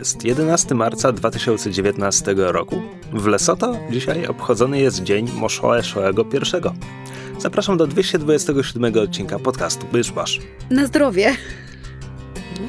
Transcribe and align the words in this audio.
jest 0.00 0.24
11 0.24 0.74
marca 0.74 1.12
2019 1.12 2.34
roku. 2.36 2.82
W 3.12 3.26
Lesoto 3.26 3.76
dzisiaj 3.90 4.26
obchodzony 4.26 4.80
jest 4.80 5.02
Dzień 5.02 5.30
Moshoe 5.34 5.82
Shoego 5.82 6.22
I. 6.22 7.40
Zapraszam 7.40 7.76
do 7.76 7.86
227 7.86 8.98
odcinka 8.98 9.38
podcastu 9.38 9.86
Myszmasz. 9.92 10.40
Na 10.70 10.86
zdrowie. 10.86 11.36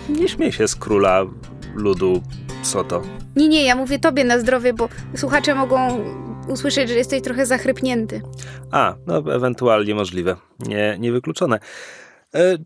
Nie 0.10 0.28
śmiej 0.28 0.52
się 0.52 0.68
z 0.68 0.76
króla 0.76 1.26
ludu 1.76 2.22
Soto. 2.64 3.02
Nie, 3.36 3.48
nie, 3.48 3.64
ja 3.66 3.76
mówię 3.76 4.00
tobie 4.00 4.24
na 4.24 4.40
zdrowie, 4.40 4.74
bo 4.74 4.90
słuchacze 5.16 5.56
mogą 5.56 5.78
usłyszeć, 6.48 6.90
że 6.90 6.96
jesteś 6.96 7.22
trochę 7.22 7.46
zachrypnięty. 7.46 8.22
A, 8.72 8.96
no 9.08 9.18
ewentualnie 9.18 9.96
możliwe. 9.96 10.36
Nie, 10.60 10.98
niewykluczone. 11.00 11.56
E, 11.56 11.60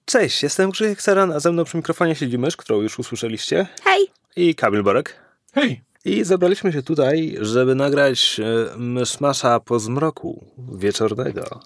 cześć, 0.05 0.43
jestem 0.43 0.71
Krzysiek 0.71 1.01
Seran, 1.01 1.31
a 1.31 1.39
ze 1.39 1.51
mną 1.51 1.63
przy 1.63 1.77
mikrofonie 1.77 2.15
siedzi 2.15 2.37
mysz, 2.37 2.57
którą 2.57 2.81
już 2.81 2.99
usłyszeliście. 2.99 3.67
Hej! 3.83 4.07
I 4.35 4.55
Kamil 4.55 4.83
Borek. 4.83 5.15
Hej! 5.53 5.81
I 6.05 6.23
zebraliśmy 6.23 6.73
się 6.73 6.83
tutaj, 6.83 7.37
żeby 7.41 7.75
nagrać 7.75 8.39
e, 8.39 8.77
myszmasza 8.77 9.59
po 9.59 9.79
zmroku 9.79 10.45
wieczornego. 10.73 11.59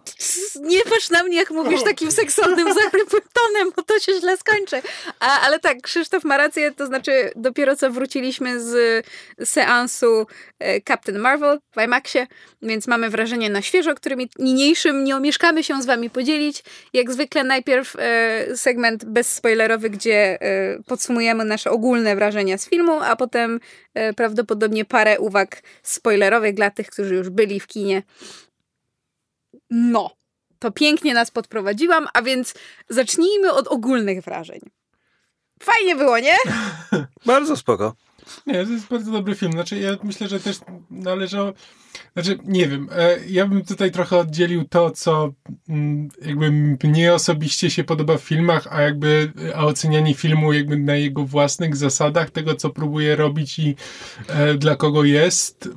Nie 0.56 0.84
patrz 0.84 1.10
na 1.10 1.24
mnie, 1.24 1.38
jak 1.38 1.52
mówisz 1.52 1.84
takim 1.84 2.12
seksownym, 2.12 2.74
zachrypłym 2.84 3.22
tonem, 3.34 3.72
bo 3.76 3.84
to 3.84 4.00
się 4.00 4.20
źle 4.20 4.38
skończy. 4.38 4.82
A, 5.20 5.42
ale 5.42 5.60
tak, 5.60 5.82
Krzysztof 5.82 6.24
ma 6.24 6.38
rację, 6.38 6.72
to 6.72 6.86
znaczy 6.86 7.32
dopiero 7.36 7.76
co 7.76 7.92
wróciliśmy 7.92 8.60
z 8.60 9.06
seansu 9.44 10.28
e, 10.60 10.82
Captain 10.82 11.20
Marvel 11.20 11.60
w 11.76 11.82
IMAXie, 11.82 12.28
więc 12.62 12.88
mamy 12.88 13.10
wrażenie 13.10 13.50
na 13.50 13.62
świeżo, 13.62 13.96
którym 13.96 14.20
niniejszym 14.40 15.04
nie 15.04 15.16
omieszkamy 15.16 15.64
się 15.64 15.82
z 15.82 15.86
wami 15.86 16.10
podzielić. 16.10 16.64
Jak 16.94 17.12
zwykle 17.12 17.44
najpierw 17.44 17.96
e, 18.00 18.58
segment 18.58 19.06
bezspoilerowy, 19.06 19.90
gdzie 19.90 20.42
e, 20.42 20.84
podsumujemy 20.84 21.46
nasze 21.46 21.72
ogólne 21.72 22.16
wrażenia 22.16 22.58
z 22.58 22.70
filmu, 22.70 23.00
a 23.02 23.16
potem 23.16 23.60
prawdopodobnie 24.16 24.86
parę 24.86 25.20
uwag 25.20 25.62
spoilerowych 25.84 26.54
dla 26.54 26.72
tych, 26.72 26.88
którzy 26.88 27.16
już 27.16 27.30
byli 27.30 27.60
w 27.60 27.68
kinie. 27.68 28.04
No, 29.70 30.19
to 30.60 30.72
pięknie 30.72 31.14
nas 31.14 31.32
podprowadziłam, 31.32 32.08
a 32.14 32.22
więc 32.22 32.54
zacznijmy 32.90 33.54
od 33.54 33.68
ogólnych 33.68 34.24
wrażeń. 34.24 34.60
Fajnie 35.64 35.96
było, 35.96 36.20
nie? 36.20 36.36
Bardzo 37.26 37.58
spoko. 37.58 37.96
Nie, 38.48 38.66
to 38.66 38.72
jest 38.72 38.88
bardzo 38.88 39.12
dobry 39.12 39.36
film. 39.36 39.52
Znaczy, 39.52 39.80
ja 39.80 39.98
myślę, 40.04 40.28
że 40.28 40.40
też 40.40 40.58
należało. 40.92 41.54
Znaczy, 42.14 42.38
nie 42.46 42.68
wiem. 42.68 42.90
e, 42.92 43.18
Ja 43.28 43.48
bym 43.48 43.66
tutaj 43.66 43.92
trochę 43.92 44.18
oddzielił 44.18 44.64
to, 44.66 44.92
co 44.92 45.34
mm, 45.70 46.10
jakby 46.22 46.52
mnie 46.84 47.14
osobiście 47.14 47.70
się 47.70 47.84
podoba 47.84 48.18
w 48.18 48.22
filmach, 48.22 48.68
a 48.72 48.82
jakby 48.82 49.32
a 49.56 49.66
ocenianie 49.66 50.14
filmu 50.14 50.54
jakby 50.54 50.78
na 50.78 50.96
jego 50.96 51.26
własnych 51.26 51.76
zasadach, 51.76 52.30
tego, 52.30 52.56
co 52.56 52.70
próbuje 52.70 53.16
robić 53.16 53.60
i 53.60 53.76
e, 54.28 54.54
dla 54.54 54.76
kogo 54.76 55.04
jest, 55.04 55.70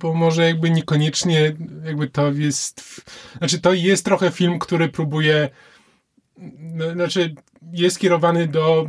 bo 0.00 0.14
może 0.14 0.44
jakby 0.44 0.70
niekoniecznie 0.70 1.56
jakby 1.84 2.08
to 2.08 2.32
jest. 2.32 3.04
Znaczy, 3.38 3.60
to 3.60 3.72
jest 3.72 4.04
trochę 4.04 4.30
film, 4.30 4.58
który 4.58 4.88
próbuje. 4.88 5.48
no, 6.58 6.92
Znaczy, 6.92 7.34
jest 7.72 7.98
kierowany 7.98 8.48
do 8.48 8.88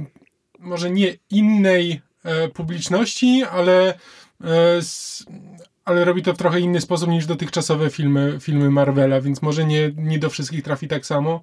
może 0.59 0.91
nie 0.91 1.13
innej 1.29 2.01
e, 2.23 2.47
publiczności, 2.47 3.43
ale, 3.51 3.93
e, 4.43 4.81
ale 5.85 6.05
robi 6.05 6.21
to 6.21 6.33
w 6.33 6.37
trochę 6.37 6.59
inny 6.59 6.81
sposób 6.81 7.09
niż 7.09 7.25
dotychczasowe 7.25 7.89
filmy, 7.89 8.37
filmy 8.41 8.71
Marvela, 8.71 9.21
więc 9.21 9.41
może 9.41 9.65
nie, 9.65 9.91
nie 9.95 10.19
do 10.19 10.29
wszystkich 10.29 10.63
trafi 10.63 10.87
tak 10.87 11.05
samo. 11.05 11.41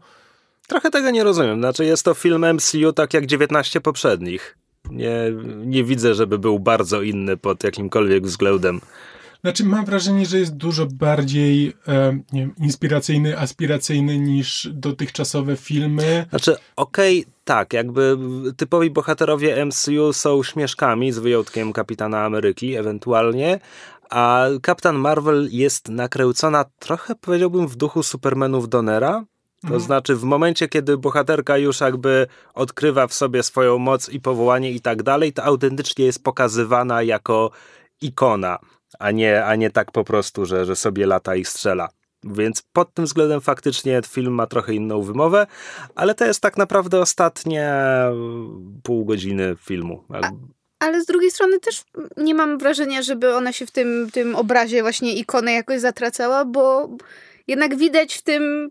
Trochę 0.68 0.90
tego 0.90 1.10
nie 1.10 1.24
rozumiem. 1.24 1.58
Znaczy 1.58 1.84
jest 1.84 2.04
to 2.04 2.14
film 2.14 2.54
MCU 2.54 2.92
tak 2.92 3.14
jak 3.14 3.26
19 3.26 3.80
poprzednich. 3.80 4.58
Nie, 4.90 5.32
nie 5.64 5.84
widzę, 5.84 6.14
żeby 6.14 6.38
był 6.38 6.58
bardzo 6.58 7.02
inny 7.02 7.36
pod 7.36 7.64
jakimkolwiek 7.64 8.24
względem. 8.24 8.80
Znaczy 9.40 9.64
mam 9.64 9.84
wrażenie, 9.84 10.26
że 10.26 10.38
jest 10.38 10.56
dużo 10.56 10.86
bardziej 10.86 11.72
e, 11.88 12.18
nie 12.32 12.40
wiem, 12.40 12.54
inspiracyjny, 12.58 13.38
aspiracyjny 13.38 14.18
niż 14.18 14.68
dotychczasowe 14.72 15.56
filmy. 15.56 16.26
Znaczy, 16.30 16.56
okej, 16.76 17.24
tak, 17.44 17.72
jakby 17.72 18.16
typowi 18.56 18.90
bohaterowie 18.90 19.66
MCU 19.66 20.12
są 20.12 20.42
śmieszkami, 20.42 21.12
z 21.12 21.18
wyjątkiem 21.18 21.72
Kapitana 21.72 22.24
Ameryki 22.24 22.74
ewentualnie, 22.76 23.60
a 24.10 24.46
Kapitan 24.62 24.96
Marvel 24.96 25.48
jest 25.50 25.88
nakręcona 25.88 26.64
trochę, 26.78 27.14
powiedziałbym, 27.14 27.68
w 27.68 27.76
duchu 27.76 28.02
Supermanów 28.02 28.68
Donnera. 28.68 29.24
To 29.60 29.66
Mhm. 29.66 29.80
znaczy, 29.80 30.16
w 30.16 30.22
momencie, 30.22 30.68
kiedy 30.68 30.98
bohaterka 30.98 31.58
już 31.58 31.80
jakby 31.80 32.26
odkrywa 32.54 33.06
w 33.06 33.14
sobie 33.14 33.42
swoją 33.42 33.78
moc 33.78 34.08
i 34.08 34.20
powołanie 34.20 34.70
i 34.72 34.80
tak 34.80 35.02
dalej, 35.02 35.32
to 35.32 35.44
autentycznie 35.44 36.04
jest 36.04 36.24
pokazywana 36.24 37.02
jako 37.02 37.50
ikona, 38.00 38.58
a 38.98 39.10
nie, 39.10 39.44
a 39.44 39.56
nie 39.56 39.70
tak 39.70 39.92
po 39.92 40.04
prostu, 40.04 40.46
że, 40.46 40.64
że 40.64 40.76
sobie 40.76 41.06
lata 41.06 41.36
i 41.36 41.44
strzela. 41.44 41.88
Więc 42.24 42.62
pod 42.72 42.94
tym 42.94 43.04
względem 43.04 43.40
faktycznie 43.40 44.00
film 44.08 44.34
ma 44.34 44.46
trochę 44.46 44.74
inną 44.74 45.02
wymowę, 45.02 45.46
ale 45.94 46.14
to 46.14 46.24
jest 46.24 46.40
tak 46.40 46.56
naprawdę 46.56 47.00
ostatnie 47.00 47.74
pół 48.82 49.04
godziny 49.04 49.56
filmu. 49.60 50.04
Ale 50.78 51.02
z 51.02 51.06
drugiej 51.06 51.30
strony 51.30 51.60
też 51.60 51.84
nie 52.16 52.34
mam 52.34 52.58
wrażenia, 52.58 53.02
żeby 53.02 53.34
ona 53.34 53.52
się 53.52 53.66
w 53.66 53.70
tym, 53.70 54.08
tym 54.12 54.36
obrazie 54.36 54.82
właśnie 54.82 55.14
ikony 55.14 55.52
jakoś 55.52 55.80
zatracała, 55.80 56.44
bo 56.44 56.88
jednak 57.48 57.76
widać 57.76 58.14
w 58.14 58.22
tym 58.22 58.70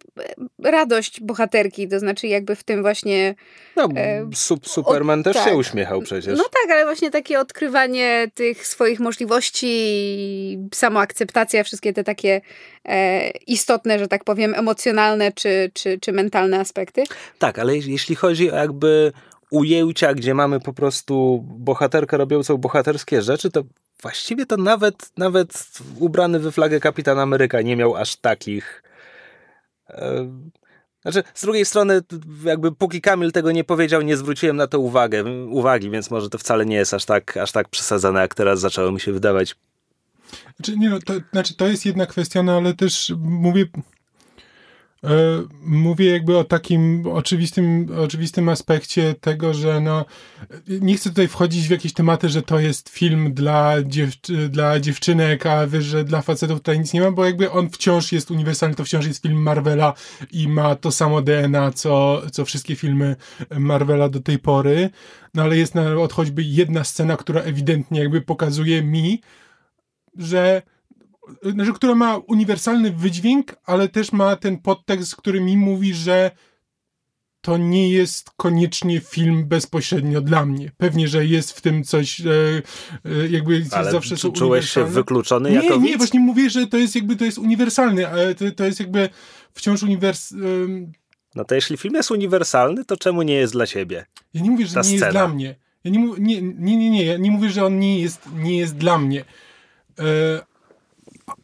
e, 0.64 0.72
radość 0.72 1.22
bohaterki, 1.22 1.88
to 1.88 2.00
znaczy 2.00 2.28
jakby 2.28 2.56
w 2.56 2.64
tym 2.64 2.82
właśnie 2.82 3.36
No, 3.76 3.90
E, 3.96 4.30
Sup, 4.34 4.68
Superman 4.68 5.20
o, 5.20 5.24
też 5.24 5.36
tak. 5.36 5.48
się 5.48 5.56
uśmiechał 5.56 6.02
przecież. 6.02 6.38
No 6.38 6.44
tak, 6.44 6.72
ale 6.72 6.86
właśnie 6.86 7.12
takie 7.12 7.40
odkrywanie 7.40 8.28
tych 8.36 8.68
swoich 8.68 9.00
możliwości, 9.00 9.68
i 9.68 10.58
samoakceptacja, 10.74 11.64
wszystkie 11.64 11.94
te 11.94 12.04
takie 12.04 12.42
e, 12.86 13.30
istotne, 13.30 14.00
że 14.00 14.08
tak 14.08 14.24
powiem, 14.24 14.54
emocjonalne 14.56 15.32
czy, 15.32 15.72
czy, 15.74 16.00
czy 16.00 16.12
mentalne 16.12 16.60
aspekty. 16.60 17.04
Tak, 17.40 17.60
ale 17.60 17.78
jeśli 17.78 18.16
chodzi 18.16 18.52
o 18.52 18.56
jakby 18.56 19.12
ujęcia, 19.52 20.14
gdzie 20.14 20.34
mamy 20.34 20.60
po 20.60 20.74
prostu 20.74 21.44
bohaterkę 21.48 22.18
robiącą 22.18 22.58
bohaterskie 22.58 23.22
rzeczy, 23.22 23.52
to 23.52 23.64
właściwie 24.02 24.46
to 24.46 24.58
nawet, 24.58 25.12
nawet 25.18 25.80
ubrany 26.00 26.40
we 26.40 26.52
flagę 26.52 26.80
Kapitan 26.80 27.20
Ameryka 27.20 27.62
nie 27.62 27.76
miał 27.76 27.96
aż 27.96 28.16
takich... 28.16 28.84
Znaczy, 31.02 31.24
z 31.34 31.42
drugiej 31.42 31.66
strony, 31.66 32.02
jakby 32.44 32.72
póki 32.72 33.02
Kamil 33.02 33.32
tego 33.32 33.52
nie 33.52 33.64
powiedział, 33.64 34.02
nie 34.02 34.18
zwróciłem 34.18 34.58
na 34.58 34.68
to 34.68 34.80
uwagę, 34.80 35.24
uwagi, 35.50 35.90
więc 35.90 36.12
może 36.12 36.30
to 36.30 36.38
wcale 36.38 36.66
nie 36.66 36.76
jest 36.76 36.94
aż 36.94 37.06
tak, 37.06 37.38
aż 37.38 37.52
tak 37.52 37.70
przesadzone, 37.70 38.20
jak 38.20 38.36
teraz 38.36 38.60
zaczęło 38.60 38.92
mi 38.92 39.00
się 39.00 39.12
wydawać. 39.12 39.56
Znaczy, 40.56 40.78
nie 40.78 40.90
no, 40.90 41.00
to, 41.06 41.14
znaczy 41.32 41.56
to 41.56 41.68
jest 41.68 41.86
jedna 41.86 42.06
kwestia, 42.06 42.44
no 42.44 42.58
ale 42.58 42.74
też 42.74 43.14
mówię, 43.20 43.66
mówię 45.62 46.12
jakby 46.12 46.38
o 46.38 46.44
takim 46.44 47.08
oczywistym, 47.08 47.88
oczywistym 47.98 48.50
aspekcie 48.50 49.16
tego, 49.22 49.54
że 49.54 49.82
no, 49.82 50.06
nie 50.68 50.98
chcę 50.98 51.10
tutaj 51.10 51.28
wchodzić 51.28 51.68
w 51.68 51.72
jakieś 51.72 51.94
tematy, 51.94 52.30
że 52.30 52.42
to 52.42 52.60
jest 52.60 52.90
film 52.90 53.34
dla, 53.34 53.84
dziewczy, 53.84 54.50
dla 54.50 54.80
dziewczynek, 54.80 55.46
a 55.46 55.68
wiesz, 55.68 55.86
że 55.86 56.04
dla 56.04 56.22
facetów 56.22 56.60
tutaj 56.60 56.80
nic 56.80 56.94
nie 56.94 57.02
ma, 57.02 57.12
bo 57.12 57.26
jakby 57.26 57.52
on 57.52 57.70
wciąż 57.70 58.12
jest 58.12 58.32
uniwersalny, 58.32 58.76
to 58.76 58.84
wciąż 58.84 59.06
jest 59.06 59.22
film 59.22 59.42
Marvela 59.42 59.94
i 60.32 60.48
ma 60.48 60.76
to 60.76 60.92
samo 60.92 61.22
DNA, 61.22 61.72
co, 61.72 62.22
co 62.32 62.46
wszystkie 62.46 62.76
filmy 62.76 63.16
Marvela 63.58 64.10
do 64.10 64.20
tej 64.20 64.40
pory, 64.40 64.90
no 65.34 65.44
ale 65.44 65.58
jest 65.58 65.76
na 65.76 65.84
choćby 66.14 66.44
jedna 66.44 66.84
scena, 66.84 67.18
która 67.18 67.42
ewidentnie 67.42 68.00
jakby 68.00 68.22
pokazuje 68.22 68.84
mi, 68.84 69.22
że 70.18 70.62
znaczy, 71.44 71.74
która 71.74 71.96
ma 71.96 72.18
uniwersalny 72.18 72.92
wydźwięk, 72.92 73.56
ale 73.66 73.90
też 73.90 74.12
ma 74.12 74.36
ten 74.36 74.58
podtekst, 74.58 75.16
który 75.16 75.42
mi 75.42 75.58
mówi, 75.58 75.94
że 75.94 76.32
to 77.42 77.58
nie 77.58 77.90
jest 77.92 78.32
koniecznie 78.38 79.00
film 79.00 79.46
bezpośrednio 79.48 80.22
dla 80.22 80.46
mnie. 80.46 80.72
Pewnie, 80.78 81.08
że 81.08 81.26
jest 81.26 81.52
w 81.52 81.62
tym 81.62 81.84
coś, 81.84 82.22
e, 82.22 82.26
e, 83.06 83.28
jakby 83.30 83.66
Ale 83.72 83.92
zawsze 83.92 84.18
są 84.18 84.32
czułeś 84.32 84.70
się 84.70 84.86
wykluczony 84.86 85.50
Nie, 85.50 85.56
jako 85.56 85.76
nie, 85.78 85.88
widz? 85.88 85.98
właśnie 85.98 86.20
mówię, 86.20 86.50
że 86.50 86.68
to 86.68 86.78
jest 86.78 86.96
jakby, 86.96 87.16
to 87.16 87.26
jest 87.26 87.38
uniwersalny, 87.38 88.08
ale 88.08 88.36
to, 88.36 88.52
to 88.52 88.66
jest 88.66 88.80
jakby 88.80 89.10
wciąż 89.54 89.84
uniwers... 89.84 90.32
em, 90.32 90.92
No 91.36 91.46
to 91.46 91.56
jeśli 91.56 91.78
film 91.78 91.96
jest 91.96 92.12
uniwersalny, 92.12 92.86
to 92.86 92.98
czemu 92.98 93.22
nie 93.22 93.34
jest 93.34 93.54
dla 93.54 93.66
siebie? 93.66 94.06
Ja 94.34 94.42
nie 94.42 94.52
mówię, 94.52 94.68
że 94.68 94.74
Ta 94.74 94.82
nie 94.82 94.88
jest 94.90 94.98
scena. 95.04 95.12
dla 95.12 95.28
mnie. 95.28 95.56
Ja 95.84 95.92
nie, 95.92 96.00
nie, 96.20 96.42
nie, 96.42 96.78
nie, 96.78 96.90
nie, 96.90 97.06
ja 97.06 97.18
nie 97.18 97.32
mówię, 97.32 97.50
że 97.50 97.66
on 97.66 97.80
nie 97.80 98.00
jest, 98.02 98.22
nie 98.36 98.58
jest 98.58 98.78
dla 98.78 98.98
mnie. 98.98 99.26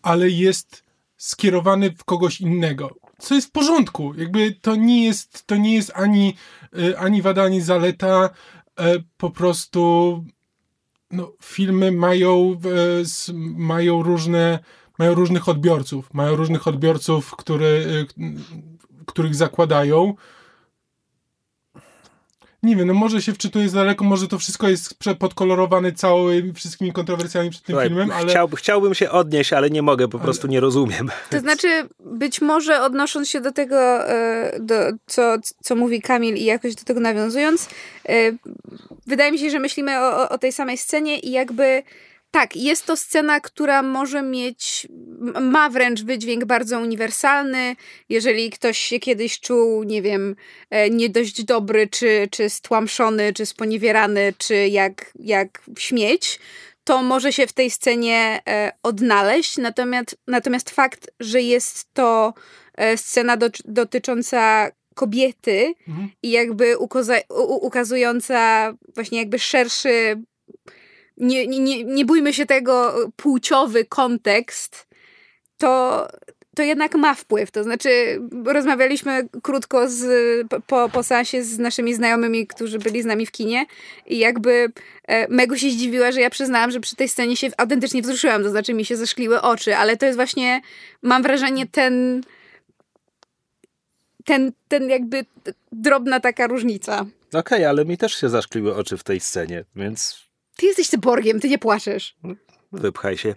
Ale 0.01 0.29
jest 0.29 0.83
skierowany 1.17 1.91
w 1.91 2.03
kogoś 2.03 2.41
innego. 2.41 2.95
Co 3.19 3.35
jest 3.35 3.47
w 3.47 3.51
porządku. 3.51 4.13
Jakby 4.17 4.51
to 4.51 4.75
nie 4.75 5.05
jest, 5.05 5.47
to 5.47 5.55
nie 5.55 5.75
jest 5.75 5.91
ani, 5.95 6.35
ani 6.97 7.21
wada, 7.21 7.43
ani 7.43 7.61
zaleta. 7.61 8.29
Po 9.17 9.29
prostu 9.29 10.23
no, 11.11 11.31
filmy 11.41 11.91
mają, 11.91 12.59
mają 13.55 14.03
różne 14.03 14.59
mają 14.99 15.13
różnych 15.13 15.49
odbiorców. 15.49 16.13
Mają 16.13 16.35
różnych 16.35 16.67
odbiorców, 16.67 17.35
które, 17.35 17.67
których 19.05 19.35
zakładają. 19.35 20.15
Nie 22.63 22.75
wiem, 22.75 22.87
no 22.87 22.93
może 22.93 23.21
się 23.21 23.33
wczytuję 23.33 23.69
z 23.69 23.73
daleko, 23.73 24.05
może 24.05 24.27
to 24.27 24.39
wszystko 24.39 24.69
jest 24.69 24.95
podkolorowane 25.19 25.91
całymi 25.91 26.53
wszystkimi 26.53 26.93
kontrowersjami 26.93 27.49
przed 27.49 27.63
tym 27.63 27.73
Słuchaj, 27.73 27.87
filmem, 27.87 28.11
ale... 28.11 28.29
Chciał, 28.29 28.49
chciałbym 28.49 28.93
się 28.93 29.11
odnieść, 29.11 29.53
ale 29.53 29.69
nie 29.69 29.81
mogę, 29.81 30.07
po 30.07 30.17
ale... 30.17 30.23
prostu 30.23 30.47
nie 30.47 30.59
rozumiem. 30.59 31.11
To 31.29 31.39
znaczy, 31.39 31.67
być 31.99 32.41
może 32.41 32.81
odnosząc 32.81 33.29
się 33.29 33.41
do 33.41 33.51
tego, 33.51 34.09
e, 34.09 34.59
do, 34.59 34.75
co, 35.05 35.35
co 35.63 35.75
mówi 35.75 36.01
Kamil 36.01 36.35
i 36.35 36.43
jakoś 36.45 36.75
do 36.75 36.83
tego 36.83 36.99
nawiązując, 36.99 37.69
e, 38.09 38.31
wydaje 39.07 39.31
mi 39.31 39.39
się, 39.39 39.49
że 39.49 39.59
myślimy 39.59 39.99
o, 39.99 40.29
o 40.29 40.37
tej 40.37 40.51
samej 40.51 40.77
scenie 40.77 41.19
i 41.19 41.31
jakby 41.31 41.83
tak, 42.33 42.55
jest 42.55 42.85
to 42.85 42.97
scena, 42.97 43.39
która 43.39 43.81
może 43.81 44.21
mieć, 44.21 44.87
ma 45.41 45.69
wręcz 45.69 46.03
wydźwięk 46.03 46.45
bardzo 46.45 46.79
uniwersalny. 46.79 47.75
Jeżeli 48.09 48.49
ktoś 48.49 48.77
się 48.77 48.99
kiedyś 48.99 49.39
czuł, 49.39 49.83
nie 49.83 50.01
wiem, 50.01 50.35
e, 50.69 50.89
nie 50.89 51.09
dość 51.09 51.43
dobry, 51.43 51.87
czy, 51.87 52.27
czy 52.31 52.49
stłamszony, 52.49 53.33
czy 53.33 53.45
sponiewierany, 53.45 54.33
czy 54.37 54.67
jak, 54.67 55.11
jak 55.19 55.63
śmieć, 55.77 56.39
to 56.83 57.03
może 57.03 57.33
się 57.33 57.47
w 57.47 57.53
tej 57.53 57.71
scenie 57.71 58.41
e, 58.47 58.71
odnaleźć. 58.83 59.57
Natomiast, 59.57 60.17
natomiast 60.27 60.69
fakt, 60.69 61.11
że 61.19 61.41
jest 61.41 61.93
to 61.93 62.33
e, 62.75 62.97
scena 62.97 63.37
do, 63.37 63.49
dotycząca 63.65 64.71
kobiety 64.95 65.73
mhm. 65.87 66.09
i 66.23 66.31
jakby 66.31 66.77
ukazująca 67.61 68.73
właśnie 68.95 69.17
jakby 69.17 69.39
szerszy 69.39 70.23
nie, 71.17 71.47
nie, 71.47 71.83
nie 71.83 72.05
bójmy 72.05 72.33
się 72.33 72.45
tego, 72.45 72.95
płciowy 73.15 73.85
kontekst, 73.85 74.87
to, 75.57 76.07
to 76.55 76.63
jednak 76.63 76.95
ma 76.95 77.13
wpływ. 77.13 77.51
To 77.51 77.63
znaczy, 77.63 78.21
rozmawialiśmy 78.45 79.27
krótko 79.43 79.89
z, 79.89 80.05
po, 80.67 80.89
po 80.89 81.03
seansie 81.03 81.43
z 81.43 81.59
naszymi 81.59 81.93
znajomymi, 81.93 82.47
którzy 82.47 82.79
byli 82.79 83.01
z 83.01 83.05
nami 83.05 83.25
w 83.25 83.31
kinie 83.31 83.65
i 84.07 84.17
jakby 84.17 84.71
e, 85.07 85.27
Megu 85.27 85.55
się 85.55 85.69
zdziwiła, 85.69 86.11
że 86.11 86.21
ja 86.21 86.29
przyznałam, 86.29 86.71
że 86.71 86.79
przy 86.79 86.95
tej 86.95 87.09
scenie 87.09 87.37
się 87.37 87.47
autentycznie 87.57 88.01
wzruszyłam, 88.01 88.43
to 88.43 88.49
znaczy 88.49 88.73
mi 88.73 88.85
się 88.85 88.97
zeszkliły 88.97 89.41
oczy, 89.41 89.75
ale 89.75 89.97
to 89.97 90.05
jest 90.05 90.17
właśnie, 90.17 90.61
mam 91.01 91.23
wrażenie, 91.23 91.67
ten 91.67 92.23
ten, 94.25 94.51
ten 94.67 94.89
jakby 94.89 95.25
drobna 95.71 96.19
taka 96.19 96.47
różnica. 96.47 97.05
Okej, 97.29 97.39
okay, 97.39 97.69
ale 97.69 97.85
mi 97.85 97.97
też 97.97 98.15
się 98.15 98.29
zaszkliły 98.29 98.75
oczy 98.75 98.97
w 98.97 99.03
tej 99.03 99.19
scenie, 99.19 99.65
więc 99.75 100.23
ty 100.57 100.65
jesteś 100.65 100.87
cyborgiem, 100.87 101.39
ty 101.39 101.49
nie 101.49 101.57
płaczesz. 101.57 102.15
Wypchaj 102.71 103.17
się. 103.17 103.35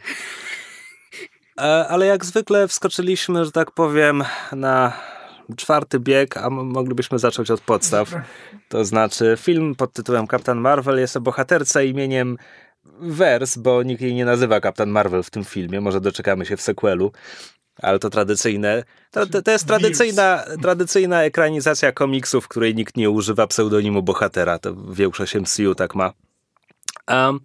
E, 1.59 1.89
ale 1.89 2.07
jak 2.07 2.25
zwykle 2.25 2.69
wskoczyliśmy, 2.69 3.45
że 3.45 3.53
tak 3.53 3.71
powiem, 3.71 4.25
na 4.53 4.93
czwarty 5.57 6.01
bieg, 6.01 6.37
a 6.37 6.51
moglibyśmy 6.51 7.19
zacząć 7.19 7.51
od 7.51 7.61
podstaw. 7.61 8.15
To 8.69 8.85
znaczy, 8.85 9.37
film 9.41 9.75
pod 9.75 9.93
tytułem 9.93 10.27
Kapitan 10.27 10.59
Marvel 10.59 10.99
jest 10.99 11.17
o 11.17 11.21
bohaterce 11.21 11.87
imieniem 11.87 12.37
Vers, 13.01 13.59
bo 13.59 13.83
nikt 13.83 14.03
jej 14.03 14.15
nie 14.15 14.25
nazywa 14.25 14.61
Kapitan 14.61 14.91
Marvel 14.91 15.23
w 15.23 15.31
tym 15.31 15.45
filmie. 15.45 15.81
Może 15.81 16.01
doczekamy 16.01 16.47
się 16.47 16.57
w 16.57 16.63
sequelu. 16.63 17.13
Ale 17.83 17.99
to 17.99 18.11
tradycyjne. 18.11 18.85
To, 19.11 19.27
to, 19.27 19.43
to 19.43 19.51
jest 19.51 19.67
tradycyjna, 19.67 20.45
tradycyjna 20.63 21.23
ekranizacja 21.23 21.93
komiksów, 21.93 22.45
w 22.45 22.49
której 22.49 22.75
nikt 22.75 22.97
nie 22.97 23.11
używa 23.11 23.47
pseudonimu 23.47 24.03
bohatera. 24.03 24.59
To 24.59 24.75
większość 24.75 25.35
MCU 25.35 25.75
tak 25.75 25.95
ma. 25.95 26.13
Um, 27.09 27.41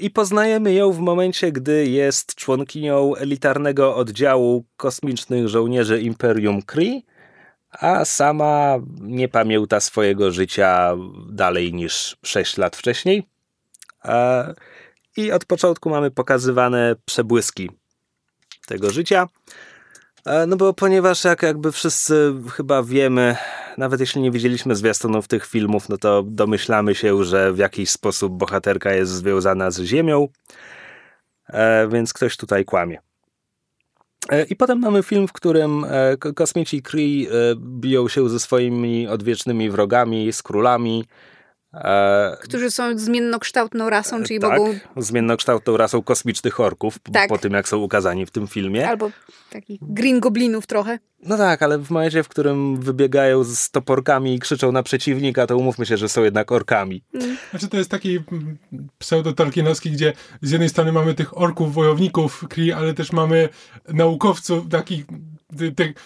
i 0.00 0.10
poznajemy 0.10 0.74
ją 0.74 0.92
w 0.92 0.98
momencie, 0.98 1.52
gdy 1.52 1.86
jest 1.86 2.34
członkinią 2.34 3.14
elitarnego 3.14 3.96
oddziału 3.96 4.64
kosmicznych 4.76 5.48
żołnierzy 5.48 6.00
Imperium 6.00 6.62
Kree, 6.62 7.02
a 7.70 8.04
sama 8.04 8.78
nie 9.00 9.28
pamięta 9.28 9.80
swojego 9.80 10.30
życia 10.30 10.96
dalej 11.30 11.74
niż 11.74 12.16
6 12.22 12.56
lat 12.56 12.76
wcześniej. 12.76 13.28
E, 14.04 14.54
I 15.16 15.32
od 15.32 15.44
początku 15.44 15.90
mamy 15.90 16.10
pokazywane 16.10 16.96
przebłyski 17.04 17.70
tego 18.66 18.90
życia. 18.90 19.28
E, 20.26 20.46
no 20.46 20.56
bo 20.56 20.74
ponieważ 20.74 21.24
jak 21.24 21.42
jakby 21.42 21.72
wszyscy 21.72 22.34
chyba 22.52 22.82
wiemy, 22.82 23.36
nawet 23.78 24.00
jeśli 24.00 24.22
nie 24.22 24.30
widzieliśmy 24.30 24.76
zwiastunów 24.76 25.28
tych 25.28 25.46
filmów, 25.46 25.88
no 25.88 25.98
to 25.98 26.22
domyślamy 26.22 26.94
się, 26.94 27.24
że 27.24 27.52
w 27.52 27.58
jakiś 27.58 27.90
sposób 27.90 28.32
bohaterka 28.32 28.92
jest 28.92 29.12
związana 29.12 29.70
z 29.70 29.80
Ziemią, 29.80 30.28
e, 31.46 31.88
więc 31.88 32.12
ktoś 32.12 32.36
tutaj 32.36 32.64
kłamie. 32.64 32.98
E, 34.28 34.44
I 34.44 34.56
potem 34.56 34.78
mamy 34.78 35.02
film, 35.02 35.28
w 35.28 35.32
którym 35.32 35.86
kosmici 36.34 36.82
Kree 36.82 37.28
biją 37.56 38.08
się 38.08 38.28
ze 38.28 38.40
swoimi 38.40 39.08
odwiecznymi 39.08 39.70
wrogami, 39.70 40.32
z 40.32 40.42
królami, 40.42 41.04
E, 41.04 41.37
Którzy 42.40 42.70
są 42.70 42.98
zmiennokształtną 42.98 43.90
rasą, 43.90 44.22
czyli 44.22 44.40
tak, 44.40 44.58
mogą... 44.58 44.74
zmiennokształtną 44.96 45.76
rasą 45.76 46.02
kosmicznych 46.02 46.60
orków, 46.60 46.98
tak. 47.12 47.28
po 47.28 47.38
tym 47.38 47.52
jak 47.52 47.68
są 47.68 47.78
ukazani 47.78 48.26
w 48.26 48.30
tym 48.30 48.46
filmie. 48.46 48.88
Albo 48.88 49.10
takich 49.50 49.80
green 49.82 50.20
goblinów 50.20 50.66
trochę. 50.66 50.98
No 51.22 51.36
tak, 51.36 51.62
ale 51.62 51.78
w 51.78 51.90
momencie, 51.90 52.22
w 52.22 52.28
którym 52.28 52.80
wybiegają 52.80 53.44
z 53.44 53.70
toporkami 53.70 54.34
i 54.34 54.38
krzyczą 54.38 54.72
na 54.72 54.82
przeciwnika, 54.82 55.46
to 55.46 55.56
umówmy 55.56 55.86
się, 55.86 55.96
że 55.96 56.08
są 56.08 56.22
jednak 56.24 56.52
orkami. 56.52 57.04
Mm. 57.14 57.36
Znaczy 57.50 57.68
to 57.68 57.76
jest 57.76 57.90
taki 57.90 58.18
pseudo-tolkienowski, 58.98 59.90
gdzie 59.90 60.12
z 60.42 60.50
jednej 60.50 60.68
strony 60.68 60.92
mamy 60.92 61.14
tych 61.14 61.38
orków, 61.38 61.74
wojowników 61.74 62.48
Kree, 62.48 62.72
ale 62.72 62.94
też 62.94 63.12
mamy 63.12 63.48
naukowców, 63.88 64.68
takich 64.68 65.04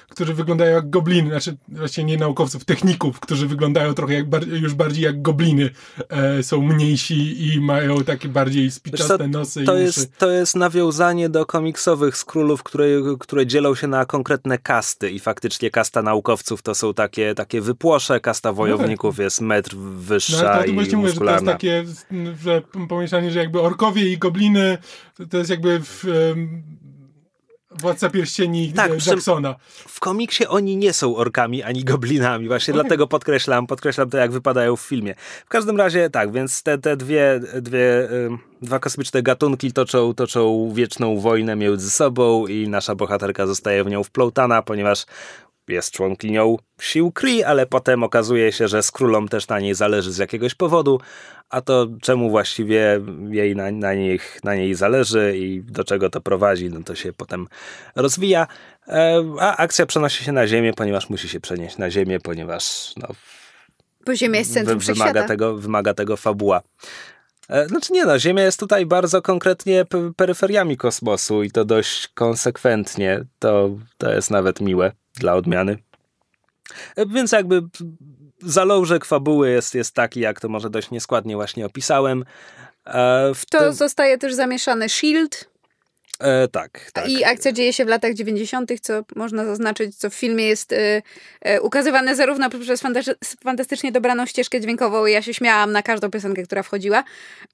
którzy 0.09 0.35
wyglądają 0.35 0.75
jak 0.75 0.91
gobliny, 0.91 1.29
znaczy 1.29 1.57
właśnie 1.69 2.05
nie 2.05 2.17
naukowców, 2.17 2.65
techników, 2.65 3.21
którzy 3.21 3.47
wyglądają 3.47 3.95
trochę 3.95 4.15
jak, 4.15 4.27
już 4.47 4.75
bardziej 4.75 5.05
jak 5.05 5.23
gobliny. 5.23 5.71
E, 6.09 6.43
są 6.43 6.63
mniejsi 6.63 7.47
i 7.55 7.61
mają 7.61 8.05
takie 8.05 8.29
bardziej 8.29 8.71
spiczaste 8.71 9.19
co, 9.19 9.29
nosy 9.29 9.65
to 9.65 9.77
jest, 9.77 10.19
to 10.19 10.31
jest 10.31 10.57
nawiązanie 10.57 11.29
do 11.29 11.47
komiksowych 11.47 12.17
skrólów, 12.17 12.63
które, 12.63 12.87
które 13.21 13.47
dzielą 13.47 13.75
się 13.75 13.87
na 13.87 14.07
konkretne 14.07 14.59
kasty 14.59 15.11
i 15.11 15.19
faktycznie 15.19 15.71
kasta 15.71 16.03
naukowców 16.03 16.63
to 16.63 16.75
są 16.75 16.95
takie, 16.95 17.35
takie 17.35 17.61
wypłosze, 17.61 18.21
kasta 18.21 18.53
wojowników 18.53 19.19
no 19.19 19.25
jest 19.25 19.41
metr 19.41 19.77
wyższa 19.77 20.43
no, 20.43 20.75
to, 20.75 20.83
to 20.83 20.95
i 20.95 20.97
muskularna. 20.97 21.53
Mówię, 21.53 21.59
że 21.59 21.85
to 21.85 21.89
jest 21.89 22.09
takie 22.09 22.33
że 22.43 22.63
pomieszanie, 22.89 23.31
że 23.31 23.39
jakby 23.39 23.61
orkowie 23.61 24.13
i 24.13 24.19
gobliny 24.19 24.79
to, 25.17 25.27
to 25.27 25.39
jest 25.39 25.51
jakby 25.51 25.81
w, 25.81 26.05
Władca 27.81 28.11
Pierścieni 28.11 28.73
tak, 28.73 29.07
Jacksona. 29.07 29.55
W 29.89 30.01
komiksie 30.01 30.47
oni 30.47 30.77
nie 30.77 30.93
są 30.93 31.17
orkami 31.17 31.63
ani 31.63 31.85
goblinami, 31.85 32.49
właśnie 32.49 32.75
okay. 32.75 32.81
dlatego 32.83 33.07
podkreślam, 33.07 33.67
podkreślam 33.67 34.11
to, 34.11 34.19
jak 34.19 34.33
wypadają 34.33 34.77
w 34.77 34.81
filmie. 34.81 35.15
W 35.47 35.49
każdym 35.49 35.77
razie 35.77 36.11
tak, 36.11 36.33
więc 36.33 36.63
te, 36.63 36.79
te 36.79 36.97
dwie, 36.97 37.41
dwie, 37.61 38.09
dwa 38.63 38.79
kosmiczne 38.79 39.23
gatunki 39.23 39.73
toczą, 39.73 40.15
toczą 40.15 40.73
wieczną 40.75 41.21
wojnę 41.21 41.57
między 41.57 41.91
sobą 41.91 42.47
i 42.47 42.69
nasza 42.69 42.95
bohaterka 42.95 43.47
zostaje 43.47 43.85
w 43.85 43.91
nią 43.91 44.03
wplątana, 44.03 44.63
ponieważ 44.63 45.07
jest 45.69 45.91
członkinią 45.91 46.57
sił 46.81 47.13
Kree, 47.13 47.45
ale 47.45 47.67
potem 47.67 48.03
okazuje 48.03 48.53
się, 48.53 48.69
że 48.69 48.83
z 48.83 48.91
królą 48.91 49.29
też 49.29 49.49
na 49.49 49.61
niej 49.61 49.75
zależy 49.75 50.13
z 50.13 50.19
jakiegoś 50.19 50.55
powodu, 50.55 51.01
a 51.51 51.61
to 51.61 51.89
czemu 52.03 52.31
właściwie 52.31 53.01
jej 53.31 53.57
na, 53.57 53.71
na, 53.71 53.95
nich, 53.95 54.41
na 54.45 54.55
niej 54.55 54.75
zależy 54.75 55.39
i 55.39 55.63
do 55.63 55.85
czego 55.85 56.11
to 56.11 56.21
prowadzi, 56.21 56.71
no 56.71 56.83
to 56.83 56.95
się 56.95 57.13
potem 57.13 57.49
rozwija. 57.97 58.47
E, 58.89 59.25
a 59.41 59.57
akcja 59.57 59.87
przenosi 59.87 60.25
się 60.25 60.33
na 60.33 60.47
ziemię, 60.47 60.73
ponieważ 60.73 61.11
musi 61.11 61.29
się 61.29 61.41
przenieść 61.41 61.79
na 61.79 61.91
ziemię, 61.91 62.21
ponieważ 62.21 62.93
no, 62.97 63.09
bo 64.07 64.17
Ziemia 64.17 64.39
jest 64.39 64.55
centrum 64.55 64.79
wymaga 64.79 65.29
tego, 65.29 65.57
wymaga 65.57 65.95
tego 65.95 66.17
fabuła. 66.17 66.63
E, 67.49 67.69
znaczy 67.69 67.93
nie 67.93 68.05
no, 68.05 68.19
Ziemia 68.19 68.43
jest 68.43 68.61
tutaj 68.61 68.87
bardzo 68.87 69.23
konkretnie 69.23 69.85
peryferiami 70.17 70.77
kosmosu 70.77 71.43
i 71.43 71.51
to 71.51 71.65
dość 71.65 72.09
konsekwentnie. 72.09 73.25
To, 73.39 73.71
to 73.99 74.13
jest 74.13 74.31
nawet 74.31 74.61
miłe 74.61 74.93
dla 75.15 75.35
odmiany. 75.35 75.79
E, 76.97 77.07
więc 77.07 77.33
jakby 77.33 77.63
zalążek 78.43 79.05
fabuły 79.05 79.51
jest, 79.51 79.75
jest 79.75 79.95
taki, 79.95 80.21
jak 80.21 80.41
to 80.41 80.49
może 80.49 80.71
dość 80.71 80.91
nieskładnie 80.91 81.35
właśnie 81.35 81.67
opisałem. 81.67 82.25
E, 82.87 83.33
w 83.35 83.47
to 83.47 83.59
te... 83.59 83.73
zostaje 83.73 84.19
też 84.19 84.35
zamieszany 84.35 84.89
Shield. 84.89 85.53
E, 86.23 86.49
tak, 86.49 86.91
tak. 86.93 87.09
I 87.09 87.25
akcja 87.25 87.53
dzieje 87.53 87.73
się 87.73 87.85
w 87.85 87.89
latach 87.89 88.15
90., 88.15 88.71
co 88.81 89.03
można 89.17 89.45
zaznaczyć, 89.45 89.97
co 89.97 90.11
w 90.11 90.15
filmie 90.15 90.45
jest 90.45 90.73
y, 90.73 91.03
y, 91.49 91.63
ukazywane 91.63 92.17
zarówno 92.17 92.51
przez 92.51 92.83
fantastycznie 93.45 93.93
dobraną 93.93 94.27
ścieżkę 94.27 94.61
dźwiękową. 94.61 95.07
Ja 95.07 95.23
się 95.23 95.35
śmiałam 95.35 95.73
na 95.73 95.83
każdą 95.83 96.11
piosenkę, 96.11 96.43
która 96.43 96.63
wchodziła, 96.63 97.05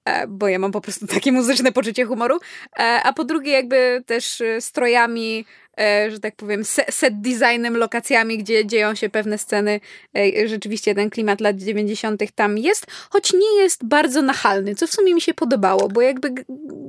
e, 0.04 0.26
bo 0.26 0.48
ja 0.48 0.58
mam 0.58 0.72
po 0.72 0.80
prostu 0.80 1.06
takie 1.14 1.32
muzyczne 1.32 1.72
poczucie 1.72 2.04
humoru. 2.04 2.38
E, 2.78 3.00
a 3.04 3.12
po 3.12 3.24
drugie, 3.24 3.52
jakby 3.52 4.02
też 4.06 4.42
strojami, 4.60 5.44
E, 5.67 5.67
że 6.10 6.20
tak 6.20 6.36
powiem, 6.36 6.64
set 6.90 7.20
designem, 7.20 7.76
lokacjami, 7.76 8.38
gdzie 8.38 8.66
dzieją 8.66 8.94
się 8.94 9.08
pewne 9.08 9.38
sceny. 9.38 9.80
E, 10.16 10.48
rzeczywiście 10.48 10.94
ten 10.94 11.10
klimat 11.10 11.40
lat 11.40 11.56
90. 11.56 12.22
tam 12.34 12.58
jest, 12.58 12.86
choć 13.10 13.32
nie 13.32 13.62
jest 13.62 13.84
bardzo 13.84 14.22
nachalny, 14.22 14.74
co 14.74 14.86
w 14.86 14.90
sumie 14.90 15.14
mi 15.14 15.20
się 15.20 15.34
podobało, 15.34 15.88
bo 15.88 16.02
jakby 16.02 16.34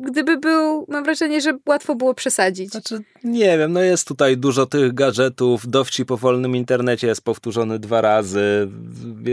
gdyby 0.01 0.38
był, 0.38 0.86
mam 0.88 1.03
wrażenie, 1.03 1.41
że 1.41 1.58
łatwo 1.65 1.96
było 1.96 2.13
przesadzić. 2.13 2.72
Znaczy, 2.72 3.01
nie 3.24 3.58
wiem, 3.58 3.74
no 3.74 3.81
jest 3.81 4.08
tutaj 4.08 4.38
dużo 4.38 4.65
tych 4.65 4.93
gadżetów, 4.93 5.67
dowcip 5.67 6.08
po 6.08 6.17
wolnym 6.17 6.55
internecie 6.55 7.08
jest 7.08 7.22
powtórzony 7.22 7.79
dwa 7.79 8.01
razy, 8.01 8.67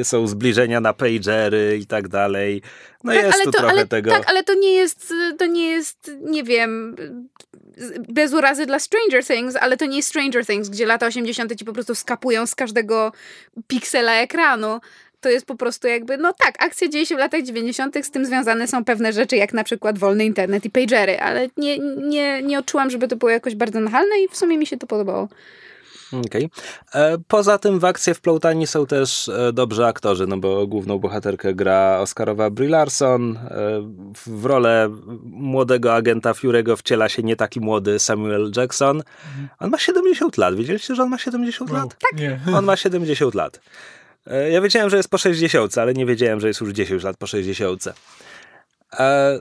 są 0.03 0.27
zbliżenia 0.27 0.81
na 0.81 0.93
pagery 0.93 1.79
i 1.83 1.87
tak 1.87 2.09
dalej. 2.09 2.63
No 3.05 3.13
tak, 3.13 3.25
jest 3.25 3.43
tu 3.45 3.51
to, 3.51 3.59
trochę 3.59 3.73
ale, 3.73 3.87
tego. 3.87 4.11
Tak, 4.11 4.31
ale 4.31 4.45
to 4.45 4.55
nie 4.55 4.73
jest, 4.73 5.13
to 5.39 5.47
nie 5.47 5.69
jest, 5.69 6.11
nie 6.23 6.45
wiem, 6.45 6.97
bez 8.09 8.33
urazy 8.33 8.67
dla 8.67 8.79
Stranger 8.79 9.25
Things, 9.25 9.57
ale 9.57 9.77
to 9.77 9.87
nie 9.87 9.97
jest 9.97 10.09
Stranger 10.09 10.47
Things, 10.47 10.69
gdzie 10.69 10.87
lata 10.87 11.07
80. 11.07 11.57
ci 11.57 11.65
po 11.65 11.73
prostu 11.73 11.95
skapują 11.95 12.47
z 12.47 12.55
każdego 12.55 13.13
piksela 13.67 14.15
ekranu. 14.15 14.81
To 15.21 15.29
jest 15.29 15.47
po 15.47 15.55
prostu 15.55 15.89
jakby, 15.89 16.19
no 16.19 16.33
tak, 16.33 16.65
akcja 16.65 16.89
dzieje 16.89 17.07
się 17.07 17.17
w 17.17 17.19
latach 17.19 17.43
90., 17.43 17.97
z 18.03 18.11
tym 18.11 18.27
związane 18.27 18.69
są 18.69 18.85
pewne 18.85 19.13
rzeczy, 19.13 19.37
jak 19.37 19.53
na 19.53 19.65
przykład 19.65 19.99
wolny 19.99 20.25
internet 20.25 20.65
i 20.65 20.71
pagery, 20.71 21.21
ale 21.21 21.49
nie, 21.57 21.79
nie, 21.79 22.43
nie 22.43 22.59
odczułam, 22.59 22.91
żeby 22.91 23.09
to 23.09 23.17
było 23.17 23.31
jakoś 23.31 23.55
bardzo 23.55 23.81
nachalne 23.81 24.19
i 24.25 24.29
w 24.29 24.37
sumie 24.37 24.59
mi 24.59 24.67
się 24.67 24.77
to 24.77 24.87
podobało. 24.87 25.29
Okay. 26.13 26.49
E, 26.95 27.19
poza 27.29 27.59
tym 27.59 27.79
w 27.79 27.85
akcję 27.85 28.15
wplątani 28.15 28.67
są 28.67 28.87
też 28.87 29.29
e, 29.29 29.53
dobrzy 29.53 29.87
aktorzy, 29.87 30.27
no 30.27 30.37
bo 30.37 30.67
główną 30.67 30.99
bohaterkę 30.99 31.55
gra 31.55 31.99
Oscarowa 32.01 32.51
Brie 32.51 32.69
Larson. 32.69 33.37
E, 33.37 33.41
w 34.27 34.45
rolę 34.45 34.91
młodego 35.25 35.95
agenta 35.95 36.33
Fury'ego 36.33 36.77
wciela 36.77 37.09
się 37.09 37.23
nie 37.23 37.37
taki 37.37 37.61
młody 37.61 37.99
Samuel 37.99 38.53
Jackson. 38.57 39.03
On 39.59 39.71
ma 39.71 39.79
70 39.79 40.37
lat. 40.37 40.55
Wiedzieliście, 40.55 40.95
że 40.95 41.03
on 41.03 41.11
ma 41.11 41.19
70 41.19 41.71
wow. 41.71 41.81
lat? 41.81 41.97
Tak. 41.99 42.21
Nie. 42.21 42.41
On 42.55 42.65
ma 42.65 42.77
70 42.77 43.35
lat. 43.35 43.61
Ja 44.51 44.61
wiedziałem, 44.61 44.91
że 44.91 44.97
jest 44.97 45.09
po 45.09 45.19
60, 45.19 45.79
ale 45.79 45.95
nie 45.95 46.07
wiedziałem, 46.07 46.41
że 46.41 46.49
jest 46.49 46.61
już 46.61 46.71
10 46.71 47.03
lat 47.03 47.17
po 47.17 47.27
60. 47.27 47.85
E, 48.99 49.39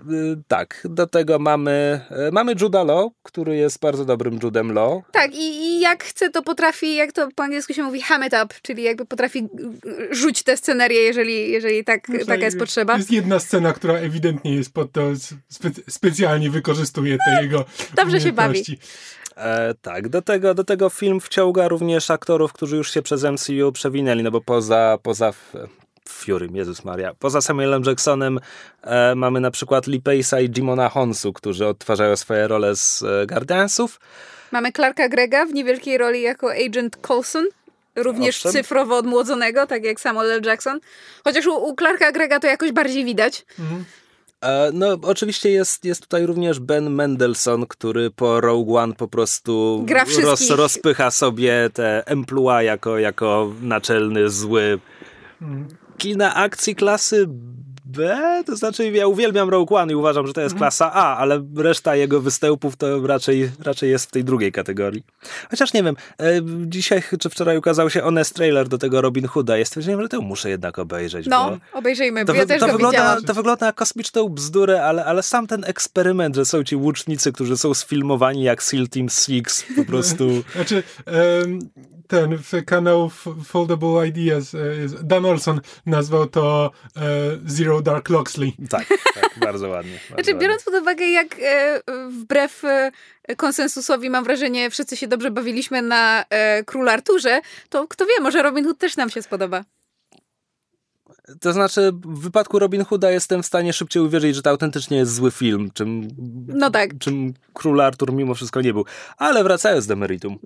tak, 0.48 0.82
do 0.90 1.08
tego 1.08 1.40
mamy, 1.40 2.02
e, 2.10 2.32
mamy 2.32 2.54
Juda 2.62 2.84
Law, 2.84 3.12
który 3.24 3.56
jest 3.56 3.80
bardzo 3.80 4.06
dobrym 4.06 4.40
Judem 4.44 4.72
Law. 4.72 5.02
Tak, 5.12 5.36
i, 5.36 5.38
i, 5.38 5.80
jak 5.80 6.04
chce, 6.04 6.30
to 6.30 6.42
potrafi, 6.42 6.96
jak 6.96 7.12
to 7.12 7.28
po 7.36 7.44
angielsku 7.44 7.74
się 7.74 7.84
mówi, 7.84 8.02
ham 8.02 8.24
it 8.26 8.34
up, 8.44 8.56
czyli 8.62 8.84
jakby 8.84 9.06
potrafi 9.06 9.48
rzuć 10.12 10.44
tę 10.44 10.58
scenerię, 10.58 11.00
jeżeli, 11.00 11.52
jeżeli 11.52 11.84
tak, 11.84 12.10
no, 12.10 12.26
taka 12.26 12.46
jest 12.46 12.60
potrzeba. 12.60 12.98
Jest 12.98 13.12
jedna 13.12 13.40
scena, 13.40 13.74
która 13.74 13.94
ewidentnie 13.94 14.56
jest 14.56 14.74
pod 14.74 14.92
to, 14.92 15.02
spe, 15.50 15.70
specjalnie 15.90 16.50
wykorzystuje 16.50 17.18
te 17.26 17.44
jego 17.44 17.66
Dobrze 17.96 18.22
się 18.22 18.32
bawi. 18.32 18.64
E, 19.38 19.74
tak, 19.82 20.10
do 20.10 20.22
tego, 20.22 20.54
do 20.54 20.64
tego 20.64 20.90
film 20.90 21.20
wciąga 21.20 21.68
również 21.68 22.12
aktorów, 22.12 22.54
którzy 22.54 22.76
już 22.76 22.94
się 22.94 23.02
przez 23.02 23.24
MCU 23.24 23.72
przewinęli, 23.72 24.24
no 24.24 24.32
bo 24.32 24.42
poza, 24.42 24.98
poza 25.04 25.34
Fury, 26.10 26.50
Jezus 26.54 26.86
Maria. 26.86 27.14
Poza 27.20 27.42
Samuelem 27.42 27.84
Jacksonem 27.86 28.40
e, 28.84 29.16
mamy 29.16 29.40
na 29.40 29.52
przykład 29.52 29.88
Lee 29.88 30.02
Pace'a 30.02 30.44
i 30.44 30.52
Jimona 30.58 30.90
Honsu, 30.90 31.34
którzy 31.34 31.68
odtwarzają 31.68 32.16
swoje 32.16 32.48
role 32.48 32.76
z 32.76 33.04
e, 33.04 33.26
Guardiansów. 33.26 34.00
Mamy 34.52 34.72
Clarka 34.72 35.10
Grega 35.10 35.46
w 35.46 35.54
niewielkiej 35.54 35.98
roli 35.98 36.22
jako 36.22 36.52
Agent 36.66 36.98
Coulson, 37.08 37.46
również 37.96 38.36
Owszem. 38.36 38.52
cyfrowo 38.52 38.98
odmłodzonego, 38.98 39.68
tak 39.68 39.84
jak 39.84 40.00
Samuel 40.00 40.32
L. 40.32 40.42
Jackson. 40.46 40.80
Chociaż 41.24 41.48
u, 41.48 41.56
u 41.56 41.76
Clarka 41.76 42.12
Grega 42.12 42.40
to 42.40 42.48
jakoś 42.48 42.72
bardziej 42.72 43.06
widać. 43.06 43.46
Mhm. 43.60 43.86
E, 44.42 44.72
no, 44.74 44.98
oczywiście 45.02 45.50
jest, 45.50 45.86
jest 45.86 46.02
tutaj 46.02 46.26
również 46.26 46.60
Ben 46.60 46.90
Mendelssohn, 46.90 47.64
który 47.70 48.12
po 48.12 48.42
Rogue 48.42 48.78
One 48.78 48.94
po 48.94 49.08
prostu 49.08 49.86
roz, 50.24 50.50
rozpycha 50.50 51.12
sobie 51.12 51.70
te 51.74 52.08
emploi 52.08 52.66
jako, 52.66 52.98
jako 52.98 53.54
naczelny, 53.62 54.30
zły. 54.30 54.80
Kina 55.98 56.36
akcji 56.36 56.76
klasy 56.76 57.28
B, 57.96 58.44
to 58.46 58.56
znaczy 58.56 58.92
ja 58.92 59.08
uwielbiam 59.08 59.50
Rogue 59.50 59.76
One 59.76 59.94
i 59.94 59.96
uważam, 59.96 60.28
że 60.28 60.34
to 60.34 60.42
jest 60.42 60.54
mhm. 60.54 60.60
klasa 60.60 60.94
A, 60.94 61.18
ale 61.18 61.44
reszta 61.56 61.96
jego 61.96 62.22
występów 62.22 62.76
to 62.76 63.08
raczej, 63.08 63.52
raczej 63.64 63.90
jest 63.90 64.06
w 64.06 64.12
tej 64.12 64.24
drugiej 64.24 64.52
kategorii. 64.52 65.04
Chociaż 65.50 65.74
nie 65.74 65.84
wiem, 65.84 65.96
e, 66.20 66.42
dzisiaj 66.66 67.04
czy 67.20 67.30
wczoraj 67.30 67.58
ukazał 67.58 67.90
się 67.90 68.02
Honest 68.02 68.36
trailer 68.36 68.68
do 68.68 68.78
tego 68.78 69.02
Robin 69.02 69.28
Hooda. 69.28 69.58
Jest 69.58 69.72
stwierdziłem, 69.72 70.02
że 70.02 70.10
to 70.10 70.22
muszę 70.22 70.50
jednak 70.50 70.80
obejrzeć. 70.80 71.28
No, 71.28 71.58
obejrzyjmy, 71.74 72.26
bo 72.26 72.34
to, 72.34 72.40
ja 72.40 72.46
też 72.46 72.60
to 72.60 72.66
go 72.66 72.72
wygląda, 72.72 72.98
widziałam. 72.98 73.24
To 73.24 73.34
wygląda 73.34 73.66
jak 73.66 73.76
kosmiczną 73.76 74.30
bzdurę, 74.30 74.84
ale, 74.84 75.06
ale 75.06 75.24
sam 75.24 75.48
ten 75.48 75.64
eksperyment, 75.64 76.36
że 76.36 76.46
są 76.46 76.64
ci 76.64 76.76
łucznicy, 76.76 77.32
którzy 77.32 77.58
są 77.58 77.74
sfilmowani 77.74 78.44
jak 78.44 78.64
SEAL 78.64 78.88
Team 78.88 79.10
Six, 79.10 79.66
po 79.76 79.86
prostu... 79.92 80.44
znaczy, 80.56 80.84
um, 81.42 81.60
ten 82.08 82.40
kanał 82.66 83.10
Foldable 83.46 84.08
Ideas, 84.08 84.56
e, 84.56 84.60
Dan 85.04 85.26
Olson 85.26 85.62
nazwał 85.86 86.28
to 86.28 86.72
e, 86.98 87.02
Zero 87.46 87.82
Dark 87.82 88.10
Loxley. 88.10 88.54
Tak, 88.70 88.88
tak 89.14 89.40
bardzo 89.48 89.70
ładnie. 89.70 89.92
Bardzo 89.92 90.08
znaczy, 90.08 90.32
ładnie. 90.32 90.48
biorąc 90.48 90.64
pod 90.64 90.74
uwagę, 90.74 91.06
jak 91.06 91.36
e, 91.42 91.82
wbrew 92.10 92.64
konsensusowi, 93.38 94.10
mam 94.10 94.24
wrażenie, 94.24 94.70
wszyscy 94.70 94.98
się 94.98 95.08
dobrze 95.08 95.32
bawiliśmy 95.32 95.82
na 95.82 96.26
Król 96.66 96.90
Arturze, 96.90 97.42
to 97.70 97.88
kto 97.88 98.06
wie, 98.06 98.22
może 98.22 98.44
Robin 98.44 98.66
Hood 98.66 98.78
też 98.78 98.98
nam 98.98 99.10
się 99.10 99.22
spodoba. 99.22 99.64
To 101.42 101.54
znaczy, 101.54 101.92
w 102.06 102.20
wypadku 102.20 102.60
Robin 102.60 102.86
Hooda 102.86 103.12
jestem 103.12 103.44
w 103.44 103.46
stanie 103.46 103.74
szybciej 103.74 104.04
uwierzyć, 104.04 104.36
że 104.36 104.42
to 104.42 104.50
autentycznie 104.50 104.98
jest 104.98 105.14
zły 105.14 105.32
film, 105.32 105.72
czym, 105.74 106.08
no 106.48 106.70
tak. 106.70 106.98
czym 107.00 107.34
Król 107.54 107.82
Artur 107.82 108.14
mimo 108.14 108.36
wszystko 108.36 108.62
nie 108.62 108.74
był. 108.74 108.86
Ale 109.18 109.44
wracając 109.44 109.88
do 109.88 109.96
meritum. 109.96 110.40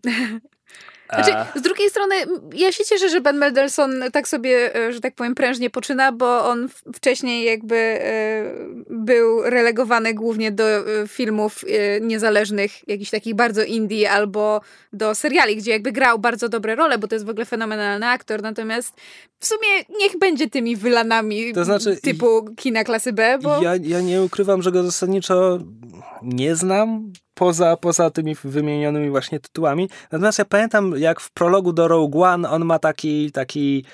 Znaczy, 1.14 1.32
z 1.56 1.62
drugiej 1.62 1.90
strony, 1.90 2.16
ja 2.54 2.72
się 2.72 2.84
cieszę, 2.84 3.10
że 3.10 3.22
Ben 3.22 3.38
Mendelsohn 3.38 4.04
tak 4.14 4.28
sobie, 4.28 4.76
e, 4.76 4.94
że 4.94 5.02
tak 5.02 5.16
powiem, 5.16 5.36
prężnie 5.36 5.70
poczyna, 5.70 6.12
bo 6.12 6.46
on 6.46 6.70
wcześniej 6.96 7.46
jakby 7.46 7.76
e, 7.76 8.44
był 8.90 9.42
relegowany 9.42 10.14
głównie 10.14 10.52
do 10.52 10.64
e, 10.64 11.08
filmów 11.08 11.66
niezależnych, 12.02 12.88
jakichś 12.88 13.12
takich 13.12 13.36
bardzo 13.36 13.64
indie, 13.64 14.12
albo 14.12 14.62
do 14.94 15.16
seriali, 15.16 15.56
gdzie 15.56 15.72
jakby 15.72 15.92
grał 15.92 16.20
bardzo 16.20 16.50
dobre 16.50 16.76
role, 16.76 16.98
bo 16.98 17.08
to 17.08 17.16
jest 17.16 17.26
w 17.26 17.30
ogóle 17.30 17.46
fenomenalny 17.46 18.08
aktor, 18.08 18.42
natomiast 18.42 18.94
w 19.40 19.46
sumie 19.46 19.68
niech 20.00 20.20
będzie 20.20 20.50
tymi 20.50 20.76
wylanami 20.76 21.54
to 21.54 21.66
znaczy, 21.66 21.98
typu 22.02 22.46
kina 22.58 22.84
klasy 22.84 23.14
B, 23.14 23.38
bo... 23.42 23.62
Ja, 23.62 23.76
ja 23.82 24.02
nie 24.02 24.24
ukrywam, 24.24 24.62
że 24.62 24.72
go 24.72 24.84
zasadniczo 24.84 25.60
nie 26.24 26.56
znam, 26.56 27.12
poza, 27.40 27.78
poza 27.78 28.10
tymi 28.10 28.36
wymienionymi 28.44 29.10
właśnie 29.10 29.40
tytułami. 29.40 29.90
Natomiast 30.12 30.40
ja 30.40 30.46
pamiętam, 30.46 30.94
jak 30.98 31.20
w 31.20 31.32
prologu 31.32 31.74
do 31.74 31.88
Rogue 31.88 32.24
One 32.24 32.50
on 32.50 32.66
ma 32.66 32.80
taki, 32.80 33.32
taki 33.32 33.86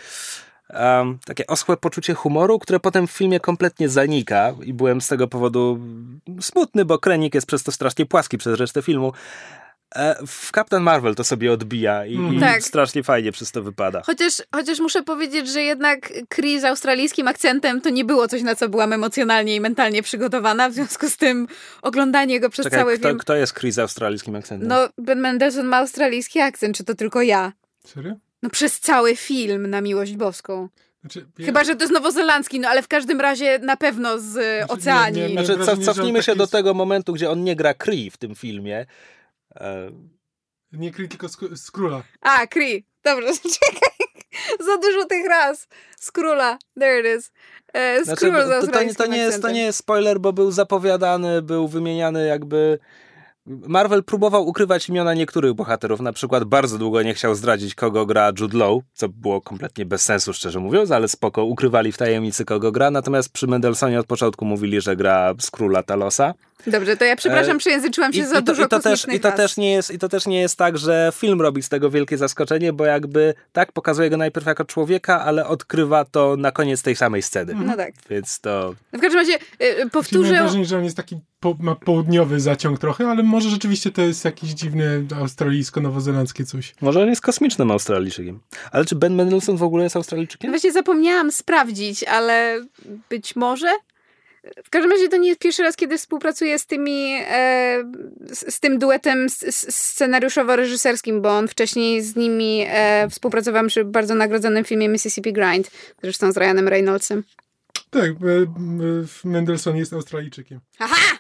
um, 0.69 1.17
takie 1.25 1.47
oschłe 1.47 1.77
poczucie 1.77 2.13
humoru, 2.13 2.59
które 2.59 2.79
potem 2.79 3.07
w 3.07 3.11
filmie 3.11 3.39
kompletnie 3.39 3.89
zanika 3.89 4.53
i 4.63 4.73
byłem 4.73 5.01
z 5.01 5.07
tego 5.07 5.27
powodu 5.27 5.79
smutny, 6.41 6.85
bo 6.85 6.99
Krenik 6.99 7.35
jest 7.35 7.47
przez 7.47 7.63
to 7.63 7.71
strasznie 7.71 8.05
płaski 8.05 8.37
przez 8.37 8.59
resztę 8.59 8.81
filmu. 8.81 9.13
E, 9.95 10.25
w 10.27 10.51
Captain 10.51 10.83
Marvel 10.83 11.15
to 11.15 11.23
sobie 11.23 11.51
odbija 11.51 12.05
i, 12.05 12.15
mm. 12.15 12.39
tak. 12.39 12.63
strasznie 12.63 13.03
fajnie 13.03 13.31
przez 13.31 13.51
to 13.51 13.63
wypada. 13.63 14.01
Chociaż, 14.05 14.41
chociaż 14.55 14.79
muszę 14.79 15.03
powiedzieć, 15.03 15.47
że 15.47 15.61
jednak 15.61 16.13
Kree 16.29 16.59
z 16.59 16.63
australijskim 16.63 17.27
akcentem 17.27 17.81
to 17.81 17.89
nie 17.89 18.05
było 18.05 18.27
coś, 18.27 18.41
na 18.41 18.55
co 18.55 18.69
byłam 18.69 18.93
emocjonalnie 18.93 19.55
i 19.55 19.59
mentalnie 19.59 20.03
przygotowana, 20.03 20.69
w 20.69 20.73
związku 20.73 21.09
z 21.09 21.17
tym 21.17 21.47
oglądanie 21.81 22.39
go 22.39 22.49
przez 22.49 22.63
Czekaj, 22.63 22.79
cały 22.79 22.97
kto, 22.97 23.07
film... 23.07 23.19
kto 23.19 23.35
jest 23.35 23.53
Kree 23.53 23.71
z 23.71 23.79
australijskim 23.79 24.35
akcentem? 24.35 24.67
No, 24.69 24.89
Ben 24.97 25.19
Mendelsohn 25.19 25.67
ma 25.67 25.77
australijski 25.77 26.39
akcent, 26.39 26.77
czy 26.77 26.83
to 26.83 26.95
tylko 26.95 27.21
ja? 27.21 27.51
Serio? 27.85 28.15
No 28.43 28.49
przez 28.49 28.79
cały 28.79 29.15
film, 29.15 29.69
na 29.69 29.81
miłość 29.81 30.15
boską. 30.15 30.69
Znaczy, 31.01 31.25
ja... 31.39 31.45
Chyba, 31.45 31.63
że 31.63 31.75
to 31.75 31.83
jest 31.83 31.93
nowozelandzki, 31.93 32.59
no 32.59 32.69
ale 32.69 32.81
w 32.81 32.87
każdym 32.87 33.21
razie 33.21 33.59
na 33.59 33.77
pewno 33.77 34.19
z 34.19 34.31
znaczy, 34.31 34.65
oceanii. 34.67 35.21
Nie, 35.21 35.35
nie, 35.35 35.45
znaczy, 35.45 35.81
cofnijmy 35.81 36.23
się 36.23 36.35
do 36.35 36.47
tego 36.47 36.73
momentu, 36.73 37.13
gdzie 37.13 37.29
on 37.29 37.43
nie 37.43 37.55
gra 37.55 37.73
Kree 37.73 38.09
w 38.09 38.17
tym 38.17 38.35
filmie. 38.35 38.85
Nie 40.71 40.91
Kree, 40.91 41.07
tylko 41.07 41.29
z, 41.29 41.71
króla. 41.71 42.03
A, 42.21 42.47
Kree. 42.47 42.85
Dobrze, 43.03 43.27
czekaj. 43.59 43.89
Za 44.59 44.77
dużo 44.77 45.05
tych 45.05 45.25
raz. 45.25 45.67
Z 45.99 46.11
króla. 46.11 46.57
There 46.79 46.99
it 46.99 47.19
is. 47.19 47.31
E, 47.73 48.03
znaczy, 48.03 48.31
to, 48.31 48.61
to, 48.61 48.67
to, 48.95 49.05
nie 49.05 49.17
jest, 49.17 49.41
to 49.41 49.51
nie 49.51 49.61
jest 49.61 49.79
spoiler, 49.79 50.19
bo 50.19 50.33
był 50.33 50.51
zapowiadany, 50.51 51.41
był 51.41 51.67
wymieniany 51.67 52.27
jakby... 52.27 52.79
Marvel 53.47 54.03
próbował 54.03 54.47
ukrywać 54.47 54.89
imiona 54.89 55.13
niektórych 55.13 55.53
bohaterów, 55.53 55.99
na 55.99 56.13
przykład 56.13 56.43
bardzo 56.43 56.77
długo 56.77 57.01
nie 57.01 57.13
chciał 57.13 57.35
zdradzić, 57.35 57.75
kogo 57.75 58.05
gra 58.05 58.31
Jude 58.39 58.57
Law, 58.57 58.79
co 58.93 59.09
było 59.09 59.41
kompletnie 59.41 59.85
bez 59.85 60.01
sensu, 60.01 60.33
szczerze 60.33 60.59
mówiąc, 60.59 60.91
ale 60.91 61.07
spoko, 61.07 61.43
ukrywali 61.43 61.91
w 61.91 61.97
tajemnicy, 61.97 62.45
kogo 62.45 62.71
gra, 62.71 62.91
natomiast 62.91 63.29
przy 63.29 63.47
Mendelsonie 63.47 63.99
od 63.99 64.05
początku 64.07 64.45
mówili, 64.45 64.81
że 64.81 64.95
gra 64.95 65.33
z 65.39 65.51
króla 65.51 65.83
Talosa. 65.83 66.33
Dobrze, 66.67 66.97
to 66.97 67.05
ja 67.05 67.15
przepraszam, 67.15 67.55
E, 67.55 67.59
przejęzyczyłam 67.59 68.13
się 68.13 68.19
I, 68.19 68.25
za 68.25 68.39
i, 68.39 68.43
to, 68.43 68.53
dużo 68.53 68.65
i, 68.65 68.67
to 68.67 68.79
też, 68.79 69.05
i, 69.13 69.19
to 69.19 69.31
też 69.31 69.57
nie 69.57 69.71
jest, 69.71 69.91
I 69.91 69.99
to 69.99 70.09
też 70.09 70.27
nie 70.27 70.41
jest 70.41 70.57
tak, 70.57 70.77
że 70.77 71.11
film 71.15 71.41
robi 71.41 71.63
z 71.63 71.69
tego 71.69 71.89
wielkie 71.89 72.17
zaskoczenie, 72.17 72.73
bo 72.73 72.85
jakby 72.85 73.33
tak 73.51 73.71
pokazuje 73.71 74.09
go 74.09 74.17
najpierw 74.17 74.45
jako 74.47 74.65
człowieka, 74.65 75.21
ale 75.21 75.47
odkrywa 75.47 76.05
to 76.05 76.35
na 76.37 76.51
koniec 76.51 76.81
tej 76.81 76.95
samej 76.95 77.21
sceny. 77.21 77.55
No 77.55 77.77
tak. 77.77 77.93
Więc 78.09 78.39
to... 78.39 78.75
W 78.93 78.99
każdym 78.99 79.19
razie 79.19 79.33
y, 79.33 79.37
y, 79.37 79.39
Czyli 79.59 79.79
mam 79.79 79.89
powtórzę... 79.89 80.29
wrażenie, 80.29 80.65
że 80.65 80.77
on 80.77 80.83
jest 80.83 80.97
taki, 80.97 81.19
po, 81.39 81.55
ma 81.59 81.75
południowy 81.75 82.39
zaciąg 82.39 82.79
trochę, 82.79 83.07
ale 83.07 83.23
może 83.23 83.49
rzeczywiście 83.49 83.91
to 83.91 84.01
jest 84.01 84.25
jakieś 84.25 84.49
dziwne 84.49 84.85
australijsko-nowozelandzkie 85.19 86.45
coś. 86.45 86.75
Może 86.81 87.01
on 87.01 87.09
jest 87.09 87.21
kosmicznym 87.21 87.71
Australijczykiem. 87.71 88.39
Ale 88.71 88.85
czy 88.85 88.95
Ben 88.95 89.15
Mendelsohn 89.15 89.57
w 89.57 89.63
ogóle 89.63 89.83
jest 89.83 89.95
No 89.95 89.99
Australijczykiem? 89.99 90.51
Właśnie 90.51 90.71
zapomniałam 90.71 91.31
sprawdzić, 91.31 92.03
ale 92.03 92.61
być 93.09 93.35
może. 93.35 93.67
W 94.63 94.69
każdym 94.69 94.91
razie 94.91 95.07
to 95.07 95.17
nie 95.17 95.27
jest 95.27 95.39
pierwszy 95.39 95.63
raz, 95.63 95.75
kiedy 95.75 95.97
współpracuję 95.97 96.59
z 96.59 96.65
tymi, 96.65 97.17
e, 97.27 97.83
z, 98.31 98.55
z 98.55 98.59
tym 98.59 98.79
duetem 98.79 99.27
scenariuszowo-reżyserskim, 99.27 101.21
bo 101.21 101.37
on 101.37 101.47
wcześniej 101.47 102.03
z 102.03 102.15
nimi 102.15 102.65
e, 102.67 103.09
współpracował 103.09 103.67
przy 103.67 103.85
bardzo 103.85 104.15
nagrodzonym 104.15 104.65
filmie 104.65 104.89
Mississippi 104.89 105.33
Grind, 105.33 105.71
zresztą 106.03 106.31
z 106.31 106.37
Ryanem 106.37 106.67
Reynoldsem. 106.67 107.23
Tak, 107.89 108.11
e, 108.11 108.15
Mendelssohn 109.23 109.77
jest 109.77 109.93
Australijczykiem. 109.93 110.59
Aha! 110.79 111.14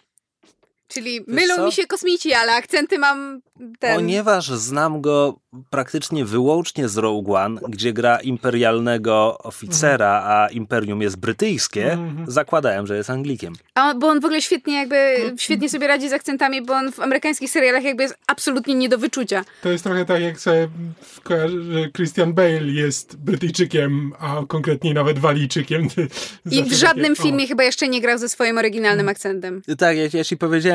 Czyli 0.87 1.21
mylą 1.27 1.55
co? 1.55 1.65
mi 1.65 1.71
się 1.71 1.87
kosmici, 1.87 2.33
ale 2.33 2.53
akcenty 2.53 2.99
mam 2.99 3.41
ten... 3.79 3.95
Ponieważ 3.95 4.47
znam 4.47 5.01
go 5.01 5.39
praktycznie 5.69 6.25
wyłącznie 6.25 6.89
z 6.89 6.97
Rogue 6.97 7.35
One, 7.35 7.61
gdzie 7.69 7.93
gra 7.93 8.17
imperialnego 8.19 9.37
oficera, 9.37 10.23
a 10.25 10.47
imperium 10.47 11.01
jest 11.01 11.17
brytyjskie, 11.17 11.91
Mhm. 11.93 12.31
zakładałem, 12.31 12.87
że 12.87 12.97
jest 12.97 13.09
Anglikiem. 13.09 13.53
A 13.75 13.89
on, 13.89 13.99
bo 13.99 14.07
on 14.07 14.19
w 14.21 14.25
ogóle 14.25 14.41
świetnie 14.41 14.73
jakby, 14.75 15.15
świetnie 15.37 15.69
sobie 15.69 15.87
radzi 15.87 16.09
z 16.09 16.13
akcentami, 16.13 16.61
bo 16.61 16.73
on 16.73 16.91
w 16.91 16.99
amerykańskich 16.99 17.49
serialach 17.51 17.83
jakby 17.83 18.03
jest 18.03 18.15
absolutnie 18.27 18.75
nie 18.75 18.89
do 18.89 18.97
wyczucia. 18.97 19.45
To 19.61 19.69
jest 19.69 19.83
trochę 19.83 20.05
tak, 20.05 20.21
jak 20.21 20.39
sobie 20.39 20.67
kojarzę, 21.23 21.61
że 21.63 21.91
Christian 21.91 22.33
Bale 22.33 22.63
jest 22.71 23.17
Brytyjczykiem, 23.17 24.13
a 24.19 24.41
konkretnie 24.47 24.93
nawet 24.93 25.19
Walijczykiem. 25.19 25.87
I 26.51 26.63
w 26.63 26.73
żadnym 26.73 27.11
takie, 27.15 27.21
o. 27.21 27.25
filmie 27.25 27.47
chyba 27.47 27.63
jeszcze 27.63 27.87
nie 27.87 28.01
grał 28.01 28.17
ze 28.17 28.29
swoim 28.29 28.57
oryginalnym 28.57 29.09
akcentem. 29.09 29.61
Tak, 29.77 29.97
jak 29.97 30.13
ja 30.13 30.23
ci 30.23 30.37
powiedziałem, 30.37 30.74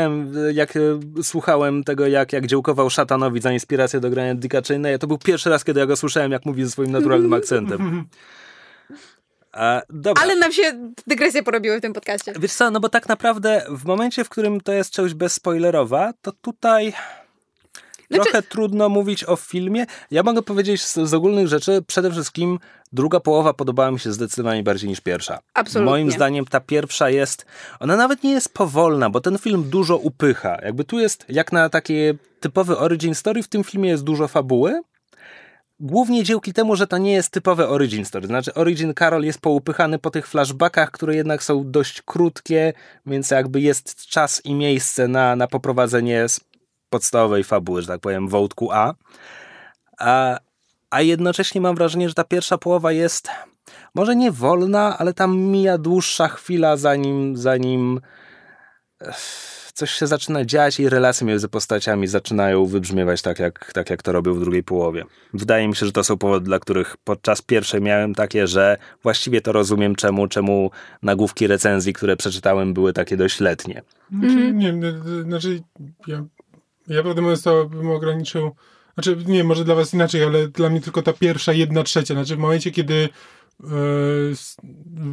jak 0.53 0.77
e, 0.77 0.81
słuchałem 1.23 1.85
tego, 1.85 2.07
jak, 2.07 2.33
jak 2.33 2.47
dziołkował 2.47 2.91
szatanowi 2.91 3.41
za 3.41 3.53
inspirację 3.53 4.01
do 4.01 4.11
grania 4.11 4.35
Dicka 4.35 4.61
Cheney'a, 4.61 4.99
to 4.99 5.07
był 5.07 5.19
pierwszy 5.19 5.51
raz, 5.51 5.65
kiedy 5.65 5.81
ja 5.81 5.87
go 5.87 5.97
słyszałem, 5.97 6.33
jak 6.33 6.47
mówi 6.47 6.65
ze 6.65 6.71
swoim 6.71 6.91
naturalnym 6.91 7.33
akcentem. 7.33 8.05
A. 9.53 9.83
Ale 10.21 10.37
nam 10.37 10.53
się 10.53 10.93
dygresje 11.07 11.43
porobiły 11.43 11.79
w 11.79 11.81
tym 11.81 11.93
podcaście. 11.93 12.33
Wiesz 12.41 12.53
co, 12.53 12.71
no 12.71 12.81
bo 12.81 12.89
tak 12.89 13.09
naprawdę 13.09 13.67
w 13.69 13.85
momencie, 13.85 14.25
w 14.25 14.29
którym 14.29 14.61
to 14.61 14.73
jest 14.73 14.91
część 14.91 15.15
bezspoilerowa, 15.15 16.13
to 16.23 16.33
tutaj 16.33 16.93
Znaczy- 18.11 18.31
trochę 18.31 18.43
trudno 18.43 18.89
mówić 18.89 19.25
o 19.25 19.37
filmie. 19.37 19.87
Ja 20.11 20.23
mogę 20.23 20.43
powiedzieć 20.43 20.83
z, 20.85 20.95
z 20.95 21.15
ogólnych 21.15 21.49
rzeczy, 21.49 21.83
przede 21.87 22.11
wszystkim 22.11 22.59
druga 22.93 23.21
połowa 23.21 23.55
podobała 23.55 23.91
mi 23.91 24.01
się 24.01 24.13
zdecydowanie 24.13 24.63
bardziej 24.63 24.91
niż 24.91 25.01
pierwsza. 25.01 25.39
Absolutnie. 25.55 25.91
Moim 25.91 26.11
zdaniem 26.11 26.45
ta 26.45 26.61
pierwsza 26.61 27.11
jest, 27.11 27.47
ona 27.81 27.97
nawet 27.97 28.25
nie 28.25 28.31
jest 28.31 28.55
powolna, 28.55 29.11
bo 29.11 29.21
ten 29.21 29.39
film 29.39 29.65
dużo 29.71 29.97
upycha. 29.97 30.59
Jakby 30.63 30.85
tu 30.85 30.99
jest, 30.99 31.25
jak 31.29 31.53
na 31.53 31.69
takie 31.69 32.15
typowy 32.41 32.79
origin 32.79 33.15
story, 33.15 33.43
w 33.43 33.49
tym 33.49 33.65
filmie 33.65 33.91
jest 33.91 34.05
dużo 34.05 34.29
fabuły. 34.29 34.81
Głównie 35.83 36.25
dzięki 36.25 36.53
temu, 36.53 36.77
że 36.77 36.87
to 36.87 36.99
nie 36.99 37.13
jest 37.13 37.31
typowe 37.31 37.69
origin 37.69 38.05
story. 38.05 38.27
Znaczy, 38.27 38.55
origin 38.55 38.95
Carol 38.95 39.25
jest 39.25 39.41
poupychany 39.41 39.99
po 39.99 40.11
tych 40.11 40.29
flashbackach, 40.29 40.91
które 40.91 41.17
jednak 41.17 41.43
są 41.43 41.71
dość 41.71 42.03
krótkie, 42.03 42.73
więc 43.07 43.31
jakby 43.31 43.61
jest 43.61 44.07
czas 44.07 44.41
i 44.45 44.55
miejsce 44.55 45.09
na, 45.09 45.37
na 45.37 45.47
poprowadzenie 45.47 46.27
podstawowej 46.91 47.45
fabuły, 47.45 47.83
że 47.83 47.89
tak 47.89 48.01
powiem, 48.01 48.29
wątku 48.29 48.73
A. 48.73 48.95
A, 49.99 50.39
a 50.91 51.01
jednocześnie 51.03 51.61
mam 51.61 51.77
wrażenie, 51.77 52.09
że 52.09 52.15
ta 52.15 52.25
pierwsza 52.25 52.59
połowa 52.59 52.93
jest 52.93 53.29
może 53.95 54.17
nie 54.17 54.33
wolna, 54.33 54.99
ale 54.99 55.15
tam 55.15 55.37
mija 55.39 55.79
dłuższa 55.79 56.29
chwila, 56.29 56.77
zanim, 56.77 57.37
zanim 57.37 58.01
coś 59.75 59.91
się 59.91 60.07
zaczyna 60.07 60.45
dziać 60.45 60.81
i 60.81 60.89
relacje 60.89 61.27
między 61.27 61.49
postaciami 61.49 62.07
zaczynają 62.07 62.67
wybrzmiewać 62.67 63.23
tak 63.23 63.39
jak, 63.39 63.73
tak, 63.73 63.91
jak 63.91 64.03
to 64.03 64.13
robił 64.13 64.35
w 64.35 64.41
drugiej 64.41 64.63
połowie. 64.63 65.05
Wydaje 65.35 65.69
mi 65.69 65.77
się, 65.77 65.87
że 65.87 65.93
to 65.93 66.05
są 66.05 66.19
powody, 66.19 66.45
dla 66.45 66.59
których 66.59 66.97
podczas 67.05 67.43
pierwszej 67.43 67.81
miałem 67.81 68.15
takie, 68.15 68.47
że 68.47 68.77
właściwie 69.03 69.41
to 69.41 69.53
rozumiem, 69.53 69.95
czemu, 69.95 70.29
czemu 70.29 70.71
nagłówki 71.03 71.47
recenzji, 71.47 71.93
które 71.93 72.17
przeczytałem, 72.17 72.75
były 72.75 72.93
takie 72.93 73.17
dość 73.17 73.41
letnie. 73.41 73.83
Znaczy, 74.11 74.53
Nie 74.53 74.75
znaczy 75.25 75.63
ja, 76.07 76.25
ja 76.95 77.03
prawdę 77.03 77.23
mówiąc 77.23 77.43
to 77.43 77.65
bym 77.65 77.91
ograniczył, 77.91 78.51
znaczy 78.95 79.17
nie, 79.27 79.45
może 79.45 79.65
dla 79.65 79.75
was 79.75 79.95
inaczej, 79.95 80.25
ale 80.25 80.49
dla 80.49 80.71
mnie 80.71 80.81
tylko 80.81 81.03
ta 81.03 81.13
pierwsza 81.13 81.53
jedna 81.53 81.83
trzecia, 81.83 82.15
znaczy 82.15 82.37
w 82.37 82.39
momencie, 82.39 82.71
kiedy 82.71 83.09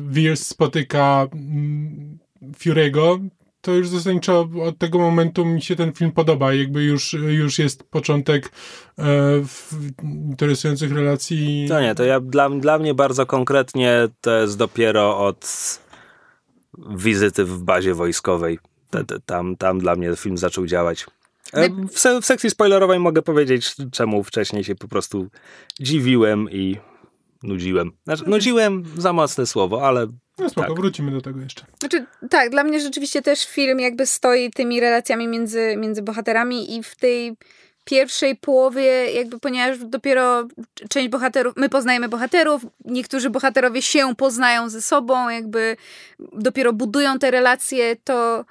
Veers 0.10 0.48
spotyka 0.48 1.28
mm, 1.34 2.18
Fury'ego, 2.60 3.30
to 3.62 3.74
już 3.74 3.90
zasadniczo 3.90 4.50
od 4.64 4.78
tego 4.78 5.00
momentu 5.00 5.46
mi 5.46 5.62
się 5.62 5.76
ten 5.76 5.94
film 5.94 6.12
podoba, 6.12 6.54
jakby 6.54 6.84
już, 6.84 7.14
już 7.14 7.60
jest 7.60 7.84
początek 7.84 8.52
e, 9.00 9.04
interesujących 10.04 10.92
relacji. 10.92 11.66
To 11.70 11.82
nie, 11.82 11.96
to 11.96 12.04
ja, 12.04 12.20
dla, 12.20 12.50
dla 12.50 12.80
mnie 12.80 12.94
bardzo 12.94 13.26
konkretnie 13.26 14.08
to 14.22 14.38
jest 14.38 14.58
dopiero 14.58 15.20
od 15.20 15.48
wizyty 16.90 17.46
w 17.46 17.64
bazie 17.64 17.94
wojskowej. 17.94 18.60
Tam, 19.26 19.56
tam 19.56 19.80
dla 19.80 19.96
mnie 19.96 20.16
film 20.16 20.38
zaczął 20.38 20.66
działać. 20.66 21.06
E, 21.54 21.70
W, 21.70 22.00
se, 22.00 22.22
w 22.22 22.26
sekcji 22.26 22.50
spoilerowej 22.50 23.00
mogę 23.00 23.22
powiedzieć, 23.22 23.76
czemu 23.92 24.24
wcześniej 24.24 24.64
się 24.64 24.76
po 24.76 24.88
prostu 24.88 25.28
dziwiłem 25.80 26.52
i 26.52 26.78
nudziłem. 27.44 27.92
Znaczy, 28.04 28.24
nudziłem 28.28 28.84
za 28.98 29.14
mocne 29.14 29.46
słowo, 29.46 29.88
ale 29.88 30.08
No 30.40 30.50
spoko, 30.50 30.68
tak. 30.68 30.76
wrócimy 30.76 31.12
do 31.12 31.22
tego 31.22 31.40
jeszcze. 31.42 31.66
Znaczy, 31.80 32.06
tak, 32.30 32.50
dla 32.50 32.64
mnie 32.64 32.80
rzeczywiście 32.80 33.22
też 33.22 33.48
film 33.48 33.80
jakby 33.80 34.06
stoi 34.06 34.52
tymi 34.52 34.80
relacjami 34.80 35.28
między, 35.28 35.76
między 35.78 36.02
bohaterami 36.02 36.76
i 36.78 36.84
w 36.84 36.96
tej 36.96 37.38
pierwszej 37.86 38.36
połowie, 38.36 39.12
jakby 39.12 39.40
ponieważ 39.40 39.78
dopiero 39.78 40.48
część 40.90 41.10
bohaterów, 41.10 41.54
my 41.56 41.70
poznajemy 41.70 42.10
bohaterów, 42.10 42.66
niektórzy 42.86 43.30
bohaterowie 43.30 43.82
się 43.82 44.16
poznają 44.16 44.70
ze 44.70 44.82
sobą, 44.82 45.30
jakby 45.30 45.78
dopiero 46.34 46.74
budują 46.74 47.20
te 47.20 47.32
relacje, 47.32 47.96
to 48.04 48.46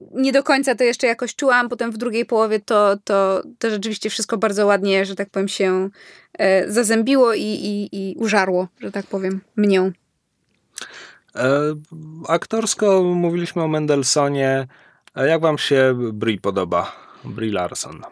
nie 0.00 0.32
do 0.32 0.42
końca 0.42 0.74
to 0.74 0.84
jeszcze 0.84 1.06
jakoś 1.06 1.34
czułam, 1.34 1.68
potem 1.68 1.90
w 1.92 1.96
drugiej 1.96 2.24
połowie 2.24 2.60
to, 2.60 2.96
to, 3.04 3.42
to 3.58 3.70
rzeczywiście 3.70 4.10
wszystko 4.10 4.38
bardzo 4.38 4.66
ładnie, 4.66 5.04
że 5.04 5.14
tak 5.14 5.30
powiem, 5.30 5.48
się 5.48 5.90
e, 6.38 6.70
zazębiło 6.70 7.34
i, 7.34 7.42
i, 7.42 7.88
i 7.92 8.14
użarło, 8.16 8.68
że 8.80 8.92
tak 8.92 9.06
powiem, 9.06 9.40
mnie. 9.56 9.80
E, 9.80 9.92
aktorsko 12.28 13.02
mówiliśmy 13.02 13.62
o 13.62 13.68
Mendelsonie. 13.68 14.66
E, 15.16 15.28
Jak 15.28 15.40
wam 15.40 15.58
się 15.58 15.94
Brie 16.12 16.40
podoba? 16.40 16.92
Brie 17.24 17.52
Larson. 17.52 18.02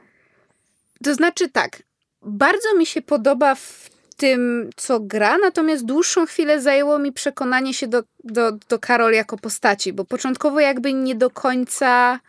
To 1.05 1.15
znaczy 1.15 1.49
tak, 1.49 1.83
bardzo 2.23 2.75
mi 2.79 2.87
się 2.87 3.03
podoba 3.03 3.55
w 3.55 3.96
tym, 4.17 4.71
co 4.77 5.01
gra, 5.01 5.39
natomiast 5.39 5.85
dłuższą 5.85 6.27
chwilę 6.27 6.61
zajęło 6.61 6.99
mi 6.99 7.13
przekonanie 7.13 7.75
się 7.75 7.87
do, 7.87 8.03
do, 8.25 8.53
do 8.53 8.79
Karol 8.79 9.13
jako 9.13 9.37
postaci, 9.39 9.93
bo 9.93 10.05
początkowo 10.05 10.61
jakby 10.61 10.93
nie 10.93 11.15
do 11.15 11.31
końca 11.31 12.21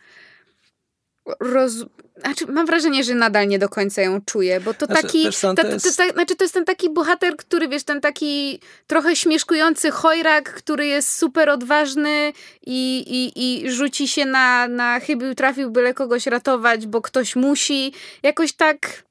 roz... 1.40 1.72
Znaczy, 2.24 2.46
mam 2.46 2.66
wrażenie, 2.66 3.04
że 3.04 3.14
nadal 3.14 3.48
nie 3.48 3.58
do 3.58 3.68
końca 3.68 4.02
ją 4.02 4.20
czuję, 4.20 4.60
bo 4.60 4.74
to 4.74 4.86
Znaczy, 4.86 5.02
taki. 5.02 5.24
wiesz 5.24 5.40
ta, 5.40 5.54
to 5.54 5.62
to, 5.62 5.68
jest- 5.68 5.96
ta, 5.96 6.08
znaczy, 6.08 6.36
to 6.36 6.44
jest 6.44 6.54
ten 6.54 6.64
taki 6.64 6.90
bohater, 6.90 7.36
który 7.36 7.68
wiesz, 7.68 7.84
ten 7.84 8.00
taki 8.00 8.60
trochę 8.86 9.16
śmieszkujący 9.16 9.90
chojrak, 9.90 10.54
który 10.54 10.86
jest 10.86 11.14
super 11.14 11.50
odważny 11.50 12.32
i, 12.66 12.98
i, 13.06 13.32
i 13.64 13.70
rzuci 13.70 14.08
się 14.08 14.26
na, 14.26 14.68
na 14.68 15.00
chybił, 15.00 15.34
trafił, 15.34 15.70
byle 15.70 15.94
kogoś 15.94 16.26
ratować, 16.26 16.86
bo 16.86 17.02
ktoś 17.02 17.36
musi. 17.36 17.92
Jakoś 18.22 18.52
tak. 18.52 19.07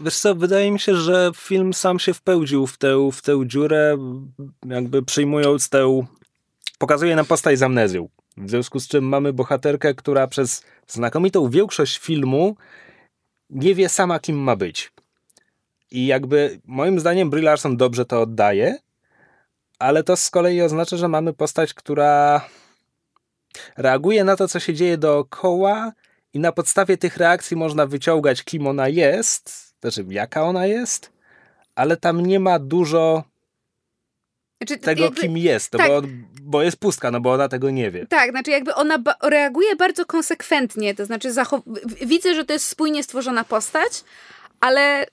Wiesz 0.00 0.18
co, 0.18 0.34
wydaje 0.34 0.70
mi 0.70 0.80
się, 0.80 0.96
że 0.96 1.30
film 1.36 1.74
sam 1.74 1.98
się 1.98 2.14
wpełdził 2.14 2.66
w 2.66 2.78
tę, 2.78 3.10
w 3.12 3.22
tę 3.22 3.42
dziurę, 3.46 3.96
jakby 4.66 5.02
przyjmując 5.02 5.68
tę... 5.68 6.06
Pokazuje 6.78 7.16
nam 7.16 7.26
postać 7.26 7.58
z 7.58 7.62
amnezją. 7.62 8.08
W 8.36 8.50
związku 8.50 8.80
z 8.80 8.88
czym 8.88 9.04
mamy 9.04 9.32
bohaterkę, 9.32 9.94
która 9.94 10.26
przez 10.26 10.62
znakomitą 10.86 11.50
większość 11.50 11.98
filmu 11.98 12.56
nie 13.50 13.74
wie 13.74 13.88
sama, 13.88 14.18
kim 14.18 14.36
ma 14.36 14.56
być. 14.56 14.92
I 15.90 16.06
jakby 16.06 16.60
moim 16.64 17.00
zdaniem 17.00 17.30
Brie 17.30 17.44
Larson 17.44 17.76
dobrze 17.76 18.04
to 18.04 18.22
oddaje, 18.22 18.78
ale 19.78 20.02
to 20.02 20.16
z 20.16 20.30
kolei 20.30 20.62
oznacza, 20.62 20.96
że 20.96 21.08
mamy 21.08 21.32
postać, 21.32 21.74
która 21.74 22.48
reaguje 23.76 24.24
na 24.24 24.36
to, 24.36 24.48
co 24.48 24.60
się 24.60 24.74
dzieje 24.74 24.98
dookoła 24.98 25.92
i 26.34 26.38
na 26.38 26.52
podstawie 26.52 26.96
tych 26.96 27.16
reakcji 27.16 27.56
można 27.56 27.86
wyciągać, 27.86 28.42
kim 28.42 28.66
ona 28.66 28.88
jest, 28.88 29.74
znaczy 29.80 30.04
jaka 30.08 30.42
ona 30.42 30.66
jest, 30.66 31.12
ale 31.74 31.96
tam 31.96 32.26
nie 32.26 32.40
ma 32.40 32.58
dużo 32.58 33.24
Znaczy, 34.62 34.78
tego, 34.78 35.04
jakby- 35.04 35.20
kim 35.20 35.36
jest, 35.38 35.72
no 35.72 35.78
tak. 35.78 35.88
bo, 35.88 36.02
bo 36.42 36.62
jest 36.62 36.76
pustka, 36.76 37.10
no 37.10 37.20
bo 37.20 37.32
ona 37.32 37.48
tego 37.48 37.70
nie 37.70 37.90
wie. 37.90 38.06
Tak, 38.06 38.30
znaczy 38.30 38.50
jakby 38.50 38.74
ona 38.74 38.98
ba- 38.98 39.16
reaguje 39.22 39.76
bardzo 39.76 40.04
konsekwentnie, 40.06 40.94
to 40.94 41.06
znaczy 41.06 41.32
zachow- 41.32 41.62
widzę, 42.06 42.34
że 42.34 42.44
to 42.44 42.52
jest 42.52 42.68
spójnie 42.68 43.02
stworzona 43.02 43.44
postać, 43.44 44.04
ale 44.60 45.06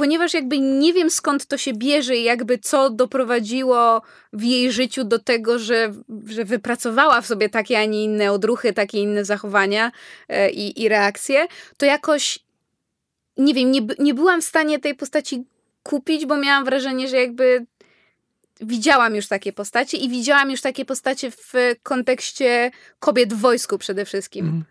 ponieważ 0.00 0.34
jakby 0.34 0.58
nie 0.58 0.92
wiem 0.92 1.10
skąd 1.10 1.46
to 1.46 1.58
się 1.58 1.72
bierze 1.74 2.16
i 2.16 2.24
jakby 2.24 2.58
co 2.58 2.90
doprowadziło 2.90 4.02
w 4.32 4.42
jej 4.42 4.72
życiu 4.72 5.04
do 5.04 5.18
tego, 5.18 5.58
że, 5.58 5.92
że 6.26 6.44
wypracowała 6.44 7.20
w 7.20 7.26
sobie 7.26 7.48
takie, 7.48 7.78
a 7.78 7.84
nie 7.84 8.04
inne 8.04 8.32
odruchy, 8.32 8.72
takie 8.72 8.98
inne 9.00 9.24
zachowania 9.24 9.92
e, 10.28 10.50
i, 10.50 10.82
i 10.82 10.88
reakcje, 10.88 11.46
to 11.76 11.86
jakoś 11.86 12.38
nie 13.36 13.54
wiem, 13.54 13.70
nie, 13.70 13.80
nie 13.98 14.14
byłam 14.14 14.42
w 14.42 14.44
stanie 14.44 14.78
tej 14.78 14.94
postaci 14.94 15.44
kupić, 15.82 16.26
bo 16.26 16.36
miałam 16.36 16.64
wrażenie, 16.64 17.08
że 17.08 17.16
jakby 17.16 17.66
widziałam 18.60 19.16
już 19.16 19.28
takie 19.28 19.52
postacie 19.52 19.96
i 19.96 20.08
widziałam 20.08 20.50
już 20.50 20.60
takie 20.60 20.84
postacie 20.84 21.30
w 21.30 21.52
kontekście 21.82 22.70
kobiet 22.98 23.34
w 23.34 23.40
wojsku 23.40 23.78
przede 23.78 24.04
wszystkim. 24.04 24.44
Mhm. 24.46 24.64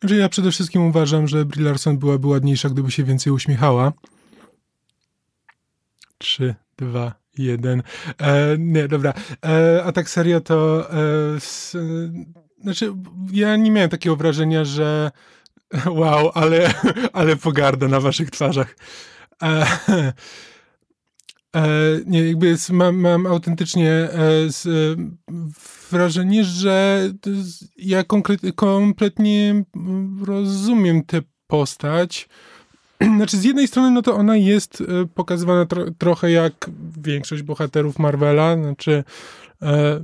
Znaczy 0.00 0.16
ja 0.16 0.28
przede 0.28 0.50
wszystkim 0.50 0.82
uważam, 0.82 1.28
że 1.28 1.44
Brie 1.44 1.64
Larson 1.64 1.98
byłaby 1.98 2.26
ładniejsza, 2.26 2.68
gdyby 2.68 2.90
się 2.90 3.04
więcej 3.04 3.32
uśmiechała. 3.32 3.92
Trzy, 6.18 6.54
dwa, 6.76 7.14
jeden. 7.38 7.82
E, 8.18 8.56
nie, 8.58 8.88
dobra. 8.88 9.14
E, 9.44 9.82
a 9.84 9.92
tak 9.92 10.10
serio 10.10 10.40
to... 10.40 10.90
E, 10.92 11.36
s, 11.36 11.76
znaczy, 12.62 12.92
ja 13.32 13.56
nie 13.56 13.70
miałem 13.70 13.90
takiego 13.90 14.16
wrażenia, 14.16 14.64
że 14.64 15.10
wow, 16.00 16.30
ale, 16.34 16.74
ale 17.12 17.36
pogarda 17.36 17.88
na 17.88 18.00
waszych 18.00 18.30
twarzach. 18.30 18.76
E, 19.42 19.66
e, 21.56 21.66
nie, 22.06 22.28
jakby 22.28 22.56
mam, 22.70 22.96
mam 22.96 23.26
autentycznie 23.26 23.90
e, 23.90 24.10
z, 24.48 24.66
e, 24.66 24.70
wrażenie, 25.94 26.44
że 26.44 27.08
ja 27.76 28.04
kompletnie 28.56 29.64
rozumiem 30.26 31.04
tę 31.04 31.22
postać. 31.46 32.28
Znaczy, 33.16 33.36
z 33.36 33.44
jednej 33.44 33.68
strony, 33.68 33.90
no 33.90 34.02
to 34.02 34.14
ona 34.14 34.36
jest 34.36 34.80
e, 34.80 35.06
pokazywana 35.14 35.66
tro, 35.66 35.90
trochę 35.98 36.30
jak 36.30 36.70
większość 36.98 37.42
bohaterów 37.42 37.98
Marvela, 37.98 38.56
znaczy 38.56 39.04
e, 39.62 40.00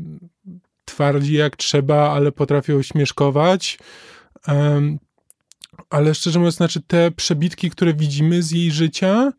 twardzi 0.84 1.34
jak 1.34 1.56
trzeba, 1.56 2.10
ale 2.10 2.32
potrafią 2.32 2.82
śmieszkować. 2.82 3.78
Em, 4.46 4.98
ale 5.90 6.14
szczerze 6.14 6.38
mówiąc, 6.38 6.54
znaczy 6.54 6.80
te 6.86 7.10
przebitki, 7.10 7.70
które 7.70 7.94
widzimy 7.94 8.42
z 8.42 8.50
jej 8.50 8.70
życia, 8.70 9.14
e, 9.16 9.32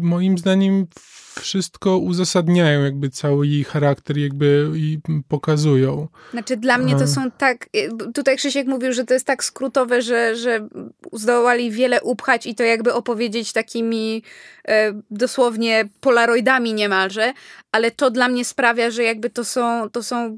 moim 0.00 0.38
zdaniem 0.38 0.86
wszystko 1.40 1.98
uzasadniają, 1.98 2.82
jakby 2.82 3.10
cały 3.10 3.46
jej 3.46 3.64
charakter, 3.64 4.18
jakby 4.18 4.70
i 4.76 4.98
pokazują. 5.28 6.08
Znaczy 6.30 6.56
dla 6.56 6.78
mnie 6.78 6.92
to 6.92 7.04
Aha. 7.04 7.06
są 7.06 7.30
tak, 7.30 7.68
tutaj 8.14 8.36
Krzysiek 8.36 8.66
mówił, 8.66 8.92
że 8.92 9.04
to 9.04 9.14
jest 9.14 9.26
tak 9.26 9.44
skrótowe, 9.44 10.02
że, 10.02 10.36
że 10.36 10.68
zdołali 11.12 11.70
wiele 11.70 12.02
upchać 12.02 12.46
i 12.46 12.54
to 12.54 12.62
jakby 12.62 12.92
opowiedzieć 12.94 13.52
takimi 13.52 14.22
e, 14.68 14.92
dosłownie 15.10 15.88
polaroidami 16.00 16.74
niemalże, 16.74 17.32
ale 17.72 17.90
to 17.90 18.10
dla 18.10 18.28
mnie 18.28 18.44
sprawia, 18.44 18.90
że 18.90 19.02
jakby 19.02 19.30
to 19.30 19.44
są, 19.44 19.90
to 19.90 20.02
są 20.02 20.36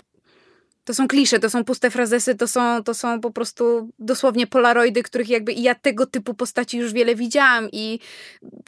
to 0.84 0.94
są 0.94 1.08
klisze, 1.08 1.38
to 1.38 1.50
są 1.50 1.64
puste 1.64 1.90
frazesy, 1.90 2.34
to 2.34 2.48
są, 2.48 2.84
to 2.84 2.94
są 2.94 3.20
po 3.20 3.30
prostu 3.30 3.88
dosłownie 3.98 4.46
polaroidy, 4.46 5.02
których 5.02 5.28
jakby 5.28 5.52
ja 5.52 5.74
tego 5.74 6.06
typu 6.06 6.34
postaci 6.34 6.78
już 6.78 6.92
wiele 6.92 7.14
widziałam 7.14 7.68
i 7.72 7.98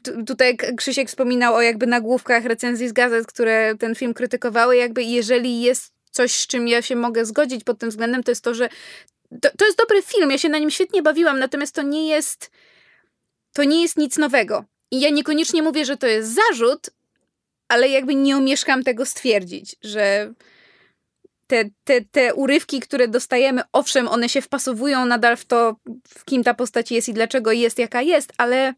tu- 0.02 0.24
tutaj 0.24 0.57
Krzysiek 0.76 1.09
wspominał 1.09 1.55
o 1.55 1.62
jakby 1.62 1.87
nagłówkach 1.87 2.44
recenzji 2.44 2.88
z 2.88 2.92
gazet, 2.92 3.26
które 3.26 3.74
ten 3.79 3.94
film 3.94 4.14
krytykowały, 4.14 4.76
jakby 4.76 5.02
jeżeli 5.02 5.62
jest 5.62 5.92
coś, 6.11 6.33
z 6.33 6.46
czym 6.46 6.68
ja 6.68 6.83
się 6.83 6.96
mogę 6.96 7.24
zgodzić 7.24 7.64
pod 7.64 7.79
tym 7.79 7.90
względem, 7.90 8.22
to 8.22 8.31
jest 8.31 8.44
to, 8.44 8.55
że 8.55 8.68
to, 9.42 9.50
to 9.59 9.66
jest 9.66 9.79
dobry 9.79 10.02
film, 10.02 10.31
ja 10.31 10.38
się 10.38 10.48
na 10.48 10.59
nim 10.59 10.70
świetnie 10.70 11.02
bawiłam, 11.02 11.38
natomiast 11.38 11.74
to 11.74 11.83
nie 11.83 12.09
jest 12.09 12.50
to 13.52 13.64
nie 13.64 13.83
jest 13.83 13.96
nic 13.96 14.16
nowego. 14.16 14.64
I 14.90 15.00
ja 15.00 15.11
niekoniecznie 15.11 15.62
mówię, 15.62 15.85
że 15.85 15.96
to 15.96 16.07
jest 16.07 16.35
zarzut, 16.35 16.90
ale 17.68 17.88
jakby 17.88 18.14
nie 18.14 18.37
omieszkam 18.37 18.83
tego 18.83 19.07
stwierdzić, 19.07 19.76
że 19.83 20.33
te, 21.47 21.65
te, 21.85 22.01
te 22.01 22.35
urywki, 22.35 22.81
które 22.81 23.09
dostajemy, 23.09 23.63
owszem, 23.73 24.09
one 24.09 24.29
się 24.29 24.41
wpasowują 24.41 25.07
nadal 25.07 25.37
w 25.37 25.45
to, 25.45 25.77
w 26.09 26.25
kim 26.25 26.45
ta 26.45 26.55
postać 26.55 26.91
jest 26.91 27.09
i 27.09 27.15
dlaczego 27.15 27.53
jest, 27.53 27.79
jaka 27.79 28.03
jest, 28.03 28.33
ale 28.39 28.75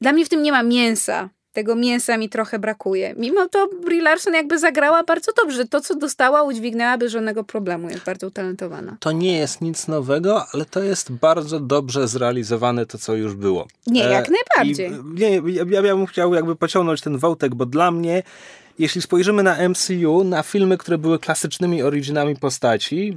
dla 0.00 0.12
mnie 0.12 0.24
w 0.24 0.28
tym 0.28 0.42
nie 0.42 0.52
ma 0.52 0.62
mięsa. 0.62 1.30
Tego 1.52 1.74
mięsa 1.74 2.16
mi 2.16 2.28
trochę 2.28 2.58
brakuje. 2.58 3.14
Mimo 3.16 3.48
to 3.48 3.68
Brie 3.84 4.02
Larson 4.02 4.34
jakby 4.34 4.58
zagrała 4.58 5.02
bardzo 5.02 5.32
dobrze. 5.32 5.66
To, 5.66 5.80
co 5.80 5.94
dostała, 5.94 6.42
udźwignęła 6.42 6.98
bez 6.98 7.12
żadnego 7.12 7.44
problemu. 7.44 7.90
Jest 7.90 8.04
bardzo 8.04 8.26
utalentowana. 8.26 8.96
To 9.00 9.12
nie 9.12 9.38
jest 9.38 9.60
nic 9.60 9.88
nowego, 9.88 10.46
ale 10.52 10.64
to 10.64 10.82
jest 10.82 11.12
bardzo 11.12 11.60
dobrze 11.60 12.08
zrealizowane 12.08 12.86
to, 12.86 12.98
co 12.98 13.14
już 13.14 13.34
było. 13.34 13.66
Nie, 13.86 14.00
jak 14.00 14.28
najbardziej. 14.30 14.90
I, 14.90 15.20
nie, 15.20 15.30
ja, 15.52 15.80
ja 15.80 15.96
bym 15.96 16.06
chciał 16.06 16.34
jakby 16.34 16.56
pociągnąć 16.56 17.00
ten 17.00 17.18
wątek, 17.18 17.54
bo 17.54 17.66
dla 17.66 17.90
mnie, 17.90 18.22
jeśli 18.78 19.02
spojrzymy 19.02 19.42
na 19.42 19.68
MCU, 19.68 20.24
na 20.24 20.42
filmy, 20.42 20.78
które 20.78 20.98
były 20.98 21.18
klasycznymi 21.18 21.82
originami 21.82 22.36
postaci, 22.36 23.16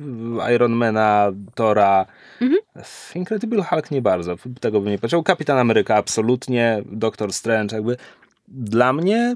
Ironmana, 0.56 1.32
Tora, 1.56 2.06
Mhm. 2.42 2.62
Incredible 3.16 3.64
Hulk 3.64 3.92
nie 3.92 4.02
bardzo, 4.02 4.36
tego 4.60 4.82
bym 4.82 4.92
nie 4.92 4.98
powiedział, 4.98 5.24
Kapitan 5.24 5.58
Ameryka 5.58 5.96
absolutnie, 5.96 6.84
Doctor 6.86 7.34
Strange 7.34 7.76
jakby. 7.76 7.98
Dla 8.48 8.94
mnie 8.94 9.36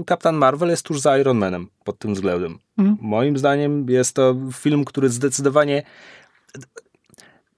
y, 0.00 0.04
Kapitan 0.04 0.36
Marvel 0.36 0.68
jest 0.68 0.82
tuż 0.82 1.00
za 1.00 1.18
Ironmanem 1.18 1.68
pod 1.84 1.98
tym 1.98 2.14
względem. 2.14 2.58
Mhm. 2.78 2.96
Moim 3.00 3.38
zdaniem 3.38 3.90
jest 3.90 4.14
to 4.14 4.36
film, 4.52 4.84
który 4.84 5.08
zdecydowanie 5.08 5.82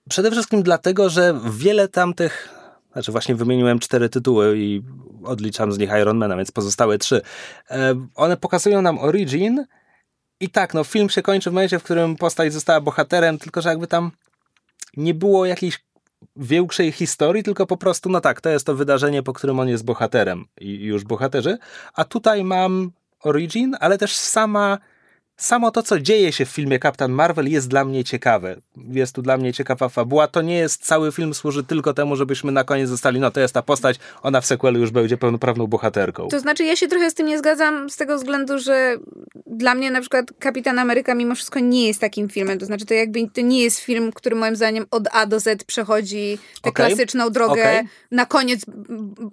Przede 0.09 0.31
wszystkim 0.31 0.63
dlatego, 0.63 1.11
że 1.11 1.41
wiele 1.51 1.89
tamtych, 1.89 2.49
znaczy 2.93 3.13
właśnie 3.13 3.35
wymieniłem 3.35 3.79
cztery 3.79 4.09
tytuły 4.09 4.59
i 4.59 4.83
odliczam 5.25 5.73
z 5.73 5.79
nich 5.79 5.91
Ironmana, 6.03 6.37
więc 6.37 6.51
pozostałe 6.51 6.99
trzy. 6.99 7.23
E, 7.71 8.07
One 8.15 8.37
pokazują 8.37 8.83
nam 8.83 8.99
origin 8.99 9.65
i 10.41 10.51
tak, 10.51 10.75
no 10.75 10.85
film 10.85 11.11
się 11.11 11.23
kończy 11.23 11.51
w 11.51 11.53
momencie, 11.53 11.79
w 11.79 11.83
którym 11.83 12.17
postać 12.17 12.53
została 12.53 12.81
bohaterem, 12.81 13.39
tylko 13.39 13.61
że 13.61 13.69
jakby 13.69 13.87
tam 13.87 14.11
nie 14.97 15.15
było 15.15 15.47
jakiejś 15.47 15.85
większej 16.37 16.93
historii, 16.93 17.43
tylko 17.43 17.67
po 17.67 17.77
prostu, 17.77 18.09
no 18.09 18.21
tak, 18.21 18.41
to 18.41 18.49
jest 18.49 18.67
to 18.67 18.75
wydarzenie, 18.75 19.23
po 19.23 19.33
którym 19.33 19.61
on 19.61 19.69
jest 19.69 19.85
bohaterem 19.85 20.45
i 20.61 20.75
już 20.75 21.05
bohaterzy. 21.05 21.59
A 21.95 22.05
tutaj 22.05 22.45
mam 22.45 22.93
origin, 23.23 23.77
ale 23.81 23.99
też 23.99 24.17
sama 24.17 24.79
samo 25.41 25.71
to, 25.71 25.83
co 25.83 26.01
dzieje 26.01 26.33
się 26.33 26.45
w 26.45 26.49
filmie 26.49 26.79
Kapitan 26.79 27.13
Marvel 27.13 27.49
jest 27.49 27.69
dla 27.69 27.85
mnie 27.85 28.05
ciekawe. 28.05 28.57
Jest 28.91 29.15
tu 29.15 29.23
dla 29.23 29.37
mnie 29.37 29.53
ciekawa 29.53 29.89
fabuła. 29.89 30.29
To 30.29 30.43
nie 30.43 30.57
jest 30.59 30.87
cały 30.87 31.13
film 31.13 31.35
służy 31.35 31.65
tylko 31.65 31.95
temu, 31.95 32.17
żebyśmy 32.17 32.53
na 32.53 32.65
koniec 32.65 32.89
zostali, 32.89 33.21
no 33.21 33.31
to 33.31 33.41
jest 33.41 33.55
ta 33.55 33.63
postać, 33.63 33.99
ona 34.23 34.41
w 34.41 34.47
sequelu 34.47 34.81
już 34.81 34.91
będzie 34.91 35.17
pełnoprawną 35.17 35.67
bohaterką. 35.67 36.29
To 36.29 36.41
znaczy, 36.41 36.65
ja 36.65 36.77
się 36.77 36.89
trochę 36.89 37.11
z 37.11 37.15
tym 37.15 37.27
nie 37.27 37.39
zgadzam 37.39 37.91
z 37.91 37.97
tego 37.97 38.17
względu, 38.17 38.59
że 38.59 38.97
dla 39.47 39.75
mnie 39.75 39.91
na 39.91 40.01
przykład 40.01 40.27
Kapitan 40.39 40.79
Ameryka 40.79 41.15
mimo 41.15 41.35
wszystko 41.35 41.61
nie 41.61 41.87
jest 41.87 42.01
takim 42.01 42.29
filmem. 42.29 42.59
To 42.59 42.67
znaczy, 42.67 42.87
to 42.87 42.95
jakby 42.95 43.31
to 43.35 43.41
nie 43.41 43.63
jest 43.63 43.79
film, 43.79 44.13
który 44.13 44.37
moim 44.37 44.57
zdaniem 44.57 44.87
od 44.91 45.09
A 45.13 45.27
do 45.27 45.41
Z 45.41 45.65
przechodzi 45.65 46.39
tę 46.63 46.71
Okej. 46.71 46.87
klasyczną 46.87 47.31
drogę. 47.31 47.53
Okej. 47.53 47.89
Na 48.11 48.27
koniec 48.27 48.61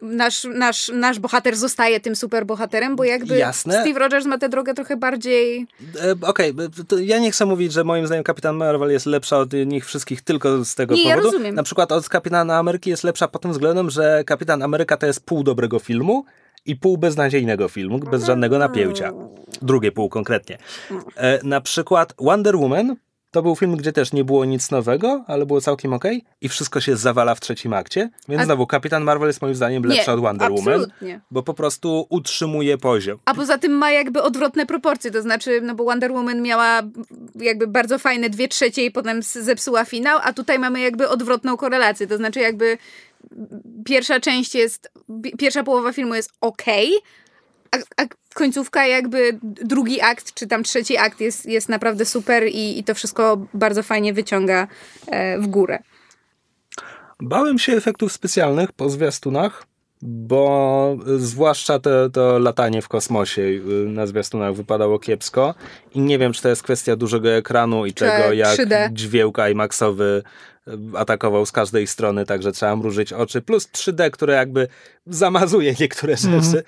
nasz, 0.01 0.47
nasz, 0.53 0.91
nasz 0.93 1.19
bohater 1.19 1.55
zostaje 1.55 1.99
tym 1.99 2.15
super 2.15 2.45
bohaterem, 2.45 2.95
bo 2.95 3.03
jakby 3.03 3.37
Jasne. 3.37 3.81
Steve 3.81 3.99
Rogers 3.99 4.25
ma 4.25 4.37
tę 4.37 4.49
drogę 4.49 4.73
trochę 4.73 4.97
bardziej... 4.97 5.67
E, 6.01 6.15
Okej, 6.27 6.53
to 6.87 6.97
ja 6.97 7.19
nie 7.19 7.31
chcę 7.31 7.45
mówić, 7.45 7.73
że 7.73 7.83
moim 7.83 8.05
zdaniem 8.07 8.23
Kapitan 8.23 8.55
Marvel 8.55 8.91
jest 8.91 9.05
lepsza 9.05 9.37
od 9.37 9.53
nich 9.53 9.85
wszystkich 9.85 10.21
tylko 10.21 10.65
z 10.65 10.75
tego 10.75 10.95
Nie, 10.95 11.03
ja 11.03 11.15
powodu. 11.15 11.31
rozumiem. 11.31 11.55
Na 11.55 11.63
przykład 11.63 11.91
od 11.91 12.09
Kapitana 12.09 12.57
Ameryki 12.57 12.89
jest 12.89 13.03
lepsza 13.03 13.27
pod 13.27 13.41
tym 13.41 13.51
względem, 13.51 13.89
że 13.89 14.23
Kapitan 14.25 14.63
Ameryka 14.63 14.97
to 14.97 15.05
jest 15.05 15.25
pół 15.25 15.43
dobrego 15.43 15.79
filmu 15.79 16.25
i 16.65 16.75
pół 16.75 16.97
beznadziejnego 16.97 17.67
filmu, 17.67 17.99
bez 17.99 18.25
żadnego 18.25 18.59
napięcia. 18.59 19.11
Drugie 19.61 19.91
pół 19.91 20.09
konkretnie. 20.09 20.57
E, 21.15 21.39
na 21.43 21.61
przykład 21.61 22.13
Wonder 22.19 22.57
Woman 22.57 22.95
to 23.37 23.41
był 23.41 23.55
film, 23.55 23.75
gdzie 23.75 23.91
też 23.93 24.13
nie 24.13 24.23
było 24.23 24.45
nic 24.45 24.71
nowego, 24.71 25.23
ale 25.27 25.45
było 25.45 25.61
całkiem 25.61 25.93
okej 25.93 26.23
i 26.41 26.49
wszystko 26.49 26.81
się 26.81 26.95
zawala 26.97 27.35
w 27.35 27.39
trzecim 27.39 27.73
akcie. 27.73 28.09
Więc 28.29 28.41
A- 28.41 28.45
znowu 28.45 28.67
Kapitan 28.67 29.03
Marvel 29.03 29.27
jest 29.29 29.41
moim 29.41 29.55
zdaniem 29.55 29.83
lepsza 29.83 30.11
nie, 30.11 30.15
od 30.15 30.21
Wonder 30.21 30.51
Woman, 30.51 30.73
absolutnie. 30.73 31.21
bo 31.31 31.43
po 31.43 31.53
prostu 31.53 32.05
utrzymuje 32.09 32.77
poziom. 32.77 33.19
A 33.25 33.33
poza 33.33 33.57
tym 33.57 33.71
ma 33.71 33.91
jakby 33.91 34.21
odwrotne 34.21 34.65
proporcje, 34.65 35.11
to 35.11 35.21
znaczy, 35.21 35.61
no 35.63 35.75
bo 35.75 35.83
Wonder 35.83 36.11
Woman 36.11 36.41
miała 36.41 36.81
jakby 37.35 37.67
bardzo 37.67 37.99
fajne 37.99 38.29
dwie 38.29 38.47
trzecie 38.47 38.85
i 38.85 38.91
potem 38.91 39.21
zepsuła 39.23 39.85
finał, 39.85 40.19
a 40.23 40.33
tutaj 40.33 40.59
mamy 40.59 40.79
jakby 40.79 41.09
odwrotną 41.09 41.57
korelację, 41.57 42.07
to 42.07 42.17
znaczy 42.17 42.39
jakby 42.39 42.77
pierwsza 43.85 44.19
część 44.19 44.55
jest, 44.55 44.91
pi- 45.23 45.37
pierwsza 45.37 45.63
połowa 45.63 45.93
filmu 45.93 46.15
jest 46.15 46.31
okej, 46.41 46.91
a, 47.71 48.03
a 48.03 48.05
końcówka 48.33 48.85
jakby 48.85 49.39
drugi 49.43 50.01
akt, 50.01 50.33
czy 50.33 50.47
tam 50.47 50.63
trzeci 50.63 50.97
akt 50.97 51.21
jest, 51.21 51.45
jest 51.45 51.69
naprawdę 51.69 52.05
super 52.05 52.47
i, 52.47 52.79
i 52.79 52.83
to 52.83 52.95
wszystko 52.95 53.45
bardzo 53.53 53.83
fajnie 53.83 54.13
wyciąga 54.13 54.67
e, 55.07 55.39
w 55.39 55.47
górę. 55.47 55.79
Bałem 57.21 57.59
się 57.59 57.73
efektów 57.73 58.11
specjalnych 58.11 58.71
po 58.71 58.89
zwiastunach. 58.89 59.65
bo 60.01 60.97
zwłaszcza 61.17 61.79
to, 61.79 62.09
to 62.09 62.39
latanie 62.39 62.81
w 62.81 62.87
kosmosie 62.87 63.41
y, 63.41 63.61
na 63.87 64.07
zwiastunach 64.07 64.53
wypadało 64.53 64.99
kiepsko 64.99 65.55
i 65.95 65.99
nie 65.99 66.19
wiem, 66.19 66.33
czy 66.33 66.41
to 66.41 66.49
jest 66.49 66.63
kwestia 66.63 66.95
dużego 66.95 67.29
ekranu 67.29 67.85
i 67.85 67.93
Czy 67.93 68.05
tego, 68.05 68.33
jak 68.33 68.59
3D. 68.59 68.93
dźwięk 68.93 69.37
IMAXowy 69.51 70.23
atakował 70.93 71.45
z 71.45 71.51
każdej 71.51 71.87
strony, 71.87 72.25
także 72.25 72.51
trzeba 72.51 72.75
mrużyć 72.75 73.13
oczy, 73.13 73.41
plus 73.41 73.67
3D, 73.71 74.09
które 74.11 74.33
jakby 74.33 74.67
zamazuje 75.05 75.75
niektóre 75.79 76.13
Mhm. 76.13 76.43
rzeczy, 76.43 76.63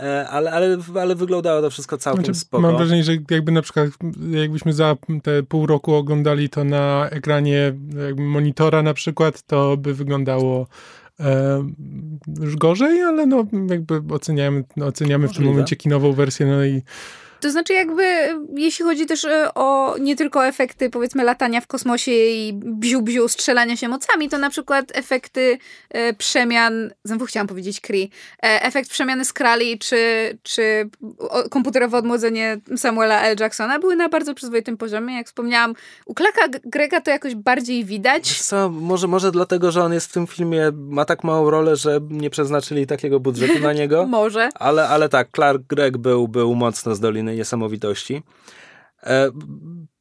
e, 0.00 0.28
ale, 0.28 0.50
ale, 0.52 0.78
ale 1.00 1.14
wyglądało 1.14 1.60
to 1.62 1.70
wszystko 1.70 1.98
całkiem 1.98 2.24
Znaczy, 2.24 2.40
spoko. 2.40 2.62
mam 2.62 2.76
wrażenie, 2.76 3.04
że 3.04 3.12
jakby 3.30 3.52
na 3.52 3.62
przykład 3.62 3.88
jakbyśmy 4.30 4.72
za 4.72 4.96
te 5.22 5.42
pół 5.42 5.66
roku 5.66 5.94
oglądali 5.94 6.48
to 6.48 6.64
na 6.64 7.08
ekranie 7.10 7.72
jakby 8.06 8.22
monitora 8.22 8.82
na 8.82 8.94
przykład, 8.94 9.42
to 9.42 9.76
by 9.76 9.94
wyglądało 9.94 10.66
e, 11.20 11.64
już 12.40 12.56
gorzej, 12.56 13.02
ale 13.02 13.26
no 13.26 13.44
jakby 13.70 14.14
oceniamy, 14.14 14.64
no, 14.76 14.86
oceniamy 14.86 15.28
w 15.28 15.32
tym 15.36 15.44
momencie 15.44 15.76
kinową 15.76 16.12
wersję, 16.12 16.46
no 16.46 16.64
i 16.64 16.82
To 17.42 17.50
znaczy 17.50 17.72
jakby, 17.72 18.04
jeśli 18.56 18.84
chodzi 18.84 19.06
też 19.06 19.24
e, 19.24 19.54
o 19.54 19.96
nie 20.00 20.16
tylko 20.16 20.46
efekty 20.46 20.90
powiedzmy 20.90 21.24
latania 21.24 21.60
w 21.60 21.66
kosmosie 21.66 22.12
i 22.12 22.52
bziu-bziu, 22.54 23.28
strzelania 23.28 23.76
się 23.76 23.88
mocami, 23.88 24.28
to 24.28 24.38
na 24.38 24.50
przykład 24.50 24.84
efekty 24.94 25.58
e, 25.90 26.14
przemian, 26.14 26.90
znowu 27.04 27.24
chciałam 27.24 27.46
powiedzieć 27.46 27.80
Kree, 27.80 28.10
e, 28.42 28.62
efekt 28.62 28.90
przemiany 28.90 29.24
Skrali 29.24 29.78
czy, 29.78 29.98
czy 30.42 30.90
komputerowe 31.50 31.98
odmłodzenie 31.98 32.60
Samuela 32.76 33.22
L. 33.22 33.36
Jacksona 33.40 33.78
były 33.78 33.96
na 33.96 34.08
bardzo 34.08 34.34
przyzwoitym 34.34 34.76
poziomie. 34.76 35.14
Jak 35.14 35.26
wspomniałam, 35.26 35.74
u 36.06 36.14
Klaka 36.14 36.48
Grega 36.64 37.00
to 37.00 37.10
jakoś 37.10 37.34
bardziej 37.34 37.84
widać. 37.84 38.42
Co, 38.42 38.68
może, 38.68 39.08
może 39.08 39.32
dlatego, 39.32 39.70
że 39.70 39.84
on 39.84 39.92
jest 39.92 40.06
w 40.06 40.12
tym 40.12 40.26
filmie, 40.26 40.70
ma 40.74 41.04
tak 41.04 41.24
małą 41.24 41.50
rolę, 41.50 41.76
że 41.76 42.00
nie 42.10 42.30
przeznaczyli 42.30 42.86
takiego 42.86 43.20
budżetu 43.20 43.58
na 43.58 43.72
niego. 43.72 44.06
Może. 44.22 44.48
Ale, 44.54 44.88
ale 44.88 45.08
tak, 45.08 45.28
Clark 45.34 45.62
Gregg 45.68 45.96
był, 45.96 46.28
był 46.28 46.54
mocno 46.54 46.94
z 46.94 47.00
Doliny 47.00 47.31
Niesamowitości. 47.36 48.22
E, 49.02 49.30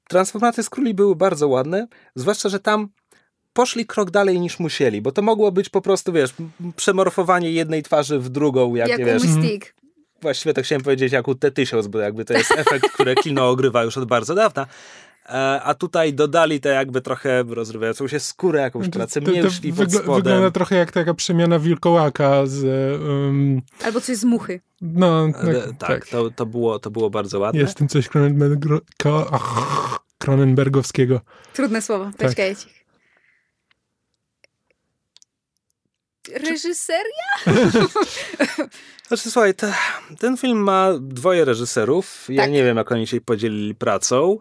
transformacje 0.09 0.63
z 0.63 0.69
króli 0.69 0.93
były 0.93 1.15
bardzo 1.15 1.47
ładne, 1.47 1.87
zwłaszcza, 2.15 2.49
że 2.49 2.59
tam 2.59 2.89
poszli 3.53 3.85
krok 3.85 4.11
dalej 4.11 4.39
niż 4.39 4.59
musieli, 4.59 5.01
bo 5.01 5.11
to 5.11 5.21
mogło 5.21 5.51
być 5.51 5.69
po 5.69 5.81
prostu, 5.81 6.13
wiesz, 6.13 6.33
przemorfowanie 6.75 7.51
jednej 7.51 7.83
twarzy 7.83 8.19
w 8.19 8.29
drugą, 8.29 8.75
jak, 8.75 8.89
Jak 8.89 8.99
nie 8.99 9.05
wiesz, 9.05 9.23
Mystique. 9.23 9.75
właściwie 10.21 10.53
to 10.53 10.61
chciałem 10.61 10.81
powiedzieć 10.83 11.13
jak 11.13 11.27
u 11.27 11.35
T-1000, 11.35 11.87
bo 11.87 11.99
jakby 11.99 12.25
to 12.25 12.33
jest 12.33 12.51
efekt, 12.51 12.91
który 12.91 13.15
kino 13.15 13.49
ogrywa 13.49 13.83
już 13.83 13.97
od 13.97 14.05
bardzo 14.05 14.35
dawna. 14.35 14.67
E, 15.31 15.61
a 15.61 15.73
tutaj 15.73 16.13
dodali 16.13 16.59
te 16.59 16.69
jakby 16.69 17.01
trochę 17.01 17.43
rozrywającą 17.43 18.07
się 18.07 18.19
skórę, 18.19 18.61
jakąś 18.61 18.89
to 18.89 18.99
mięśni 19.31 19.73
pod 19.73 19.87
wygl- 19.87 19.91
spodem. 20.03 20.15
wygląda 20.23 20.51
trochę 20.51 20.75
jak 20.75 20.91
taka 20.91 21.13
przemiana 21.13 21.59
wilkołaka 21.59 22.45
z 22.45 22.63
um, 23.01 23.61
Albo 23.83 24.01
coś 24.01 24.17
z 24.17 24.23
muchy. 24.23 24.61
no 24.81 25.27
E, 25.27 25.31
tak, 25.33 25.43
tak, 25.65 25.77
tak. 25.89 26.07
To, 26.07 26.31
to, 26.31 26.45
było, 26.45 26.79
to 26.79 26.91
było 26.91 27.09
bardzo 27.09 27.39
ładne. 27.39 27.61
jest 27.61 27.73
w 27.73 27.75
tym 27.75 27.87
coś 27.87 28.09
Cronenberg- 28.09 28.79
ko- 29.03 29.29
ach, 29.31 29.99
Cronenbergowskiego. 30.17 31.21
Trudne 31.53 31.81
słowo, 31.81 32.11
poczekaj 32.17 32.55
ci. 32.55 32.67
Reżyseria? 36.33 37.27
Znaczy, 39.07 39.31
słuchaj, 39.31 39.53
te, 39.55 39.73
ten 40.19 40.37
film 40.37 40.57
ma 40.63 40.89
dwoje 41.01 41.45
reżyserów. 41.45 42.25
Ja 42.29 42.41
Tak. 42.43 42.51
nie 42.51 42.63
wiem, 42.63 42.77
jak 42.77 42.91
oni 42.91 43.07
się 43.07 43.21
podzielili 43.21 43.75
pracą. 43.75 44.37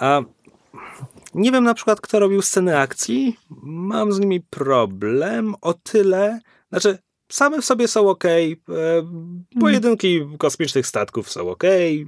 A 0.00 0.22
nie 1.34 1.52
wiem 1.52 1.64
na 1.64 1.74
przykład, 1.74 2.00
kto 2.00 2.18
robił 2.18 2.42
sceny 2.42 2.78
akcji. 2.78 3.36
Mam 3.62 4.12
z 4.12 4.18
nimi 4.20 4.40
problem 4.40 5.54
o 5.60 5.74
tyle. 5.74 6.40
Znaczy, 6.68 6.98
same 7.32 7.62
w 7.62 7.64
sobie 7.64 7.88
są 7.88 8.08
ok. 8.08 8.24
Pojedynki 9.60 10.26
kosmicznych 10.38 10.86
statków 10.86 11.30
są 11.30 11.50
ok. 11.50 11.62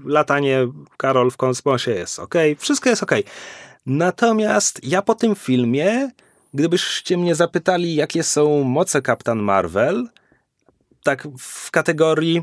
Latanie 0.05 0.69
Karol 0.97 1.31
w 1.31 1.37
kosmosie 1.37 1.91
jest 1.91 2.19
ok. 2.19 2.35
Wszystko 2.59 2.91
jest 2.91 3.03
ok. 3.03 3.13
Natomiast 3.87 4.81
ja 4.85 5.03
po 5.03 5.15
tym 5.15 5.35
filmie, 5.35 6.11
gdybyście 6.55 7.17
mnie 7.17 7.35
zapytali, 7.35 7.95
jakie 7.95 8.23
są 8.23 8.65
moce 8.65 9.03
Kapitan 9.03 9.39
Marvel, 9.39 10.09
tak 11.03 11.29
w 11.39 11.71
kategorii 11.71 12.43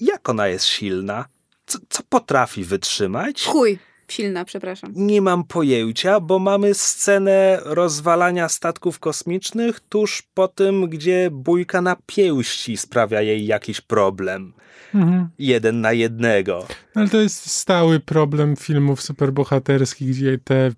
jak 0.00 0.28
ona 0.28 0.48
jest 0.48 0.64
silna, 0.64 1.24
co, 1.66 1.78
co 1.88 2.02
potrafi 2.08 2.64
wytrzymać. 2.64 3.46
Chuj. 3.46 3.78
Silna, 4.12 4.44
przepraszam. 4.44 4.92
Nie 4.94 5.22
mam 5.22 5.44
pojęcia, 5.44 6.20
bo 6.20 6.38
mamy 6.38 6.74
scenę 6.74 7.58
rozwalania 7.64 8.48
statków 8.48 8.98
kosmicznych 8.98 9.80
tuż 9.80 10.22
po 10.34 10.48
tym, 10.48 10.88
gdzie 10.88 11.28
bójka 11.32 11.82
na 11.82 11.96
pięści 12.06 12.76
sprawia 12.76 13.20
jej 13.20 13.46
jakiś 13.46 13.80
problem. 13.80 14.52
Mhm. 14.94 15.28
Jeden 15.38 15.80
na 15.80 15.92
jednego. 15.92 16.66
Ale 16.94 17.08
to 17.08 17.20
jest 17.20 17.50
stały 17.50 18.00
problem 18.00 18.56
filmów 18.56 19.02
superbohaterskich, 19.02 20.10
gdzie 20.10 20.38
te 20.44 20.70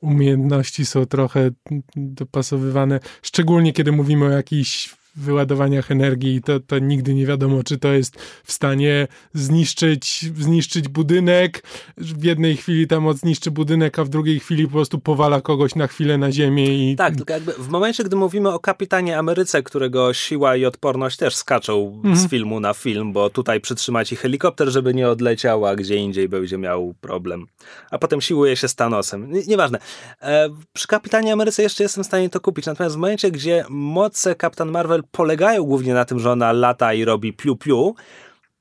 umiejętności 0.00 0.86
są 0.86 1.06
trochę 1.06 1.50
dopasowywane. 1.96 3.00
Szczególnie 3.22 3.72
kiedy 3.72 3.92
mówimy 3.92 4.26
o 4.26 4.30
jakichś 4.30 4.99
wyładowaniach 5.16 5.90
energii, 5.90 6.42
to, 6.42 6.60
to 6.60 6.78
nigdy 6.78 7.14
nie 7.14 7.26
wiadomo, 7.26 7.62
czy 7.62 7.78
to 7.78 7.88
jest 7.88 8.16
w 8.44 8.52
stanie 8.52 9.08
zniszczyć, 9.34 10.24
zniszczyć 10.38 10.88
budynek. 10.88 11.62
W 11.96 12.24
jednej 12.24 12.56
chwili 12.56 12.86
ta 12.86 13.00
moc 13.00 13.18
zniszczy 13.18 13.50
budynek, 13.50 13.98
a 13.98 14.04
w 14.04 14.08
drugiej 14.08 14.40
chwili 14.40 14.64
po 14.66 14.72
prostu 14.72 14.98
powala 14.98 15.40
kogoś 15.40 15.74
na 15.74 15.86
chwilę 15.86 16.18
na 16.18 16.32
ziemię 16.32 16.90
i 16.92 16.96
Tak, 16.96 17.16
tylko 17.16 17.32
jakby 17.32 17.52
w 17.52 17.68
momencie, 17.68 18.04
gdy 18.04 18.16
mówimy 18.16 18.48
o 18.48 18.58
kapitanie 18.58 19.18
Ameryce, 19.18 19.62
którego 19.62 20.14
siła 20.14 20.56
i 20.56 20.64
odporność 20.64 21.16
też 21.16 21.36
skaczą 21.36 22.02
z 22.14 22.28
filmu 22.30 22.60
na 22.60 22.74
film, 22.74 23.12
bo 23.12 23.30
tutaj 23.30 23.60
przytrzymać 23.60 24.12
i 24.12 24.16
helikopter, 24.16 24.68
żeby 24.68 24.94
nie 24.94 25.08
odleciał, 25.08 25.66
a 25.66 25.76
gdzie 25.76 25.96
indziej 25.96 26.28
będzie 26.28 26.58
miał 26.58 26.94
problem. 27.00 27.46
A 27.90 27.98
potem 27.98 28.20
siłuje 28.20 28.56
się 28.56 28.68
z 28.68 28.74
Thanosem. 28.74 29.32
Nie- 29.32 29.42
Nieważne. 29.46 29.78
E, 30.22 30.48
przy 30.72 30.86
kapitanie 30.86 31.32
Ameryce 31.32 31.62
jeszcze 31.62 31.82
jestem 31.82 32.04
w 32.04 32.06
stanie 32.06 32.30
to 32.30 32.40
kupić, 32.40 32.66
natomiast 32.66 32.94
w 32.96 32.98
momencie, 32.98 33.30
gdzie 33.30 33.64
moce 33.68 34.34
Kapitan 34.34 34.70
Marvel 34.70 34.99
polegają 35.02 35.62
głównie 35.64 35.94
na 35.94 36.04
tym, 36.04 36.18
że 36.18 36.30
ona 36.32 36.52
lata 36.52 36.94
i 36.94 37.04
robi 37.04 37.32
piu-piu, 37.32 37.92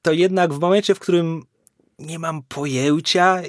to 0.01 0.11
jednak 0.11 0.53
w 0.53 0.59
momencie, 0.59 0.95
w 0.95 0.99
którym 0.99 1.43
nie 1.99 2.19
mam 2.19 2.43
pojęcia, 2.43 3.41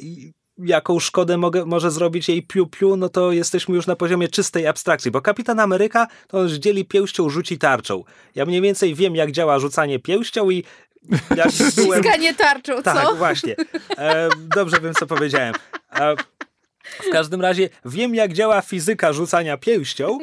jaką 0.58 1.00
szkodę 1.00 1.36
mogę, 1.38 1.64
może 1.64 1.90
zrobić 1.90 2.28
jej 2.28 2.46
piu-piu, 2.46 2.98
no 2.98 3.08
to 3.08 3.32
jesteśmy 3.32 3.74
już 3.74 3.86
na 3.86 3.96
poziomie 3.96 4.28
czystej 4.28 4.66
abstrakcji, 4.66 5.10
bo 5.10 5.20
Kapitan 5.20 5.60
Ameryka 5.60 6.06
to 6.28 6.38
on 6.38 6.48
dzieli 6.48 6.84
pięścią, 6.84 7.28
rzuci 7.28 7.58
tarczą. 7.58 8.04
Ja 8.34 8.44
mniej 8.46 8.60
więcej 8.60 8.94
wiem, 8.94 9.14
jak 9.16 9.32
działa 9.32 9.58
rzucanie 9.58 9.98
pięścią 9.98 10.50
i 10.50 10.64
jak 11.36 11.48
byłem... 11.76 12.00
Ściskanie 12.02 12.34
tarczą, 12.34 12.82
Tak, 12.82 13.06
co? 13.06 13.14
właśnie. 13.14 13.56
E, 13.98 14.28
dobrze 14.56 14.80
wiem, 14.80 14.94
co 14.94 15.06
powiedziałem. 15.06 15.54
E, 15.92 16.14
w 17.08 17.10
każdym 17.12 17.40
razie 17.40 17.68
wiem, 17.84 18.14
jak 18.14 18.32
działa 18.32 18.62
fizyka 18.62 19.12
rzucania 19.12 19.56
pięścią, 19.56 20.18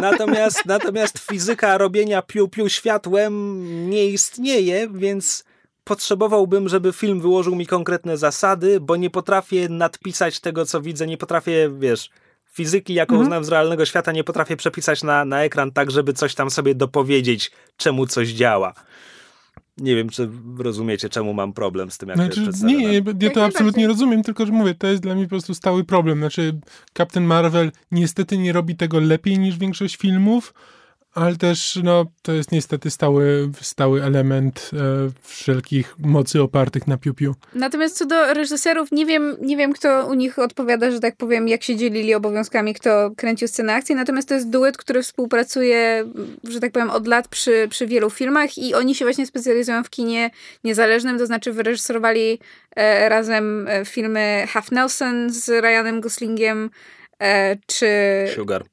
natomiast, 0.00 0.66
natomiast 0.66 1.18
fizyka 1.18 1.78
robienia 1.78 2.22
piu-piu 2.22 2.68
światłem 2.68 3.62
nie 3.90 4.06
istnieje, 4.06 4.88
więc 4.94 5.44
potrzebowałbym, 5.84 6.68
żeby 6.68 6.92
film 6.92 7.20
wyłożył 7.20 7.54
mi 7.54 7.66
konkretne 7.66 8.16
zasady, 8.16 8.80
bo 8.80 8.96
nie 8.96 9.10
potrafię 9.10 9.68
nadpisać 9.68 10.40
tego, 10.40 10.66
co 10.66 10.80
widzę, 10.80 11.06
nie 11.06 11.16
potrafię, 11.16 11.70
wiesz, 11.78 12.10
fizyki, 12.52 12.94
jaką 12.94 13.24
znam 13.24 13.44
z 13.44 13.48
realnego 13.48 13.86
świata, 13.86 14.12
nie 14.12 14.24
potrafię 14.24 14.56
przepisać 14.56 15.02
na, 15.02 15.24
na 15.24 15.44
ekran 15.44 15.72
tak, 15.72 15.90
żeby 15.90 16.12
coś 16.12 16.34
tam 16.34 16.50
sobie 16.50 16.74
dopowiedzieć, 16.74 17.50
czemu 17.76 18.06
coś 18.06 18.28
działa. 18.28 18.72
Nie 19.78 19.96
wiem, 19.96 20.08
czy 20.08 20.30
rozumiecie, 20.58 21.08
czemu 21.08 21.34
mam 21.34 21.52
problem 21.52 21.90
z 21.90 21.98
tym, 21.98 22.08
jak 22.08 22.18
to 22.18 22.24
Znaczy, 22.24 22.40
jest 22.40 22.50
przedstawione. 22.50 22.82
nie, 22.88 22.94
ja 22.94 23.02
to 23.02 23.12
najbardziej. 23.12 23.42
absolutnie 23.42 23.86
rozumiem, 23.88 24.22
tylko 24.22 24.46
że 24.46 24.52
mówię, 24.52 24.74
to 24.74 24.86
jest 24.86 25.02
dla 25.02 25.14
mnie 25.14 25.24
po 25.24 25.28
prostu 25.30 25.54
stały 25.54 25.84
problem. 25.84 26.18
Znaczy, 26.18 26.60
Captain 26.98 27.26
Marvel 27.26 27.72
niestety 27.90 28.38
nie 28.38 28.52
robi 28.52 28.76
tego 28.76 29.00
lepiej 29.00 29.38
niż 29.38 29.58
większość 29.58 29.96
filmów, 29.96 30.54
ale 31.14 31.36
też 31.36 31.78
no, 31.82 32.04
to 32.22 32.32
jest 32.32 32.52
niestety 32.52 32.90
stały, 32.90 33.50
stały 33.60 34.02
element 34.02 34.70
e, 34.72 34.76
wszelkich 35.22 35.94
mocy 35.98 36.42
opartych 36.42 36.86
na 36.86 36.96
piu-piu. 36.96 37.32
Natomiast 37.54 37.98
co 37.98 38.06
do 38.06 38.34
reżyserów, 38.34 38.92
nie 38.92 39.06
wiem, 39.06 39.36
nie 39.40 39.56
wiem, 39.56 39.72
kto 39.72 40.06
u 40.06 40.14
nich 40.14 40.38
odpowiada, 40.38 40.90
że 40.90 41.00
tak 41.00 41.16
powiem, 41.16 41.48
jak 41.48 41.62
się 41.62 41.76
dzielili 41.76 42.14
obowiązkami, 42.14 42.74
kto 42.74 43.10
kręcił 43.16 43.48
scenę 43.48 43.74
akcji. 43.74 43.94
Natomiast 43.94 44.28
to 44.28 44.34
jest 44.34 44.50
duet, 44.50 44.76
który 44.76 45.02
współpracuje, 45.02 46.04
że 46.44 46.60
tak 46.60 46.72
powiem, 46.72 46.90
od 46.90 47.06
lat 47.06 47.28
przy, 47.28 47.66
przy 47.70 47.86
wielu 47.86 48.10
filmach 48.10 48.58
i 48.58 48.74
oni 48.74 48.94
się 48.94 49.04
właśnie 49.04 49.26
specjalizują 49.26 49.84
w 49.84 49.90
kinie 49.90 50.30
niezależnym, 50.64 51.18
to 51.18 51.26
znaczy 51.26 51.52
wyreżyserowali 51.52 52.38
e, 52.76 53.08
razem 53.08 53.68
e, 53.68 53.84
filmy 53.84 54.44
Half 54.48 54.70
Nelson 54.70 55.30
z 55.30 55.48
Ryanem 55.48 56.00
Goslingiem, 56.00 56.70
e, 57.18 57.56
czy 57.66 57.86
Sugar. 58.34 58.71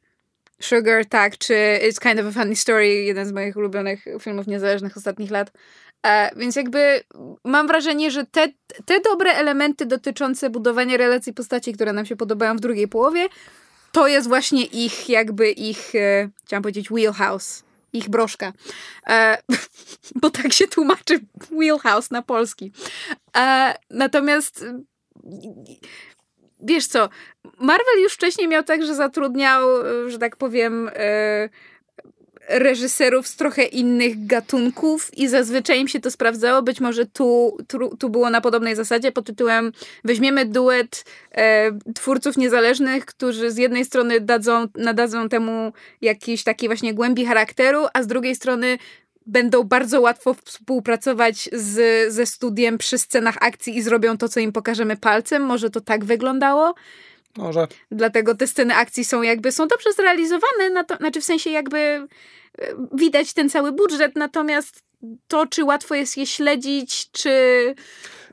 Sugar, 0.62 1.06
tak, 1.06 1.38
czy 1.38 1.80
It's 1.84 2.00
Kind 2.00 2.20
of 2.20 2.26
a 2.26 2.32
Funny 2.32 2.56
Story, 2.56 2.88
jeden 2.88 3.26
z 3.26 3.32
moich 3.32 3.58
ulubionych 3.58 4.06
filmów 4.22 4.48
niezależnych 4.48 4.98
ostatnich 4.98 5.32
lat. 5.32 5.52
E, 6.06 6.36
więc 6.36 6.56
jakby 6.56 7.04
mam 7.44 7.68
wrażenie, 7.68 8.12
że 8.12 8.26
te, 8.26 8.48
te 8.86 9.00
dobre 9.00 9.32
elementy 9.32 9.86
dotyczące 9.86 10.50
budowania 10.50 10.98
relacji 10.98 11.34
postaci, 11.34 11.74
które 11.74 11.94
nam 11.94 12.06
się 12.06 12.16
podobają 12.16 12.58
w 12.58 12.60
drugiej 12.60 12.88
połowie, 12.88 13.28
to 13.92 14.08
jest 14.08 14.28
właśnie 14.28 14.66
ich, 14.66 15.10
jakby 15.10 15.52
ich, 15.52 15.96
e, 15.96 16.30
chciałam 16.46 16.64
powiedzieć, 16.64 16.90
wheelhouse. 16.90 17.64
ich 17.94 18.10
broszka. 18.10 18.54
E, 19.10 19.38
bo 20.22 20.30
tak 20.30 20.54
się 20.54 20.68
tłumaczy 20.68 21.20
wheelhouse 21.52 22.12
na 22.12 22.22
polski. 22.22 22.72
E, 23.38 23.76
natomiast 23.90 24.66
wiesz 26.60 26.88
co, 26.88 27.10
Marvel 27.60 28.02
już 28.04 28.14
wcześniej 28.14 28.48
miał 28.48 28.64
tak, 28.64 28.84
że 28.84 28.96
zatrudniał, 28.96 29.68
że 30.08 30.18
tak 30.18 30.36
powiem, 30.36 30.90
e, 30.94 31.50
reżyserów 32.50 33.28
z 33.28 33.36
trochę 33.36 33.64
innych 33.64 34.26
gatunków 34.26 35.18
i 35.18 35.28
zazwyczaj 35.28 35.80
im 35.80 35.88
się 35.88 36.00
to 36.00 36.12
sprawdzało. 36.12 36.62
Być 36.62 36.80
może 36.80 37.06
tu, 37.06 37.58
tu, 37.68 37.98
tu 37.98 38.10
było 38.10 38.30
na 38.30 38.42
podobnej 38.42 38.76
zasadzie 38.76 39.12
pod 39.12 39.26
tytułem 39.26 39.72
weźmiemy 40.04 40.46
duet 40.46 41.06
e, 41.32 41.72
twórców 41.96 42.38
niezależnych, 42.38 43.06
którzy 43.06 43.52
z 43.52 43.58
jednej 43.58 43.86
strony 43.86 44.20
dadzą, 44.20 44.68
nadadzą 44.76 45.30
temu 45.30 45.74
jakiś 46.02 46.44
taki 46.44 46.68
właśnie 46.68 46.94
głębi 46.94 47.26
charakteru, 47.26 47.86
a 47.94 48.04
z 48.04 48.08
drugiej 48.08 48.36
strony 48.36 48.78
będą 49.26 49.64
bardzo 49.64 50.02
łatwo 50.02 50.36
współpracować 50.46 51.50
z, 51.54 52.14
ze 52.14 52.26
studiem 52.26 52.78
przy 52.78 52.98
scenach 52.98 53.38
akcji 53.42 53.78
i 53.78 53.82
zrobią 53.82 54.18
to, 54.18 54.30
co 54.30 54.40
im 54.40 54.52
pokażemy 54.52 54.98
palcem. 54.98 55.44
Może 55.44 55.70
to 55.70 55.82
tak 55.82 56.06
wyglądało? 56.06 56.76
Może. 57.38 57.68
Dlatego 57.92 58.36
te 58.36 58.48
sceny 58.48 58.76
akcji 58.76 59.06
są 59.06 59.22
jakby, 59.22 59.52
są 59.52 59.68
dobrze 59.68 59.94
zrealizowane, 59.94 60.70
na 60.74 60.84
to, 60.84 60.96
znaczy 60.96 61.22
w 61.22 61.26
sensie 61.26 61.50
jakby 61.50 62.08
widać 62.94 63.34
ten 63.34 63.50
cały 63.50 63.72
budżet, 63.72 64.16
natomiast 64.16 64.89
to, 65.28 65.48
czy 65.48 65.64
łatwo 65.64 65.96
jest 65.96 66.18
je 66.18 66.26
śledzić, 66.26 67.12
czy, 67.12 67.76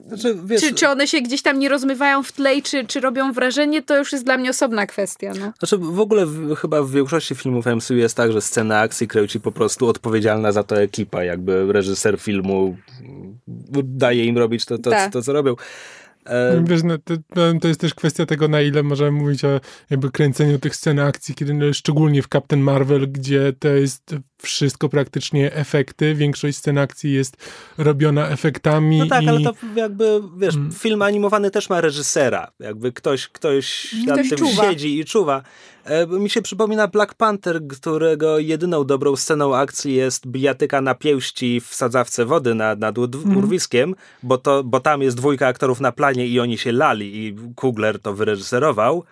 znaczy, 0.06 0.36
wiesz, 0.44 0.60
czy, 0.60 0.74
czy 0.74 0.88
one 0.88 1.06
się 1.06 1.20
gdzieś 1.20 1.42
tam 1.42 1.58
nie 1.58 1.68
rozmywają 1.68 2.22
w 2.22 2.32
tle, 2.32 2.62
czy, 2.62 2.86
czy 2.86 3.00
robią 3.00 3.32
wrażenie, 3.32 3.82
to 3.82 3.98
już 3.98 4.12
jest 4.12 4.24
dla 4.24 4.36
mnie 4.36 4.50
osobna 4.50 4.86
kwestia. 4.86 5.32
No. 5.40 5.52
Znaczy 5.58 5.78
w 5.78 6.00
ogóle 6.00 6.26
w, 6.26 6.54
chyba 6.54 6.82
w 6.82 6.90
większości 6.90 7.34
filmów 7.34 7.66
MCU 7.66 7.94
jest 7.94 8.16
tak, 8.16 8.32
że 8.32 8.40
scena 8.40 8.80
akcji 8.80 9.08
kręci 9.08 9.40
po 9.40 9.52
prostu 9.52 9.88
odpowiedzialna 9.88 10.52
za 10.52 10.62
to 10.62 10.80
ekipa, 10.80 11.24
jakby 11.24 11.72
reżyser 11.72 12.20
filmu 12.20 12.76
daje 13.84 14.24
im 14.24 14.38
robić 14.38 14.64
to, 14.64 14.78
to, 14.78 14.90
tak. 14.90 15.12
to, 15.12 15.18
to 15.18 15.22
co 15.22 15.32
robią. 15.32 15.56
E, 16.26 16.64
Wiesz, 16.64 16.82
no, 16.82 16.98
to, 16.98 17.14
to, 17.60 17.68
jest 17.68 17.80
też 17.80 17.94
kwestia 17.94 18.26
tego, 18.26 18.48
na 18.48 18.60
ile 18.60 18.82
możemy 18.82 19.10
mówić 19.10 19.44
o 19.44 19.60
jakby 19.90 20.10
kręceniu 20.10 20.58
tych 20.58 20.76
scen 20.76 20.98
akcji, 20.98 21.34
kiedy 21.34 21.54
no, 21.54 21.72
szczególnie 21.72 22.22
w 22.22 22.28
Captain 22.28 22.62
Marvel, 22.62 23.12
gdzie 23.12 23.52
to 23.58 23.68
jest 23.68 24.14
wszystko 24.42 24.88
praktycznie 24.88 25.52
efekty, 25.52 26.14
większość 26.14 26.58
scen 26.58 26.78
akcji 26.78 27.12
jest 27.12 27.36
robiona 27.78 28.28
efektami. 28.28 28.98
No 28.98 29.06
tak, 29.06 29.22
i... 29.22 29.28
ale 29.28 29.40
to 29.40 29.52
jakby, 29.74 30.22
wiesz, 30.36 30.54
mm. 30.54 30.72
film 30.72 31.02
animowany 31.02 31.50
też 31.50 31.70
ma 31.70 31.80
reżysera, 31.80 32.50
jakby 32.60 32.92
ktoś, 32.92 33.28
ktoś 33.28 33.94
nad 34.06 34.18
ktoś 34.18 34.28
tym 34.28 34.38
czuwa. 34.38 34.62
siedzi 34.62 34.98
i 34.98 35.04
czuwa. 35.04 35.42
E, 35.84 36.06
mi 36.06 36.30
się 36.30 36.42
przypomina 36.42 36.88
Black 36.88 37.14
Panther, 37.14 37.66
którego 37.68 38.38
jedyną 38.38 38.84
dobrą 38.84 39.16
sceną 39.16 39.56
akcji 39.56 39.94
jest 39.94 40.26
bijatyka 40.26 40.80
na 40.80 40.94
pięści 40.94 41.60
w 41.60 41.74
sadzawce 41.74 42.24
wody 42.24 42.54
nad, 42.54 42.78
nad 42.78 42.98
mhm. 42.98 43.36
urwiskiem, 43.36 43.94
bo, 44.22 44.38
to, 44.38 44.64
bo 44.64 44.80
tam 44.80 45.02
jest 45.02 45.16
dwójka 45.16 45.46
aktorów 45.46 45.80
na 45.80 45.92
planie 45.92 46.26
i 46.26 46.40
oni 46.40 46.58
się 46.58 46.72
lali 46.72 47.26
i 47.26 47.36
Kugler 47.54 48.00
to 48.00 48.14
wyreżyserował. 48.14 49.04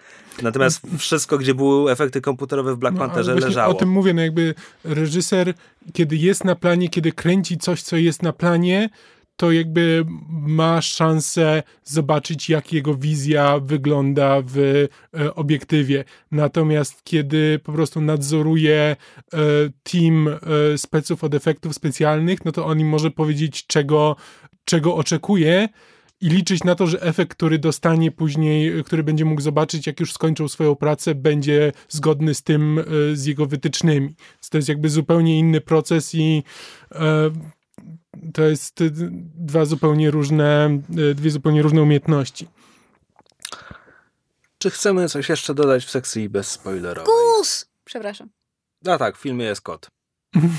Natomiast 0.42 0.80
wszystko, 0.98 1.38
gdzie 1.38 1.54
były 1.54 1.92
efekty 1.92 2.20
komputerowe 2.20 2.74
w 2.74 2.78
Black 2.78 2.94
no, 2.94 3.00
Pantherze 3.00 3.34
leżało. 3.34 3.74
O 3.74 3.78
tym 3.78 3.88
mówię, 3.88 4.14
no 4.14 4.22
jakby 4.22 4.54
reżyser, 4.84 5.54
kiedy 5.92 6.16
jest 6.16 6.44
na 6.44 6.54
planie, 6.54 6.88
kiedy 6.88 7.12
kręci 7.12 7.58
coś, 7.58 7.82
co 7.82 7.96
jest 7.96 8.22
na 8.22 8.32
planie, 8.32 8.88
to 9.36 9.52
jakby 9.52 10.04
ma 10.28 10.82
szansę 10.82 11.62
zobaczyć, 11.84 12.48
jak 12.48 12.72
jego 12.72 12.94
wizja 12.94 13.58
wygląda 13.58 14.42
w 14.46 14.58
e, 14.58 15.34
obiektywie. 15.34 16.04
Natomiast 16.30 17.04
kiedy 17.04 17.60
po 17.64 17.72
prostu 17.72 18.00
nadzoruje 18.00 18.80
e, 18.80 18.96
team 19.82 20.28
e, 20.28 20.38
speców 20.78 21.24
od 21.24 21.34
efektów 21.34 21.74
specjalnych, 21.74 22.44
no 22.44 22.52
to 22.52 22.66
on 22.66 22.80
im 22.80 22.88
może 22.88 23.10
powiedzieć, 23.10 23.66
czego, 23.66 24.16
czego 24.64 24.96
oczekuje 24.96 25.68
i 26.20 26.28
liczyć 26.28 26.64
na 26.64 26.74
to, 26.74 26.86
że 26.86 27.02
efekt, 27.02 27.36
który 27.36 27.58
dostanie 27.58 28.10
później, 28.10 28.84
który 28.84 29.02
będzie 29.02 29.24
mógł 29.24 29.40
zobaczyć, 29.40 29.86
jak 29.86 30.00
już 30.00 30.12
skończył 30.12 30.48
swoją 30.48 30.74
pracę, 30.74 31.14
będzie 31.14 31.72
zgodny 31.88 32.34
z 32.34 32.42
tym, 32.42 32.84
z 33.12 33.24
jego 33.26 33.46
wytycznymi. 33.46 34.14
To 34.50 34.58
jest 34.58 34.68
jakby 34.68 34.88
zupełnie 34.88 35.38
inny 35.38 35.60
proces 35.60 36.14
i 36.14 36.42
to 38.34 38.42
jest 38.42 38.82
dwa 39.34 39.64
zupełnie 39.64 40.10
różne, 40.10 40.80
y, 41.10 41.14
dwie 41.14 41.30
zupełnie 41.30 41.62
różne 41.62 41.82
umiejętności. 41.82 42.48
Czy 44.58 44.70
chcemy 44.70 45.08
coś 45.08 45.28
jeszcze 45.28 45.54
dodać 45.54 45.84
w 45.84 45.90
sekcji 45.90 46.28
bez 46.28 46.50
spoilerowej? 46.50 47.04
Gus! 47.04 47.66
Przepraszam. 47.84 48.28
A 48.86 48.98
tak, 48.98 49.16
w 49.18 49.20
filmie 49.20 49.44
jest 49.44 49.60
kot. 49.60 49.90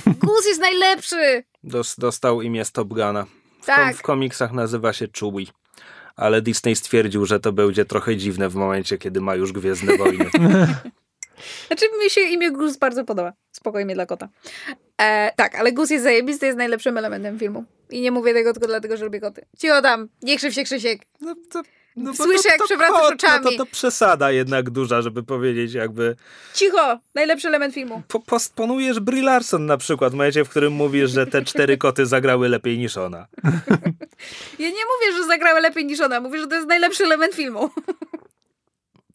Gus 0.05 0.47
jest 0.47 0.59
najlepszy! 0.59 1.43
Dos, 1.63 1.95
dostał 1.97 2.41
imię 2.41 2.65
Stop 2.65 2.87
Guna. 2.87 3.25
W, 3.65 3.67
tak. 3.67 3.95
w 3.95 4.01
komiksach 4.01 4.51
nazywa 4.51 4.93
się 4.93 5.07
Chewie. 5.19 5.45
Ale 6.15 6.41
Disney 6.41 6.75
stwierdził, 6.75 7.25
że 7.25 7.39
to 7.39 7.51
będzie 7.51 7.85
trochę 7.85 8.17
dziwne 8.17 8.49
w 8.49 8.55
momencie, 8.55 8.97
kiedy 8.97 9.21
ma 9.21 9.35
już 9.35 9.51
Gwiezdne 9.51 9.97
Wojny. 9.97 10.25
Znaczy 11.67 11.85
mi 12.03 12.09
się 12.09 12.21
imię 12.21 12.51
Gus 12.51 12.77
bardzo 12.77 13.05
podoba. 13.05 13.33
Spokojnie 13.51 13.95
dla 13.95 14.05
kota. 14.05 14.29
E, 15.01 15.31
tak, 15.35 15.55
ale 15.55 15.71
Gus 15.71 15.89
jest 15.89 16.03
zajebisty, 16.03 16.45
jest 16.45 16.57
najlepszym 16.57 16.97
elementem 16.97 17.39
filmu. 17.39 17.65
I 17.89 18.01
nie 18.01 18.11
mówię 18.11 18.33
tego 18.33 18.53
tylko 18.53 18.67
dlatego, 18.67 18.97
że 18.97 19.05
lubię 19.05 19.19
koty. 19.19 19.45
Cicho 19.57 19.81
tam, 19.81 20.09
nie 20.21 20.37
krzyw 20.37 20.53
się 20.53 20.63
Krzysiek. 20.63 21.01
No 21.21 21.35
to, 21.51 21.61
no 21.95 22.13
Słyszę, 22.13 22.43
to, 22.43 22.49
jak 22.49 22.63
przewracasz 22.63 23.01
kot, 23.01 23.13
oczami. 23.13 23.45
No 23.45 23.51
to, 23.51 23.57
to 23.57 23.65
przesada 23.65 24.31
jednak 24.31 24.69
duża, 24.69 25.01
żeby 25.01 25.23
powiedzieć 25.23 25.73
jakby... 25.73 26.15
Cicho! 26.53 26.99
Najlepszy 27.15 27.47
element 27.47 27.73
filmu. 27.73 28.01
Po, 28.07 28.19
postponujesz 28.19 28.99
Brie 28.99 29.23
Larson 29.23 29.65
na 29.65 29.77
przykład, 29.77 30.13
w 30.13 30.15
momencie, 30.15 30.45
w 30.45 30.49
którym 30.49 30.73
mówisz, 30.73 31.11
że 31.11 31.27
te 31.27 31.41
cztery 31.41 31.77
koty 31.85 32.05
zagrały 32.05 32.49
lepiej 32.49 32.77
niż 32.77 32.97
ona. 32.97 33.27
ja 34.59 34.69
nie 34.69 34.85
mówię, 34.95 35.17
że 35.17 35.27
zagrały 35.27 35.61
lepiej 35.61 35.85
niż 35.85 36.01
ona. 36.01 36.19
Mówię, 36.19 36.39
że 36.39 36.47
to 36.47 36.55
jest 36.55 36.67
najlepszy 36.67 37.03
element 37.03 37.35
filmu. 37.35 37.69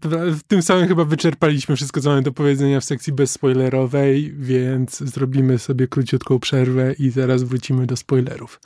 w 0.03 0.43
tym 0.43 0.63
samym 0.63 0.89
chyba 0.89 1.05
wyczerpaliśmy 1.05 1.77
wszystko, 1.77 2.01
co 2.01 2.09
mamy 2.09 2.23
do 2.23 2.33
powiedzenia 2.33 2.81
w 2.81 2.85
sekcji 2.85 3.13
bezspoilerowej, 3.13 4.35
więc 4.39 4.99
zrobimy 4.99 5.59
sobie 5.59 5.89
króciutką 5.89 6.39
przerwę 6.39 6.95
i 6.99 7.11
zaraz 7.11 7.43
wrócimy 7.43 7.87
do 7.87 7.97
spoilerów. 7.97 8.61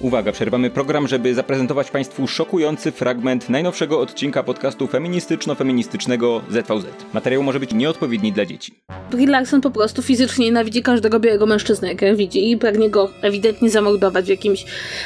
Uwaga, 0.00 0.32
przerwamy 0.32 0.70
program, 0.70 1.08
żeby 1.08 1.34
zaprezentować 1.34 1.90
Państwu 1.90 2.26
szokujący 2.26 2.92
fragment 2.92 3.48
najnowszego 3.48 4.00
odcinka 4.00 4.42
podcastu 4.42 4.86
feministyczno-feministycznego 4.86 6.42
ZVZ. 6.48 6.86
Materiał 7.12 7.42
może 7.42 7.60
być 7.60 7.74
nieodpowiedni 7.74 8.32
dla 8.32 8.46
dzieci. 8.46 8.74
Brie 9.10 9.26
Larson 9.26 9.60
po 9.60 9.70
prostu 9.70 10.02
fizycznie 10.02 10.44
nienawidzi 10.44 10.82
każdego 10.82 11.20
białego 11.20 11.46
mężczyznę, 11.46 11.88
jak 11.88 12.16
widzi 12.16 12.50
i 12.50 12.56
pragnie 12.56 12.90
go 12.90 13.10
ewidentnie 13.22 13.70
zamordować 13.70 14.24
w, 14.24 14.28
jakimś, 14.28 14.64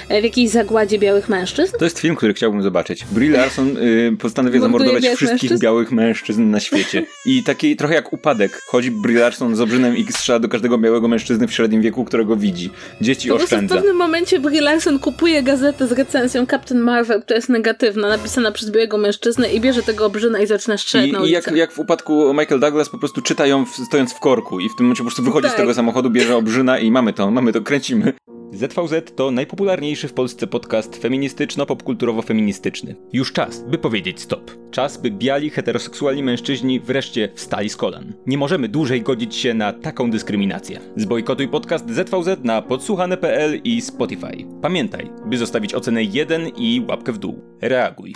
e, 0.08 0.20
w 0.20 0.24
jakiejś 0.24 0.50
zagładzie 0.50 0.98
białych 0.98 1.28
mężczyzn. 1.28 1.76
To 1.78 1.84
jest 1.84 1.98
film, 1.98 2.16
który 2.16 2.34
chciałbym 2.34 2.62
zobaczyć. 2.62 3.04
Brie 3.04 3.30
Larson 3.30 3.74
yy, 3.74 4.16
postanawia 4.16 4.60
zamordować 4.60 5.04
wszystkich 5.04 5.30
mężczyzn? 5.30 5.62
białych 5.62 5.92
mężczyzn 5.92 6.50
na 6.50 6.60
świecie. 6.60 7.06
I 7.26 7.42
taki 7.42 7.76
trochę 7.76 7.94
jak 7.94 8.12
upadek. 8.12 8.60
Chodzi 8.66 8.90
Brie 8.90 9.20
Larson 9.20 9.56
z 9.56 9.60
obrzynem 9.60 9.96
i 9.96 10.04
strzela 10.12 10.38
do 10.38 10.48
każdego 10.48 10.78
białego 10.78 11.08
mężczyzny 11.08 11.46
w 11.46 11.52
średnim 11.52 11.82
wieku, 11.82 12.04
którego 12.04 12.36
widzi. 12.36 12.70
Dzieci 13.00 13.28
po 13.28 13.34
oszczędza. 13.34 13.74
W 13.74 13.78
pewnym 13.78 13.96
momencie 13.96 14.40
Brie 14.40 14.60
Larson 14.60 14.83
Jackson 14.84 14.98
kupuje 14.98 15.42
gazetę 15.42 15.86
z 15.86 15.92
recenzją 15.92 16.46
Captain 16.46 16.80
Marvel, 16.80 17.22
która 17.22 17.36
jest 17.36 17.48
negatywna, 17.48 18.08
napisana 18.08 18.52
przez 18.52 18.70
białego 18.70 18.98
mężczyznę 18.98 19.52
i 19.52 19.60
bierze 19.60 19.82
tego 19.82 20.06
obrzyna 20.06 20.40
i 20.40 20.46
zaczyna 20.46 20.78
strzelać 20.78 21.08
I, 21.08 21.12
na 21.12 21.24
I 21.24 21.30
jak, 21.30 21.56
jak 21.56 21.72
w 21.72 21.78
upadku 21.78 22.34
Michael 22.34 22.60
Douglas 22.60 22.88
po 22.88 22.98
prostu 22.98 23.22
czyta 23.22 23.46
ją 23.46 23.66
w, 23.66 23.76
stojąc 23.76 24.12
w 24.12 24.20
korku 24.20 24.60
i 24.60 24.68
w 24.68 24.76
tym 24.76 24.86
momencie 24.86 25.02
po 25.02 25.04
prostu 25.04 25.22
wychodzi 25.22 25.46
tak. 25.46 25.54
z 25.54 25.56
tego 25.56 25.74
samochodu, 25.74 26.10
bierze 26.10 26.36
obrzyna 26.36 26.78
i 26.78 26.90
mamy 26.90 27.12
to, 27.12 27.30
mamy 27.30 27.52
to, 27.52 27.60
kręcimy. 27.60 28.12
ZVZ 28.54 28.94
to 29.16 29.30
najpopularniejszy 29.30 30.08
w 30.08 30.12
Polsce 30.12 30.46
podcast 30.46 30.96
feministyczno-popkulturowo-feministyczny. 31.02 32.94
Już 33.12 33.32
czas, 33.32 33.62
by 33.62 33.78
powiedzieć 33.78 34.20
stop. 34.20 34.50
Czas, 34.70 34.96
by 34.96 35.10
biali, 35.10 35.50
heteroseksualni 35.50 36.22
mężczyźni 36.22 36.80
wreszcie 36.80 37.28
wstali 37.34 37.68
z 37.68 37.76
kolan. 37.76 38.12
Nie 38.26 38.38
możemy 38.38 38.68
dłużej 38.68 39.02
godzić 39.02 39.36
się 39.36 39.54
na 39.54 39.72
taką 39.72 40.10
dyskryminację. 40.10 40.80
Zbojkotuj 40.96 41.48
podcast 41.48 41.90
ZVZ 41.90 42.44
na 42.44 42.62
podsłuchane.pl 42.62 43.60
i 43.64 43.82
Spotify. 43.82 44.46
Pamiętaj, 44.62 45.10
by 45.26 45.38
zostawić 45.38 45.74
ocenę 45.74 46.02
1 46.02 46.48
i 46.48 46.82
łapkę 46.88 47.12
w 47.12 47.18
dół. 47.18 47.40
Reaguj. 47.60 48.14